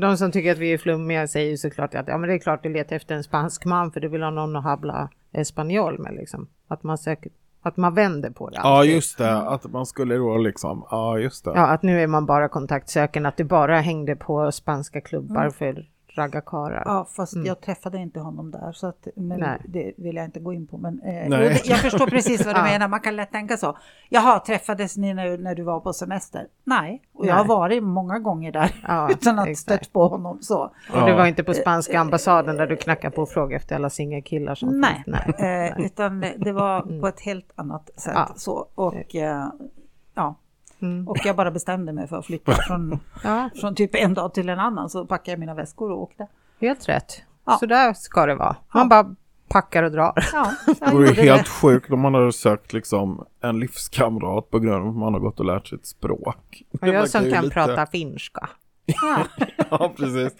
de 0.00 0.16
som 0.16 0.32
tycker 0.32 0.52
att 0.52 0.58
vi 0.58 0.72
är 0.72 0.78
flummiga 0.78 1.28
säger 1.28 1.50
ju 1.50 1.56
såklart 1.56 1.94
att 1.94 2.08
ja 2.08 2.18
men 2.18 2.28
det 2.28 2.34
är 2.34 2.38
klart 2.38 2.62
du 2.62 2.68
letar 2.72 2.96
efter 2.96 3.14
en 3.14 3.24
spansk 3.24 3.64
man 3.64 3.92
för 3.92 4.00
du 4.00 4.08
vill 4.08 4.22
ha 4.22 4.30
någon 4.30 4.56
att 4.56 4.64
habla 4.64 5.08
espanjol 5.32 5.98
med 5.98 6.14
liksom. 6.14 6.46
Att 6.68 6.82
man 6.82 6.98
söker, 6.98 7.32
att 7.62 7.76
man 7.76 7.94
vänder 7.94 8.30
på 8.30 8.50
det. 8.50 8.56
Ja, 8.56 8.62
alltid. 8.62 8.92
just 8.94 9.18
det. 9.18 9.36
Att 9.36 9.72
man 9.72 9.86
skulle 9.86 10.14
då 10.16 10.36
liksom, 10.38 10.84
ja 10.90 11.18
just 11.18 11.44
det. 11.44 11.50
Ja, 11.54 11.66
att 11.66 11.82
nu 11.82 12.00
är 12.02 12.06
man 12.06 12.26
bara 12.26 12.48
kontaktsökande, 12.48 13.28
att 13.28 13.36
du 13.36 13.44
bara 13.44 13.80
hängde 13.80 14.16
på 14.16 14.52
spanska 14.52 15.00
klubbar 15.00 15.40
Mm. 15.40 15.52
för 15.52 15.86
raggarkarlar. 16.18 16.82
Ja, 16.86 17.06
fast 17.16 17.36
jag 17.36 17.60
träffade 17.60 17.98
inte 17.98 18.20
honom 18.20 18.50
där, 18.50 18.72
så 18.72 18.86
att, 18.86 19.08
men 19.16 19.32
Mm. 19.36 19.40
Nej. 19.50 19.60
det 19.68 19.92
vill 19.96 20.16
jag 20.16 20.24
inte 20.24 20.40
gå 20.40 20.52
in 20.52 20.66
på. 20.66 20.78
Men, 20.78 21.00
eh, 21.02 21.28
Nej. 21.28 21.28
det, 21.28 21.66
jag 21.66 21.78
förstår 21.78 22.06
precis 22.06 22.46
vad 22.46 22.54
du 22.54 22.58
Ja. 22.60 22.64
menar, 22.64 22.88
man 22.88 23.00
kan 23.00 23.16
lätt 23.16 23.32
tänka 23.32 23.56
så. 23.56 23.76
Jaha, 24.08 24.38
träffades 24.38 24.96
ni 24.96 25.14
när, 25.14 25.38
när 25.38 25.54
du 25.54 25.62
var 25.62 25.80
på 25.80 25.92
semester? 25.92 26.46
Nej, 26.64 27.02
och 27.14 27.26
jag 27.26 27.34
har 27.34 27.44
Nej. 27.44 27.48
varit 27.48 27.82
många 27.82 28.18
gånger 28.18 28.52
där 28.52 28.74
Ja, 28.88 29.10
utan 29.12 29.38
att 29.38 29.48
exakt. 29.48 29.58
stött 29.84 29.92
på 29.92 30.08
honom 30.08 30.38
så. 30.40 30.58
Och 30.64 30.70
Ja. 30.94 31.16
var 31.16 31.26
inte 31.26 31.44
på 31.44 31.54
spanska 31.54 32.00
ambassaden 32.00 32.56
där 32.56 32.66
du 32.66 32.76
knackade 32.76 33.16
på 33.16 33.22
och 33.22 33.28
frågade 33.28 33.56
efter 33.56 33.74
alla 33.76 33.90
singelkillar 33.90 34.54
som 34.54 34.80
Nej. 34.80 35.02
Nej. 35.06 35.70
Eh, 35.78 35.86
utan 35.86 36.20
det, 36.20 36.52
var 36.52 36.80
på 37.00 37.06
ett 37.08 37.20
helt 37.20 37.52
annat 37.54 37.90
sätt. 37.96 38.12
Ja. 38.14 38.28
Så, 38.36 38.66
och, 38.74 38.94
eh, 38.94 39.02
ja. 39.08 39.52
Mm. 40.82 41.08
och 41.08 41.16
jag 41.24 41.36
bara 41.36 41.50
bestämde 41.50 41.92
mig 41.92 42.08
för 42.08 42.16
att 42.18 42.26
flytta 42.26 42.52
från, 42.66 42.98
Ja, 43.24 43.50
från 43.60 43.74
typ 43.74 43.94
en 43.94 44.14
dag 44.14 44.34
till 44.34 44.48
en 44.48 44.58
annan. 44.58 44.90
Så 44.90 45.06
packade 45.06 45.30
jag 45.30 45.38
mina 45.40 45.54
väskor 45.54 45.90
och 45.92 46.02
åkte. 46.02 46.26
helt 46.60 46.88
rätt. 46.88 47.22
Ja. 47.46 47.56
Så 47.60 47.66
där 47.66 47.92
ska 47.92 48.26
det 48.26 48.34
vara. 48.34 48.56
Man 48.74 48.82
Ja. 48.82 48.84
bara 49.02 49.14
packar 49.48 49.82
och 49.82 49.90
drar. 49.92 50.12
Ja, 50.32 50.52
Det 50.80 50.90
vore 50.92 51.06
helt 51.12 51.44
det. 51.44 51.50
sjukt 51.50 51.90
om 51.92 52.00
man 52.00 52.14
hade 52.14 52.32
sökt 52.32 52.72
liksom 52.72 53.24
en 53.40 53.60
livskamrat 53.60 54.50
på 54.50 54.58
grund 54.58 54.82
av 54.82 54.88
att 54.88 54.96
man 54.96 55.12
har 55.14 55.20
gått 55.20 55.40
och 55.40 55.46
lärt 55.46 55.66
sig 55.66 55.78
ett 55.78 55.86
språk. 55.86 56.62
Och 56.80 56.88
jag 56.88 57.08
som 57.08 57.30
kan 57.32 57.44
lite- 57.44 57.54
prata 57.54 57.86
finska. 57.86 58.48
Ja. 58.86 59.18
Ja, 59.70 59.92
precis. 59.96 60.32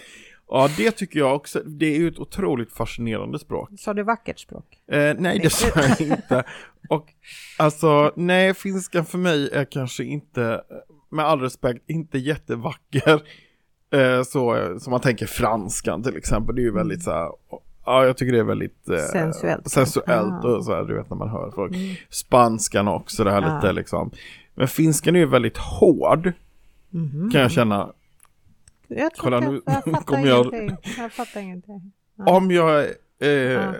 Ja, 0.49 0.69
det 0.77 0.91
tycker 0.91 1.19
jag 1.19 1.35
också. 1.37 1.61
Det 1.67 1.87
är 1.87 1.99
ju 1.99 2.09
ett 2.09 2.19
otroligt 2.19 2.73
fascinerande 2.73 3.39
språk. 3.39 3.71
Sa 3.79 3.95
du 3.95 4.03
vackert 4.03 4.39
språk? 4.39 4.65
Eh, 4.93 5.15
nej, 5.19 5.39
det 5.43 5.51
sa 5.51 5.67
jag 5.81 6.01
inte. 6.01 6.45
Och 6.89 7.07
alltså, 7.59 8.13
nej, 8.17 8.55
finskan 8.55 9.05
för 9.05 9.19
mig 9.19 9.51
är 9.53 9.65
kanske 9.65 10.05
inte, 10.05 10.61
med 11.11 11.25
all 11.25 11.41
respekt, 11.41 11.91
inte 11.91 12.19
jättevacker. 12.19 13.23
Eh, 13.91 14.23
så 14.23 14.75
som 14.81 14.91
man 14.91 15.01
tänker 15.01 15.27
franskan 15.27 16.03
till 16.03 16.17
exempel, 16.17 16.55
det 16.55 16.61
är 16.61 16.65
ju 16.65 16.73
väldigt 16.75 17.03
så 17.03 17.11
här, 17.11 17.29
ja 17.87 18.05
jag 18.05 18.17
tycker 18.17 18.33
det 18.33 18.39
är 18.39 18.45
väldigt 18.45 18.89
eh, 18.89 18.97
Sensuellt. 18.99 19.71
sensuellt 19.71 20.45
Ah. 20.45 20.49
och 20.49 20.65
så 20.65 20.75
här, 20.75 20.85
du 20.85 20.95
vet 20.97 21.11
när 21.11 21.17
man 21.17 21.29
hör 21.29 21.51
folk. 21.51 21.73
Spanskan 22.11 22.89
också, 22.89 23.25
det 23.25 23.31
här 23.31 23.43
Ah. 23.43 23.55
lite 23.57 23.73
liksom. 23.73 24.11
Men 24.55 24.69
finskan 24.69 25.17
är 25.17 25.21
ju 25.21 25.27
väldigt 25.27 25.57
hård, 25.59 26.33
Mhm. 26.91 27.31
kan 27.33 27.41
jag 27.41 27.51
känna. 27.51 27.93
Jag, 28.89 29.13
Kolla, 29.17 29.37
jag, 29.43 29.53
nu 29.53 29.61
jag 29.67 29.85
fattar 29.85 30.01
kommer 30.03 30.27
jag- 30.27 30.47
ingenting. 30.55 30.77
Jag 30.99 31.13
fattar 31.13 31.41
ingenting. 31.41 31.93
Ja. 32.17 32.37
Om 32.37 32.51
jag 32.51 32.85
eh, 33.23 33.29
Ja. 33.29 33.75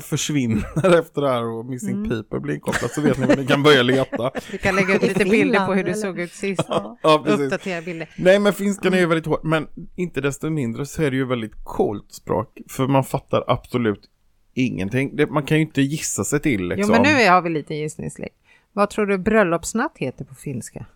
försvinner 0.00 0.98
efter 0.98 1.22
det 1.22 1.28
här 1.28 1.44
och 1.44 1.64
Missing 1.66 1.90
Mm. 1.96 2.08
People 2.08 2.40
blir 2.40 2.54
inkopplad 2.54 2.90
så 2.90 3.00
vet 3.00 3.18
ni 3.18 3.26
var 3.26 3.36
ni 3.36 3.46
kan 3.46 3.62
börja 3.62 3.82
leta. 3.82 4.30
Vi 4.52 4.58
kan 4.58 4.76
lägga 4.76 4.94
ut 4.94 5.02
lite 5.02 5.24
bilder 5.30 5.66
på 5.66 5.74
hur 5.74 5.84
du 5.84 5.94
såg 5.94 6.18
ut 6.20 6.32
sist. 6.32 6.64
Ja. 6.68 6.98
Ja. 7.02 7.24
Uppdatera 7.28 7.82
bilder. 7.82 8.08
Nej 8.16 8.38
men 8.38 8.52
finskan 8.52 8.94
är 8.94 8.98
ju 8.98 9.06
väldigt 9.06 9.26
hård, 9.26 9.40
men 9.44 9.66
inte 9.96 10.20
desto 10.20 10.50
mindre 10.50 10.86
så 10.86 11.02
är 11.02 11.10
det 11.10 11.16
ju 11.16 11.24
väldigt 11.26 11.54
coolt 11.64 12.12
språk. 12.12 12.58
För 12.70 12.86
man 12.86 13.04
fattar 13.04 13.44
absolut 13.46 14.08
ingenting. 14.54 15.16
Det, 15.16 15.26
man 15.26 15.42
kan 15.42 15.56
ju 15.56 15.62
inte 15.62 15.82
gissa 15.82 16.24
sig 16.24 16.40
till 16.40 16.68
liksom. 16.68 16.94
Jo, 16.96 17.02
men 17.02 17.12
nu 17.18 17.28
har 17.28 17.42
vi 17.42 17.50
lite 17.50 17.74
gissningslek. 17.74 18.32
Vad 18.72 18.90
tror 18.90 19.06
du 19.06 19.18
bröllopsnatt 19.18 19.92
heter 19.98 20.24
på 20.24 20.34
finska? 20.34 20.86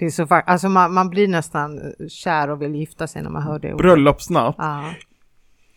Det 0.00 0.06
är 0.06 0.10
så 0.10 0.26
alltså 0.46 0.68
man, 0.68 0.94
man 0.94 1.10
blir 1.10 1.28
nästan 1.28 1.78
eh, 1.78 2.08
kär 2.08 2.50
och 2.50 2.62
vill 2.62 2.74
gifta 2.74 3.06
sig 3.06 3.22
när 3.22 3.30
man 3.30 3.42
hör 3.42 3.58
det 3.58 3.74
ordet. 3.74 3.78
Bröllopsnatt. 3.78 4.54
Ja. 4.58 4.94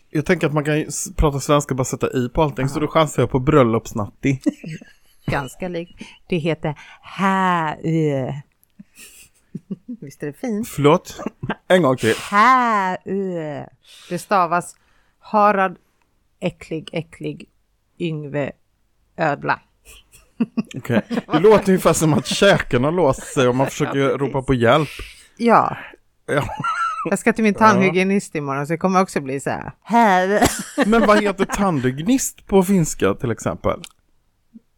Jag 0.09 0.26
tänker 0.26 0.47
att 0.47 0.53
man 0.53 0.63
kan 0.63 0.86
prata 1.15 1.39
svenska 1.39 1.74
och 1.74 1.78
bara 1.78 1.86
sätta 1.86 2.07
i 2.07 2.30
på 2.30 2.43
allting, 2.43 2.69
så 2.69 2.80
då 2.80 2.88
chansar 2.88 3.21
jag 3.21 3.30
på 3.30 3.39
bröllopsnatti. 3.39 4.41
ganska 5.26 5.67
likt. 5.67 6.01
Det 6.28 6.38
heter 6.38 6.76
hä 7.01 7.78
Visst 10.01 10.24
är 10.24 10.28
det 10.28 10.34
fint? 10.34 10.67
Förlåt? 10.67 11.21
En 11.67 11.82
gång 11.82 11.97
till. 11.97 12.15
hä 12.32 12.97
Det 14.09 14.19
stavas 14.19 14.76
Harald 15.19 15.78
Äcklig 16.39 16.89
Äcklig 16.91 17.49
Yngve 17.99 18.51
Ödla. 19.17 19.59
Okej. 20.78 21.02
Det 21.32 21.39
låter 21.39 21.70
ungefär 21.70 21.94
som 21.94 22.14
att 22.14 22.26
käken 22.26 22.84
har 22.84 22.91
låst 22.91 23.24
sig 23.34 23.48
och 23.48 23.56
man 23.56 23.68
försöker 23.68 24.00
Ja, 24.00 24.18
ropa 24.18 24.41
på 24.41 24.54
hjälp. 24.54 24.89
Ja, 25.38 25.78
Ja. 26.26 26.44
jag 27.10 27.20
ska 27.20 27.34
till 27.34 27.44
min 27.44 27.54
tandhygienist 27.54 28.36
imorgon 28.36 28.68
så 28.68 28.74
det 28.74 28.78
kommer 28.78 29.02
också 29.02 29.22
bli 29.22 29.39
så 29.39 29.50
här. 29.50 29.72
Hä 29.84 30.48
Men 30.86 31.08
vad 31.08 31.24
heter 31.24 31.46
tandhygienist 31.46 32.48
på 32.48 32.64
finska 32.64 33.14
till 33.14 33.32
exempel? 33.32 33.82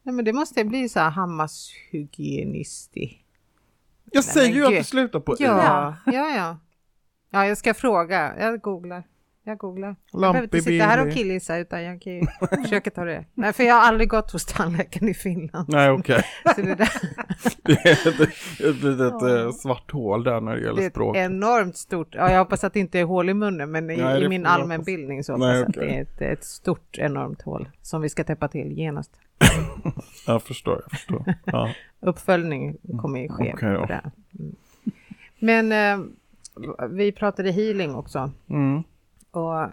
Nej, 0.04 0.16
men 0.16 0.26
det 0.26 0.34
måste 0.34 0.66
bli 0.66 0.90
så 0.90 1.00
här 1.00 1.10
Hammarshygienistig. 1.10 3.22
Jag 4.12 4.24
Nej, 4.26 4.34
säger 4.34 4.56
ju 4.56 4.66
att 4.66 4.72
det 4.72 4.84
slutar 4.84 5.20
på 5.20 5.36
Ja, 5.40 5.96
ja, 6.06 6.30
ja. 6.36 6.58
Ja, 7.30 7.48
jag 7.48 7.58
ska 7.58 7.74
fråga. 7.74 8.34
Jag 8.40 8.62
googlar. 8.62 9.04
Jag 9.48 9.58
googlar. 9.58 9.96
Jag 10.12 10.22
behöver 10.22 10.44
inte 10.44 10.62
sitta 10.62 10.86
här 10.86 11.08
och 11.08 11.14
killgissa 11.14 11.58
utan 11.58 11.84
jag 11.84 12.02
kan 12.02 12.14
ju 12.14 12.22
försöka 12.64 12.92
ta 12.92 13.06
det. 13.06 13.26
Nej, 13.34 13.54
för 13.54 13.64
jag 13.64 13.76
har 13.76 13.82
aldrig 13.82 14.10
gått 14.10 14.32
hos 14.32 14.46
tandläkaren 14.46 15.10
i 15.10 15.14
Finland. 15.14 15.70
Nej 15.70 15.92
okej. 15.92 16.24
Så 16.56 16.62
det, 16.62 16.76
Det 17.64 17.72
är 17.72 17.92
ett, 18.08 18.20
ett 18.60 18.84
litet 18.84 19.22
eh, 19.22 19.52
svart 19.52 19.92
hål 19.92 20.24
där 20.24 20.42
när 20.42 20.52
det 20.52 20.60
det 20.60 20.66
gäller 20.66 20.82
är 20.82 20.86
ett 20.88 20.94
språk. 20.94 21.16
enormt 21.18 21.78
stort, 21.78 22.16
ja, 22.16 22.32
jag 22.32 22.40
hoppas 22.40 22.64
att 22.64 22.74
det 22.74 22.80
inte 22.80 23.00
är 23.00 23.04
hål 23.04 23.30
i 23.30 23.34
munnen, 23.34 23.72
men 23.72 23.90
i, 23.90 23.98
Nej, 23.98 24.20
det 24.20 24.26
i 24.26 24.30
min 24.30 24.46
allmänbildning 24.46 25.24
så 25.24 25.34
hoppas 25.34 25.56
jag 25.56 25.70
okej. 25.70 26.00
att 26.02 26.18
det 26.20 26.26
är 26.26 26.32
ett, 26.32 26.40
ett 26.40 26.44
stort 26.46 26.98
enormt 26.98 27.42
hål 27.42 27.70
som 27.82 28.02
vi 28.02 28.10
ska 28.10 28.24
täppa 28.24 28.48
till 28.48 28.72
genast. 28.72 29.12
Jag 30.28 30.44
förstår, 30.44 30.82
jag 30.84 30.92
förstår. 30.92 31.34
Ja. 31.46 31.70
Uppföljning 32.00 32.78
kommer 33.02 33.20
ju 33.20 33.30
ske 33.30 33.54
då. 33.74 33.80
på 33.82 33.86
det. 33.86 34.12
Mm. 34.40 34.56
Men 35.40 35.72
eh, 35.72 36.06
vi 36.90 37.12
pratade 37.12 37.52
healing 37.52 37.96
också. 37.96 38.32
Mm. 38.50 38.84
Och 39.36 39.62
eh, 39.62 39.70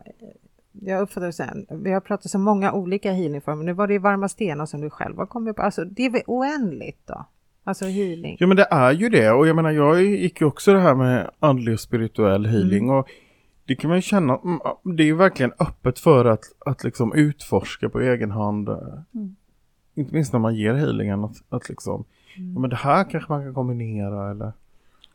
jag 0.72 1.02
uppfattar 1.02 1.30
sen, 1.30 1.66
vi 1.70 1.92
har 1.92 2.00
pratat 2.00 2.30
så 2.30 2.38
många 2.38 2.72
olika 2.72 3.12
healingformer. 3.12 3.64
Nu 3.64 3.72
var 3.72 3.86
det 3.86 3.92
ju 3.92 3.98
varma 3.98 4.28
stenar 4.28 4.66
som 4.66 4.80
du 4.80 4.90
själv 4.90 5.16
har 5.16 5.26
kommit 5.26 5.56
på. 5.56 5.62
Alltså 5.62 5.84
det 5.84 6.06
är 6.06 6.10
väl 6.10 6.22
oändligt 6.26 7.06
då? 7.06 7.26
Alltså 7.64 7.84
healing. 7.84 8.36
Ja 8.40 8.46
men 8.46 8.56
det 8.56 8.66
är 8.70 8.92
ju 8.92 9.08
det 9.08 9.30
och 9.30 9.46
jag 9.46 9.56
menar 9.56 9.70
jag 9.70 10.02
gick 10.02 10.40
ju 10.40 10.46
också 10.46 10.72
det 10.72 10.80
här 10.80 10.94
med 10.94 11.30
andlig 11.38 11.74
och 11.74 11.80
spirituell 11.80 12.46
healing 12.46 12.90
och 12.90 13.08
det 13.64 13.74
kan 13.74 13.88
man 13.88 13.98
ju 13.98 14.02
känna, 14.02 14.38
mm, 14.44 14.60
det 14.96 15.02
är 15.02 15.06
ju 15.06 15.16
verkligen 15.16 15.52
öppet 15.58 15.98
för 15.98 16.24
att, 16.24 16.44
att 16.58 16.84
liksom 16.84 17.14
utforska 17.14 17.88
på 17.88 18.00
egen 18.00 18.30
hand. 18.30 18.68
Mm. 18.68 19.36
Inte 19.94 20.14
minst 20.14 20.32
när 20.32 20.40
man 20.40 20.54
ger 20.54 20.74
healingen 20.74 21.24
att, 21.24 21.36
att 21.48 21.68
liksom, 21.68 22.04
ja, 22.36 22.60
men 22.60 22.70
det 22.70 22.76
här 22.76 23.10
kanske 23.10 23.32
man 23.32 23.44
kan 23.44 23.54
kombinera 23.54 24.30
eller 24.30 24.52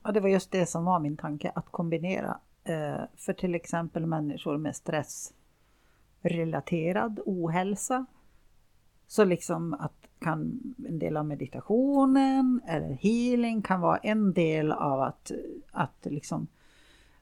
Ja, 0.04 0.12
det 0.12 0.20
var 0.20 0.30
just 0.30 0.52
det 0.52 0.66
som 0.66 0.86
var 0.86 1.00
min 1.00 1.18
tanke, 1.18 1.52
att 1.56 1.66
kombinera. 1.72 2.38
Eh, 2.68 3.02
för 3.16 3.34
till 3.34 3.56
exempel 3.56 4.06
människor 4.06 4.58
med 4.58 4.76
stressrelaterad 4.76 7.20
ohälsa. 7.26 8.06
Så 9.08 9.26
liksom 9.26 9.74
att 9.74 9.94
kan 10.20 10.60
en 10.88 11.00
del 11.00 11.18
av 11.18 11.26
meditationen 11.26 12.62
eller 12.68 12.90
healing 12.90 13.62
kan 13.62 13.82
vara 13.82 13.98
en 13.98 14.34
del 14.34 14.72
av 14.72 15.02
att, 15.02 15.32
att 15.72 16.08
liksom 16.10 16.48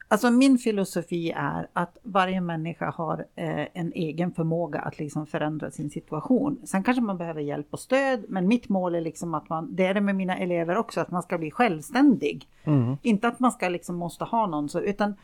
Alltså 0.07 0.31
min 0.31 0.57
filosofi 0.57 1.31
är 1.35 1.67
att 1.73 1.97
varje 2.03 2.41
människa 2.41 2.91
har 2.91 3.25
eh, 3.35 3.67
en 3.73 3.91
egen 3.95 4.31
förmåga 4.31 4.79
att 4.79 4.99
liksom 4.99 5.25
förändra 5.25 5.71
sin 5.71 5.89
situation. 5.89 6.59
Sen 6.63 6.83
kanske 6.83 7.01
man 7.01 7.17
behöver 7.17 7.41
hjälp 7.41 7.67
och 7.69 7.79
stöd, 7.79 8.25
men 8.29 8.47
mitt 8.47 8.69
mål 8.69 8.95
är 8.95 9.01
liksom 9.01 9.33
att 9.33 9.49
man, 9.49 9.75
det 9.75 9.85
är 9.85 9.93
det 9.93 10.01
med 10.01 10.15
mina 10.15 10.37
elever 10.37 10.77
också, 10.77 11.01
att 11.01 11.11
man 11.11 11.23
ska 11.23 11.37
bli 11.37 11.51
självständig. 11.51 12.47
Inte 13.01 13.27
att 13.27 13.39
man 13.39 13.51
ska 13.51 13.69
liksom 13.69 13.95
måste 13.95 14.23
ha 14.23 14.47
någon 14.47 14.69
så, 14.69 14.79
utan 14.79 15.15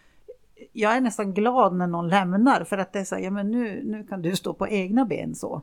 jag 0.71 0.97
är 0.97 1.01
nästan 1.01 1.33
glad 1.33 1.75
när 1.75 1.87
någon 1.87 2.07
lämnar 2.07 2.63
för 2.63 2.77
att 2.77 2.93
det 2.93 2.99
är 2.99 3.03
så 3.03 3.15
här, 3.15 3.21
ja 3.21 3.31
men 3.31 3.51
nu, 3.51 3.83
nu 3.83 4.03
kan 4.03 4.21
du 4.21 4.35
stå 4.35 4.53
på 4.53 4.67
egna 4.67 5.05
ben 5.05 5.35
så. 5.35 5.61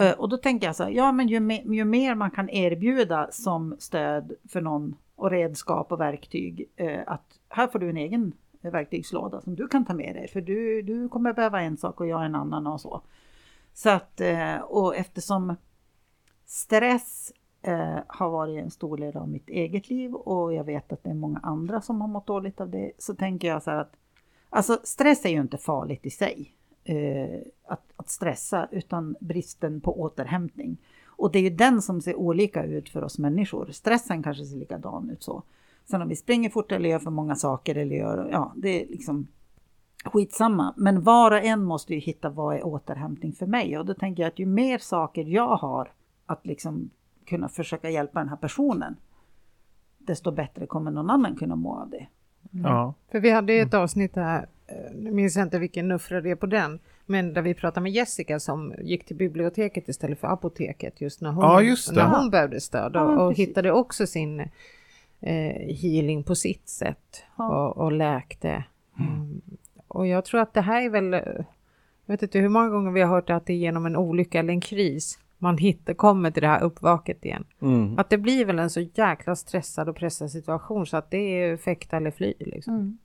Eh, 0.00 0.12
Och 0.12 0.28
då 0.28 0.36
tänker 0.36 0.66
jag 0.66 0.76
så 0.76 0.84
här, 0.84 0.90
ja 0.90 1.12
men 1.12 1.28
ju, 1.28 1.40
me, 1.40 1.62
ju 1.62 1.84
mer 1.84 2.14
man 2.14 2.30
kan 2.30 2.50
erbjuda 2.50 3.28
som 3.30 3.76
stöd 3.78 4.32
för 4.48 4.60
någon 4.60 4.96
och 5.16 5.30
redskap 5.30 5.92
och 5.92 6.00
verktyg, 6.00 6.70
eh, 6.76 7.00
att 7.06 7.38
här 7.48 7.66
får 7.66 7.78
du 7.78 7.90
en 7.90 7.96
egen 7.96 8.32
verktygslåda 8.60 9.40
som 9.40 9.54
du 9.54 9.68
kan 9.68 9.84
ta 9.84 9.94
med 9.94 10.14
dig, 10.14 10.28
för 10.28 10.40
du, 10.40 10.82
du 10.82 11.08
kommer 11.08 11.32
behöva 11.32 11.60
en 11.62 11.76
sak 11.76 12.00
och 12.00 12.06
jag 12.06 12.24
en 12.24 12.34
annan 12.34 12.66
och 12.66 12.80
så. 12.80 13.02
Så 13.74 13.90
att, 13.90 14.20
eh, 14.20 14.56
och 14.56 14.96
eftersom 14.96 15.56
stress 16.46 17.32
eh, 17.64 17.98
har 18.06 18.30
varit 18.30 18.62
en 18.62 18.70
stor 18.70 18.96
del 18.96 19.16
av 19.16 19.28
mitt 19.28 19.48
eget 19.48 19.90
liv 19.90 20.14
och 20.14 20.54
jag 20.54 20.64
vet 20.64 20.92
att 20.92 21.04
det 21.04 21.10
är 21.10 21.14
många 21.14 21.40
andra 21.42 21.80
som 21.80 22.00
har 22.00 22.08
mått 22.08 22.26
dåligt 22.26 22.60
av 22.60 22.70
det, 22.70 22.92
så 22.98 23.14
tänker 23.14 23.48
jag 23.48 23.62
så 23.62 23.70
här 23.70 23.78
att 23.78 23.96
alltså 24.50 24.78
stress 24.84 25.24
är 25.24 25.30
ju 25.30 25.40
inte 25.40 25.58
farligt 25.58 26.06
i 26.06 26.10
sig. 26.10 26.54
Eh, 26.84 27.40
att, 27.66 27.92
att 27.96 28.10
stressa, 28.10 28.68
utan 28.70 29.16
bristen 29.20 29.80
på 29.80 30.00
återhämtning. 30.00 30.76
Och 31.06 31.32
det 31.32 31.38
är 31.38 31.42
ju 31.42 31.50
den 31.50 31.82
som 31.82 32.00
ser 32.00 32.14
olika 32.14 32.64
ut 32.64 32.88
för 32.88 33.04
oss 33.04 33.18
människor. 33.18 33.68
Stressen 33.72 34.22
kanske 34.22 34.44
ser 34.44 34.56
likadan 34.56 35.10
ut 35.10 35.22
så. 35.22 35.42
Sen 35.84 36.02
om 36.02 36.08
vi 36.08 36.16
springer 36.16 36.50
fort 36.50 36.72
eller 36.72 36.88
gör 36.88 36.98
för 36.98 37.10
många 37.10 37.34
saker 37.34 37.74
eller 37.74 37.96
gör, 37.96 38.28
ja, 38.32 38.52
det 38.56 38.82
är 38.82 38.88
liksom 38.88 39.26
skitsamma. 40.04 40.74
Men 40.76 41.02
var 41.02 41.30
och 41.30 41.44
en 41.44 41.64
måste 41.64 41.94
ju 41.94 42.00
hitta 42.00 42.30
vad 42.30 42.56
är 42.56 42.66
återhämtning 42.66 43.32
för 43.32 43.46
mig. 43.46 43.78
Och 43.78 43.86
då 43.86 43.94
tänker 43.94 44.22
jag 44.22 44.28
att 44.28 44.38
ju 44.38 44.46
mer 44.46 44.78
saker 44.78 45.24
jag 45.24 45.56
har 45.56 45.92
att 46.26 46.46
liksom 46.46 46.90
kunna 47.26 47.48
försöka 47.48 47.90
hjälpa 47.90 48.18
den 48.18 48.28
här 48.28 48.36
personen, 48.36 48.96
desto 49.98 50.30
bättre 50.30 50.66
kommer 50.66 50.90
någon 50.90 51.10
annan 51.10 51.36
kunna 51.36 51.56
må 51.56 51.74
av 51.76 51.90
det. 51.90 52.06
ja. 52.50 52.94
För 53.10 53.20
vi 53.20 53.30
hade 53.30 53.52
ett 53.52 53.74
avsnitt 53.74 54.16
här, 54.16 54.48
eh, 54.66 54.94
nu 54.94 55.10
minns 55.12 55.36
jag 55.36 55.46
inte 55.46 55.58
vilken 55.58 55.88
nuffra 55.88 56.20
det 56.20 56.30
är 56.30 56.36
på 56.36 56.46
den, 56.46 56.78
men 57.06 57.34
där 57.34 57.42
vi 57.42 57.54
pratade 57.54 57.82
med 57.82 57.92
Jessica 57.92 58.40
som 58.40 58.74
gick 58.82 59.06
till 59.06 59.16
biblioteket 59.16 59.88
istället 59.88 60.18
för 60.20 60.28
apoteket 60.28 61.00
just 61.00 61.20
när 61.20 61.30
hon, 61.32 61.44
Ja, 61.44 61.62
just. 61.62 61.92
När 61.92 62.04
hon 62.08 62.30
behövde 62.30 62.60
stöd 62.60 62.96
och, 62.96 63.02
Ja, 63.12 63.22
och 63.22 63.34
hittade 63.34 63.72
också 63.72 64.06
sin 64.06 64.40
eh, 65.20 65.76
healing 65.82 66.22
på 66.24 66.34
sitt 66.34 66.68
sätt 66.68 67.22
Ja. 67.36 67.68
och, 67.68 67.76
och 67.84 67.92
läkte. 67.92 68.64
Mm. 68.98 69.40
Och 69.88 70.06
jag 70.06 70.24
tror 70.24 70.40
att 70.40 70.54
det 70.54 70.60
här 70.60 70.82
är 70.82 70.90
väl, 70.90 71.14
eh, 71.14 71.20
jag 72.06 72.12
vet 72.14 72.22
inte 72.22 72.38
hur 72.38 72.48
många 72.48 72.68
gånger 72.68 72.90
vi 72.90 73.00
har 73.00 73.08
hört 73.08 73.30
att 73.30 73.46
det 73.46 73.52
är 73.52 73.56
genom 73.56 73.86
en 73.86 73.96
olycka 73.96 74.38
eller 74.38 74.52
en 74.52 74.60
kris 74.60 75.18
man 75.38 75.58
hittar, 75.58 75.94
kommer 75.94 76.30
till 76.30 76.42
det 76.42 76.48
här 76.48 76.62
uppvaket 76.62 77.24
igen. 77.24 77.44
Mm. 77.60 77.98
Att 77.98 78.10
det 78.10 78.18
blir 78.18 78.44
väl 78.44 78.58
en 78.58 78.70
så 78.70 78.80
jäkla 78.80 79.36
stressad 79.36 79.88
och 79.88 79.96
pressad 79.96 80.30
situation 80.30 80.86
så 80.86 80.96
att 80.96 81.10
det 81.10 81.42
är 81.42 81.56
fäkta 81.56 81.96
eller 81.96 82.10
fly 82.10 82.34
liksom. 82.38 82.98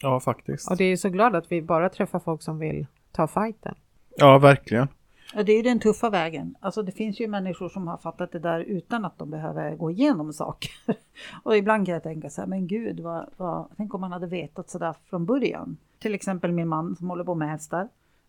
ja 0.00 0.20
faktiskt. 0.20 0.70
Och 0.70 0.76
det 0.76 0.84
är 0.84 0.96
så 0.96 1.08
glad 1.08 1.36
att 1.36 1.52
vi 1.52 1.62
bara 1.62 1.88
träffar 1.88 2.18
folk 2.18 2.42
som 2.42 2.58
vill 2.58 2.86
ta 3.12 3.26
fighten. 3.26 3.74
Ja 4.16 4.38
verkligen. 4.38 4.88
Ja, 5.34 5.42
det 5.42 5.52
är 5.52 5.56
ju 5.56 5.62
den 5.62 5.80
tuffa 5.80 6.10
vägen. 6.10 6.56
Alltså 6.60 6.82
det 6.82 6.92
finns 6.92 7.20
ju 7.20 7.28
människor 7.28 7.68
som 7.68 7.88
har 7.88 7.96
fattat 7.96 8.32
det 8.32 8.38
där 8.38 8.60
utan 8.60 9.04
att 9.04 9.18
de 9.18 9.30
behöver 9.30 9.76
gå 9.76 9.90
igenom 9.90 10.32
saker. 10.32 10.70
Och 11.42 11.56
ibland 11.56 11.86
kan 11.86 11.92
jag 11.92 12.02
tänka 12.02 12.30
så 12.30 12.40
här, 12.40 12.48
men 12.48 12.66
gud, 12.66 13.00
vad, 13.00 13.26
vad, 13.36 13.68
tänk 13.76 13.94
om 13.94 14.00
man 14.00 14.12
hade 14.12 14.26
vetat 14.26 14.70
så 14.70 14.78
där 14.78 14.94
från 15.10 15.26
början. 15.26 15.76
Till 15.98 16.14
exempel 16.14 16.52
min 16.52 16.68
man 16.68 16.96
som 16.96 17.10
håller 17.10 17.24
på 17.24 17.34
med 17.34 17.50
hästar. 17.50 17.88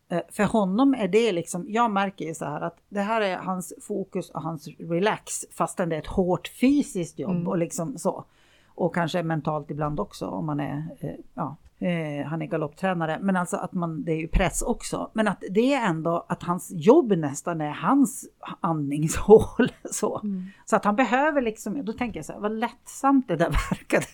Eh, 0.09 0.21
För 0.29 0.43
honom 0.43 0.93
är 0.93 1.07
det 1.07 1.31
liksom, 1.31 1.65
jag 1.69 1.91
märker 1.91 2.25
ju 2.25 2.33
så 2.35 2.45
här 2.45 2.61
att 2.61 2.77
det 2.89 3.01
här 3.01 3.21
är 3.21 3.37
hans 3.37 3.73
fokus 3.81 4.29
och 4.29 4.41
hans 4.41 4.67
relax 4.67 5.45
fastän 5.51 5.89
det 5.89 5.95
är 5.95 5.99
ett 5.99 6.07
hårt 6.07 6.47
fysiskt 6.47 7.19
jobb 7.19 7.47
och 7.47 7.57
liksom 7.57 7.97
så. 7.97 8.23
Och 8.67 8.95
kanske 8.95 9.23
mentalt 9.23 9.71
ibland 9.71 9.99
också 9.99 10.27
om 10.27 10.45
man 10.45 10.59
är, 10.59 10.83
eh, 10.99 11.09
ja, 11.33 11.55
eh, 11.79 12.27
han 12.27 12.41
är 12.41 12.45
galopptränare. 12.45 13.19
Men 13.21 13.35
alltså 13.35 13.57
att 13.57 13.73
man, 13.73 14.03
det 14.03 14.11
är 14.11 14.17
ju 14.17 14.27
press 14.27 14.61
också. 14.61 15.11
Men 15.13 15.27
att 15.27 15.43
det 15.49 15.73
är 15.73 15.85
ändå 15.87 16.25
att 16.29 16.43
hans 16.43 16.71
jobb 16.75 17.11
nästan 17.11 17.61
är 17.61 17.69
hans 17.71 18.25
andningshål. 18.61 19.71
Så, 19.91 20.21
så 20.65 20.75
att 20.75 20.85
han 20.85 20.95
behöver 20.95 21.41
liksom, 21.41 21.85
då 21.85 21.93
tänker 21.93 22.17
jag 22.17 22.25
så 22.25 22.33
här, 22.33 22.39
vad 22.39 22.51
lättsamt 22.51 23.27
det 23.27 23.35
där 23.35 23.49
verkade. 23.71 24.05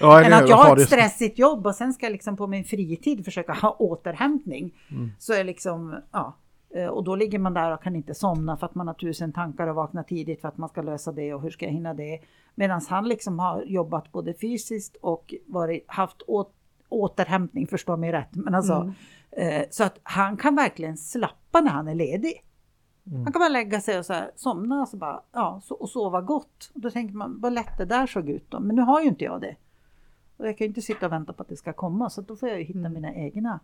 Ja, 0.00 0.24
Än 0.24 0.32
att 0.32 0.48
jag 0.48 0.56
har 0.56 0.76
ett 0.76 0.86
stressigt 0.86 1.38
jobb 1.38 1.66
och 1.66 1.74
sen 1.74 1.92
ska 1.92 2.06
jag 2.06 2.12
liksom 2.12 2.36
på 2.36 2.46
min 2.46 2.64
fritid 2.64 3.24
försöka 3.24 3.52
ha 3.52 3.76
återhämtning. 3.78 4.74
Så 5.18 5.32
är 5.32 5.44
liksom, 5.44 6.00
ja. 6.12 6.36
eh, 6.74 6.86
Och 6.86 7.04
då 7.04 7.16
ligger 7.16 7.38
man 7.38 7.54
där 7.54 7.74
och 7.74 7.82
kan 7.82 7.96
inte 7.96 8.14
somna 8.14 8.56
för 8.56 8.66
att 8.66 8.74
man 8.74 8.86
har 8.86 8.94
tusen 8.94 9.32
tankar 9.32 9.66
och 9.66 9.74
vaknar 9.74 10.02
tidigt 10.02 10.40
för 10.40 10.48
att 10.48 10.56
man 10.58 10.68
ska 10.68 10.82
lösa 10.82 11.12
det 11.12 11.34
och 11.34 11.42
hur 11.42 11.50
ska 11.50 11.64
jag 11.64 11.72
hinna 11.72 11.94
det. 11.94 12.20
Medan 12.54 12.80
han 12.88 13.08
liksom 13.08 13.38
har 13.38 13.62
jobbat 13.62 14.12
både 14.12 14.34
fysiskt 14.34 14.96
och 14.96 15.34
varit, 15.46 15.84
haft 15.86 16.22
å, 16.26 16.50
återhämtning, 16.92 17.66
förstå 17.66 17.96
mig 17.96 18.12
rätt. 18.12 18.28
Men 18.32 18.54
alltså, 18.54 18.92
eh, 19.30 19.62
så 19.70 19.84
att 19.84 19.98
han 20.02 20.36
kan 20.36 20.56
verkligen 20.56 20.96
slappa 20.96 21.60
när 21.60 21.70
han 21.70 21.88
är 21.88 21.94
ledig. 21.94 22.44
Han 23.24 23.32
kan 23.32 23.40
bara 23.40 23.48
lägga 23.48 23.80
sig 23.80 23.98
och 23.98 24.06
så 24.06 24.12
här, 24.12 24.30
somna 24.36 24.82
och, 24.82 24.88
så 24.88 24.96
bara, 24.96 25.22
ja, 25.32 25.60
så, 25.64 25.74
och 25.74 25.88
sova 25.88 26.20
gott. 26.20 26.70
Och 26.74 26.80
då 26.80 26.90
tänker 26.90 27.14
man, 27.14 27.40
vad 27.40 27.52
lätt 27.52 27.78
det 27.78 27.84
där 27.84 28.06
såg 28.06 28.28
ut 28.28 28.50
då. 28.50 28.60
Men 28.60 28.76
nu 28.76 28.82
har 28.82 29.00
ju 29.00 29.08
inte 29.08 29.24
jag 29.24 29.40
det. 29.40 29.56
Och 30.36 30.48
jag 30.48 30.58
kan 30.58 30.64
ju 30.64 30.68
inte 30.68 30.82
sitta 30.82 31.06
och 31.06 31.12
vänta 31.12 31.32
på 31.32 31.42
att 31.42 31.48
det 31.48 31.56
ska 31.56 31.72
komma, 31.72 32.10
så 32.10 32.20
då 32.20 32.36
får 32.36 32.48
jag 32.48 32.58
ju 32.58 32.64
hitta 32.64 32.88
mina 32.88 33.14
egna. 33.14 33.60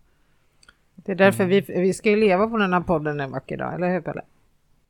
Det 0.94 1.12
är 1.12 1.16
därför 1.16 1.44
vi, 1.44 1.60
vi 1.60 1.92
ska 1.94 2.10
ju 2.10 2.16
leva 2.16 2.48
på 2.48 2.56
den 2.56 2.72
här 2.72 2.80
podden 2.80 3.20
en 3.20 3.30
vacker 3.30 3.56
dag, 3.56 3.74
eller 3.74 3.90
hur 3.90 4.00
Pelle? 4.00 4.22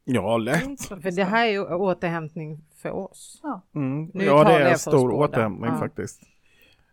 Ja 0.05 0.37
lätt. 0.37 0.81
För 0.87 1.17
det 1.17 1.25
här 1.25 1.47
är 1.47 1.51
ju 1.51 1.65
återhämtning 1.65 2.61
för 2.77 2.91
oss. 2.91 3.41
Ja. 3.43 3.61
Mm. 3.75 4.11
Ja 4.15 4.45
det 4.45 4.53
är 4.53 4.71
en 4.71 4.79
stor 4.79 5.11
återhämtning 5.13 5.71
Ja. 5.71 5.79
faktiskt. 5.79 6.23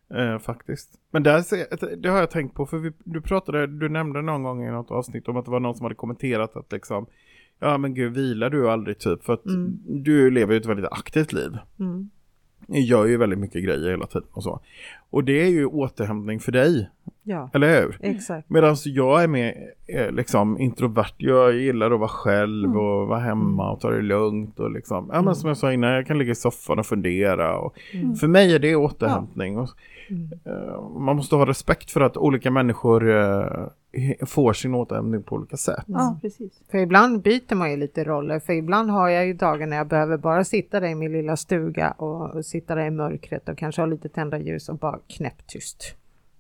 Eh, 0.10 0.40
faktiskt. 0.40 1.00
Men 1.12 1.24
där, 1.24 1.96
det 1.96 2.10
har 2.10 2.20
jag 2.20 2.32
tänkt 2.32 2.56
på 2.56 2.66
för 2.66 2.78
vi, 2.78 2.92
du 3.04 3.22
pratade, 3.22 3.68
du 3.68 3.90
nämnde 3.90 4.22
någon 4.22 4.44
gång 4.44 4.68
i 4.68 4.72
något 4.72 4.92
avsnitt 4.92 5.28
om 5.28 5.38
att 5.38 5.46
det 5.46 5.52
var 5.52 5.60
någon 5.60 5.76
som 5.76 5.84
hade 5.84 5.96
kommenterat 5.96 6.56
att 6.56 6.72
liksom 6.72 7.06
Ja 7.60 7.78
men 7.78 7.94
gud 7.94 8.14
vilar 8.14 8.50
du 8.50 8.70
aldrig 8.70 9.00
typ 9.00 9.24
för 9.24 9.34
att 9.34 9.42
du 9.86 10.32
lever 10.32 10.54
ju 10.54 10.60
ett 10.60 10.66
väldigt 10.66 10.92
aktivt 10.92 11.34
liv. 11.34 11.58
Mm. 11.80 12.10
Jag 12.68 12.82
gör 12.82 13.06
ju 13.06 13.18
väldigt 13.18 13.40
mycket 13.40 13.64
grejer 13.64 13.90
hela 13.90 14.08
tiden 14.08 14.28
och 14.32 14.44
så. 14.44 14.60
Och 15.10 15.24
det 15.24 15.42
är 15.42 15.50
ju 15.50 15.66
återhämtning 15.66 16.40
för 16.40 16.52
dig. 16.52 16.90
Ja, 17.28 17.50
Eller 17.54 17.82
hur? 17.82 17.98
exakt. 18.02 18.50
Medan 18.50 18.76
jag 18.86 19.24
är 19.24 19.28
mer 19.28 19.54
eh, 19.88 20.12
liksom 20.12 20.60
introvert. 20.60 21.14
Jag 21.18 21.54
gillar 21.54 21.92
att 21.92 22.00
vara 22.00 22.10
själv 22.10 22.66
Mm. 22.66 22.78
och 22.78 23.08
vara 23.08 23.20
hemma 23.20 23.72
och 23.72 23.80
ta 23.80 23.90
det 23.90 24.02
lugnt 24.02 24.60
och 24.60 24.72
liksom. 24.72 25.10
Ja 25.14 25.22
men 25.22 25.36
som 25.36 25.48
jag 25.48 25.58
sa 25.58 25.74
innan, 25.74 25.92
jag 25.92 26.08
kan 26.08 26.18
ligga 26.18 26.32
i 26.32 26.36
soffan 26.36 26.80
och 26.80 26.86
fundera. 26.86 27.58
Och 27.58 27.76
Mm. 27.94 28.16
För 28.16 28.28
mig 28.28 28.56
är 28.56 28.60
det 28.60 28.76
återhämtning. 28.76 29.58
Och, 29.58 29.70
Mm. 30.10 30.30
eh, 30.46 30.82
man 31.00 31.16
måste 31.16 31.36
ha 31.36 31.46
respekt 31.46 31.92
för 31.92 32.02
att 32.02 32.18
olika 32.18 32.52
människor 32.52 33.10
eh, 33.10 33.66
får 34.26 34.54
sin 34.54 34.76
återhämtning 34.76 35.24
på 35.24 35.36
olika 35.36 35.58
sätt. 35.58 35.84
Ja, 35.88 36.18
precis. 36.22 36.62
För 36.72 36.78
ibland 36.78 37.22
byter 37.22 37.56
man 37.56 37.72
ju 37.72 37.78
lite 37.78 38.04
roller, 38.04 38.40
för 38.40 38.54
ibland 38.54 38.90
har 38.90 39.10
jag 39.10 39.28
ju 39.28 39.34
dagar 39.34 39.68
när 39.68 39.78
jag 39.78 39.88
behöver 39.88 40.18
bara 40.18 40.44
sitta 40.44 40.80
där 40.80 40.88
i 40.88 40.96
min 40.96 41.12
lilla 41.12 41.36
stuga 41.38 41.92
och 41.92 42.46
sitta 42.46 42.76
där 42.76 42.86
i 42.86 42.92
mörkret 42.92 43.50
och 43.50 43.58
kanske 43.58 43.82
ha 43.82 43.86
lite 43.88 44.10
tända 44.10 44.40
ljus 44.40 44.70
och 44.70 44.78
bara 44.78 45.00
knäpptyst. 45.18 45.96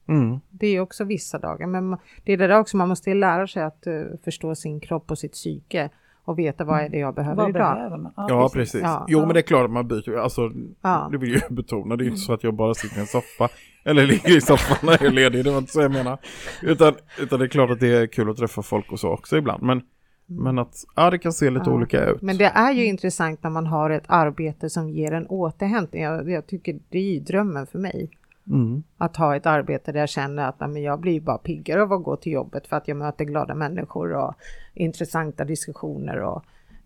Mm. 0.07 0.39
Det 0.49 0.67
är 0.67 0.79
också 0.79 1.03
vissa 1.03 1.39
dagar, 1.39 1.67
men 1.67 1.97
det 2.23 2.33
är 2.33 2.37
det 2.37 2.47
där 2.47 2.59
också, 2.59 2.77
man 2.77 2.89
måste 2.89 3.13
lära 3.13 3.47
sig 3.47 3.63
att 3.63 3.87
eh, 3.87 3.93
förstå 4.23 4.55
sin 4.55 4.79
kropp 4.79 5.11
och 5.11 5.17
sitt 5.19 5.31
psyke 5.31 5.89
och 6.23 6.39
veta 6.39 6.63
vad 6.63 6.79
är 6.81 6.89
det 6.89 6.97
jag 6.97 7.15
behöver 7.15 7.35
Vad 7.35 7.49
idag. 7.49 7.75
behöver 7.75 7.97
man? 7.97 8.11
Ja, 8.15 8.49
precis. 8.53 8.81
Ja. 8.81 9.05
Jo, 9.09 9.19
Ja. 9.19 9.25
men 9.25 9.33
det 9.33 9.39
är 9.39 9.41
klart 9.41 9.65
att 9.65 9.71
man 9.71 9.87
byter. 9.87 10.17
Alltså, 10.17 10.51
Ja. 10.81 11.09
det 11.11 11.17
vill 11.17 11.33
jag 11.41 11.53
betona. 11.53 11.95
Det 11.95 12.03
är 12.03 12.05
inte 12.05 12.17
så 12.17 12.33
att 12.33 12.43
jag 12.43 12.53
bara 12.53 12.73
sitter 12.73 12.97
i 12.97 12.99
en 12.99 13.05
soffa. 13.07 13.49
Eller 13.85 14.07
ligger 14.07 14.37
i 14.37 14.41
soffan 14.41 14.77
när 14.83 14.91
jag 14.91 15.01
är 15.05 15.11
ledig. 15.11 15.43
Det 15.45 15.51
var 15.51 15.57
inte 15.57 15.71
så 15.71 15.81
jag 15.81 15.91
menar. 15.91 16.17
Utan, 16.61 16.93
utan 17.19 17.39
det 17.39 17.45
är 17.45 17.49
klart 17.49 17.69
att 17.69 17.79
det 17.79 17.87
är 17.87 18.07
kul 18.07 18.29
att 18.29 18.37
träffa 18.37 18.61
folk 18.61 18.91
och 18.91 18.99
så 18.99 19.09
också 19.09 19.37
ibland. 19.37 19.63
Men, 19.63 19.81
men 20.25 20.59
att 20.59 20.75
ja, 20.95 21.09
det 21.09 21.17
kan 21.17 21.33
se 21.33 21.49
lite 21.49 21.69
Ja. 21.69 21.73
olika 21.73 22.05
ut. 22.05 22.21
Men 22.21 22.37
det 22.37 22.45
är 22.45 22.71
ju 22.71 22.85
intressant 22.85 23.43
när 23.43 23.49
man 23.49 23.65
har 23.67 23.89
ett 23.89 24.03
arbete 24.07 24.69
som 24.69 24.89
ger 24.89 25.11
en 25.11 25.27
återhämtning. 25.27 26.03
Jag, 26.03 26.29
jag 26.29 26.47
tycker 26.47 26.79
det 26.89 26.97
är 26.97 27.13
ju 27.13 27.19
drömmen 27.19 27.67
för 27.67 27.79
mig. 27.79 28.09
Mm. 28.47 28.83
Att 28.97 29.15
ha 29.17 29.35
ett 29.35 29.45
arbete 29.45 29.91
där 29.91 29.99
jag 29.99 30.09
känner 30.09 30.49
att 30.49 30.59
men 30.59 30.83
jag 30.83 30.99
blir 30.99 31.21
bara 31.21 31.37
piggare 31.37 31.81
av 31.81 31.93
att 31.93 32.03
gå 32.03 32.15
till 32.15 32.31
jobbet 32.31 32.67
för 32.67 32.77
att 32.77 32.87
jag 32.87 32.97
möter 32.97 33.25
glada 33.25 33.55
människor 33.55 34.13
och 34.13 34.33
intressanta 34.73 35.43
diskussioner 35.45 36.17
och 36.21 36.45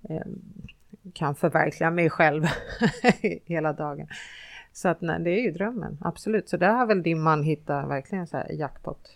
eh, 0.09 0.21
kan 1.13 1.35
förverkliga 1.35 1.91
mig 1.91 2.09
själv 2.09 2.43
hela 3.45 3.73
dagen. 3.73 4.07
Så 4.73 4.89
att 4.89 5.01
nej, 5.01 5.19
det 5.23 5.29
är 5.29 5.41
ju 5.43 5.51
drömmen, 5.51 5.97
absolut. 6.01 6.49
Så 6.49 6.57
där 6.57 6.73
har 6.73 6.85
väl 6.85 7.03
din 7.03 7.21
man 7.21 7.43
hittat 7.43 7.89
verkligen 7.89 8.27
så 8.27 8.37
här 8.37 8.51
jackpot. 8.51 9.09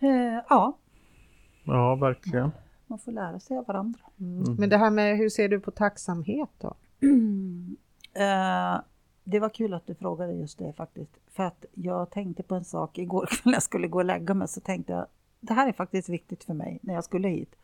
Eh, 0.00 0.42
ja, 0.48 0.78
Ja, 1.66 1.94
verkligen. 1.94 2.50
man 2.86 2.98
får 2.98 3.12
lära 3.12 3.40
sig 3.40 3.56
av 3.58 3.66
varandra. 3.66 4.00
Mm. 4.20 4.54
Men 4.54 4.68
det 4.68 4.76
här 4.76 4.90
med 4.90 5.16
hur 5.18 5.28
ser 5.28 5.48
du 5.48 5.60
på 5.60 5.70
tacksamhet 5.70 6.50
då? 6.58 6.74
Eh, 8.16 8.80
det 9.24 9.38
var 9.40 9.48
kul 9.48 9.74
att 9.74 9.86
du 9.86 9.94
frågade 9.94 10.32
just 10.32 10.58
det 10.58 10.72
faktiskt. 10.72 11.10
För 11.32 11.42
att 11.44 11.64
jag 11.74 12.10
tänkte 12.10 12.42
på 12.42 12.54
en 12.54 12.64
sak 12.64 12.98
igår 12.98 13.30
när 13.44 13.52
jag 13.52 13.62
skulle 13.62 13.88
gå 13.88 13.98
och 13.98 14.04
lägga 14.04 14.34
mig 14.34 14.48
så 14.48 14.60
tänkte 14.60 14.92
jag 14.92 15.06
det 15.40 15.54
här 15.54 15.68
är 15.68 15.72
faktiskt 15.72 16.08
viktigt 16.08 16.44
för 16.44 16.54
mig 16.54 16.78
när 16.82 16.94
jag 16.94 17.04
skulle 17.04 17.28
hit. 17.28 17.54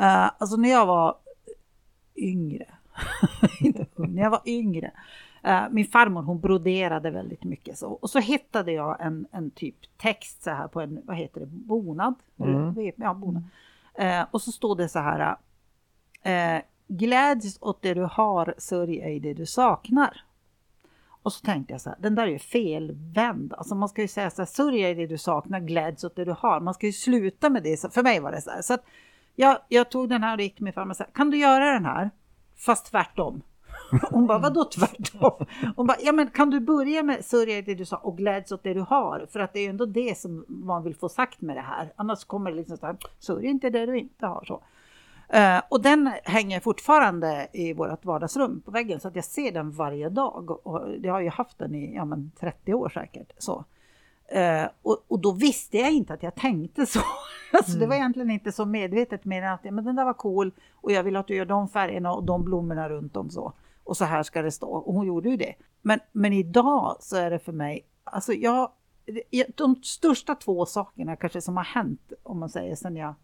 Eh, 0.00 0.30
alltså 0.38 0.56
när 0.56 0.70
jag 0.70 0.86
var 0.86 1.16
yngre, 2.16 2.66
inte 3.60 3.86
ung, 3.94 4.14
när 4.14 4.22
jag 4.22 4.30
var 4.30 4.42
yngre. 4.44 4.90
eh, 5.42 5.62
min 5.70 5.86
farmor 5.86 6.22
hon 6.22 6.40
broderade 6.40 7.10
väldigt 7.10 7.44
mycket 7.44 7.78
så. 7.78 7.88
Och 7.92 8.10
så 8.10 8.18
hittade 8.18 8.72
jag 8.72 9.00
en, 9.00 9.26
en 9.32 9.50
typ 9.50 9.76
text 9.96 10.42
så 10.42 10.50
här 10.50 10.68
på 10.68 10.80
en, 10.80 11.00
vad 11.04 11.16
heter 11.16 11.40
det, 11.40 11.46
bonad? 11.46 12.14
Eller, 12.38 12.92
Ja, 12.96 13.14
bonad. 13.14 13.42
Eh, 13.94 14.24
och 14.30 14.42
så 14.42 14.52
stod 14.52 14.78
det 14.78 14.88
så 14.88 14.98
här. 14.98 15.36
Eh, 16.22 16.62
Gläds 16.88 17.58
åt 17.60 17.82
det 17.82 17.94
du 17.94 18.02
har, 18.02 18.54
sörj 18.58 19.00
ej 19.00 19.20
det 19.20 19.34
du 19.34 19.46
saknar. 19.46 20.20
Och 21.24 21.32
så 21.32 21.44
tänkte 21.44 21.74
jag 21.74 21.80
så 21.80 21.90
här, 21.90 21.98
den 22.00 22.14
där 22.14 22.22
är 22.22 22.30
ju 22.30 22.38
felvänd. 22.38 23.52
Alltså 23.52 23.74
man 23.74 23.88
ska 23.88 24.02
ju 24.02 24.08
säga 24.08 24.30
så 24.30 24.42
här, 24.42 24.46
sörja 24.46 24.88
ej 24.88 24.94
det 24.94 25.06
du 25.06 25.18
saknar, 25.18 25.60
gläds 25.60 26.04
åt 26.04 26.16
det 26.16 26.24
du 26.24 26.34
har. 26.38 26.60
Man 26.60 26.74
ska 26.74 26.86
ju 26.86 26.92
sluta 26.92 27.50
med 27.50 27.62
det. 27.62 27.76
Så 27.76 27.90
för 27.90 28.02
mig 28.02 28.20
var 28.20 28.32
det 28.32 28.40
så 28.40 28.50
här. 28.50 28.62
Så 28.62 28.74
att 28.74 28.84
jag, 29.34 29.58
jag 29.68 29.90
tog 29.90 30.08
den 30.08 30.22
här 30.22 30.36
och 30.36 30.42
gick 30.42 30.54
till 30.54 30.64
min 30.64 30.72
farmor 30.72 30.90
och 30.90 30.96
sa, 30.96 31.04
kan 31.04 31.30
du 31.30 31.38
göra 31.38 31.72
den 31.72 31.84
här? 31.84 32.10
Fast 32.56 32.86
tvärtom. 32.90 33.42
Hon 34.10 34.26
bara, 34.26 34.38
vadå 34.38 34.64
tvärtom? 34.64 35.46
Hon 35.76 35.86
bara, 35.86 35.96
ja 36.00 36.12
men 36.12 36.30
kan 36.30 36.50
du 36.50 36.60
börja 36.60 37.02
med 37.02 37.24
sörja 37.24 37.62
det 37.62 37.74
du 37.74 37.84
sa 37.84 37.96
och 37.96 38.16
gläds 38.16 38.52
åt 38.52 38.62
det 38.62 38.74
du 38.74 38.80
har? 38.80 39.26
För 39.30 39.40
att 39.40 39.52
det 39.52 39.58
är 39.58 39.62
ju 39.62 39.70
ändå 39.70 39.86
det 39.86 40.18
som 40.18 40.44
man 40.48 40.82
vill 40.82 40.94
få 40.94 41.08
sagt 41.08 41.40
med 41.40 41.56
det 41.56 41.62
här. 41.62 41.92
Annars 41.96 42.24
kommer 42.24 42.50
det 42.50 42.56
liksom 42.56 42.76
så 42.76 42.86
här, 42.86 42.96
sörj 43.18 43.46
inte 43.46 43.70
det 43.70 43.86
du 43.86 43.98
inte 43.98 44.26
har. 44.26 44.44
Så. 44.44 44.62
Eh, 45.28 45.62
och 45.68 45.82
den 45.82 46.12
hänger 46.24 46.60
fortfarande 46.60 47.48
i 47.52 47.72
vårt 47.72 48.04
vardagsrum 48.04 48.60
på 48.60 48.70
väggen 48.70 49.00
så 49.00 49.08
att 49.08 49.16
jag 49.16 49.24
ser 49.24 49.52
den 49.52 49.70
varje 49.70 50.08
dag. 50.08 50.66
Och 50.66 50.82
jag 51.02 51.12
har 51.12 51.20
ju 51.20 51.28
haft 51.28 51.58
den 51.58 51.74
i 51.74 51.94
ja, 51.94 52.04
men 52.04 52.32
30 52.40 52.74
år 52.74 52.88
säkert. 52.88 53.32
Så. 53.38 53.64
Eh, 54.28 54.66
och, 54.82 55.04
och 55.08 55.20
då 55.20 55.32
visste 55.32 55.78
jag 55.78 55.92
inte 55.92 56.14
att 56.14 56.22
jag 56.22 56.34
tänkte 56.34 56.86
så. 56.86 57.00
alltså, 57.52 57.78
Det 57.78 57.86
var 57.86 57.94
egentligen 57.94 58.30
inte 58.30 58.52
så 58.52 58.64
medvetet 58.64 59.24
mer 59.24 59.42
än 59.42 59.52
att 59.52 59.64
ja, 59.64 59.70
men 59.70 59.84
den 59.84 59.96
där 59.96 60.04
var 60.04 60.14
cool 60.14 60.52
och 60.74 60.92
jag 60.92 61.02
vill 61.02 61.16
att 61.16 61.26
du 61.26 61.34
gör 61.34 61.44
de 61.44 61.68
färgerna 61.68 62.12
och 62.12 62.24
de 62.24 62.44
blommorna 62.44 62.88
runt 62.88 63.16
om 63.16 63.30
så. 63.30 63.52
Och 63.84 63.96
så 63.96 64.04
här 64.04 64.22
ska 64.22 64.42
det 64.42 64.50
stå. 64.50 64.68
Och 64.68 64.94
hon 64.94 65.06
gjorde 65.06 65.28
ju 65.28 65.36
det. 65.36 65.54
Men, 65.82 66.00
men 66.12 66.32
idag 66.32 66.96
så 67.00 67.16
är 67.16 67.30
det 67.30 67.38
för 67.38 67.52
mig, 67.52 67.86
alltså 68.04 68.32
jag, 68.32 68.70
de 69.54 69.82
största 69.82 70.34
två 70.34 70.66
sakerna 70.66 71.16
kanske 71.16 71.40
som 71.40 71.56
har 71.56 71.64
hänt 71.64 72.12
om 72.22 72.38
man 72.38 72.48
säger 72.48 72.76
sen 72.76 72.96
jag 72.96 73.14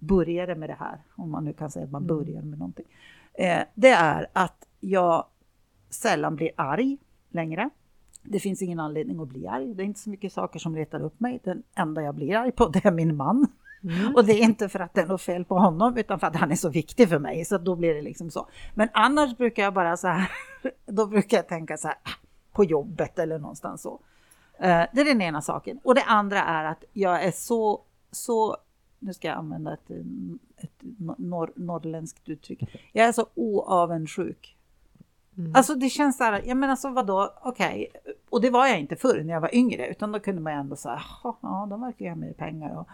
började 0.00 0.54
med 0.54 0.68
det 0.70 0.76
här, 0.80 0.98
om 1.16 1.30
man 1.30 1.44
nu 1.44 1.52
kan 1.52 1.70
säga 1.70 1.84
att 1.84 1.90
man 1.90 2.06
börjar 2.06 2.42
med 2.42 2.58
någonting. 2.58 2.86
Eh, 3.34 3.62
det 3.74 3.90
är 3.90 4.26
att 4.32 4.66
jag 4.80 5.24
sällan 5.90 6.36
blir 6.36 6.50
arg 6.56 6.98
längre. 7.28 7.70
Det 8.22 8.40
finns 8.40 8.62
ingen 8.62 8.80
anledning 8.80 9.20
att 9.20 9.28
bli 9.28 9.46
arg. 9.46 9.74
Det 9.74 9.82
är 9.82 9.84
inte 9.84 10.00
så 10.00 10.10
mycket 10.10 10.32
saker 10.32 10.58
som 10.58 10.76
retar 10.76 11.00
upp 11.02 11.20
mig. 11.20 11.40
Den 11.44 11.62
enda 11.74 12.02
jag 12.02 12.14
blir 12.14 12.36
arg 12.36 12.52
på 12.52 12.68
det 12.68 12.84
är 12.84 12.92
min 12.92 13.16
man. 13.16 13.46
Och 14.16 14.24
det 14.24 14.32
är 14.32 14.42
inte 14.42 14.68
för 14.68 14.80
att 14.80 14.94
det 14.94 15.00
är 15.00 15.06
något 15.06 15.22
fel 15.22 15.44
på 15.44 15.58
honom 15.58 15.96
utan 15.96 16.20
för 16.20 16.26
att 16.26 16.36
han 16.36 16.50
är 16.50 16.56
så 16.56 16.68
viktig 16.68 17.08
för 17.08 17.18
mig. 17.18 17.44
Så 17.44 17.58
då 17.58 17.76
blir 17.76 17.94
det 17.94 18.02
liksom 18.02 18.30
så. 18.30 18.48
Men 18.74 18.88
annars 18.92 19.36
brukar 19.36 19.62
jag 19.62 19.74
bara 19.74 19.96
så 19.96 20.08
här, 20.08 20.30
då 20.86 21.06
brukar 21.06 21.36
jag 21.36 21.48
tänka 21.48 21.76
så 21.76 21.88
här 21.88 21.96
"Ah, 22.02 22.10
på 22.52 22.64
jobbet 22.64 23.18
eller 23.18 23.38
någonstans 23.38 23.82
så. 23.82 24.00
Eh, 24.58 24.82
Det 24.92 25.00
är 25.00 25.04
den 25.04 25.22
ena 25.22 25.42
saken. 25.42 25.80
Och 25.84 25.94
det 25.94 26.02
andra 26.02 26.42
är 26.42 26.64
att 26.64 26.84
jag 26.92 27.24
är 27.24 27.30
så, 27.30 27.80
så 28.10 28.56
nu 29.00 29.14
ska 29.14 29.28
jag 29.28 29.36
använda 29.36 29.72
ett, 29.72 29.90
ett 30.56 30.82
norr, 31.18 31.52
norrländskt 31.56 32.28
uttryck. 32.28 32.62
Jag 32.92 33.08
är 33.08 33.12
så 33.12 33.26
oavundsjuk. 33.34 34.56
Alltså 35.54 35.74
det 35.74 35.88
känns 35.88 36.16
så 36.16 36.24
här, 36.24 36.42
jag 36.44 36.56
menar 36.56 36.76
så 36.76 36.90
vadå, 36.90 37.32
okej, 37.42 37.88
och 38.30 38.40
det 38.40 38.50
var 38.50 38.66
jag 38.66 38.80
inte 38.80 38.96
förr 38.96 39.22
när 39.24 39.34
jag 39.34 39.40
var 39.40 39.54
yngre, 39.54 39.86
utan 39.86 40.12
då 40.12 40.20
kunde 40.20 40.42
man 40.42 40.52
ju 40.52 40.58
ändå 40.58 40.76
säga, 40.76 41.00
ja 41.22 41.66
de 41.70 41.80
verkar 41.80 42.04
ju 42.04 42.10
ha 42.10 42.16
mer 42.16 42.32
pengar 42.32 42.76
och 42.78 42.88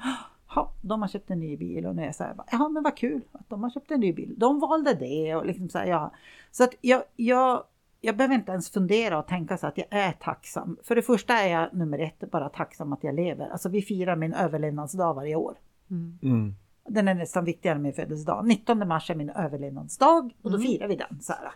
ja, 0.54 0.72
de 0.82 1.02
har 1.02 1.08
köpt 1.08 1.30
en 1.30 1.40
ny 1.40 1.56
bil 1.56 1.86
och 1.86 1.96
nu 1.96 2.02
är 2.02 2.06
jag 2.06 2.14
så 2.14 2.24
här, 2.24 2.34
ja 2.50 2.68
men 2.68 2.82
vad 2.82 2.96
kul 2.96 3.22
att 3.32 3.48
de 3.48 3.62
har 3.62 3.70
köpt 3.70 3.90
en 3.90 4.00
ny 4.00 4.12
bil, 4.12 4.34
de 4.36 4.60
valde 4.60 4.94
det 4.94 5.34
och 5.34 5.46
liksom 5.46 5.68
så 5.68 5.78
här, 5.78 5.86
ja. 5.86 6.12
Så 6.50 6.64
att 6.64 6.74
jag, 6.80 7.02
jag, 7.16 7.64
jag 8.00 8.16
behöver 8.16 8.34
inte 8.34 8.52
ens 8.52 8.70
fundera 8.70 9.18
och 9.18 9.26
tänka 9.26 9.58
så 9.58 9.66
att 9.66 9.78
jag 9.78 9.86
är 9.90 10.12
tacksam. 10.12 10.76
För 10.82 10.94
det 10.94 11.02
första 11.02 11.34
är 11.34 11.48
jag 11.48 11.74
nummer 11.74 11.98
ett 11.98 12.30
bara 12.30 12.48
tacksam 12.48 12.92
att 12.92 13.04
jag 13.04 13.14
lever. 13.14 13.48
Alltså 13.48 13.68
vi 13.68 13.82
firar 13.82 14.16
min 14.16 14.34
överlevnadsdag 14.34 15.14
varje 15.14 15.36
år. 15.36 15.54
Mm. 15.90 16.54
Den 16.88 17.08
är 17.08 17.14
nästan 17.14 17.44
viktigare 17.44 17.76
än 17.76 17.82
min 17.82 17.92
födelsedag. 17.92 18.46
19 18.46 18.88
mars 18.88 19.10
är 19.10 19.14
min 19.14 19.30
överlevnadsdag 19.30 20.34
och 20.42 20.50
då 20.50 20.58
firar 20.58 20.88
vi 20.88 20.96
den. 20.96 21.20
Så. 21.20 21.32
Här. 21.32 21.52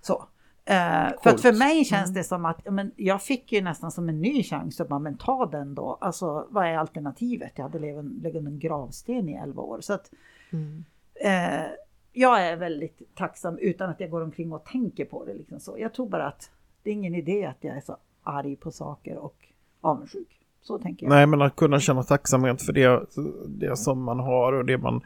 så. 0.00 0.24
Eh, 0.64 1.12
för 1.22 1.30
att 1.30 1.40
för 1.40 1.52
mig 1.52 1.84
känns 1.84 2.14
det 2.14 2.24
som 2.24 2.44
att 2.44 2.72
men 2.72 2.92
jag 2.96 3.22
fick 3.22 3.52
ju 3.52 3.60
nästan 3.60 3.90
som 3.92 4.08
en 4.08 4.20
ny 4.20 4.42
chans 4.42 4.80
att 4.80 4.88
bara, 4.88 4.98
men 4.98 5.16
ta 5.16 5.46
den 5.46 5.74
då. 5.74 5.98
Alltså 6.00 6.46
vad 6.50 6.66
är 6.66 6.76
alternativet? 6.78 7.52
Jag 7.54 7.62
hade 7.62 7.78
legat 7.78 8.04
under 8.04 8.30
en 8.36 8.58
gravsten 8.58 9.28
i 9.28 9.32
11 9.34 9.62
år. 9.62 9.80
Så 9.80 9.92
att, 9.92 10.10
Mm. 10.50 10.84
eh, 11.14 11.66
jag 12.12 12.46
är 12.46 12.56
väldigt 12.56 13.14
tacksam 13.14 13.58
utan 13.58 13.90
att 13.90 14.00
jag 14.00 14.10
går 14.10 14.20
omkring 14.22 14.52
och 14.52 14.64
tänker 14.64 15.04
på 15.04 15.24
det. 15.24 15.34
Liksom 15.34 15.60
så. 15.60 15.78
Jag 15.78 15.94
tror 15.94 16.08
bara 16.08 16.26
att 16.26 16.50
det 16.82 16.90
är 16.90 16.94
ingen 16.94 17.14
idé 17.14 17.44
att 17.44 17.56
jag 17.64 17.76
är 17.76 17.80
så 17.80 17.96
arg 18.22 18.56
på 18.56 18.70
saker 18.70 19.16
och 19.16 19.48
avundsjuk. 19.80 20.40
Så 20.66 20.78
tänker 20.78 21.06
jag. 21.06 21.10
Nej, 21.10 21.26
men 21.26 21.42
att 21.42 21.56
kunna 21.56 21.80
känna 21.80 22.02
tacksamhet 22.02 22.62
för 22.62 22.72
det, 22.72 23.00
det 23.48 23.76
som 23.76 24.02
man 24.02 24.18
har 24.20 24.52
och 24.52 24.64
det 24.64 24.78
man... 24.78 25.00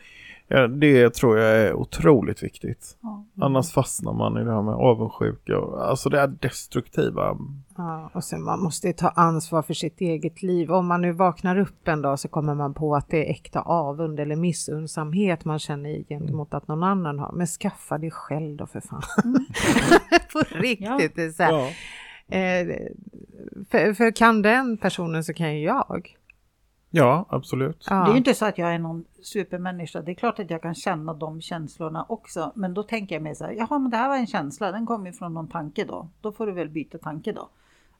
ja, 0.48 0.66
Det 0.66 1.14
tror 1.14 1.38
jag 1.38 1.56
är 1.56 1.72
otroligt 1.74 2.42
viktigt. 2.42 2.96
Ja. 3.00 3.24
Annars 3.40 3.72
fastnar 3.72 4.12
man 4.12 4.38
i 4.38 4.44
det 4.44 4.52
här 4.54 4.62
med 4.62 4.74
avundsjuka. 4.74 5.58
och- 5.58 5.88
Alltså 5.90 6.08
det 6.08 6.20
är 6.20 6.26
destruktiva. 6.26 7.36
Ja, 7.76 8.10
och 8.14 8.24
sen 8.24 8.42
man 8.42 8.62
måste 8.62 8.86
ju 8.86 8.92
ta 8.92 9.08
ansvar 9.08 9.62
för 9.62 9.74
sitt 9.74 10.00
eget 10.00 10.42
liv. 10.42 10.70
Om 10.72 10.86
man 10.86 11.00
nu 11.00 11.12
vaknar 11.12 11.58
upp 11.58 11.88
en 11.88 12.02
dag 12.02 12.18
så 12.18 12.28
kommer 12.28 12.54
man 12.54 12.74
på 12.74 12.94
att 12.96 13.08
det 13.10 13.26
är 13.26 13.30
äkta 13.30 13.60
avund 13.60 14.20
eller 14.20 14.36
missunnsamhet 14.36 15.44
man 15.44 15.58
känner 15.58 16.02
gentemot 16.08 16.54
att 16.54 16.68
någon 16.68 16.82
annan 16.82 17.18
har. 17.18 17.32
Men 17.32 17.46
skaffa 17.46 17.98
det 17.98 18.10
själv 18.10 18.56
då 18.56 18.66
för 18.66 18.80
fan. 18.80 19.02
på 20.32 20.38
riktigt. 20.50 21.16
Det 21.16 21.22
är 21.24 21.30
så 21.30 21.42
här. 21.42 21.52
Eh, 21.60 21.68
för, 23.70 23.94
för 23.94 24.10
kan 24.10 24.42
den 24.42 24.76
personen 24.76 25.24
så 25.24 25.32
kan 25.32 25.56
ju 25.56 25.64
jag. 25.64 26.16
ja 26.90 27.26
absolut. 27.28 27.86
Ja. 27.90 27.96
Det 27.96 28.10
är 28.10 28.12
ju 28.12 28.18
inte 28.18 28.34
så 28.34 28.46
att 28.46 28.58
jag 28.58 28.74
är 28.74 28.78
någon 28.78 29.04
supermänniska. 29.22 30.02
Det 30.02 30.12
är 30.12 30.14
klart 30.14 30.38
att 30.38 30.50
jag 30.50 30.62
kan 30.62 30.74
känna 30.74 31.14
de 31.14 31.40
känslorna 31.40 32.06
också. 32.08 32.52
Men 32.54 32.74
då 32.74 32.82
tänker 32.82 33.14
jag 33.14 33.22
mig 33.22 33.34
så 33.34 33.44
här, 33.44 33.52
jaha 33.52 33.78
men 33.78 33.90
det 33.90 33.96
här 33.96 34.08
var 34.08 34.16
en 34.16 34.26
känsla, 34.26 34.72
den 34.72 34.86
kommer 34.86 35.06
ju 35.06 35.12
från 35.12 35.34
någon 35.34 35.48
tanke 35.48 35.84
då. 35.84 36.08
Då 36.20 36.32
får 36.32 36.46
du 36.46 36.52
väl 36.52 36.68
byta 36.68 36.98
tanke 36.98 37.32
då. 37.32 37.48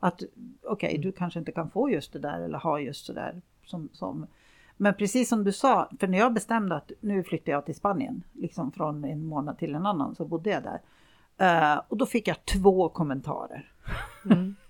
Att 0.01 0.23
okej, 0.63 0.99
du 0.99 1.13
kanske 1.13 1.39
inte 1.39 1.53
kan 1.53 1.71
få 1.71 1.91
just 1.91 2.13
det 2.13 2.19
där 2.19 2.41
eller 2.41 2.59
ha 2.59 2.81
just 2.81 3.07
det 3.07 3.13
där. 3.13 3.41
Som, 3.65 3.89
som, 3.93 4.27
men 4.77 4.95
precis 4.95 5.29
som 5.29 5.45
du 5.45 5.53
sa, 5.53 5.91
för 6.01 6.07
när 6.07 6.19
jag 6.19 6.33
bestämde 6.33 6.77
att 6.77 6.93
nu 7.01 7.25
flyttar 7.25 7.53
jag 7.53 7.67
till 7.67 7.75
Spanien, 7.75 8.23
liksom 8.33 8.73
från 8.73 9.05
en 9.05 9.25
månad 9.25 9.59
till 9.59 9.75
en 9.75 9.87
annan, 9.87 10.15
så 10.15 10.25
bodde 10.25 10.51
jag 10.51 10.63
där. 10.63 10.81
Uh, 11.43 11.81
och 11.89 11.97
då 11.97 12.07
fick 12.07 12.29
jag 12.29 12.45
två 12.45 12.89
kommentarer. 12.89 13.73
Mm. 14.25 14.57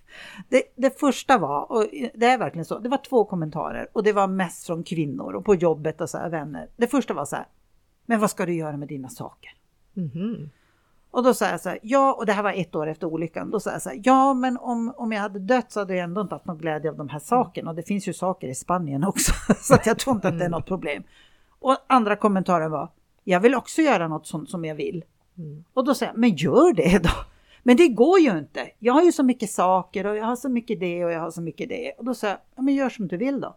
Det, 0.49 0.63
det, 0.75 0.99
första 0.99 1.37
var, 1.37 1.71
och 1.71 1.85
det 2.13 2.25
är 2.25 2.37
verkligen 2.37 2.65
så, 2.65 2.79
det 2.79 2.89
var 2.89 2.97
två 2.97 3.25
kommentarer 3.25 3.87
och 3.93 4.03
det 4.03 4.13
var 4.13 4.27
mest 4.27 4.65
från 4.65 4.83
kvinnor 4.83 5.33
och 5.33 5.45
på 5.45 5.55
jobbet 5.55 6.01
och 6.01 6.09
så 6.09 6.17
här, 6.17 6.29
vänner. 6.29 6.69
Det 6.77 6.87
första 6.87 7.13
var 7.13 7.25
så 7.25 7.35
här, 7.35 7.45
men 8.05 8.19
vad 8.19 8.29
ska 8.29 8.45
du 8.45 8.53
göra 8.53 8.77
med 8.77 8.87
dina 8.87 9.09
saker? 9.09 9.51
Mm. 9.97 10.49
Och 11.11 11.23
då 11.23 11.33
sa 11.33 11.45
jag 11.45 11.61
så 11.61 11.69
här, 11.69 11.79
ja, 11.81 12.13
och 12.13 12.25
det 12.25 12.33
här 12.33 12.43
var 12.43 12.53
ett 12.53 12.75
år 12.75 12.87
efter 12.87 13.07
olyckan. 13.07 13.51
Då 13.51 13.59
sa 13.59 13.71
jag 13.71 13.81
så 13.81 13.89
här, 13.89 14.01
ja, 14.03 14.33
men 14.33 14.57
om, 14.57 14.93
om 14.97 15.11
jag 15.11 15.21
hade 15.21 15.39
dött 15.39 15.71
så 15.71 15.79
hade 15.79 15.95
jag 15.95 16.03
ändå 16.03 16.21
inte 16.21 16.35
haft 16.35 16.45
någon 16.45 16.57
glädje 16.57 16.91
av 16.91 16.97
de 16.97 17.09
här 17.09 17.19
sakerna. 17.19 17.69
Och 17.69 17.75
det 17.75 17.83
finns 17.83 18.07
ju 18.07 18.13
saker 18.13 18.47
i 18.47 18.55
Spanien 18.55 19.03
också, 19.03 19.33
så 19.57 19.73
att 19.73 19.85
jag 19.85 19.99
tror 19.99 20.15
inte 20.15 20.27
att 20.27 20.39
det 20.39 20.45
är 20.45 20.49
något 20.49 20.65
problem. 20.65 21.03
Och 21.59 21.77
andra 21.87 22.15
kommentaren 22.15 22.71
var, 22.71 22.91
jag 23.23 23.39
vill 23.39 23.55
också 23.55 23.81
göra 23.81 24.07
något 24.07 24.27
sånt 24.27 24.49
som 24.49 24.65
jag 24.65 24.75
vill. 24.75 25.03
Mm. 25.39 25.63
Och 25.73 25.85
då 25.85 25.93
sa 25.95 26.05
jag, 26.05 26.17
men 26.17 26.35
gör 26.35 26.73
det 26.73 27.03
då. 27.03 27.09
Men 27.63 27.77
det 27.77 27.87
går 27.87 28.19
ju 28.19 28.37
inte. 28.37 28.69
Jag 28.79 28.93
har 28.93 29.03
ju 29.03 29.11
så 29.11 29.23
mycket 29.23 29.49
saker 29.49 30.05
och 30.05 30.17
jag 30.17 30.25
har 30.25 30.35
så 30.35 30.49
mycket 30.49 30.79
det 30.79 31.05
och 31.05 31.11
jag 31.11 31.19
har 31.19 31.31
så 31.31 31.41
mycket 31.41 31.69
det. 31.69 31.91
Och 31.97 32.05
då 32.05 32.13
sa 32.13 32.27
jag, 32.27 32.37
ja, 32.55 32.61
men 32.61 32.73
gör 32.73 32.89
som 32.89 33.07
du 33.07 33.17
vill 33.17 33.41
då. 33.41 33.55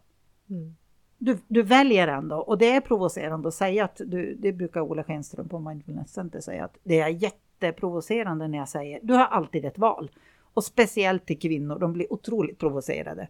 Mm. 0.51 0.75
Du, 1.19 1.39
du 1.49 1.63
väljer 1.63 2.09
ändå 2.09 2.37
och 2.37 2.59
det 2.59 2.71
är 2.71 2.81
provocerande 2.81 3.49
att 3.49 3.55
säga 3.55 3.85
att 3.85 4.01
du, 4.07 4.35
det 4.35 4.53
brukar 4.53 4.81
Ola 4.81 5.05
Schenström 5.05 5.49
på 5.49 5.59
Mindfulness 5.59 6.13
Center 6.13 6.41
säga 6.41 6.65
att 6.65 6.79
det 6.83 7.01
är 7.01 7.09
jätteprovocerande 7.09 8.49
när 8.49 8.59
jag 8.59 8.69
säger 8.69 9.01
du 9.03 9.15
har 9.15 9.27
alltid 9.27 9.65
ett 9.65 9.79
val. 9.79 10.11
Och 10.55 10.65
speciellt 10.65 11.27
till 11.27 11.39
kvinnor, 11.39 11.79
de 11.79 11.93
blir 11.93 12.13
otroligt 12.13 12.59
provocerade. 12.59 13.29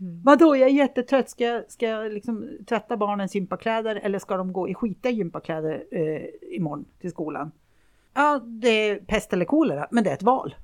Mm. 0.00 0.22
Vadå, 0.24 0.56
jag 0.56 0.68
är 0.68 0.72
jättetrött, 0.72 1.30
ska 1.30 1.44
jag, 1.44 1.70
ska 1.70 1.86
jag 1.86 2.12
liksom 2.12 2.48
tvätta 2.66 2.96
barnens 2.96 3.34
gympakläder 3.34 3.96
eller 3.96 4.18
ska 4.18 4.36
de 4.36 4.52
gå 4.52 4.68
i 4.68 4.74
skitiga 4.74 5.12
gympakläder 5.12 5.84
eh, 5.90 6.56
imorgon 6.56 6.84
till 7.00 7.10
skolan? 7.10 7.50
Ja, 8.18 8.40
det 8.44 8.68
är 8.68 8.96
pest 8.98 9.32
eller 9.32 9.44
kolera, 9.44 9.86
men 9.90 10.04
det 10.04 10.10
är 10.10 10.14
ett 10.14 10.22
val. 10.22 10.54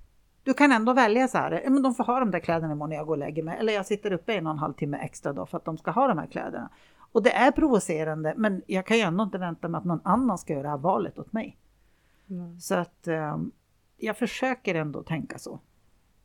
Du 0.43 0.55
kan 0.55 0.72
ändå 0.72 0.93
välja 0.93 1.28
så 1.28 1.39
här, 1.39 1.62
men 1.70 1.82
de 1.82 1.94
får 1.94 2.05
ha 2.05 2.20
de 2.20 2.31
där 2.31 2.40
kläderna 2.40 2.72
imorgon 2.72 2.90
när 2.90 2.97
jag 2.97 3.06
går 3.06 3.12
och 3.12 3.18
lägger 3.18 3.43
mig. 3.43 3.59
Eller 3.59 3.72
jag 3.72 3.86
sitter 3.86 4.12
uppe 4.12 4.35
en 4.35 4.47
och 4.47 4.52
en 4.52 4.59
halv 4.59 4.72
timme 4.72 4.97
extra 4.97 5.32
då 5.32 5.47
för 5.47 5.59
att 5.59 5.64
de 5.64 5.78
ska 5.78 5.90
ha 5.90 6.09
de 6.09 6.18
här 6.18 6.26
kläderna. 6.26 6.68
Och 7.12 7.22
det 7.22 7.31
är 7.31 7.51
provocerande, 7.51 8.35
men 8.36 8.62
jag 8.66 8.86
kan 8.86 8.97
ju 8.97 9.02
ändå 9.02 9.24
inte 9.24 9.39
vänta 9.39 9.68
mig 9.68 9.78
att 9.78 9.85
någon 9.85 10.01
annan 10.05 10.39
ska 10.39 10.52
göra 10.52 10.62
det 10.62 10.68
här 10.68 10.76
valet 10.76 11.18
åt 11.18 11.32
mig. 11.32 11.56
Mm. 12.31 12.60
Så 12.60 12.74
att 12.74 13.09
um, 13.09 13.52
jag 13.97 14.16
försöker 14.16 14.74
ändå 14.74 15.02
tänka 15.02 15.39
så. 15.39 15.60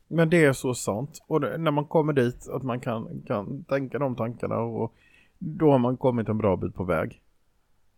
Men 0.08 0.30
det 0.30 0.44
är 0.44 0.52
så 0.52 0.74
sant. 0.74 1.24
Och 1.26 1.40
det, 1.40 1.58
när 1.58 1.70
man 1.70 1.84
kommer 1.84 2.12
dit 2.12 2.48
att 2.48 2.62
man 2.62 2.80
kan, 2.80 3.22
kan 3.26 3.64
tänka 3.64 3.98
de 3.98 4.16
tankarna 4.16 4.58
och 4.58 4.94
då 5.38 5.70
har 5.70 5.78
man 5.78 5.96
kommit 5.96 6.28
en 6.28 6.38
bra 6.38 6.56
bit 6.56 6.74
på 6.74 6.84
väg. 6.84 7.22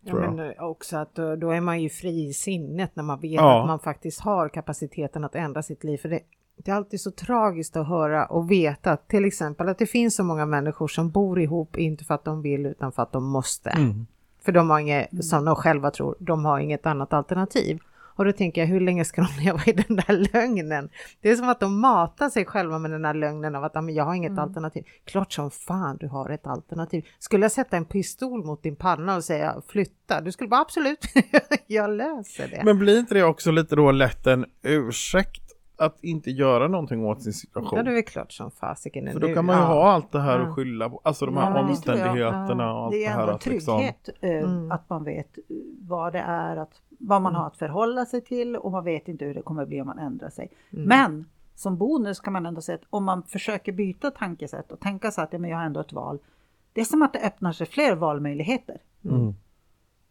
Ja, 0.03 0.13
men 0.13 0.39
eh, 0.39 0.63
också 0.63 0.97
att 0.97 1.15
då, 1.15 1.35
då, 1.35 1.51
är 1.51 1.61
man 1.61 1.81
ju 1.81 1.89
fri 1.89 2.27
i 2.27 2.33
sinnet 2.33 2.95
när 2.95 3.03
man 3.03 3.19
vet 3.19 3.31
ja. 3.31 3.61
att 3.61 3.67
man 3.67 3.79
faktiskt 3.79 4.21
har 4.21 4.49
kapaciteten 4.49 5.23
att 5.23 5.35
ändra 5.35 5.63
sitt 5.63 5.83
liv. 5.83 5.97
För 5.97 6.09
det, 6.09 6.19
det, 6.57 6.71
är 6.71 6.75
alltid 6.75 7.01
så 7.01 7.11
tragiskt 7.11 7.75
att 7.75 7.87
höra 7.87 8.25
och 8.25 8.51
veta 8.51 8.97
till 8.97 9.25
exempel 9.25 9.69
att 9.69 9.77
det 9.77 9.85
finns 9.85 10.15
så 10.15 10.23
många 10.23 10.45
människor 10.45 10.87
som 10.87 11.09
bor 11.09 11.39
ihop, 11.39 11.77
inte 11.77 12.05
för 12.05 12.13
att 12.13 12.25
de 12.25 12.41
vill 12.41 12.65
utan 12.65 12.91
för 12.91 13.03
att 13.03 13.11
de 13.11 13.23
måste. 13.23 13.69
Mm. 13.69 14.07
För 14.41 14.51
de 14.51 14.69
har 14.69 14.79
inget, 14.79 15.25
som 15.25 15.45
de 15.45 15.55
själva 15.55 15.91
tror, 15.91 16.15
de 16.19 16.45
har 16.45 16.59
inget 16.59 16.85
annat 16.85 17.13
alternativ. 17.13 17.79
Och 18.15 18.25
då 18.25 18.31
tänker 18.31 18.61
jag, 18.61 18.67
hur 18.67 18.79
länge 18.79 19.05
ska 19.05 19.21
de 19.21 19.43
leva 19.43 19.61
i 19.65 19.71
den 19.71 19.95
där 19.95 20.33
lögnen? 20.33 20.89
Det 21.21 21.29
är 21.29 21.35
som 21.35 21.49
att 21.49 21.59
de 21.59 21.79
matar 21.79 22.29
sig 22.29 22.45
själva 22.45 22.79
med 22.79 22.91
den 22.91 23.01
där 23.01 23.13
lögnen 23.13 23.55
av 23.55 23.63
att 23.63 23.73
jag 23.89 24.05
har 24.05 24.13
inget 24.13 24.29
mm. 24.29 24.43
alternativ. 24.43 24.83
Klart 25.05 25.33
som 25.33 25.51
fan 25.51 25.97
du 25.97 26.07
har 26.07 26.29
ett 26.29 26.47
alternativ. 26.47 27.05
Skulle 27.19 27.45
jag 27.45 27.51
sätta 27.51 27.77
en 27.77 27.85
pistol 27.85 28.45
mot 28.45 28.63
din 28.63 28.75
panna 28.75 29.15
och 29.15 29.23
säga 29.23 29.61
flytta, 29.67 30.21
du 30.21 30.31
skulle 30.31 30.47
bara 30.47 30.61
absolut, 30.61 31.05
jag 31.67 31.89
löser 31.89 32.47
det. 32.47 32.61
Men 32.65 32.79
blir 32.79 32.99
inte 32.99 33.13
det 33.13 33.23
också 33.23 33.51
lite 33.51 33.75
då 33.75 33.91
lätt 33.91 34.27
en 34.27 34.45
ursäkt 34.61 35.42
att 35.77 36.03
inte 36.03 36.31
göra 36.31 36.67
någonting 36.67 37.05
åt 37.05 37.21
sin 37.21 37.33
situation. 37.33 37.77
Ja, 37.77 37.83
det 37.83 37.89
är 37.89 37.93
väl 37.93 38.03
klart 38.03 38.31
som 38.31 38.51
fasiken. 38.51 39.11
För 39.13 39.19
då 39.19 39.33
kan 39.33 39.45
man 39.45 39.55
ju 39.55 39.61
ja. 39.61 39.67
ha 39.67 39.91
allt 39.91 40.11
det 40.11 40.21
här 40.21 40.39
att 40.39 40.55
skylla 40.55 40.89
på, 40.89 41.01
alltså 41.03 41.25
de 41.25 41.37
här 41.37 41.55
ja, 41.55 41.61
omständigheterna 41.61 42.73
och 42.73 42.83
allt 42.83 42.91
det, 42.91 43.07
här. 43.07 43.17
Det 43.17 43.23
är 43.23 43.27
ändå 43.27 43.37
trygghet, 43.37 44.07
liksom... 44.07 44.29
mm. 44.29 44.71
att 44.71 44.89
man 44.89 45.03
vet 45.03 45.37
vad 45.81 46.13
det 46.13 46.19
är, 46.19 46.57
att, 46.57 46.81
vad 46.99 47.21
man 47.21 47.31
mm. 47.31 47.39
har 47.39 47.47
att 47.47 47.57
förhålla 47.57 48.05
sig 48.05 48.21
till 48.21 48.55
och 48.55 48.71
man 48.71 48.83
vet 48.83 49.07
inte 49.07 49.25
hur 49.25 49.33
det 49.33 49.41
kommer 49.41 49.65
bli 49.65 49.81
om 49.81 49.87
man 49.87 49.99
ändrar 49.99 50.29
sig. 50.29 50.51
Mm. 50.73 50.85
Men 50.85 51.25
som 51.55 51.77
bonus 51.77 52.19
kan 52.19 52.33
man 52.33 52.45
ändå 52.45 52.61
säga 52.61 52.75
att 52.75 52.87
om 52.89 53.03
man 53.03 53.23
försöker 53.23 53.71
byta 53.71 54.11
tankesätt 54.11 54.71
och 54.71 54.79
tänka 54.79 55.11
sig 55.11 55.23
att 55.23 55.33
ja, 55.33 55.39
men 55.39 55.49
jag 55.49 55.57
har 55.57 55.65
ändå 55.65 55.79
ett 55.79 55.93
val. 55.93 56.19
Det 56.73 56.81
är 56.81 56.85
som 56.85 57.01
att 57.01 57.13
det 57.13 57.19
öppnar 57.19 57.51
sig 57.51 57.67
fler 57.67 57.95
valmöjligheter. 57.95 58.81
Mm. 59.05 59.33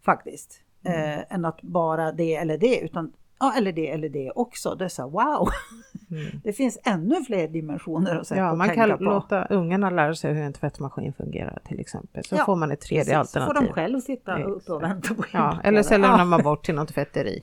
Faktiskt. 0.05 0.61
Mm. 0.85 1.19
Eh, 1.19 1.25
än 1.35 1.45
att 1.45 1.63
bara 1.63 2.13
det 2.13 2.35
eller 2.35 2.59
det, 2.59 2.81
utan 2.81 3.13
Ja, 3.43 3.53
eller 3.57 3.73
det 3.73 3.91
eller 3.91 4.09
det 4.09 4.31
också. 4.35 4.75
Det 4.75 4.85
är 4.85 4.89
så 4.89 5.09
wow! 5.09 5.49
Mm. 6.11 6.41
Det 6.45 6.53
finns 6.53 6.79
ännu 6.85 7.25
fler 7.25 7.49
dimensioner 7.49 8.19
och 8.19 8.27
sätt 8.27 8.39
ja, 8.39 8.51
att 8.51 8.59
man 8.59 8.69
tänka 8.69 8.87
kan 8.87 8.99
på. 8.99 9.05
låta 9.05 9.45
ungarna 9.45 9.91
lära 9.91 10.15
sig 10.15 10.35
hur 10.35 10.43
en 10.43 10.53
tvättmaskin 10.53 11.13
fungerar 11.13 11.59
till 11.65 11.81
exempel. 11.81 12.25
Så 12.25 12.35
ja, 12.37 12.45
får 12.45 12.57
man 12.57 12.73
ett 12.73 12.81
tredje 12.81 13.05
precis. 13.05 13.37
alternativ. 13.37 13.55
Så 13.55 13.61
får 13.61 13.67
de 13.67 13.73
själv 13.73 14.01
sitta 14.01 14.43
uppe 14.43 14.73
och 14.73 14.83
vänta 14.83 15.15
på 15.15 15.25
ja, 15.33 15.59
Eller 15.65 15.83
så 15.83 15.97
lämnar 15.97 16.25
man 16.25 16.43
bort 16.43 16.65
till 16.65 16.75
något 16.75 16.89
tvätteri. 16.95 17.43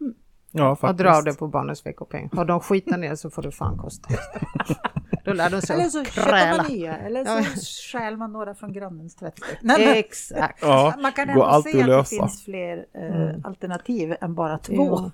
Mm. 0.00 0.14
Ja, 0.50 0.76
faktiskt. 0.76 0.90
Och 0.90 0.96
drar 0.96 1.22
det 1.22 1.38
på 1.38 1.48
barnens 1.48 1.86
veckopeng. 1.86 2.30
Har 2.32 2.44
de 2.44 2.60
skitar 2.60 2.98
ner 2.98 3.14
så 3.14 3.30
får 3.30 3.42
det 3.42 3.52
fan 3.52 3.78
kosta. 3.78 4.08
Då 5.24 5.32
lär 5.32 5.50
de 5.50 5.60
sig 5.60 5.76
Eller 5.76 5.88
så 5.88 6.04
köper 6.04 6.56
man 6.56 6.66
nya, 6.66 6.96
eller 6.96 7.24
så 7.24 7.30
ja. 7.30 7.44
stjäl 7.92 8.16
man 8.16 8.32
några 8.32 8.54
från 8.54 8.72
grannens 8.72 9.16
tvättstuga. 9.16 9.78
Exakt. 9.78 10.62
Ja, 10.62 10.94
man 11.02 11.12
kan 11.12 11.28
ändå 11.28 11.62
se 11.62 11.82
att 11.82 11.86
det 11.86 12.04
finns 12.04 12.44
fler 12.44 12.86
eh, 12.94 13.20
mm. 13.20 13.44
alternativ 13.44 14.16
än 14.20 14.34
bara 14.34 14.58
två. 14.58 15.10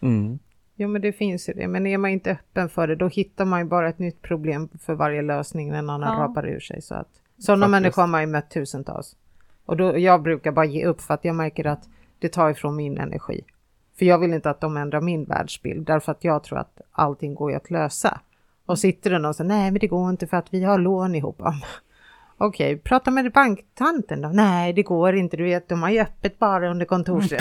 Mm. 0.00 0.38
Jo 0.76 0.88
men 0.88 1.02
det 1.02 1.12
finns 1.12 1.48
ju 1.48 1.52
det, 1.52 1.68
men 1.68 1.86
är 1.86 1.98
man 1.98 2.10
inte 2.10 2.30
öppen 2.30 2.68
för 2.68 2.88
det 2.88 2.96
då 2.96 3.08
hittar 3.08 3.44
man 3.44 3.60
ju 3.60 3.64
bara 3.64 3.88
ett 3.88 3.98
nytt 3.98 4.22
problem 4.22 4.68
för 4.80 4.94
varje 4.94 5.22
lösning 5.22 5.70
när 5.70 5.82
någon 5.82 6.00
ja. 6.00 6.08
rapar 6.08 6.48
ur 6.48 6.60
sig. 6.60 6.82
Så 6.82 6.94
att, 6.94 7.08
sådana 7.38 7.68
människor 7.68 8.02
har 8.02 8.08
man 8.08 8.20
ju 8.20 8.26
mött 8.26 8.50
tusentals. 8.50 9.16
Och 9.64 9.76
då, 9.76 9.98
jag 9.98 10.22
brukar 10.22 10.52
bara 10.52 10.64
ge 10.64 10.86
upp 10.86 11.00
för 11.00 11.14
att 11.14 11.24
jag 11.24 11.34
märker 11.34 11.66
att 11.66 11.88
det 12.18 12.28
tar 12.28 12.50
ifrån 12.50 12.76
min 12.76 12.98
energi. 12.98 13.44
För 13.98 14.06
jag 14.06 14.18
vill 14.18 14.34
inte 14.34 14.50
att 14.50 14.60
de 14.60 14.76
ändrar 14.76 15.00
min 15.00 15.24
världsbild 15.24 15.86
därför 15.86 16.12
att 16.12 16.24
jag 16.24 16.44
tror 16.44 16.58
att 16.58 16.80
allting 16.92 17.34
går 17.34 17.54
att 17.54 17.70
lösa. 17.70 18.20
Och 18.66 18.78
sitter 18.78 19.10
det 19.10 19.18
någon 19.18 19.28
och 19.28 19.36
säger 19.36 19.48
nej 19.48 19.70
men 19.70 19.80
det 19.80 19.86
går 19.86 20.10
inte 20.10 20.26
för 20.26 20.36
att 20.36 20.54
vi 20.54 20.64
har 20.64 20.78
lån 20.78 21.14
ihop. 21.14 21.42
Okej, 22.38 22.74
okay, 22.74 22.82
prata 22.82 23.10
med 23.10 23.32
banktanten 23.32 24.22
då. 24.22 24.28
Nej, 24.28 24.72
det 24.72 24.82
går 24.82 25.16
inte. 25.16 25.36
Du 25.36 25.44
vet, 25.44 25.68
de 25.68 25.82
har 25.82 25.90
ju 25.90 26.00
öppet 26.00 26.38
bara 26.38 26.70
under 26.70 26.86
kontorstid. 26.86 27.38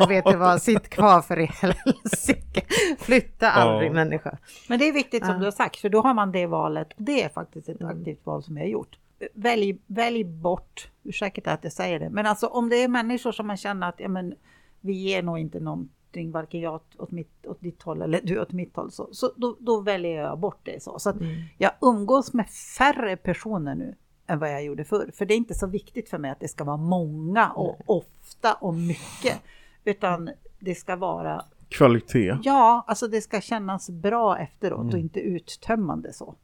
men 0.00 0.08
vet 0.08 0.24
du 0.24 0.36
vad, 0.36 0.62
sitt 0.62 0.88
kvar 0.88 1.22
för 1.22 1.38
i 1.38 1.46
helsike. 1.46 2.62
Flytta 2.98 3.50
aldrig 3.50 3.90
oh. 3.90 3.94
människa. 3.94 4.38
Men 4.68 4.78
det 4.78 4.88
är 4.88 4.92
viktigt 4.92 5.26
som 5.26 5.38
du 5.38 5.44
har 5.44 5.52
sagt, 5.52 5.76
för 5.76 5.88
då 5.88 6.00
har 6.00 6.14
man 6.14 6.32
det 6.32 6.46
valet. 6.46 6.92
Det 6.96 7.22
är 7.22 7.28
faktiskt 7.28 7.68
ett 7.68 7.80
mm. 7.80 7.98
aktivt 7.98 8.26
val 8.26 8.42
som 8.42 8.56
jag 8.56 8.64
har 8.64 8.70
gjort. 8.70 8.98
Välj, 9.34 9.78
välj 9.86 10.24
bort, 10.24 10.88
ursäkta 11.02 11.52
att 11.52 11.64
jag 11.64 11.72
säger 11.72 11.98
det, 11.98 12.10
men 12.10 12.26
alltså 12.26 12.46
om 12.46 12.68
det 12.68 12.76
är 12.76 12.88
människor 12.88 13.32
som 13.32 13.46
man 13.46 13.56
känner 13.56 13.88
att 13.88 14.00
ja, 14.00 14.08
men, 14.08 14.34
vi 14.80 14.92
ger 14.92 15.22
nog 15.22 15.38
inte 15.38 15.60
någonting, 15.60 16.30
varken 16.32 16.60
jag 16.60 16.80
åt, 16.98 17.10
mitt, 17.10 17.46
åt 17.46 17.60
ditt 17.60 17.82
håll 17.82 18.02
eller 18.02 18.20
du 18.22 18.40
åt 18.40 18.52
mitt 18.52 18.76
håll, 18.76 18.90
så, 18.90 19.08
så 19.12 19.32
då, 19.36 19.56
då 19.60 19.80
väljer 19.80 20.22
jag 20.22 20.38
bort 20.38 20.60
det. 20.62 20.82
Så, 20.82 20.98
så 20.98 21.10
att 21.10 21.20
mm. 21.20 21.34
jag 21.58 21.70
umgås 21.80 22.32
med 22.32 22.46
färre 22.78 23.16
personer 23.16 23.74
nu 23.74 23.94
än 24.26 24.38
vad 24.38 24.52
jag 24.52 24.64
gjorde 24.64 24.84
förr. 24.84 25.10
För 25.14 25.26
det 25.26 25.34
är 25.34 25.36
inte 25.36 25.54
så 25.54 25.66
viktigt 25.66 26.08
för 26.08 26.18
mig 26.18 26.30
att 26.30 26.40
det 26.40 26.48
ska 26.48 26.64
vara 26.64 26.76
många 26.76 27.50
och 27.50 27.80
ofta 27.86 28.54
och 28.54 28.74
mycket. 28.74 29.40
Utan 29.84 30.30
det 30.58 30.74
ska 30.74 30.96
vara 30.96 31.44
kvalitet. 31.68 32.38
Ja, 32.42 32.84
alltså 32.86 33.08
det 33.08 33.20
ska 33.20 33.40
kännas 33.40 33.90
bra 33.90 34.38
efteråt 34.38 34.80
mm. 34.80 34.94
och 34.94 35.00
inte 35.00 35.20
uttömmande 35.20 36.12
så. 36.12 36.24
Och 36.24 36.36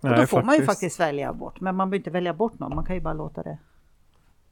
Nej, 0.00 0.12
då 0.12 0.16
får 0.16 0.26
faktiskt. 0.26 0.46
man 0.46 0.56
ju 0.56 0.62
faktiskt 0.62 1.00
välja 1.00 1.32
bort, 1.32 1.60
men 1.60 1.76
man 1.76 1.90
behöver 1.90 1.96
inte 1.96 2.10
välja 2.10 2.34
bort 2.34 2.58
någon, 2.58 2.74
man 2.74 2.84
kan 2.84 2.96
ju 2.96 3.02
bara 3.02 3.14
låta 3.14 3.42
det 3.42 3.58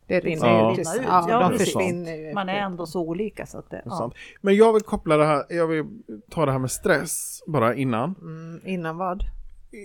det 0.07 0.21
rinner 0.21 0.49
ja. 0.49 0.73
ut. 0.73 0.89
Ja, 1.07 1.27
ja, 1.29 1.49
de 1.49 1.59
försvinner 1.59 2.35
Man 2.35 2.49
är 2.49 2.55
ändå 2.55 2.87
så 2.87 3.01
olika 3.01 3.47
så 3.47 3.59
att 3.59 3.71
det, 3.71 3.83
ja. 3.85 4.11
Men 4.41 4.57
jag 4.57 4.73
vill 4.73 4.83
koppla 4.83 5.17
det 5.17 5.25
här, 5.25 5.45
jag 5.49 5.67
vill 5.67 5.85
ta 6.31 6.47
det 6.47 6.53
här 6.53 6.59
med 6.59 6.71
stress 6.71 7.43
bara 7.47 7.75
innan. 7.75 8.15
Mm, 8.21 8.61
innan 8.65 8.97
vad? 8.97 9.25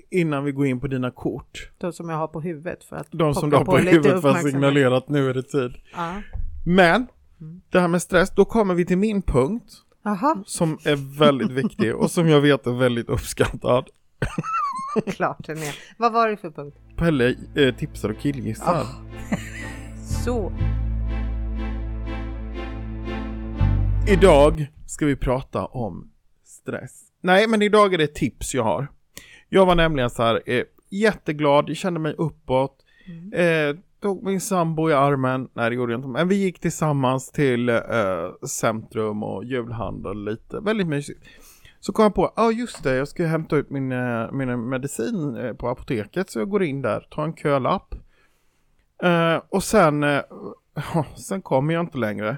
Innan 0.09 0.43
vi 0.43 0.51
går 0.51 0.65
in 0.65 0.79
på 0.79 0.87
dina 0.87 1.11
kort. 1.11 1.71
De 1.77 1.93
som 1.93 2.09
jag 2.09 2.17
har 2.17 2.27
på 2.27 2.41
huvudet 2.41 2.83
för 2.83 2.95
att 2.95 3.07
De 3.11 3.35
som 3.35 3.49
du 3.49 3.55
har 3.55 3.65
på, 3.65 3.71
på 3.71 3.77
huvudet 3.77 4.21
för 4.21 4.29
att 4.29 4.43
signalera 4.43 4.97
att 4.97 5.09
nu 5.09 5.29
är 5.29 5.33
det 5.33 5.43
tid. 5.43 5.71
Ja. 5.95 6.21
Men, 6.65 7.07
mm. 7.41 7.61
det 7.69 7.79
här 7.79 7.87
med 7.87 8.01
stress, 8.01 8.29
då 8.35 8.45
kommer 8.45 8.73
vi 8.73 8.85
till 8.85 8.97
min 8.97 9.21
punkt. 9.21 9.73
Aha. 10.05 10.43
Som 10.45 10.79
är 10.83 11.19
väldigt 11.19 11.51
viktig 11.51 11.95
och 11.95 12.11
som 12.11 12.27
jag 12.27 12.41
vet 12.41 12.67
är 12.67 12.71
väldigt 12.71 13.09
uppskattad. 13.09 13.89
Klart 15.07 15.45
den 15.45 15.57
är. 15.57 15.75
Vad 15.97 16.13
var 16.13 16.29
det 16.29 16.37
för 16.37 16.51
punkt? 16.51 16.77
Pelle 16.95 17.35
eh, 17.55 17.75
tipsar 17.75 18.09
och 18.09 18.19
killgissar. 18.19 18.81
Oh. 18.81 18.87
Så. 20.25 20.51
Idag 24.07 24.67
ska 24.85 25.05
vi 25.05 25.15
prata 25.15 25.65
om 25.65 26.11
stress. 26.43 27.03
Nej, 27.21 27.47
men 27.47 27.61
idag 27.61 27.93
är 27.93 27.97
det 27.97 28.15
tips 28.15 28.53
jag 28.53 28.63
har. 28.63 28.87
Jag 29.49 29.65
var 29.65 29.75
nämligen 29.75 30.09
så 30.09 30.23
här, 30.23 30.41
eh, 30.45 30.63
jätteglad, 30.89 31.69
jag 31.69 31.77
kände 31.77 31.99
mig 31.99 32.15
uppåt. 32.17 32.85
Eh, 33.33 33.75
tog 34.01 34.23
min 34.23 34.41
sambo 34.41 34.89
i 34.89 34.93
armen, 34.93 35.49
nej 35.53 35.69
det 35.69 35.75
gjorde 35.75 35.93
jag 35.93 35.99
inte, 35.99 36.07
men 36.07 36.27
vi 36.27 36.35
gick 36.35 36.59
tillsammans 36.59 37.31
till 37.31 37.69
eh, 37.69 37.75
centrum 38.47 39.23
och 39.23 39.43
julhandel 39.45 40.25
lite, 40.25 40.59
väldigt 40.59 40.87
mysigt. 40.87 41.19
Så 41.79 41.93
kom 41.93 42.03
jag 42.03 42.15
på, 42.15 42.21
ja 42.35 42.43
ah, 42.43 42.51
just 42.51 42.83
det, 42.83 42.95
jag 42.95 43.07
ska 43.07 43.25
hämta 43.25 43.55
ut 43.55 43.69
min, 43.69 43.91
eh, 43.91 44.31
min 44.31 44.69
medicin 44.69 45.35
eh, 45.35 45.53
på 45.53 45.69
apoteket 45.69 46.29
så 46.29 46.39
jag 46.39 46.49
går 46.49 46.63
in 46.63 46.81
där, 46.81 47.07
tar 47.11 47.23
en 47.23 47.35
kölapp. 47.35 47.95
Eh, 49.03 49.41
och 49.49 49.63
sen, 49.63 50.03
eh, 50.03 50.21
sen 51.15 51.41
kommer 51.41 51.73
jag 51.73 51.83
inte 51.83 51.97
längre. 51.97 52.37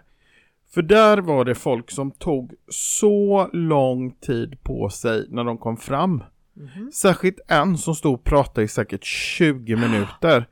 För 0.73 0.81
där 0.81 1.17
var 1.17 1.45
det 1.45 1.55
folk 1.55 1.91
som 1.91 2.11
tog 2.11 2.53
så 2.67 3.49
lång 3.53 4.11
tid 4.11 4.63
på 4.63 4.89
sig 4.89 5.25
när 5.29 5.43
de 5.43 5.57
kom 5.57 5.77
fram. 5.77 6.23
Mhm. 6.53 6.91
Särskilt 6.93 7.39
en 7.47 7.77
som 7.77 7.95
stod 7.95 8.13
och 8.13 8.23
pratade 8.23 8.63
i 8.63 8.67
säkert 8.67 9.03
20 9.03 9.75
minuter. 9.75 10.47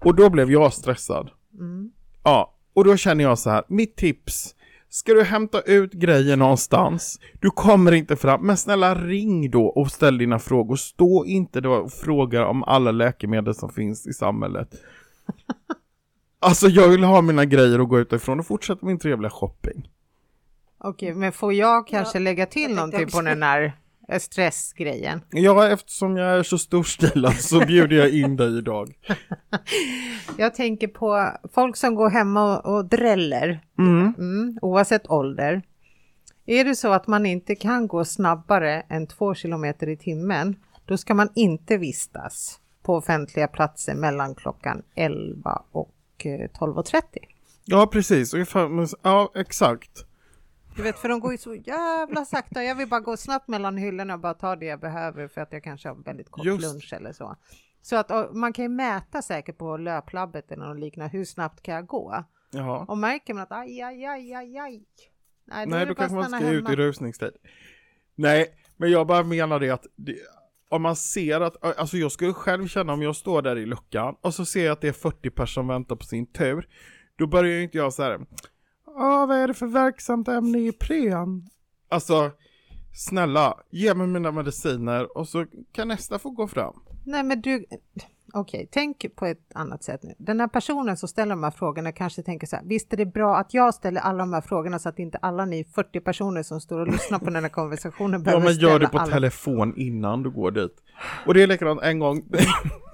Och 0.00 0.14
då 0.14 0.30
blev 0.30 0.50
jag 0.50 0.72
stressad. 0.72 1.30
Mm. 1.58 1.92
Ja, 2.22 2.54
och 2.74 2.84
då 2.84 2.96
känner 2.96 3.24
jag 3.24 3.38
så 3.38 3.50
här, 3.50 3.64
mitt 3.68 3.96
tips. 3.96 4.54
Ska 4.88 5.14
du 5.14 5.22
hämta 5.22 5.60
ut 5.60 5.92
grejer 5.92 6.36
någonstans, 6.36 7.20
du 7.40 7.50
kommer 7.50 7.92
inte 7.92 8.16
fram, 8.16 8.46
men 8.46 8.56
snälla 8.56 8.94
ring 8.94 9.50
då 9.50 9.66
och 9.66 9.90
ställ 9.90 10.18
dina 10.18 10.38
frågor. 10.38 10.76
Stå 10.76 11.24
inte 11.24 11.60
då 11.60 11.72
och 11.72 11.92
fråga 11.92 12.46
om 12.46 12.62
alla 12.64 12.90
läkemedel 12.90 13.54
som 13.54 13.70
finns 13.70 14.06
i 14.06 14.12
samhället. 14.12 14.74
Alltså 16.44 16.68
jag 16.68 16.88
vill 16.88 17.04
ha 17.04 17.22
mina 17.22 17.44
grejer 17.44 17.80
och 17.80 17.88
gå 17.88 17.98
ut 17.98 18.12
ifrån 18.12 18.40
och 18.40 18.46
fortsätta 18.46 18.86
min 18.86 18.98
trevliga 18.98 19.30
shopping. 19.30 19.90
Okej, 20.78 21.14
men 21.14 21.32
får 21.32 21.52
jag 21.52 21.86
kanske 21.86 22.18
lägga 22.18 22.46
till 22.46 22.74
någonting 22.74 23.08
på 23.08 23.22
den 23.22 23.42
här 23.42 23.72
stressgrejen? 24.18 25.20
Ja, 25.30 25.68
eftersom 25.68 26.16
jag 26.16 26.38
är 26.38 26.42
så 26.42 26.58
storstilad 26.58 27.34
så 27.34 27.66
bjuder 27.66 27.96
jag 27.96 28.10
in 28.10 28.36
dig 28.36 28.58
idag. 28.58 28.92
Jag 30.36 30.54
tänker 30.54 30.88
på 30.88 31.30
folk 31.54 31.76
som 31.76 31.94
går 31.94 32.10
hemma 32.10 32.58
och, 32.58 32.84
dräller, 32.84 33.60
Mm. 33.78 34.14
mm, 34.18 34.58
oavsett 34.62 35.10
ålder. 35.10 35.62
Är 36.46 36.64
det 36.64 36.76
så 36.76 36.92
att 36.92 37.06
man 37.06 37.26
inte 37.26 37.54
kan 37.54 37.86
gå 37.86 38.04
snabbare 38.04 38.80
än 38.88 39.06
två 39.06 39.34
kilometer 39.34 39.88
i 39.88 39.96
timmen, 39.96 40.56
då 40.86 40.96
ska 40.96 41.14
man 41.14 41.28
inte 41.34 41.76
vistas 41.76 42.58
på 42.82 42.94
offentliga 42.96 43.48
platser 43.48 43.94
mellan 43.94 44.34
klockan 44.34 44.82
11 44.94 45.62
och 45.72 45.94
eh, 46.24 46.28
12.30. 46.28 47.02
Ja, 47.64 47.86
precis. 47.86 48.34
Ungefär, 48.34 48.88
ja, 49.02 49.32
exakt. 49.34 50.06
Du 50.76 50.82
vet, 50.82 50.98
för 50.98 51.08
de 51.08 51.20
går 51.20 51.32
ju 51.32 51.38
så 51.38 51.54
jävla 51.54 52.24
sakta. 52.24 52.64
Jag 52.64 52.74
vill 52.74 52.88
bara 52.88 53.00
gå 53.00 53.16
snabbt 53.16 53.48
mellan 53.48 53.76
hyllorna 53.76 54.14
och 54.14 54.20
bara 54.20 54.34
ta 54.34 54.56
det 54.56 54.66
jag 54.66 54.80
behöver 54.80 55.28
för 55.28 55.40
att 55.40 55.52
jag 55.52 55.64
kanske 55.64 55.88
har 55.88 55.96
väldigt 55.96 56.30
kort 56.30 56.44
Just. 56.44 56.62
lunch 56.62 56.92
eller 56.92 57.12
så. 57.12 57.36
Så 57.82 57.96
att 57.96 58.34
man 58.34 58.52
kan 58.52 58.64
ju 58.64 58.68
mäta 58.68 59.22
säkert 59.22 59.58
på 59.58 59.76
löplabbet 59.76 60.52
eller 60.52 60.66
något 60.66 60.80
liknande, 60.80 61.18
hur 61.18 61.24
snabbt 61.24 61.62
kan 61.62 61.74
jag 61.74 61.86
gå? 61.86 62.24
Ja. 62.50 62.84
Och 62.88 62.98
märker 62.98 63.34
man 63.34 63.42
att 63.42 63.52
aj, 63.52 63.82
aj, 63.82 64.06
aj, 64.06 64.34
aj, 64.34 64.58
aj. 64.58 64.82
Nej, 65.44 65.66
Nej, 65.66 65.86
då 65.86 65.94
kanske 65.94 66.14
man 66.14 66.24
ska 66.24 66.50
ut 66.50 66.64
hemma. 66.64 66.72
i 66.72 66.76
rusningstid. 66.76 67.32
Nej, 68.14 68.54
men 68.76 68.90
jag 68.90 69.06
bara 69.06 69.22
menar 69.22 69.60
det 69.60 69.70
att 69.70 69.86
det, 69.96 70.16
om 70.68 70.82
man 70.82 70.96
ser 70.96 71.40
att, 71.40 71.78
alltså 71.78 71.96
jag 71.96 72.12
skulle 72.12 72.32
själv 72.32 72.68
känna 72.68 72.92
om 72.92 73.02
jag 73.02 73.16
står 73.16 73.42
där 73.42 73.58
i 73.58 73.66
luckan 73.66 74.16
och 74.20 74.34
så 74.34 74.44
ser 74.44 74.64
jag 74.64 74.72
att 74.72 74.80
det 74.80 74.88
är 74.88 74.92
40 74.92 75.30
personer 75.30 75.46
som 75.46 75.68
väntar 75.68 75.96
på 75.96 76.04
sin 76.04 76.26
tur. 76.26 76.68
Då 77.16 77.26
börjar 77.26 77.52
ju 77.52 77.62
inte 77.62 77.78
jag 77.78 77.92
så 77.92 78.02
här, 78.02 78.20
ah, 78.96 79.26
vad 79.26 79.36
är 79.36 79.48
det 79.48 79.54
för 79.54 79.66
verksamt 79.66 80.28
ämne 80.28 80.58
i 80.58 80.66
Ipren? 80.68 81.46
Alltså, 81.88 82.30
snälla, 82.94 83.54
ge 83.70 83.94
mig 83.94 84.06
mina 84.06 84.30
mediciner 84.32 85.18
och 85.18 85.28
så 85.28 85.46
kan 85.72 85.88
nästa 85.88 86.18
få 86.18 86.30
gå 86.30 86.48
fram. 86.48 86.74
Nej, 87.04 87.22
men 87.22 87.40
du, 87.40 87.64
okej, 88.32 88.68
tänk 88.72 89.06
på 89.16 89.26
ett 89.26 89.50
annat 89.54 89.84
sätt 89.84 90.00
nu. 90.02 90.14
Den 90.18 90.40
här 90.40 90.48
personen 90.48 90.96
som 90.96 91.08
ställer 91.08 91.30
de 91.30 91.42
här 91.44 91.50
frågorna 91.50 91.92
kanske 91.92 92.22
tänker 92.22 92.46
så 92.46 92.56
här, 92.56 92.64
visst 92.66 92.92
är 92.92 92.96
det 92.96 93.06
bra 93.06 93.36
att 93.36 93.54
jag 93.54 93.74
ställer 93.74 94.00
alla 94.00 94.18
de 94.18 94.32
här 94.32 94.40
frågorna 94.40 94.78
så 94.78 94.88
att 94.88 94.98
inte 94.98 95.18
alla 95.18 95.44
ni 95.44 95.64
40 95.64 96.00
personer 96.00 96.42
som 96.42 96.60
står 96.60 96.80
och 96.80 96.86
lyssnar 96.88 97.18
på 97.18 97.24
den 97.30 97.42
här 97.42 97.50
konversationen 97.50 98.20
Ja, 98.20 98.24
behöver 98.24 98.44
men 98.44 98.52
gör 98.52 98.58
ställa 98.68 98.78
det 98.78 98.88
på 98.88 98.98
alla. 98.98 99.12
telefon 99.12 99.74
innan 99.76 100.22
du 100.22 100.30
går 100.30 100.50
dit. 100.50 100.76
Och 101.26 101.34
det 101.34 101.42
är 101.42 101.46
likadant 101.46 101.82
en 101.82 101.98
gång. 101.98 102.22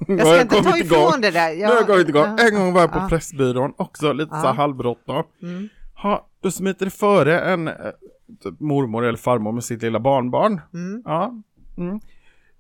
Jag 0.09 0.21
ska 0.21 0.41
inte 0.43 0.63
ta 0.63 0.77
ifrån 0.79 1.21
det 1.21 1.31
där. 1.31 1.57
Nu 1.57 1.65
har 1.65 1.75
jag 1.75 1.87
kommit 1.87 2.09
igång. 2.09 2.23
Ja, 2.39 2.49
En 2.49 2.55
gång 2.55 2.73
var 2.73 2.81
jag 2.81 2.93
på 2.93 2.99
ja. 2.99 3.09
Pressbyrån, 3.09 3.73
också 3.77 4.13
lite 4.13 4.31
så 4.31 4.37
här 4.37 4.45
Ja. 4.45 4.53
halvbråttom. 4.53 5.25
Mm. 5.43 5.69
Ha, 6.03 6.27
då 6.41 6.51
smiter 6.51 6.85
det 6.85 6.91
före 6.91 7.41
en 7.41 7.69
eh, 7.69 7.75
typ 8.43 8.61
mormor 8.61 9.05
eller 9.05 9.19
farmor 9.19 9.53
med 9.53 9.65
sitt 9.65 9.83
lilla 9.83 10.01
barnbarn. 10.01 10.61
Mm. 10.75 11.03
Ja. 11.05 11.35
Mm. 11.77 12.01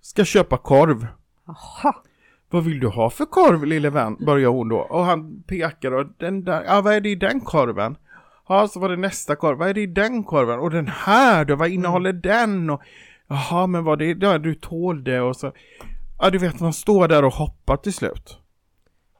Ska 0.01 0.25
köpa 0.25 0.57
korv. 0.57 1.07
Jaha. 1.47 1.95
Vad 2.51 2.65
vill 2.65 2.81
du 2.81 2.87
ha 2.87 3.11
för 3.11 3.25
korv 3.25 3.65
lille 3.65 3.91
vän? 3.91 4.17
Börjar 4.21 4.49
hon 4.49 4.69
då. 4.69 4.79
Och 4.79 5.05
han 5.05 5.43
pekar 5.43 5.93
och 5.93 6.07
den 6.19 6.45
där, 6.45 6.65
ja 6.65 6.81
vad 6.81 6.95
är 6.95 7.01
det 7.01 7.09
i 7.09 7.15
den 7.15 7.41
korven? 7.41 7.97
Ja, 8.49 8.69
så 8.69 8.81
var 8.81 8.89
det 8.89 8.97
nästa 8.97 9.37
korv. 9.37 9.59
Vad 9.59 9.69
är 9.69 9.75
det 9.75 9.81
i 9.81 9.87
den 9.87 10.25
korven? 10.25 10.59
Och 10.59 10.71
den 10.71 10.89
här 10.89 11.45
då, 11.45 11.57
vad 11.57 11.69
innehåller 11.69 12.13
den? 12.13 12.71
Och, 12.71 12.83
jaha, 13.27 13.67
men 13.67 13.85
vad 13.85 13.99
det, 13.99 14.17
ja, 14.21 14.39
du 14.39 14.55
tål 14.55 15.05
det 15.05 15.21
och 15.21 15.37
så. 15.37 15.53
Ja, 16.19 16.31
du 16.31 16.39
vet, 16.39 16.61
man 16.61 16.73
står 16.73 17.09
där 17.09 17.25
och 17.25 17.33
hoppar 17.33 17.77
till 17.77 17.93
slut. 17.95 18.39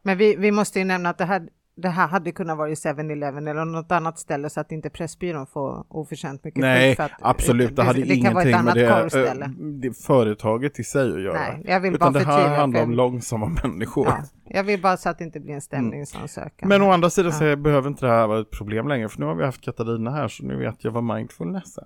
Men 0.03 0.19
vi, 0.19 0.37
vi 0.37 0.51
måste 0.51 0.79
ju 0.79 0.85
nämna 0.85 1.09
att 1.09 1.19
det 1.19 1.25
här, 1.25 1.49
det 1.83 1.89
här 1.89 2.09
hade 2.09 2.33
kunnat 2.33 2.59
vara 2.59 2.69
i 2.71 2.75
7-Eleven 2.75 3.49
eller 3.49 3.65
något 3.65 3.93
annat 3.93 4.19
ställe 4.19 4.51
så 4.51 4.61
att 4.61 4.73
inte 4.73 4.91
Pressbyrån 4.91 5.47
får 5.47 5.85
oförtjänt 5.89 6.45
mycket 6.45 6.61
Nej, 6.61 6.97
att- 6.99 7.11
absolut, 7.21 7.77
det 7.77 7.83
hade 7.83 8.03
det 8.03 8.21
kan 8.21 8.35
vara 8.35 8.43
ett 8.45 8.49
ingenting 8.49 8.51
med 8.51 8.59
annat 8.61 8.75
det, 8.75 9.03
korvställe. 9.03 9.45
eh, 9.45 9.51
det 9.51 9.93
företaget 9.99 10.79
i 10.79 10.85
sig 10.85 11.13
att 11.15 11.23
göra. 11.23 11.33
Nej, 11.41 11.63
jag 11.67 11.81
vill 11.81 11.95
Utan 11.95 12.13
bara 12.13 12.19
det 12.19 12.25
här 12.27 12.57
handlar 12.57 12.83
om 12.83 12.91
långsamma 12.93 13.49
människor. 13.65 14.07
Ja, 14.07 14.19
jag 14.45 14.65
vill 14.65 14.83
bara 14.83 14.97
så 14.97 15.09
att 15.09 15.19
det 15.19 15.25
inte 15.25 15.41
blir 15.41 15.55
en 15.55 15.61
stämningsansökan. 15.61 16.69
Men 16.69 16.83
å 16.83 16.91
andra 16.93 17.11
sidan 17.11 17.33
Ja. 17.33 17.39
så 17.39 17.57
behöver 17.57 17.89
inte 17.89 18.07
det 18.07 18.13
här 18.13 18.27
vara 18.27 18.41
ett 18.41 18.51
problem 18.51 18.89
längre, 18.89 19.09
för 19.09 19.21
nu 19.21 19.27
har 19.27 19.35
vi 19.35 19.45
haft 19.45 19.61
Katarina 19.65 20.11
här, 20.11 20.29
så 20.29 20.45
nu 20.45 20.57
vet 20.57 20.85
jag 20.85 20.91
vad 20.91 21.05
mindfulness 21.05 21.79
är. 21.79 21.85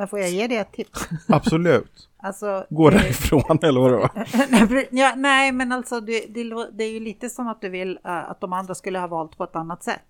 Men 0.00 0.08
får 0.08 0.18
jag 0.18 0.30
ge 0.30 0.46
dig 0.46 0.56
ett 0.56 0.72
tips? 0.72 1.08
Absolut. 1.28 2.08
Alltså, 2.22 2.64
Gå 2.70 2.90
det- 2.90 2.96
därifrån, 2.98 3.58
eller 3.62 3.80
vadå? 3.80 4.08
ja, 4.90 5.12
nej, 5.16 5.52
men 5.52 5.72
alltså 5.72 6.00
det, 6.00 6.24
det, 6.34 6.68
det 6.72 6.84
är 6.84 6.92
ju 6.92 7.00
lite 7.00 7.30
som 7.30 7.48
att 7.48 7.60
du 7.60 7.68
vill 7.68 7.98
eh, 8.04 8.30
att 8.30 8.40
de 8.40 8.52
andra 8.52 8.74
skulle 8.74 8.98
ha 8.98 9.06
valt 9.06 9.36
på 9.38 9.44
ett 9.44 9.56
annat 9.56 9.82
sätt. 9.82 10.02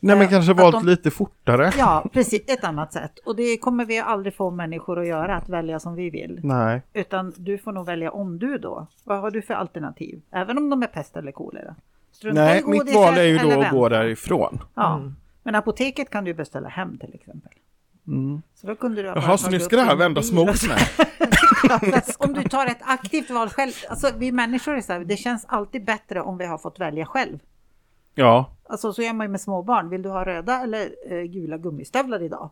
Nej, 0.00 0.16
men 0.16 0.24
Eh, 0.26 0.30
kanske 0.30 0.52
valt 0.52 0.74
de- 0.76 0.86
lite 0.86 1.10
fortare. 1.10 1.70
Ja, 1.78 2.04
precis, 2.12 2.42
ett 2.48 2.64
annat 2.64 2.92
sätt. 2.92 3.18
Och 3.26 3.36
det 3.36 3.56
kommer 3.58 3.84
vi 3.84 3.98
aldrig 3.98 4.34
få 4.36 4.50
människor 4.50 5.00
att 5.00 5.06
göra, 5.06 5.36
att 5.36 5.48
välja 5.48 5.80
som 5.80 5.94
vi 5.94 6.10
vill. 6.10 6.40
Nej. 6.42 6.82
Utan 6.92 7.32
du 7.36 7.58
får 7.58 7.72
nog 7.72 7.86
välja 7.86 8.10
om 8.10 8.38
du 8.38 8.58
då. 8.58 8.86
Vad 9.04 9.20
har 9.20 9.30
du 9.30 9.42
för 9.42 9.54
alternativ? 9.54 10.22
Även 10.32 10.58
om 10.58 10.70
de 10.70 10.82
är 10.82 10.86
pest 10.86 11.16
eller 11.16 11.32
kolera. 11.32 11.74
Strunta 12.12 12.40
Nej, 12.44 12.62
mitt 12.66 12.94
val 12.94 13.14
är 13.18 13.22
ju 13.24 13.38
då 13.38 13.60
att 13.60 13.70
gå 13.70 13.88
därifrån. 13.88 14.58
Ja, 14.74 14.96
Mm. 14.96 15.14
men 15.42 15.54
apoteket 15.54 16.10
kan 16.10 16.24
du 16.24 16.34
beställa 16.34 16.68
hem 16.68 16.98
till 16.98 17.14
exempel. 17.14 17.52
Mm. 18.06 18.42
Så 18.54 18.66
då 18.66 18.74
kunde 18.76 19.02
du 19.02 19.08
ha 19.08 19.16
Jaha, 19.16 19.38
så 19.38 19.46
nu 19.46 19.50
tagit 19.52 19.64
ska 19.64 19.76
det 19.76 19.82
här 19.82 19.96
vändas 19.96 20.32
mot 20.32 20.46
mig? 20.68 20.78
Om 22.18 22.32
du 22.34 22.42
tar 22.42 22.66
ett 22.66 22.80
aktivt 22.80 23.30
val 23.30 23.48
själv, 23.48 23.72
alltså 23.88 24.10
vi 24.18 24.32
människor 24.32 24.76
är 24.76 24.80
så 24.80 24.92
här, 24.92 25.00
det 25.00 25.16
känns 25.16 25.44
alltid 25.48 25.84
bättre 25.84 26.20
om 26.20 26.38
vi 26.38 26.46
har 26.46 26.58
fått 26.58 26.80
välja 26.80 27.06
själv. 27.06 27.38
Ja, 28.14 28.50
Alltså 28.68 28.92
så 28.92 29.02
gör 29.02 29.12
man 29.12 29.26
ju 29.26 29.30
med 29.30 29.40
småbarn, 29.40 29.88
vill 29.90 30.02
du 30.02 30.08
ha 30.08 30.24
röda 30.24 30.60
eller 30.62 30.90
eh, 31.12 31.22
gula 31.22 31.56
gummistövlar 31.58 32.22
idag? 32.22 32.50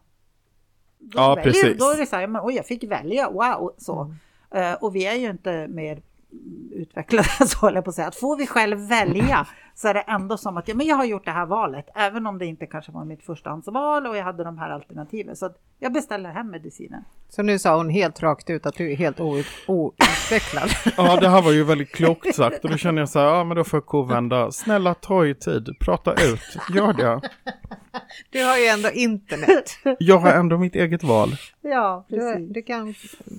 Då 0.98 1.18
Ja, 1.18 1.34
väljer- 1.34 1.52
precis. 1.52 1.78
Då 1.78 1.90
är 1.90 1.96
det 1.96 2.06
så 2.06 2.16
här, 2.16 2.26
men, 2.26 2.42
oj 2.44 2.54
jag 2.54 2.66
fick 2.66 2.84
välja, 2.84 3.30
wow, 3.30 3.74
så. 3.78 4.14
Eh, 4.50 4.72
och 4.72 4.94
vi 4.96 5.06
är 5.06 5.14
ju 5.14 5.30
inte 5.30 5.68
mer 5.68 6.02
utvecklade 6.72 7.28
så 7.46 7.58
håller 7.58 7.76
jag 7.76 7.84
på 7.84 7.88
att 7.90 7.94
säga. 7.96 8.08
Att 8.08 8.16
får 8.16 8.36
vi 8.36 8.46
själv 8.46 8.88
välja 8.88 9.46
så 9.74 9.88
är 9.88 9.94
det 9.94 10.00
ändå 10.00 10.36
som 10.36 10.56
att 10.56 10.68
ja, 10.68 10.74
men 10.74 10.86
jag 10.86 10.96
har 10.96 11.04
gjort 11.04 11.24
det 11.24 11.30
här 11.30 11.46
valet, 11.46 11.86
även 11.94 12.26
om 12.26 12.38
det 12.38 12.46
inte 12.46 12.66
kanske 12.66 12.92
var 12.92 13.04
mitt 13.04 13.22
förstahandsval 13.22 14.06
och 14.06 14.16
jag 14.16 14.24
hade 14.24 14.44
de 14.44 14.58
här 14.58 14.70
alternativen. 14.70 15.36
Så 15.36 15.46
att 15.46 15.56
jag 15.78 15.92
beställer 15.92 16.30
hem 16.30 16.50
medicinen. 16.50 17.04
Så 17.28 17.42
nu 17.42 17.58
sa 17.58 17.76
hon 17.76 17.88
helt 17.88 18.22
rakt 18.22 18.50
ut 18.50 18.66
att 18.66 18.74
du 18.74 18.92
är 18.92 18.96
helt 18.96 19.20
ou- 19.20 19.44
outvecklad. 19.66 20.70
ja, 20.96 21.16
det 21.20 21.28
här 21.28 21.42
var 21.42 21.52
ju 21.52 21.64
väldigt 21.64 21.92
klokt 21.92 22.34
sagt 22.34 22.64
och 22.64 22.70
då 22.70 22.76
känner 22.76 23.02
jag 23.02 23.08
så 23.08 23.18
här, 23.18 23.26
ja 23.26 23.44
men 23.44 23.56
då 23.56 23.64
får 23.64 23.76
jag 23.76 23.86
kovända. 23.86 24.50
Snälla 24.52 24.94
ta 24.94 25.26
i 25.26 25.34
tid, 25.34 25.68
prata 25.80 26.12
ut, 26.12 26.56
gör 26.74 26.92
det. 26.92 27.20
Du 28.30 28.44
har 28.44 28.56
ju 28.58 28.66
ändå 28.66 28.90
internet. 28.90 29.70
Jag 29.98 30.18
har 30.18 30.32
ändå 30.32 30.58
mitt 30.58 30.74
eget 30.74 31.02
val. 31.02 31.28
Ja, 31.60 32.04
Du, 32.08 32.46
du 32.50 32.62
kan 32.62 32.94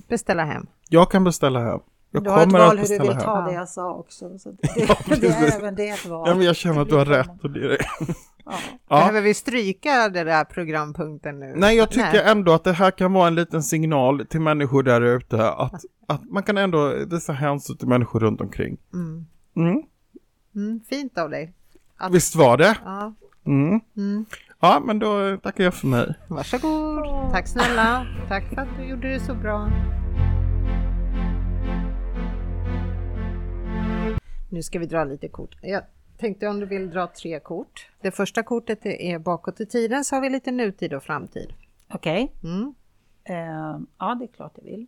beställa 0.08 0.44
hem. 0.44 0.66
Jag 0.88 1.10
kan 1.10 1.24
beställa 1.24 1.60
hem. 1.60 1.80
Jag 2.14 2.24
Du 2.24 2.30
har 2.30 2.42
ett 2.46 2.52
val 2.52 2.78
hur 2.78 2.86
du 2.88 2.98
vill 2.98 3.16
ta 3.16 3.36
hem. 3.36 3.44
det 3.48 3.52
jag 3.54 3.68
sa 3.68 3.92
också. 3.94 4.38
Så 4.38 4.50
det, 4.50 4.56
det, 4.74 4.80
Ja, 4.88 4.96
det 5.16 5.26
är 5.26 5.58
även 5.58 5.74
det 5.74 5.88
ett 5.88 6.06
val. 6.06 6.28
Ja, 6.28 6.34
men 6.34 6.46
jag 6.46 6.56
känner 6.56 6.82
att 6.82 6.88
du 6.88 6.94
har 6.96 7.04
rätt. 7.04 7.30
Och 7.42 7.50
det 7.50 7.78
Ja. 8.46 8.52
ja. 8.88 8.96
Behöver 8.98 9.20
vi 9.20 9.34
stryka 9.34 10.08
den 10.08 10.26
där 10.26 10.44
programpunkten 10.44 11.40
nu? 11.40 11.52
Nej, 11.56 11.76
jag 11.76 11.90
tycker 11.90 12.12
Nej. 12.12 12.22
ändå 12.26 12.52
att 12.52 12.64
det 12.64 12.72
här 12.72 12.90
kan 12.90 13.12
vara 13.12 13.26
en 13.28 13.34
liten 13.34 13.62
signal 13.62 14.26
till 14.26 14.40
människor 14.40 14.82
där 14.82 15.00
ute 15.00 15.50
att, 15.50 15.84
att 16.08 16.30
man 16.30 16.42
kan 16.42 16.58
ändå 16.58 16.92
visa 17.10 17.32
hänsyn 17.32 17.76
till 17.76 17.88
människor 17.88 18.20
runt 18.20 18.40
omkring. 18.40 18.76
Mm. 18.94 19.26
Mm. 19.56 19.82
Mm, 20.54 20.80
fint 20.88 21.18
av 21.18 21.30
dig. 21.30 21.52
Att- 21.96 22.12
Visst 22.14 22.34
var 22.36 22.56
det? 22.56 22.76
Ja, 22.84 23.14
Mm. 23.46 23.80
mm. 23.96 24.24
Ja, 24.60 24.82
men 24.84 24.98
då 24.98 25.36
tackar 25.42 25.64
jag 25.64 25.74
för 25.74 25.86
mig. 25.86 26.14
Varsågod. 26.28 27.30
Tack 27.32 27.48
snälla. 27.48 28.06
Tack 28.28 28.44
för 28.54 28.60
att 28.60 28.68
du 28.78 28.84
gjorde 28.84 29.08
det 29.12 29.20
så 29.20 29.34
bra. 29.34 29.68
Nu 34.54 34.62
ska 34.62 34.78
vi 34.78 34.86
dra 34.86 35.04
lite 35.04 35.28
kort. 35.28 35.56
Jag 35.62 35.82
tänkte 36.16 36.48
om 36.48 36.60
du 36.60 36.66
vill 36.66 36.90
dra 36.90 37.06
tre 37.06 37.40
kort. 37.40 37.88
Det 38.00 38.10
första 38.10 38.42
kortet 38.42 38.86
är 38.86 39.18
bakåt 39.18 39.60
i 39.60 39.66
tiden, 39.66 40.04
så 40.04 40.16
har 40.16 40.20
vi 40.22 40.30
lite 40.30 40.50
nutid 40.50 40.94
och 40.94 41.02
framtid. 41.02 41.52
Okej. 41.88 42.32
Mm. 42.44 42.74
Eh, 43.24 43.78
ja, 43.98 44.14
det 44.14 44.24
är 44.24 44.34
klart 44.36 44.52
jag 44.56 44.64
vill. 44.64 44.86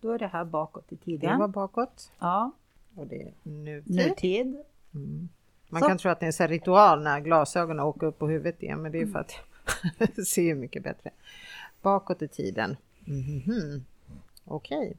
Då 0.00 0.12
är 0.12 0.18
det 0.18 0.26
här 0.26 0.44
bakåt 0.44 0.84
i 0.92 0.94
Det 0.94 1.04
tiden. 1.04 1.38
var 1.38 1.48
bakåt 1.48 2.12
Ja, 2.18 2.50
och 2.96 3.06
det 3.06 3.22
är 3.22 3.32
nutid. 3.42 3.94
nutid. 3.96 4.56
Man 5.68 5.82
Så. 5.82 5.88
kan 5.88 5.98
tro 5.98 6.10
att 6.10 6.20
det 6.20 6.26
är 6.26 6.42
en 6.42 6.48
ritual 6.48 7.02
när 7.02 7.20
glasögonen 7.20 7.80
åker 7.80 8.06
upp 8.06 8.18
på 8.18 8.28
huvudet 8.28 8.62
igen, 8.62 8.82
men 8.82 8.92
det 8.92 9.00
är 9.00 9.06
för 9.06 9.18
att 9.18 9.32
det 10.16 10.24
ser 10.24 10.42
ju 10.42 10.54
mycket 10.54 10.82
bättre. 10.82 11.10
Bakåt 11.82 12.22
i 12.22 12.28
tiden. 12.28 12.76
Mhm. 13.04 13.84
Okej. 14.44 14.96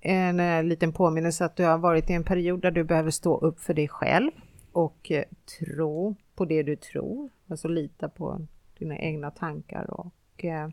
En 0.00 0.40
eh, 0.40 0.62
liten 0.62 0.92
påminnelse 0.92 1.44
att 1.44 1.56
du 1.56 1.64
har 1.64 1.78
varit 1.78 2.10
i 2.10 2.12
en 2.12 2.24
period 2.24 2.62
där 2.62 2.70
du 2.70 2.84
behöver 2.84 3.10
stå 3.10 3.38
upp 3.38 3.60
för 3.60 3.74
dig 3.74 3.88
själv 3.88 4.30
och 4.72 5.10
eh, 5.10 5.24
tro 5.58 6.14
på 6.34 6.44
det 6.44 6.62
du 6.62 6.76
tror. 6.76 7.30
Alltså 7.48 7.68
lita 7.68 8.08
på 8.08 8.46
dina 8.78 8.98
egna 8.98 9.30
tankar 9.30 9.90
och 9.90 10.44
eh, 10.44 10.68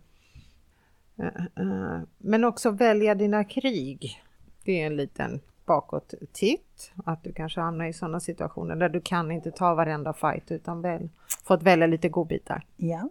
eh, 1.17 1.45
eh 1.55 2.01
men 2.17 2.43
också 2.43 2.71
välja 2.71 3.15
dina 3.15 3.43
krig. 3.43 4.23
Det 4.63 4.81
är 4.81 4.87
en 4.87 4.95
liten 4.95 5.39
bakåt-titt. 5.65 6.91
Att 7.05 7.23
du 7.23 7.33
kanske 7.33 7.61
hamnar 7.61 7.85
i 7.85 7.93
sådana 7.93 8.19
situationer 8.19 8.75
där 8.75 8.89
du 8.89 9.01
kan 9.01 9.31
inte 9.31 9.51
ta 9.51 9.75
varenda 9.75 10.13
fight 10.13 10.51
utan 10.51 10.81
väl 10.81 11.09
fått 11.43 11.63
välja 11.63 11.87
lite 11.87 12.09
godbitar. 12.09 12.65
Ja. 12.75 13.09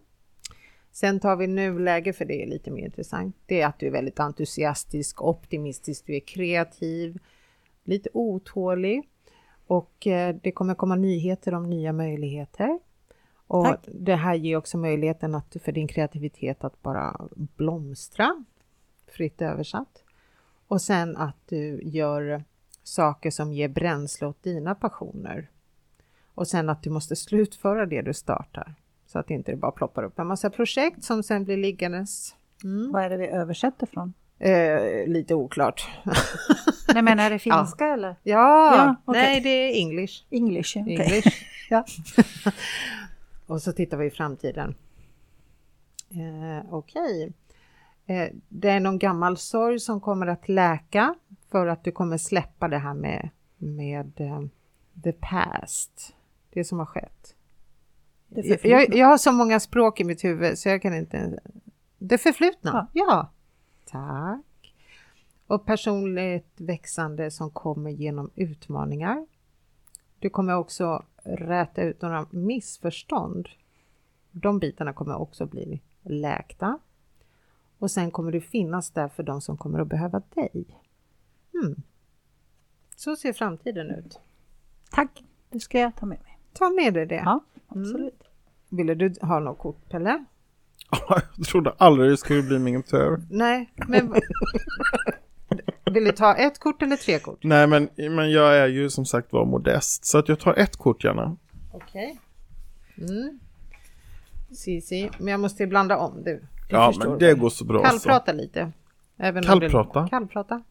Sen 0.97 1.21
tar 1.21 1.37
vi 1.37 1.47
nuläge 1.47 2.13
för 2.13 2.25
det 2.25 2.43
är 2.43 2.47
lite 2.47 2.71
mer 2.71 2.85
intressant. 2.85 3.37
Det 3.47 3.61
är 3.61 3.67
att 3.67 3.79
du 3.79 3.87
är 3.87 3.91
väldigt 3.91 4.21
entusiastisk, 4.21 5.23
optimistisk, 5.23 6.07
du 6.07 6.17
är 6.17 6.21
kreativ, 6.21 7.19
lite 7.85 8.09
otålig 8.13 9.09
och 9.67 10.07
eh, 10.07 10.37
det 10.43 10.53
kommer 10.53 10.75
komma 10.75 10.95
nyheter 10.95 11.55
om 11.55 11.71
nya 11.71 11.93
möjligheter. 11.93 12.79
Och 13.47 13.65
Tack. 13.65 13.89
det 13.93 14.15
här 14.15 14.35
ger 14.35 14.57
också 14.57 14.79
möjligheten 14.79 15.35
att, 15.35 15.57
för 15.65 15.73
din 15.73 15.89
kreativitet 15.89 16.65
att 16.65 16.83
bara 16.83 17.29
blomstra, 17.35 18.45
fritt 19.07 19.43
översatt. 19.43 20.05
Och 20.67 20.83
sen 20.83 21.17
att 21.17 21.49
du 21.49 21.81
gör 21.83 22.45
saker 22.83 23.31
som 23.31 23.53
ger 23.53 23.69
bränsle 23.69 24.27
åt 24.27 24.43
dina 24.43 24.75
passioner. 24.75 25.51
Och 26.35 26.49
sen 26.49 26.69
att 26.69 26.83
du 26.83 26.91
måste 26.91 27.17
slutföra 27.17 27.87
det 27.87 28.03
du 28.03 28.15
startar. 28.15 28.75
Så 29.07 29.19
att 29.19 29.31
inte 29.31 29.51
det 29.51 29.57
bara 29.57 29.73
ploppar 29.73 30.03
upp 30.03 30.19
en 30.19 30.27
massa 30.27 30.51
projekt 30.51 31.05
som 31.05 31.23
sen 31.23 31.45
blir 31.45 31.57
liggandes. 31.57 32.35
Mm. 32.65 32.93
Vad 32.93 33.03
är 33.05 33.11
det 33.11 33.17
vi 33.17 33.27
översätter 33.27 33.87
från? 33.87 34.15
Eh, 34.39 35.07
lite 35.07 35.35
oklart. 35.35 35.89
Nej 36.95 37.03
men 37.03 37.21
är 37.21 37.31
det 37.31 37.39
finska 37.39 37.87
eller? 37.87 38.17
Ja, 38.23 38.77
Ja, 38.77 38.97
okej. 39.05 39.23
nej 39.23 39.41
det 39.41 39.49
är 39.49 39.81
English. 39.81 40.25
English, 40.31 40.77
ja, 40.77 40.83
okej. 40.83 40.97
English. 41.01 41.29
Ja. 41.71 41.85
Och 43.47 43.63
så 43.63 43.73
tittar 43.73 43.97
vi 43.97 44.07
i 44.07 44.11
framtiden. 44.11 44.75
Eh, 46.11 46.73
Okej. 46.75 47.33
Eh, 48.07 48.29
det 48.49 48.69
är 48.71 48.81
någon 48.81 48.99
gammal 48.99 49.37
sorg 49.37 49.79
som 49.81 50.01
kommer 50.01 50.27
att 50.27 50.49
läka 50.49 51.15
för 51.51 51.67
att 51.67 51.85
du 51.85 51.93
kommer 51.93 52.19
släppa 52.19 52.69
det 52.69 52.79
här 52.79 52.95
med, 52.95 53.29
med 53.59 54.21
eh, 54.21 54.41
the 55.05 55.13
past. 55.13 56.15
Det 56.51 56.65
som 56.65 56.79
har 56.79 56.87
skett. 56.87 57.35
Jag, 58.63 58.95
jag, 58.95 59.07
har 59.07 59.19
så 59.19 59.33
många 59.33 59.61
språk 59.61 60.01
i 60.01 60.05
mitt 60.05 60.25
huvud 60.25 60.59
så 60.59 60.69
jag 60.69 60.83
kan 60.83 60.95
inte... 60.95 61.41
Det 61.99 62.19
förflutna, 62.19 62.89
ja. 62.93 63.31
Tack. 63.85 64.75
Och 65.47 65.67
personligt 65.67 66.53
växande 66.57 67.31
som 67.31 67.51
kommer 67.51 67.91
genom 67.91 68.31
utmaningar. 68.35 69.27
Du 70.19 70.31
kommer 70.31 70.57
också 70.57 71.05
räta 71.23 71.83
ut 71.83 72.03
några 72.03 72.27
missförstånd. 72.31 73.49
De 74.31 74.59
bitarna 74.59 74.93
kommer 74.93 75.17
också 75.17 75.47
bli 75.47 75.81
läkta. 76.03 76.79
Och 77.79 77.91
sen 77.91 78.11
kommer 78.11 78.33
du 78.33 78.41
finnas 78.41 78.91
där 78.91 79.09
för 79.09 79.23
de 79.23 79.41
som 79.41 79.57
kommer 79.57 79.79
att 79.79 79.89
behöva 79.89 80.23
dig. 80.35 80.65
Hmm. 81.53 81.83
Så 82.97 83.17
ser 83.17 83.33
framtiden 83.33 83.91
ut. 83.91 84.21
Tack, 84.91 85.25
det 85.51 85.61
ska 85.61 85.79
jag 85.79 85.97
ta 85.97 86.07
med 86.07 86.19
mig. 86.23 86.39
Ta 86.53 86.71
med 86.71 86.95
dig 86.95 87.07
det. 87.07 87.23
Ja, 87.25 87.41
absolut. 87.69 88.26
Ville 88.77 88.95
du 88.95 89.15
ha 89.21 89.41
något 89.41 89.59
kort, 89.59 89.89
Pelle? 89.89 90.25
Jag 91.37 91.47
trodde 91.47 91.75
aldrig 91.79 92.11
det 92.11 92.17
skulle 92.17 92.43
bli 92.43 92.59
min 92.59 92.83
tur. 92.83 93.23
Nej, 93.31 93.73
men... 93.89 94.15
Vill 95.85 96.05
du 96.05 96.13
ta 96.13 96.35
ett 96.35 96.59
kort 96.59 96.83
eller 96.83 96.97
tre 96.97 97.19
kort? 97.19 97.39
Nej, 97.43 97.67
men, 97.67 97.89
men 97.97 98.31
jag 98.31 98.57
är 98.57 98.67
ju 98.67 98.91
som 98.91 99.07
sagt 99.07 99.33
var 99.33 99.45
modest, 99.45 100.05
så 100.05 100.19
att 100.19 100.29
jag 100.29 100.41
tar 100.41 100.55
ett 100.55 100.77
kort 100.77 101.05
gärna. 101.05 101.37
Okej. 101.73 102.21
Mm. 102.99 103.39
Cici, 104.51 105.11
men 105.19 105.29
jag 105.29 105.41
måste 105.41 105.67
blanda 105.67 105.97
om 105.97 106.23
du. 106.25 106.35
du 106.35 106.47
Ja, 106.69 106.93
men 106.99 107.19
det 107.19 107.27
väl? 107.27 107.39
går 107.39 107.51
så 107.51 107.65
bra 107.65 107.79
så. 107.79 107.85
Kallprata 107.85 108.33
lite. 108.33 108.73
Även 109.17 109.43
Kallprata? 109.43 110.03
Du... 110.03 110.09
Kallprata. 110.09 110.63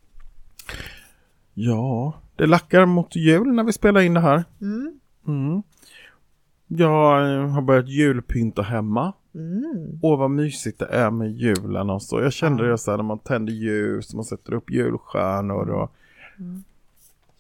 Ja, 1.54 2.14
det 2.36 2.46
lackar 2.46 2.86
mot 2.86 3.16
jul 3.16 3.54
när 3.54 3.64
vi 3.64 3.74
spelar 3.74 4.02
in 4.02 4.14
det 4.14 4.20
här. 4.20 4.44
Mm. 4.62 5.00
Mm. 5.28 5.64
Jag 6.68 7.34
eh, 7.36 7.48
har 7.50 7.62
börjat 7.62 7.88
julpynta 7.90 8.62
hemma. 8.62 9.14
Mm. 9.36 10.00
Åh 10.02 10.20
vad 10.20 10.32
mysigt 10.32 10.80
det 10.80 10.86
är 10.86 11.12
med 11.12 11.32
julen 11.32 11.90
och 11.90 12.02
så. 12.02 12.22
Jag 12.22 12.34
kände 12.34 12.66
Ja. 12.66 12.72
det 12.72 12.78
så 12.78 12.92
här 12.92 12.98
när 12.98 13.04
man 13.04 13.20
tänder 13.20 13.54
ljus, 13.54 14.14
man 14.14 14.24
sätter 14.24 14.54
upp 14.54 14.72
julstjärnor 14.72 15.70
och... 15.70 15.92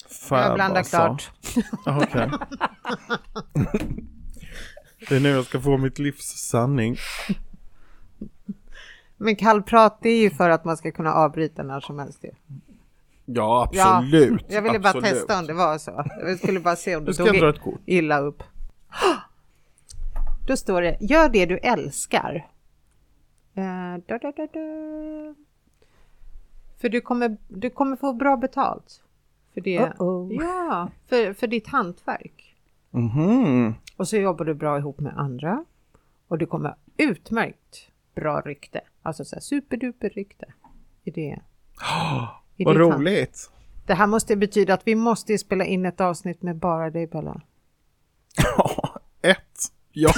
Fan, 0.09 0.41
Jag 0.41 0.55
blandar 0.55 0.77
alltså. 0.77 0.97
klart. 0.97 1.31
Ja, 1.85 2.03
Okej. 2.03 2.31
det 5.09 5.15
är 5.15 5.19
nu 5.19 5.29
jag 5.29 5.45
ska 5.45 5.61
få 5.61 5.77
mitt 5.77 5.99
livs 5.99 6.49
sanning. 6.49 6.97
Men 9.17 9.35
kallprat 9.35 9.99
det 10.01 10.09
är 10.09 10.21
ju 10.21 10.29
för 10.29 10.49
att 10.49 10.65
man 10.65 10.77
ska 10.77 10.91
kunna 10.91 11.13
avbryta 11.13 11.63
när 11.63 11.79
som 11.79 11.99
helst. 11.99 12.23
ju. 12.23 12.29
Ja, 13.25 13.69
absolut. 13.69 14.45
Jag 14.49 14.61
ville 14.61 14.79
bara 14.79 14.89
absolut. 14.89 15.09
testa 15.09 15.39
om 15.39 15.47
det 15.47 15.53
var 15.53 15.77
så. 15.77 16.05
Jag 16.19 16.37
skulle 16.37 16.59
bara 16.59 16.75
se 16.75 16.95
om 16.95 17.05
du 17.05 17.13
tog 17.13 17.35
illa 17.85 18.19
upp. 18.19 18.43
Då 20.47 20.57
står 20.57 20.81
det, 20.81 20.97
gör 20.99 21.29
det 21.29 21.45
du 21.45 21.57
älskar. 21.57 22.47
Eh, 23.53 23.97
da, 24.07 24.17
da, 24.17 24.31
da, 24.31 24.47
da. 24.53 25.35
För 26.77 26.89
du 26.89 27.01
kommer, 27.01 27.37
du 27.47 27.69
kommer 27.69 27.95
få 27.95 28.13
bra 28.13 28.37
betalt. 28.37 29.01
För 29.53 29.61
det. 29.61 29.79
Uh-oh. 29.79 30.33
Ja, 30.43 30.89
för, 31.07 31.33
för 31.33 31.47
ditt 31.47 31.67
hantverk. 31.67 32.55
Mhm. 32.91 33.73
Och 33.97 34.07
så 34.07 34.17
jobbar 34.17 34.45
du 34.45 34.53
bra 34.53 34.77
ihop 34.77 34.99
med 34.99 35.17
andra. 35.17 35.65
Och 36.27 36.37
du 36.37 36.45
kommer 36.45 36.75
utmärkt 36.97 37.89
bra 38.15 38.41
rykte. 38.41 38.81
Alltså 39.01 39.25
så 39.25 39.35
här 39.35 39.41
superduper 39.41 40.09
rykte. 40.09 40.45
I 41.03 41.11
det. 41.11 41.21
I 42.57 42.63
Vad 42.65 42.75
ditt 42.75 42.81
hand. 42.81 42.93
roligt. 42.93 43.51
Det 43.85 43.93
här 43.93 44.07
måste 44.07 44.35
betyda 44.35 44.73
att 44.73 44.87
vi 44.87 44.95
måste 44.95 45.37
spela 45.37 45.65
in 45.65 45.85
ett 45.85 46.01
avsnitt 46.01 46.41
med 46.41 46.55
bara 46.55 46.89
dig 46.89 47.07
Bella. 47.07 47.41
Ja, 48.37 48.99
ett. 49.21 49.37
Ja. 49.91 50.11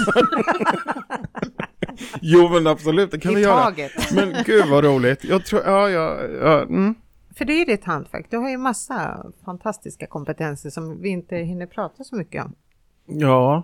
jo 2.21 2.49
men 2.49 2.67
absolut, 2.67 3.11
det 3.11 3.19
kan 3.19 3.35
vi 3.35 3.41
göra. 3.41 3.73
Men 4.15 4.35
gud 4.45 4.67
vad 4.69 4.83
roligt. 4.83 5.23
Jag 5.23 5.45
tror, 5.45 5.61
ja, 5.65 5.89
ja, 5.89 6.23
ja 6.23 6.61
mm. 6.61 6.95
För 7.37 7.45
det 7.45 7.53
är 7.53 7.65
ditt 7.65 7.83
hantverk. 7.83 8.27
Du 8.29 8.37
har 8.37 8.49
ju 8.49 8.57
massa 8.57 9.25
fantastiska 9.45 10.07
kompetenser 10.07 10.69
som 10.69 11.01
vi 11.01 11.09
inte 11.09 11.35
hinner 11.35 11.65
prata 11.65 12.03
så 12.03 12.15
mycket 12.15 12.45
om. 12.45 12.55
Ja. 13.05 13.63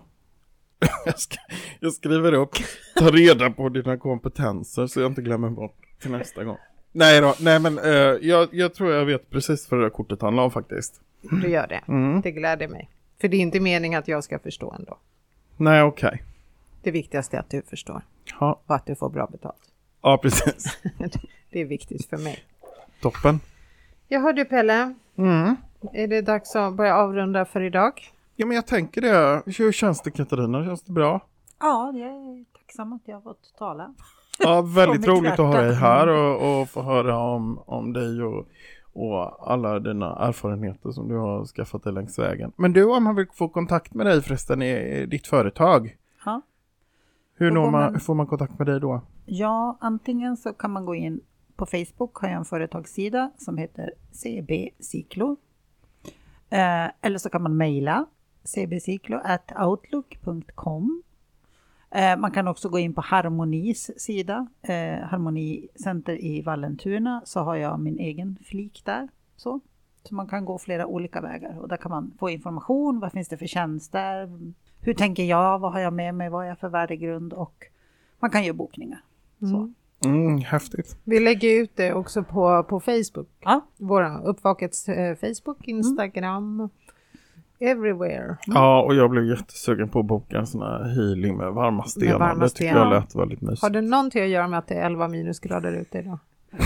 Jag, 1.06 1.20
sk 1.20 1.36
jag 1.80 1.94
skriver 1.94 2.34
upp, 2.34 2.56
ta 2.96 3.12
reda 3.12 3.50
på 3.50 3.70
dina 3.70 3.98
kompetenser 3.98 4.88
så 4.88 5.00
jag 5.00 5.12
inte 5.12 5.22
glömmer 5.22 5.50
bort 5.50 5.76
till 6.02 6.12
nästa 6.12 6.44
gång. 6.44 6.58
Nej 6.92 7.22
då, 7.22 7.36
nej 7.40 7.60
men 7.60 7.78
eh, 7.78 8.18
jag, 8.22 8.50
jag 8.52 8.74
tror 8.74 8.92
jag 8.92 9.06
vet 9.06 9.30
precis 9.30 9.72
vad 9.72 9.80
det 9.80 9.86
där 9.86 9.90
kortet 9.90 10.22
handlar 10.22 10.44
om 10.44 10.52
faktiskt. 10.52 11.02
Du 11.22 11.50
gör 11.50 11.68
det. 11.68 11.82
Mm. 11.88 12.22
Det 12.22 12.32
gläder 12.32 12.68
mig. 12.68 12.90
För 13.24 13.28
det 13.28 13.38
är 13.38 13.41
inte 13.41 13.60
meningen 13.60 14.00
att 14.00 14.08
jag 14.08 14.24
ska 14.24 14.40
förstå 14.40 14.72
ändå. 14.80 14.98
Nej 15.58 15.84
okej. 15.84 16.24
Det 16.82 16.91
viktigaste 16.91 17.36
är 17.38 17.40
att 17.40 17.50
du 17.50 17.62
förstår 17.62 18.02
Ja, 18.40 18.60
och 18.66 18.76
att 18.76 18.86
du 18.86 18.95
får 18.95 19.10
bra 19.10 19.28
betalt. 19.32 19.72
ja, 20.02 20.18
precis. 20.18 20.78
Det 21.52 21.60
är 21.62 21.66
viktigt 21.66 22.10
för 22.10 22.18
mig. 22.18 22.44
Toppen. 23.02 23.40
Jag 24.08 24.20
hörde 24.22 24.45
Pelle, 24.45 24.94
Mm. 25.18 25.56
är 25.94 26.08
det 26.08 26.22
dags 26.22 26.56
att 26.56 26.74
börja 26.74 26.95
avrunda 26.95 27.45
för 27.45 27.62
idag? 27.62 27.94
Ja 28.36 28.45
men 28.45 28.56
jag 28.56 28.68
tänker 28.68 29.02
det. 29.02 29.41
Hur 29.58 29.72
känns 29.72 30.02
det 30.02 30.12
Katarina? 30.12 30.66
Känns 30.66 30.84
det 30.84 30.91
bra? 30.91 31.22
Ja, 31.60 31.91
jag 31.95 32.10
är 32.10 32.45
tacksam 32.58 32.94
att 32.94 33.02
jag 33.06 33.16
har 33.16 33.22
fått 33.22 33.54
tala. 33.58 33.94
Ja, 34.40 34.62
väldigt 34.62 35.08
roligt 35.08 35.32
att 35.32 35.38
ha 35.40 35.62
dig 35.62 35.76
här 35.76 36.08
och, 36.08 36.62
och 36.62 36.70
få 36.70 36.82
höra 36.82 37.18
om, 37.18 37.60
om 37.66 37.94
dig 37.94 38.24
och, 38.24 38.48
och 38.94 39.52
alla 39.52 39.80
dina 39.80 40.15
erfarenheter 40.15 40.91
som 40.91 41.07
du 41.07 41.15
har 41.15 41.45
skaffat 41.45 41.84
dig 41.84 41.94
längs 41.94 42.20
vägen. 42.20 42.52
Men 42.56 42.74
du, 42.74 42.84
om 42.86 43.03
man 43.03 43.15
vill 43.15 43.28
få 43.34 43.49
kontakt 43.49 43.94
med 43.94 44.06
dig 44.06 44.22
förresten 44.22 44.61
i, 44.61 45.06
ditt 45.06 45.28
företag, 45.28 45.98
Ja. 46.26 46.41
hur, 47.36 47.52
man, 47.52 47.72
man- 47.72 47.99
får 47.99 48.15
man 48.15 48.28
kontakt 48.28 48.57
med 48.60 48.68
dig 48.68 48.80
då? 48.80 49.02
Ja, 49.26 49.78
antingen 49.82 50.38
så 50.38 50.53
kan 50.53 50.72
man 50.72 50.86
gå 50.86 50.95
in 50.95 51.22
på 51.56 51.65
Facebook 51.65 52.15
har 52.15 52.28
jag 52.30 52.38
en 52.38 52.45
företagssida 52.45 53.32
som 53.38 53.57
heter 53.57 53.94
CB 54.11 54.70
Ciclo. 54.80 55.38
Eh, 56.49 56.86
eller 57.02 57.18
så 57.18 57.30
kan 57.30 57.44
man 57.44 57.57
mejla 57.57 58.06
cbciclo.outlook.com. 58.44 61.03
Eh, 61.95 62.18
man 62.18 62.32
kan 62.32 62.48
också 62.48 62.70
gå 62.70 62.80
in 62.80 62.94
på 62.94 63.02
Harmonis 63.02 63.91
sida, 63.98 64.48
eh, 64.61 65.07
Harmonicenter 65.07 66.24
i 66.24 66.41
Vallentuna, 66.41 67.22
så 67.26 67.40
har 67.40 67.56
jag 67.56 67.80
min 67.80 67.99
egen 67.99 68.38
flik 68.45 68.82
där. 68.86 69.07
Så. 69.36 69.60
så 70.03 70.15
man 70.15 70.28
kan 70.28 70.45
gå 70.45 70.57
flera 70.57 70.86
olika 70.86 71.22
vägar 71.22 71.60
och 71.60 71.68
där 71.68 71.78
kan 71.78 71.91
man 71.91 72.11
få 72.20 72.30
information, 72.30 72.99
vad 72.99 73.11
finns 73.11 73.28
det 73.28 73.38
för 73.38 73.48
tjänster, 73.48 74.30
hur 74.82 74.94
tänker 74.94 75.24
jag, 75.24 75.60
vad 75.60 75.72
har 75.72 75.80
jag 75.80 75.94
med 75.94 76.15
mig, 76.15 76.30
vad 76.30 76.45
är 76.45 76.49
jag 76.49 76.60
för 76.60 76.70
värdegrund 76.70 77.34
och 77.34 77.65
man 78.20 78.30
kan 78.30 78.44
göra 78.44 78.53
bokningar. 78.53 79.02
Så. 79.40 79.45
Mm. 79.45 79.74
Mm, 80.06 80.38
häftigt. 80.38 80.98
Vi 81.03 81.20
lägger 81.20 81.61
ut 81.61 81.76
det 81.76 81.94
också 81.94 82.24
på, 82.24 82.64
på 82.64 82.80
Facebook. 82.80 83.30
Ja. 83.40 83.61
Våra 83.78 84.22
Uppvakets 84.22 84.90
eh, 84.90 85.15
Facebook, 85.15 85.68
Instagram, 85.68 86.70
everywhere. 87.72 88.38
Ja, 88.45 88.81
och 88.84 88.95
jag 88.95 89.10
blev 89.10 89.26
jättesugen 89.26 89.90
på 89.90 89.99
att 89.99 90.06
boka 90.06 90.38
en 90.38 90.48
sån 90.48 90.61
här 90.61 90.84
healing 90.84 91.38
med 91.38 91.52
varma 91.53 91.84
stenar. 91.84 92.19
varma 92.19 92.44
det 92.44 92.49
tycker 92.49 92.69
stenar. 92.72 92.80
jag 92.94 93.02
lät 93.02 93.15
väldigt 93.15 93.41
mysigt. 93.41 93.61
Har 93.61 93.69
det 93.69 93.81
någonting 93.81 94.23
att 94.23 94.30
göra 94.30 94.48
med 94.48 94.60
att 94.60 94.68
det 94.68 94.76
är 94.76 94.85
11 94.85 95.07
minusgrader 95.07 95.72
ute 95.73 95.98
idag? 95.99 96.19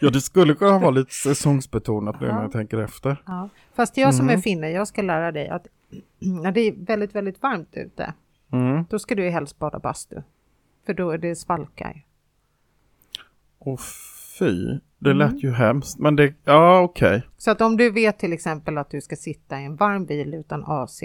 Ja, 0.00 0.10
det 0.10 0.20
skulle 0.20 0.54
kunna 0.54 0.78
vara 0.78 0.90
lite 0.90 1.12
säsongsbetonat 1.14 2.20
nu 2.20 2.26
Ja. 2.26 2.34
när 2.34 2.42
jag 2.42 2.52
tänker 2.52 2.78
efter. 2.78 3.22
Ja. 3.26 3.48
Fast 3.74 3.96
jag 3.96 4.14
som 4.14 4.28
är 4.28 4.32
Mm. 4.32 4.42
finne, 4.42 4.70
jag 4.70 4.88
ska 4.88 5.02
lära 5.02 5.32
dig 5.32 5.48
att 5.48 5.66
när 6.42 6.52
det 6.52 6.60
är 6.60 6.74
väldigt, 6.86 7.14
väldigt 7.14 7.42
varmt 7.42 7.68
ute, 7.72 8.12
Mm. 8.52 8.84
då 8.90 8.98
ska 8.98 9.14
du 9.14 9.24
ju 9.24 9.30
helst 9.30 9.58
bada 9.58 9.78
bastu. 9.78 10.16
För 10.86 10.94
då 10.94 11.10
är 11.10 11.18
det 11.18 11.36
svalkar. 11.36 12.04
Och 13.58 13.80
fy, 14.38 14.78
det 14.98 15.10
Mm. 15.10 15.18
lät 15.18 15.44
ju 15.44 15.50
hemskt. 15.52 15.98
Men 15.98 16.16
det, 16.16 16.34
ja 16.44 16.80
okej. 16.80 17.22
Så 17.36 17.50
att 17.50 17.60
om 17.60 17.76
du 17.76 17.90
vet 17.90 18.18
till 18.18 18.32
exempel 18.32 18.78
att 18.78 18.90
du 18.90 19.00
ska 19.00 19.16
sitta 19.16 19.60
i 19.60 19.64
en 19.64 19.76
varm 19.76 20.06
bil 20.06 20.34
utan 20.34 20.64
AC 20.66 21.00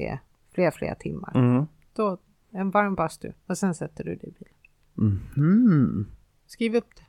flera, 0.56 0.72
flera 0.72 0.96
timmar, 0.96 1.32
Mm. 1.36 1.66
då 1.96 2.18
en 2.54 2.72
varm 2.72 2.96
bastu 2.96 3.32
och 3.48 3.58
sen 3.58 3.76
sätter 3.76 4.04
du 4.04 4.16
dig 4.16 4.30
i 4.30 4.34
bilen. 4.40 5.20
Mhm. 5.36 6.08
Skriv 6.48 6.76
upp 6.76 6.96
det. 6.96 7.04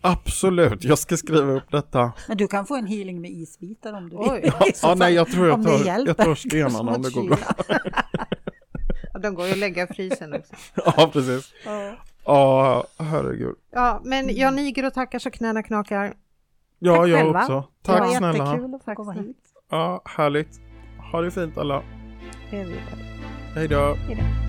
Absolut, 0.00 0.84
jag 0.84 0.98
ska 0.98 1.16
skriva 1.16 1.52
upp 1.52 1.70
detta. 1.70 2.12
Men 2.28 2.36
du 2.36 2.48
kan 2.48 2.66
få 2.66 2.76
en 2.76 2.86
healing 2.86 3.20
med 3.20 3.30
isbitar 3.30 3.92
om 3.92 4.08
du 4.08 4.16
vill. 4.16 4.40
Ja, 4.44 4.66
ja, 4.82 4.94
nej, 4.94 5.14
jag 5.14 5.26
tror 5.30 5.46
jag 5.46 5.62
tar, 5.64 6.06
jag 6.06 6.16
tar 6.16 6.34
stenarna 6.34 6.92
om 6.96 7.02
det 7.02 7.10
går 7.14 7.28
bra. 7.28 7.38
De 9.20 9.34
går 9.34 9.46
ju 9.46 9.52
att 9.52 9.58
lägga 9.58 9.82
i 9.82 9.86
frysen 9.94 10.34
också. 10.34 10.54
Ja, 10.96 11.10
precis. 11.12 11.52
Ja, 11.64 11.96
herregud. 12.98 13.54
Ja, 13.70 14.00
men 14.04 14.36
jag 14.36 14.54
niger 14.54 14.86
och 14.86 14.94
tackar 14.94 15.18
så 15.18 15.30
knäna 15.30 15.62
knakar. 15.62 16.14
Ja, 16.78 16.96
Tack 16.96 17.08
jag 17.08 17.18
själva. 17.18 17.40
också. 17.40 17.60
Det 17.82 17.86
Tack 17.92 18.00
var 18.00 18.06
snälla. 18.14 18.44
jättekul 18.46 18.74
att 18.74 18.80
få 18.80 18.84
Tack 18.84 18.96
komma 18.96 19.12
hit. 19.12 19.36
Ja, 19.70 20.02
härligt. 20.04 20.60
Ha 21.12 21.20
det 21.20 21.30
fint 21.30 21.58
alla. 21.58 21.82
Hej 22.50 22.64
då. 22.64 22.70
Hej 23.54 23.68
då. 23.68 24.45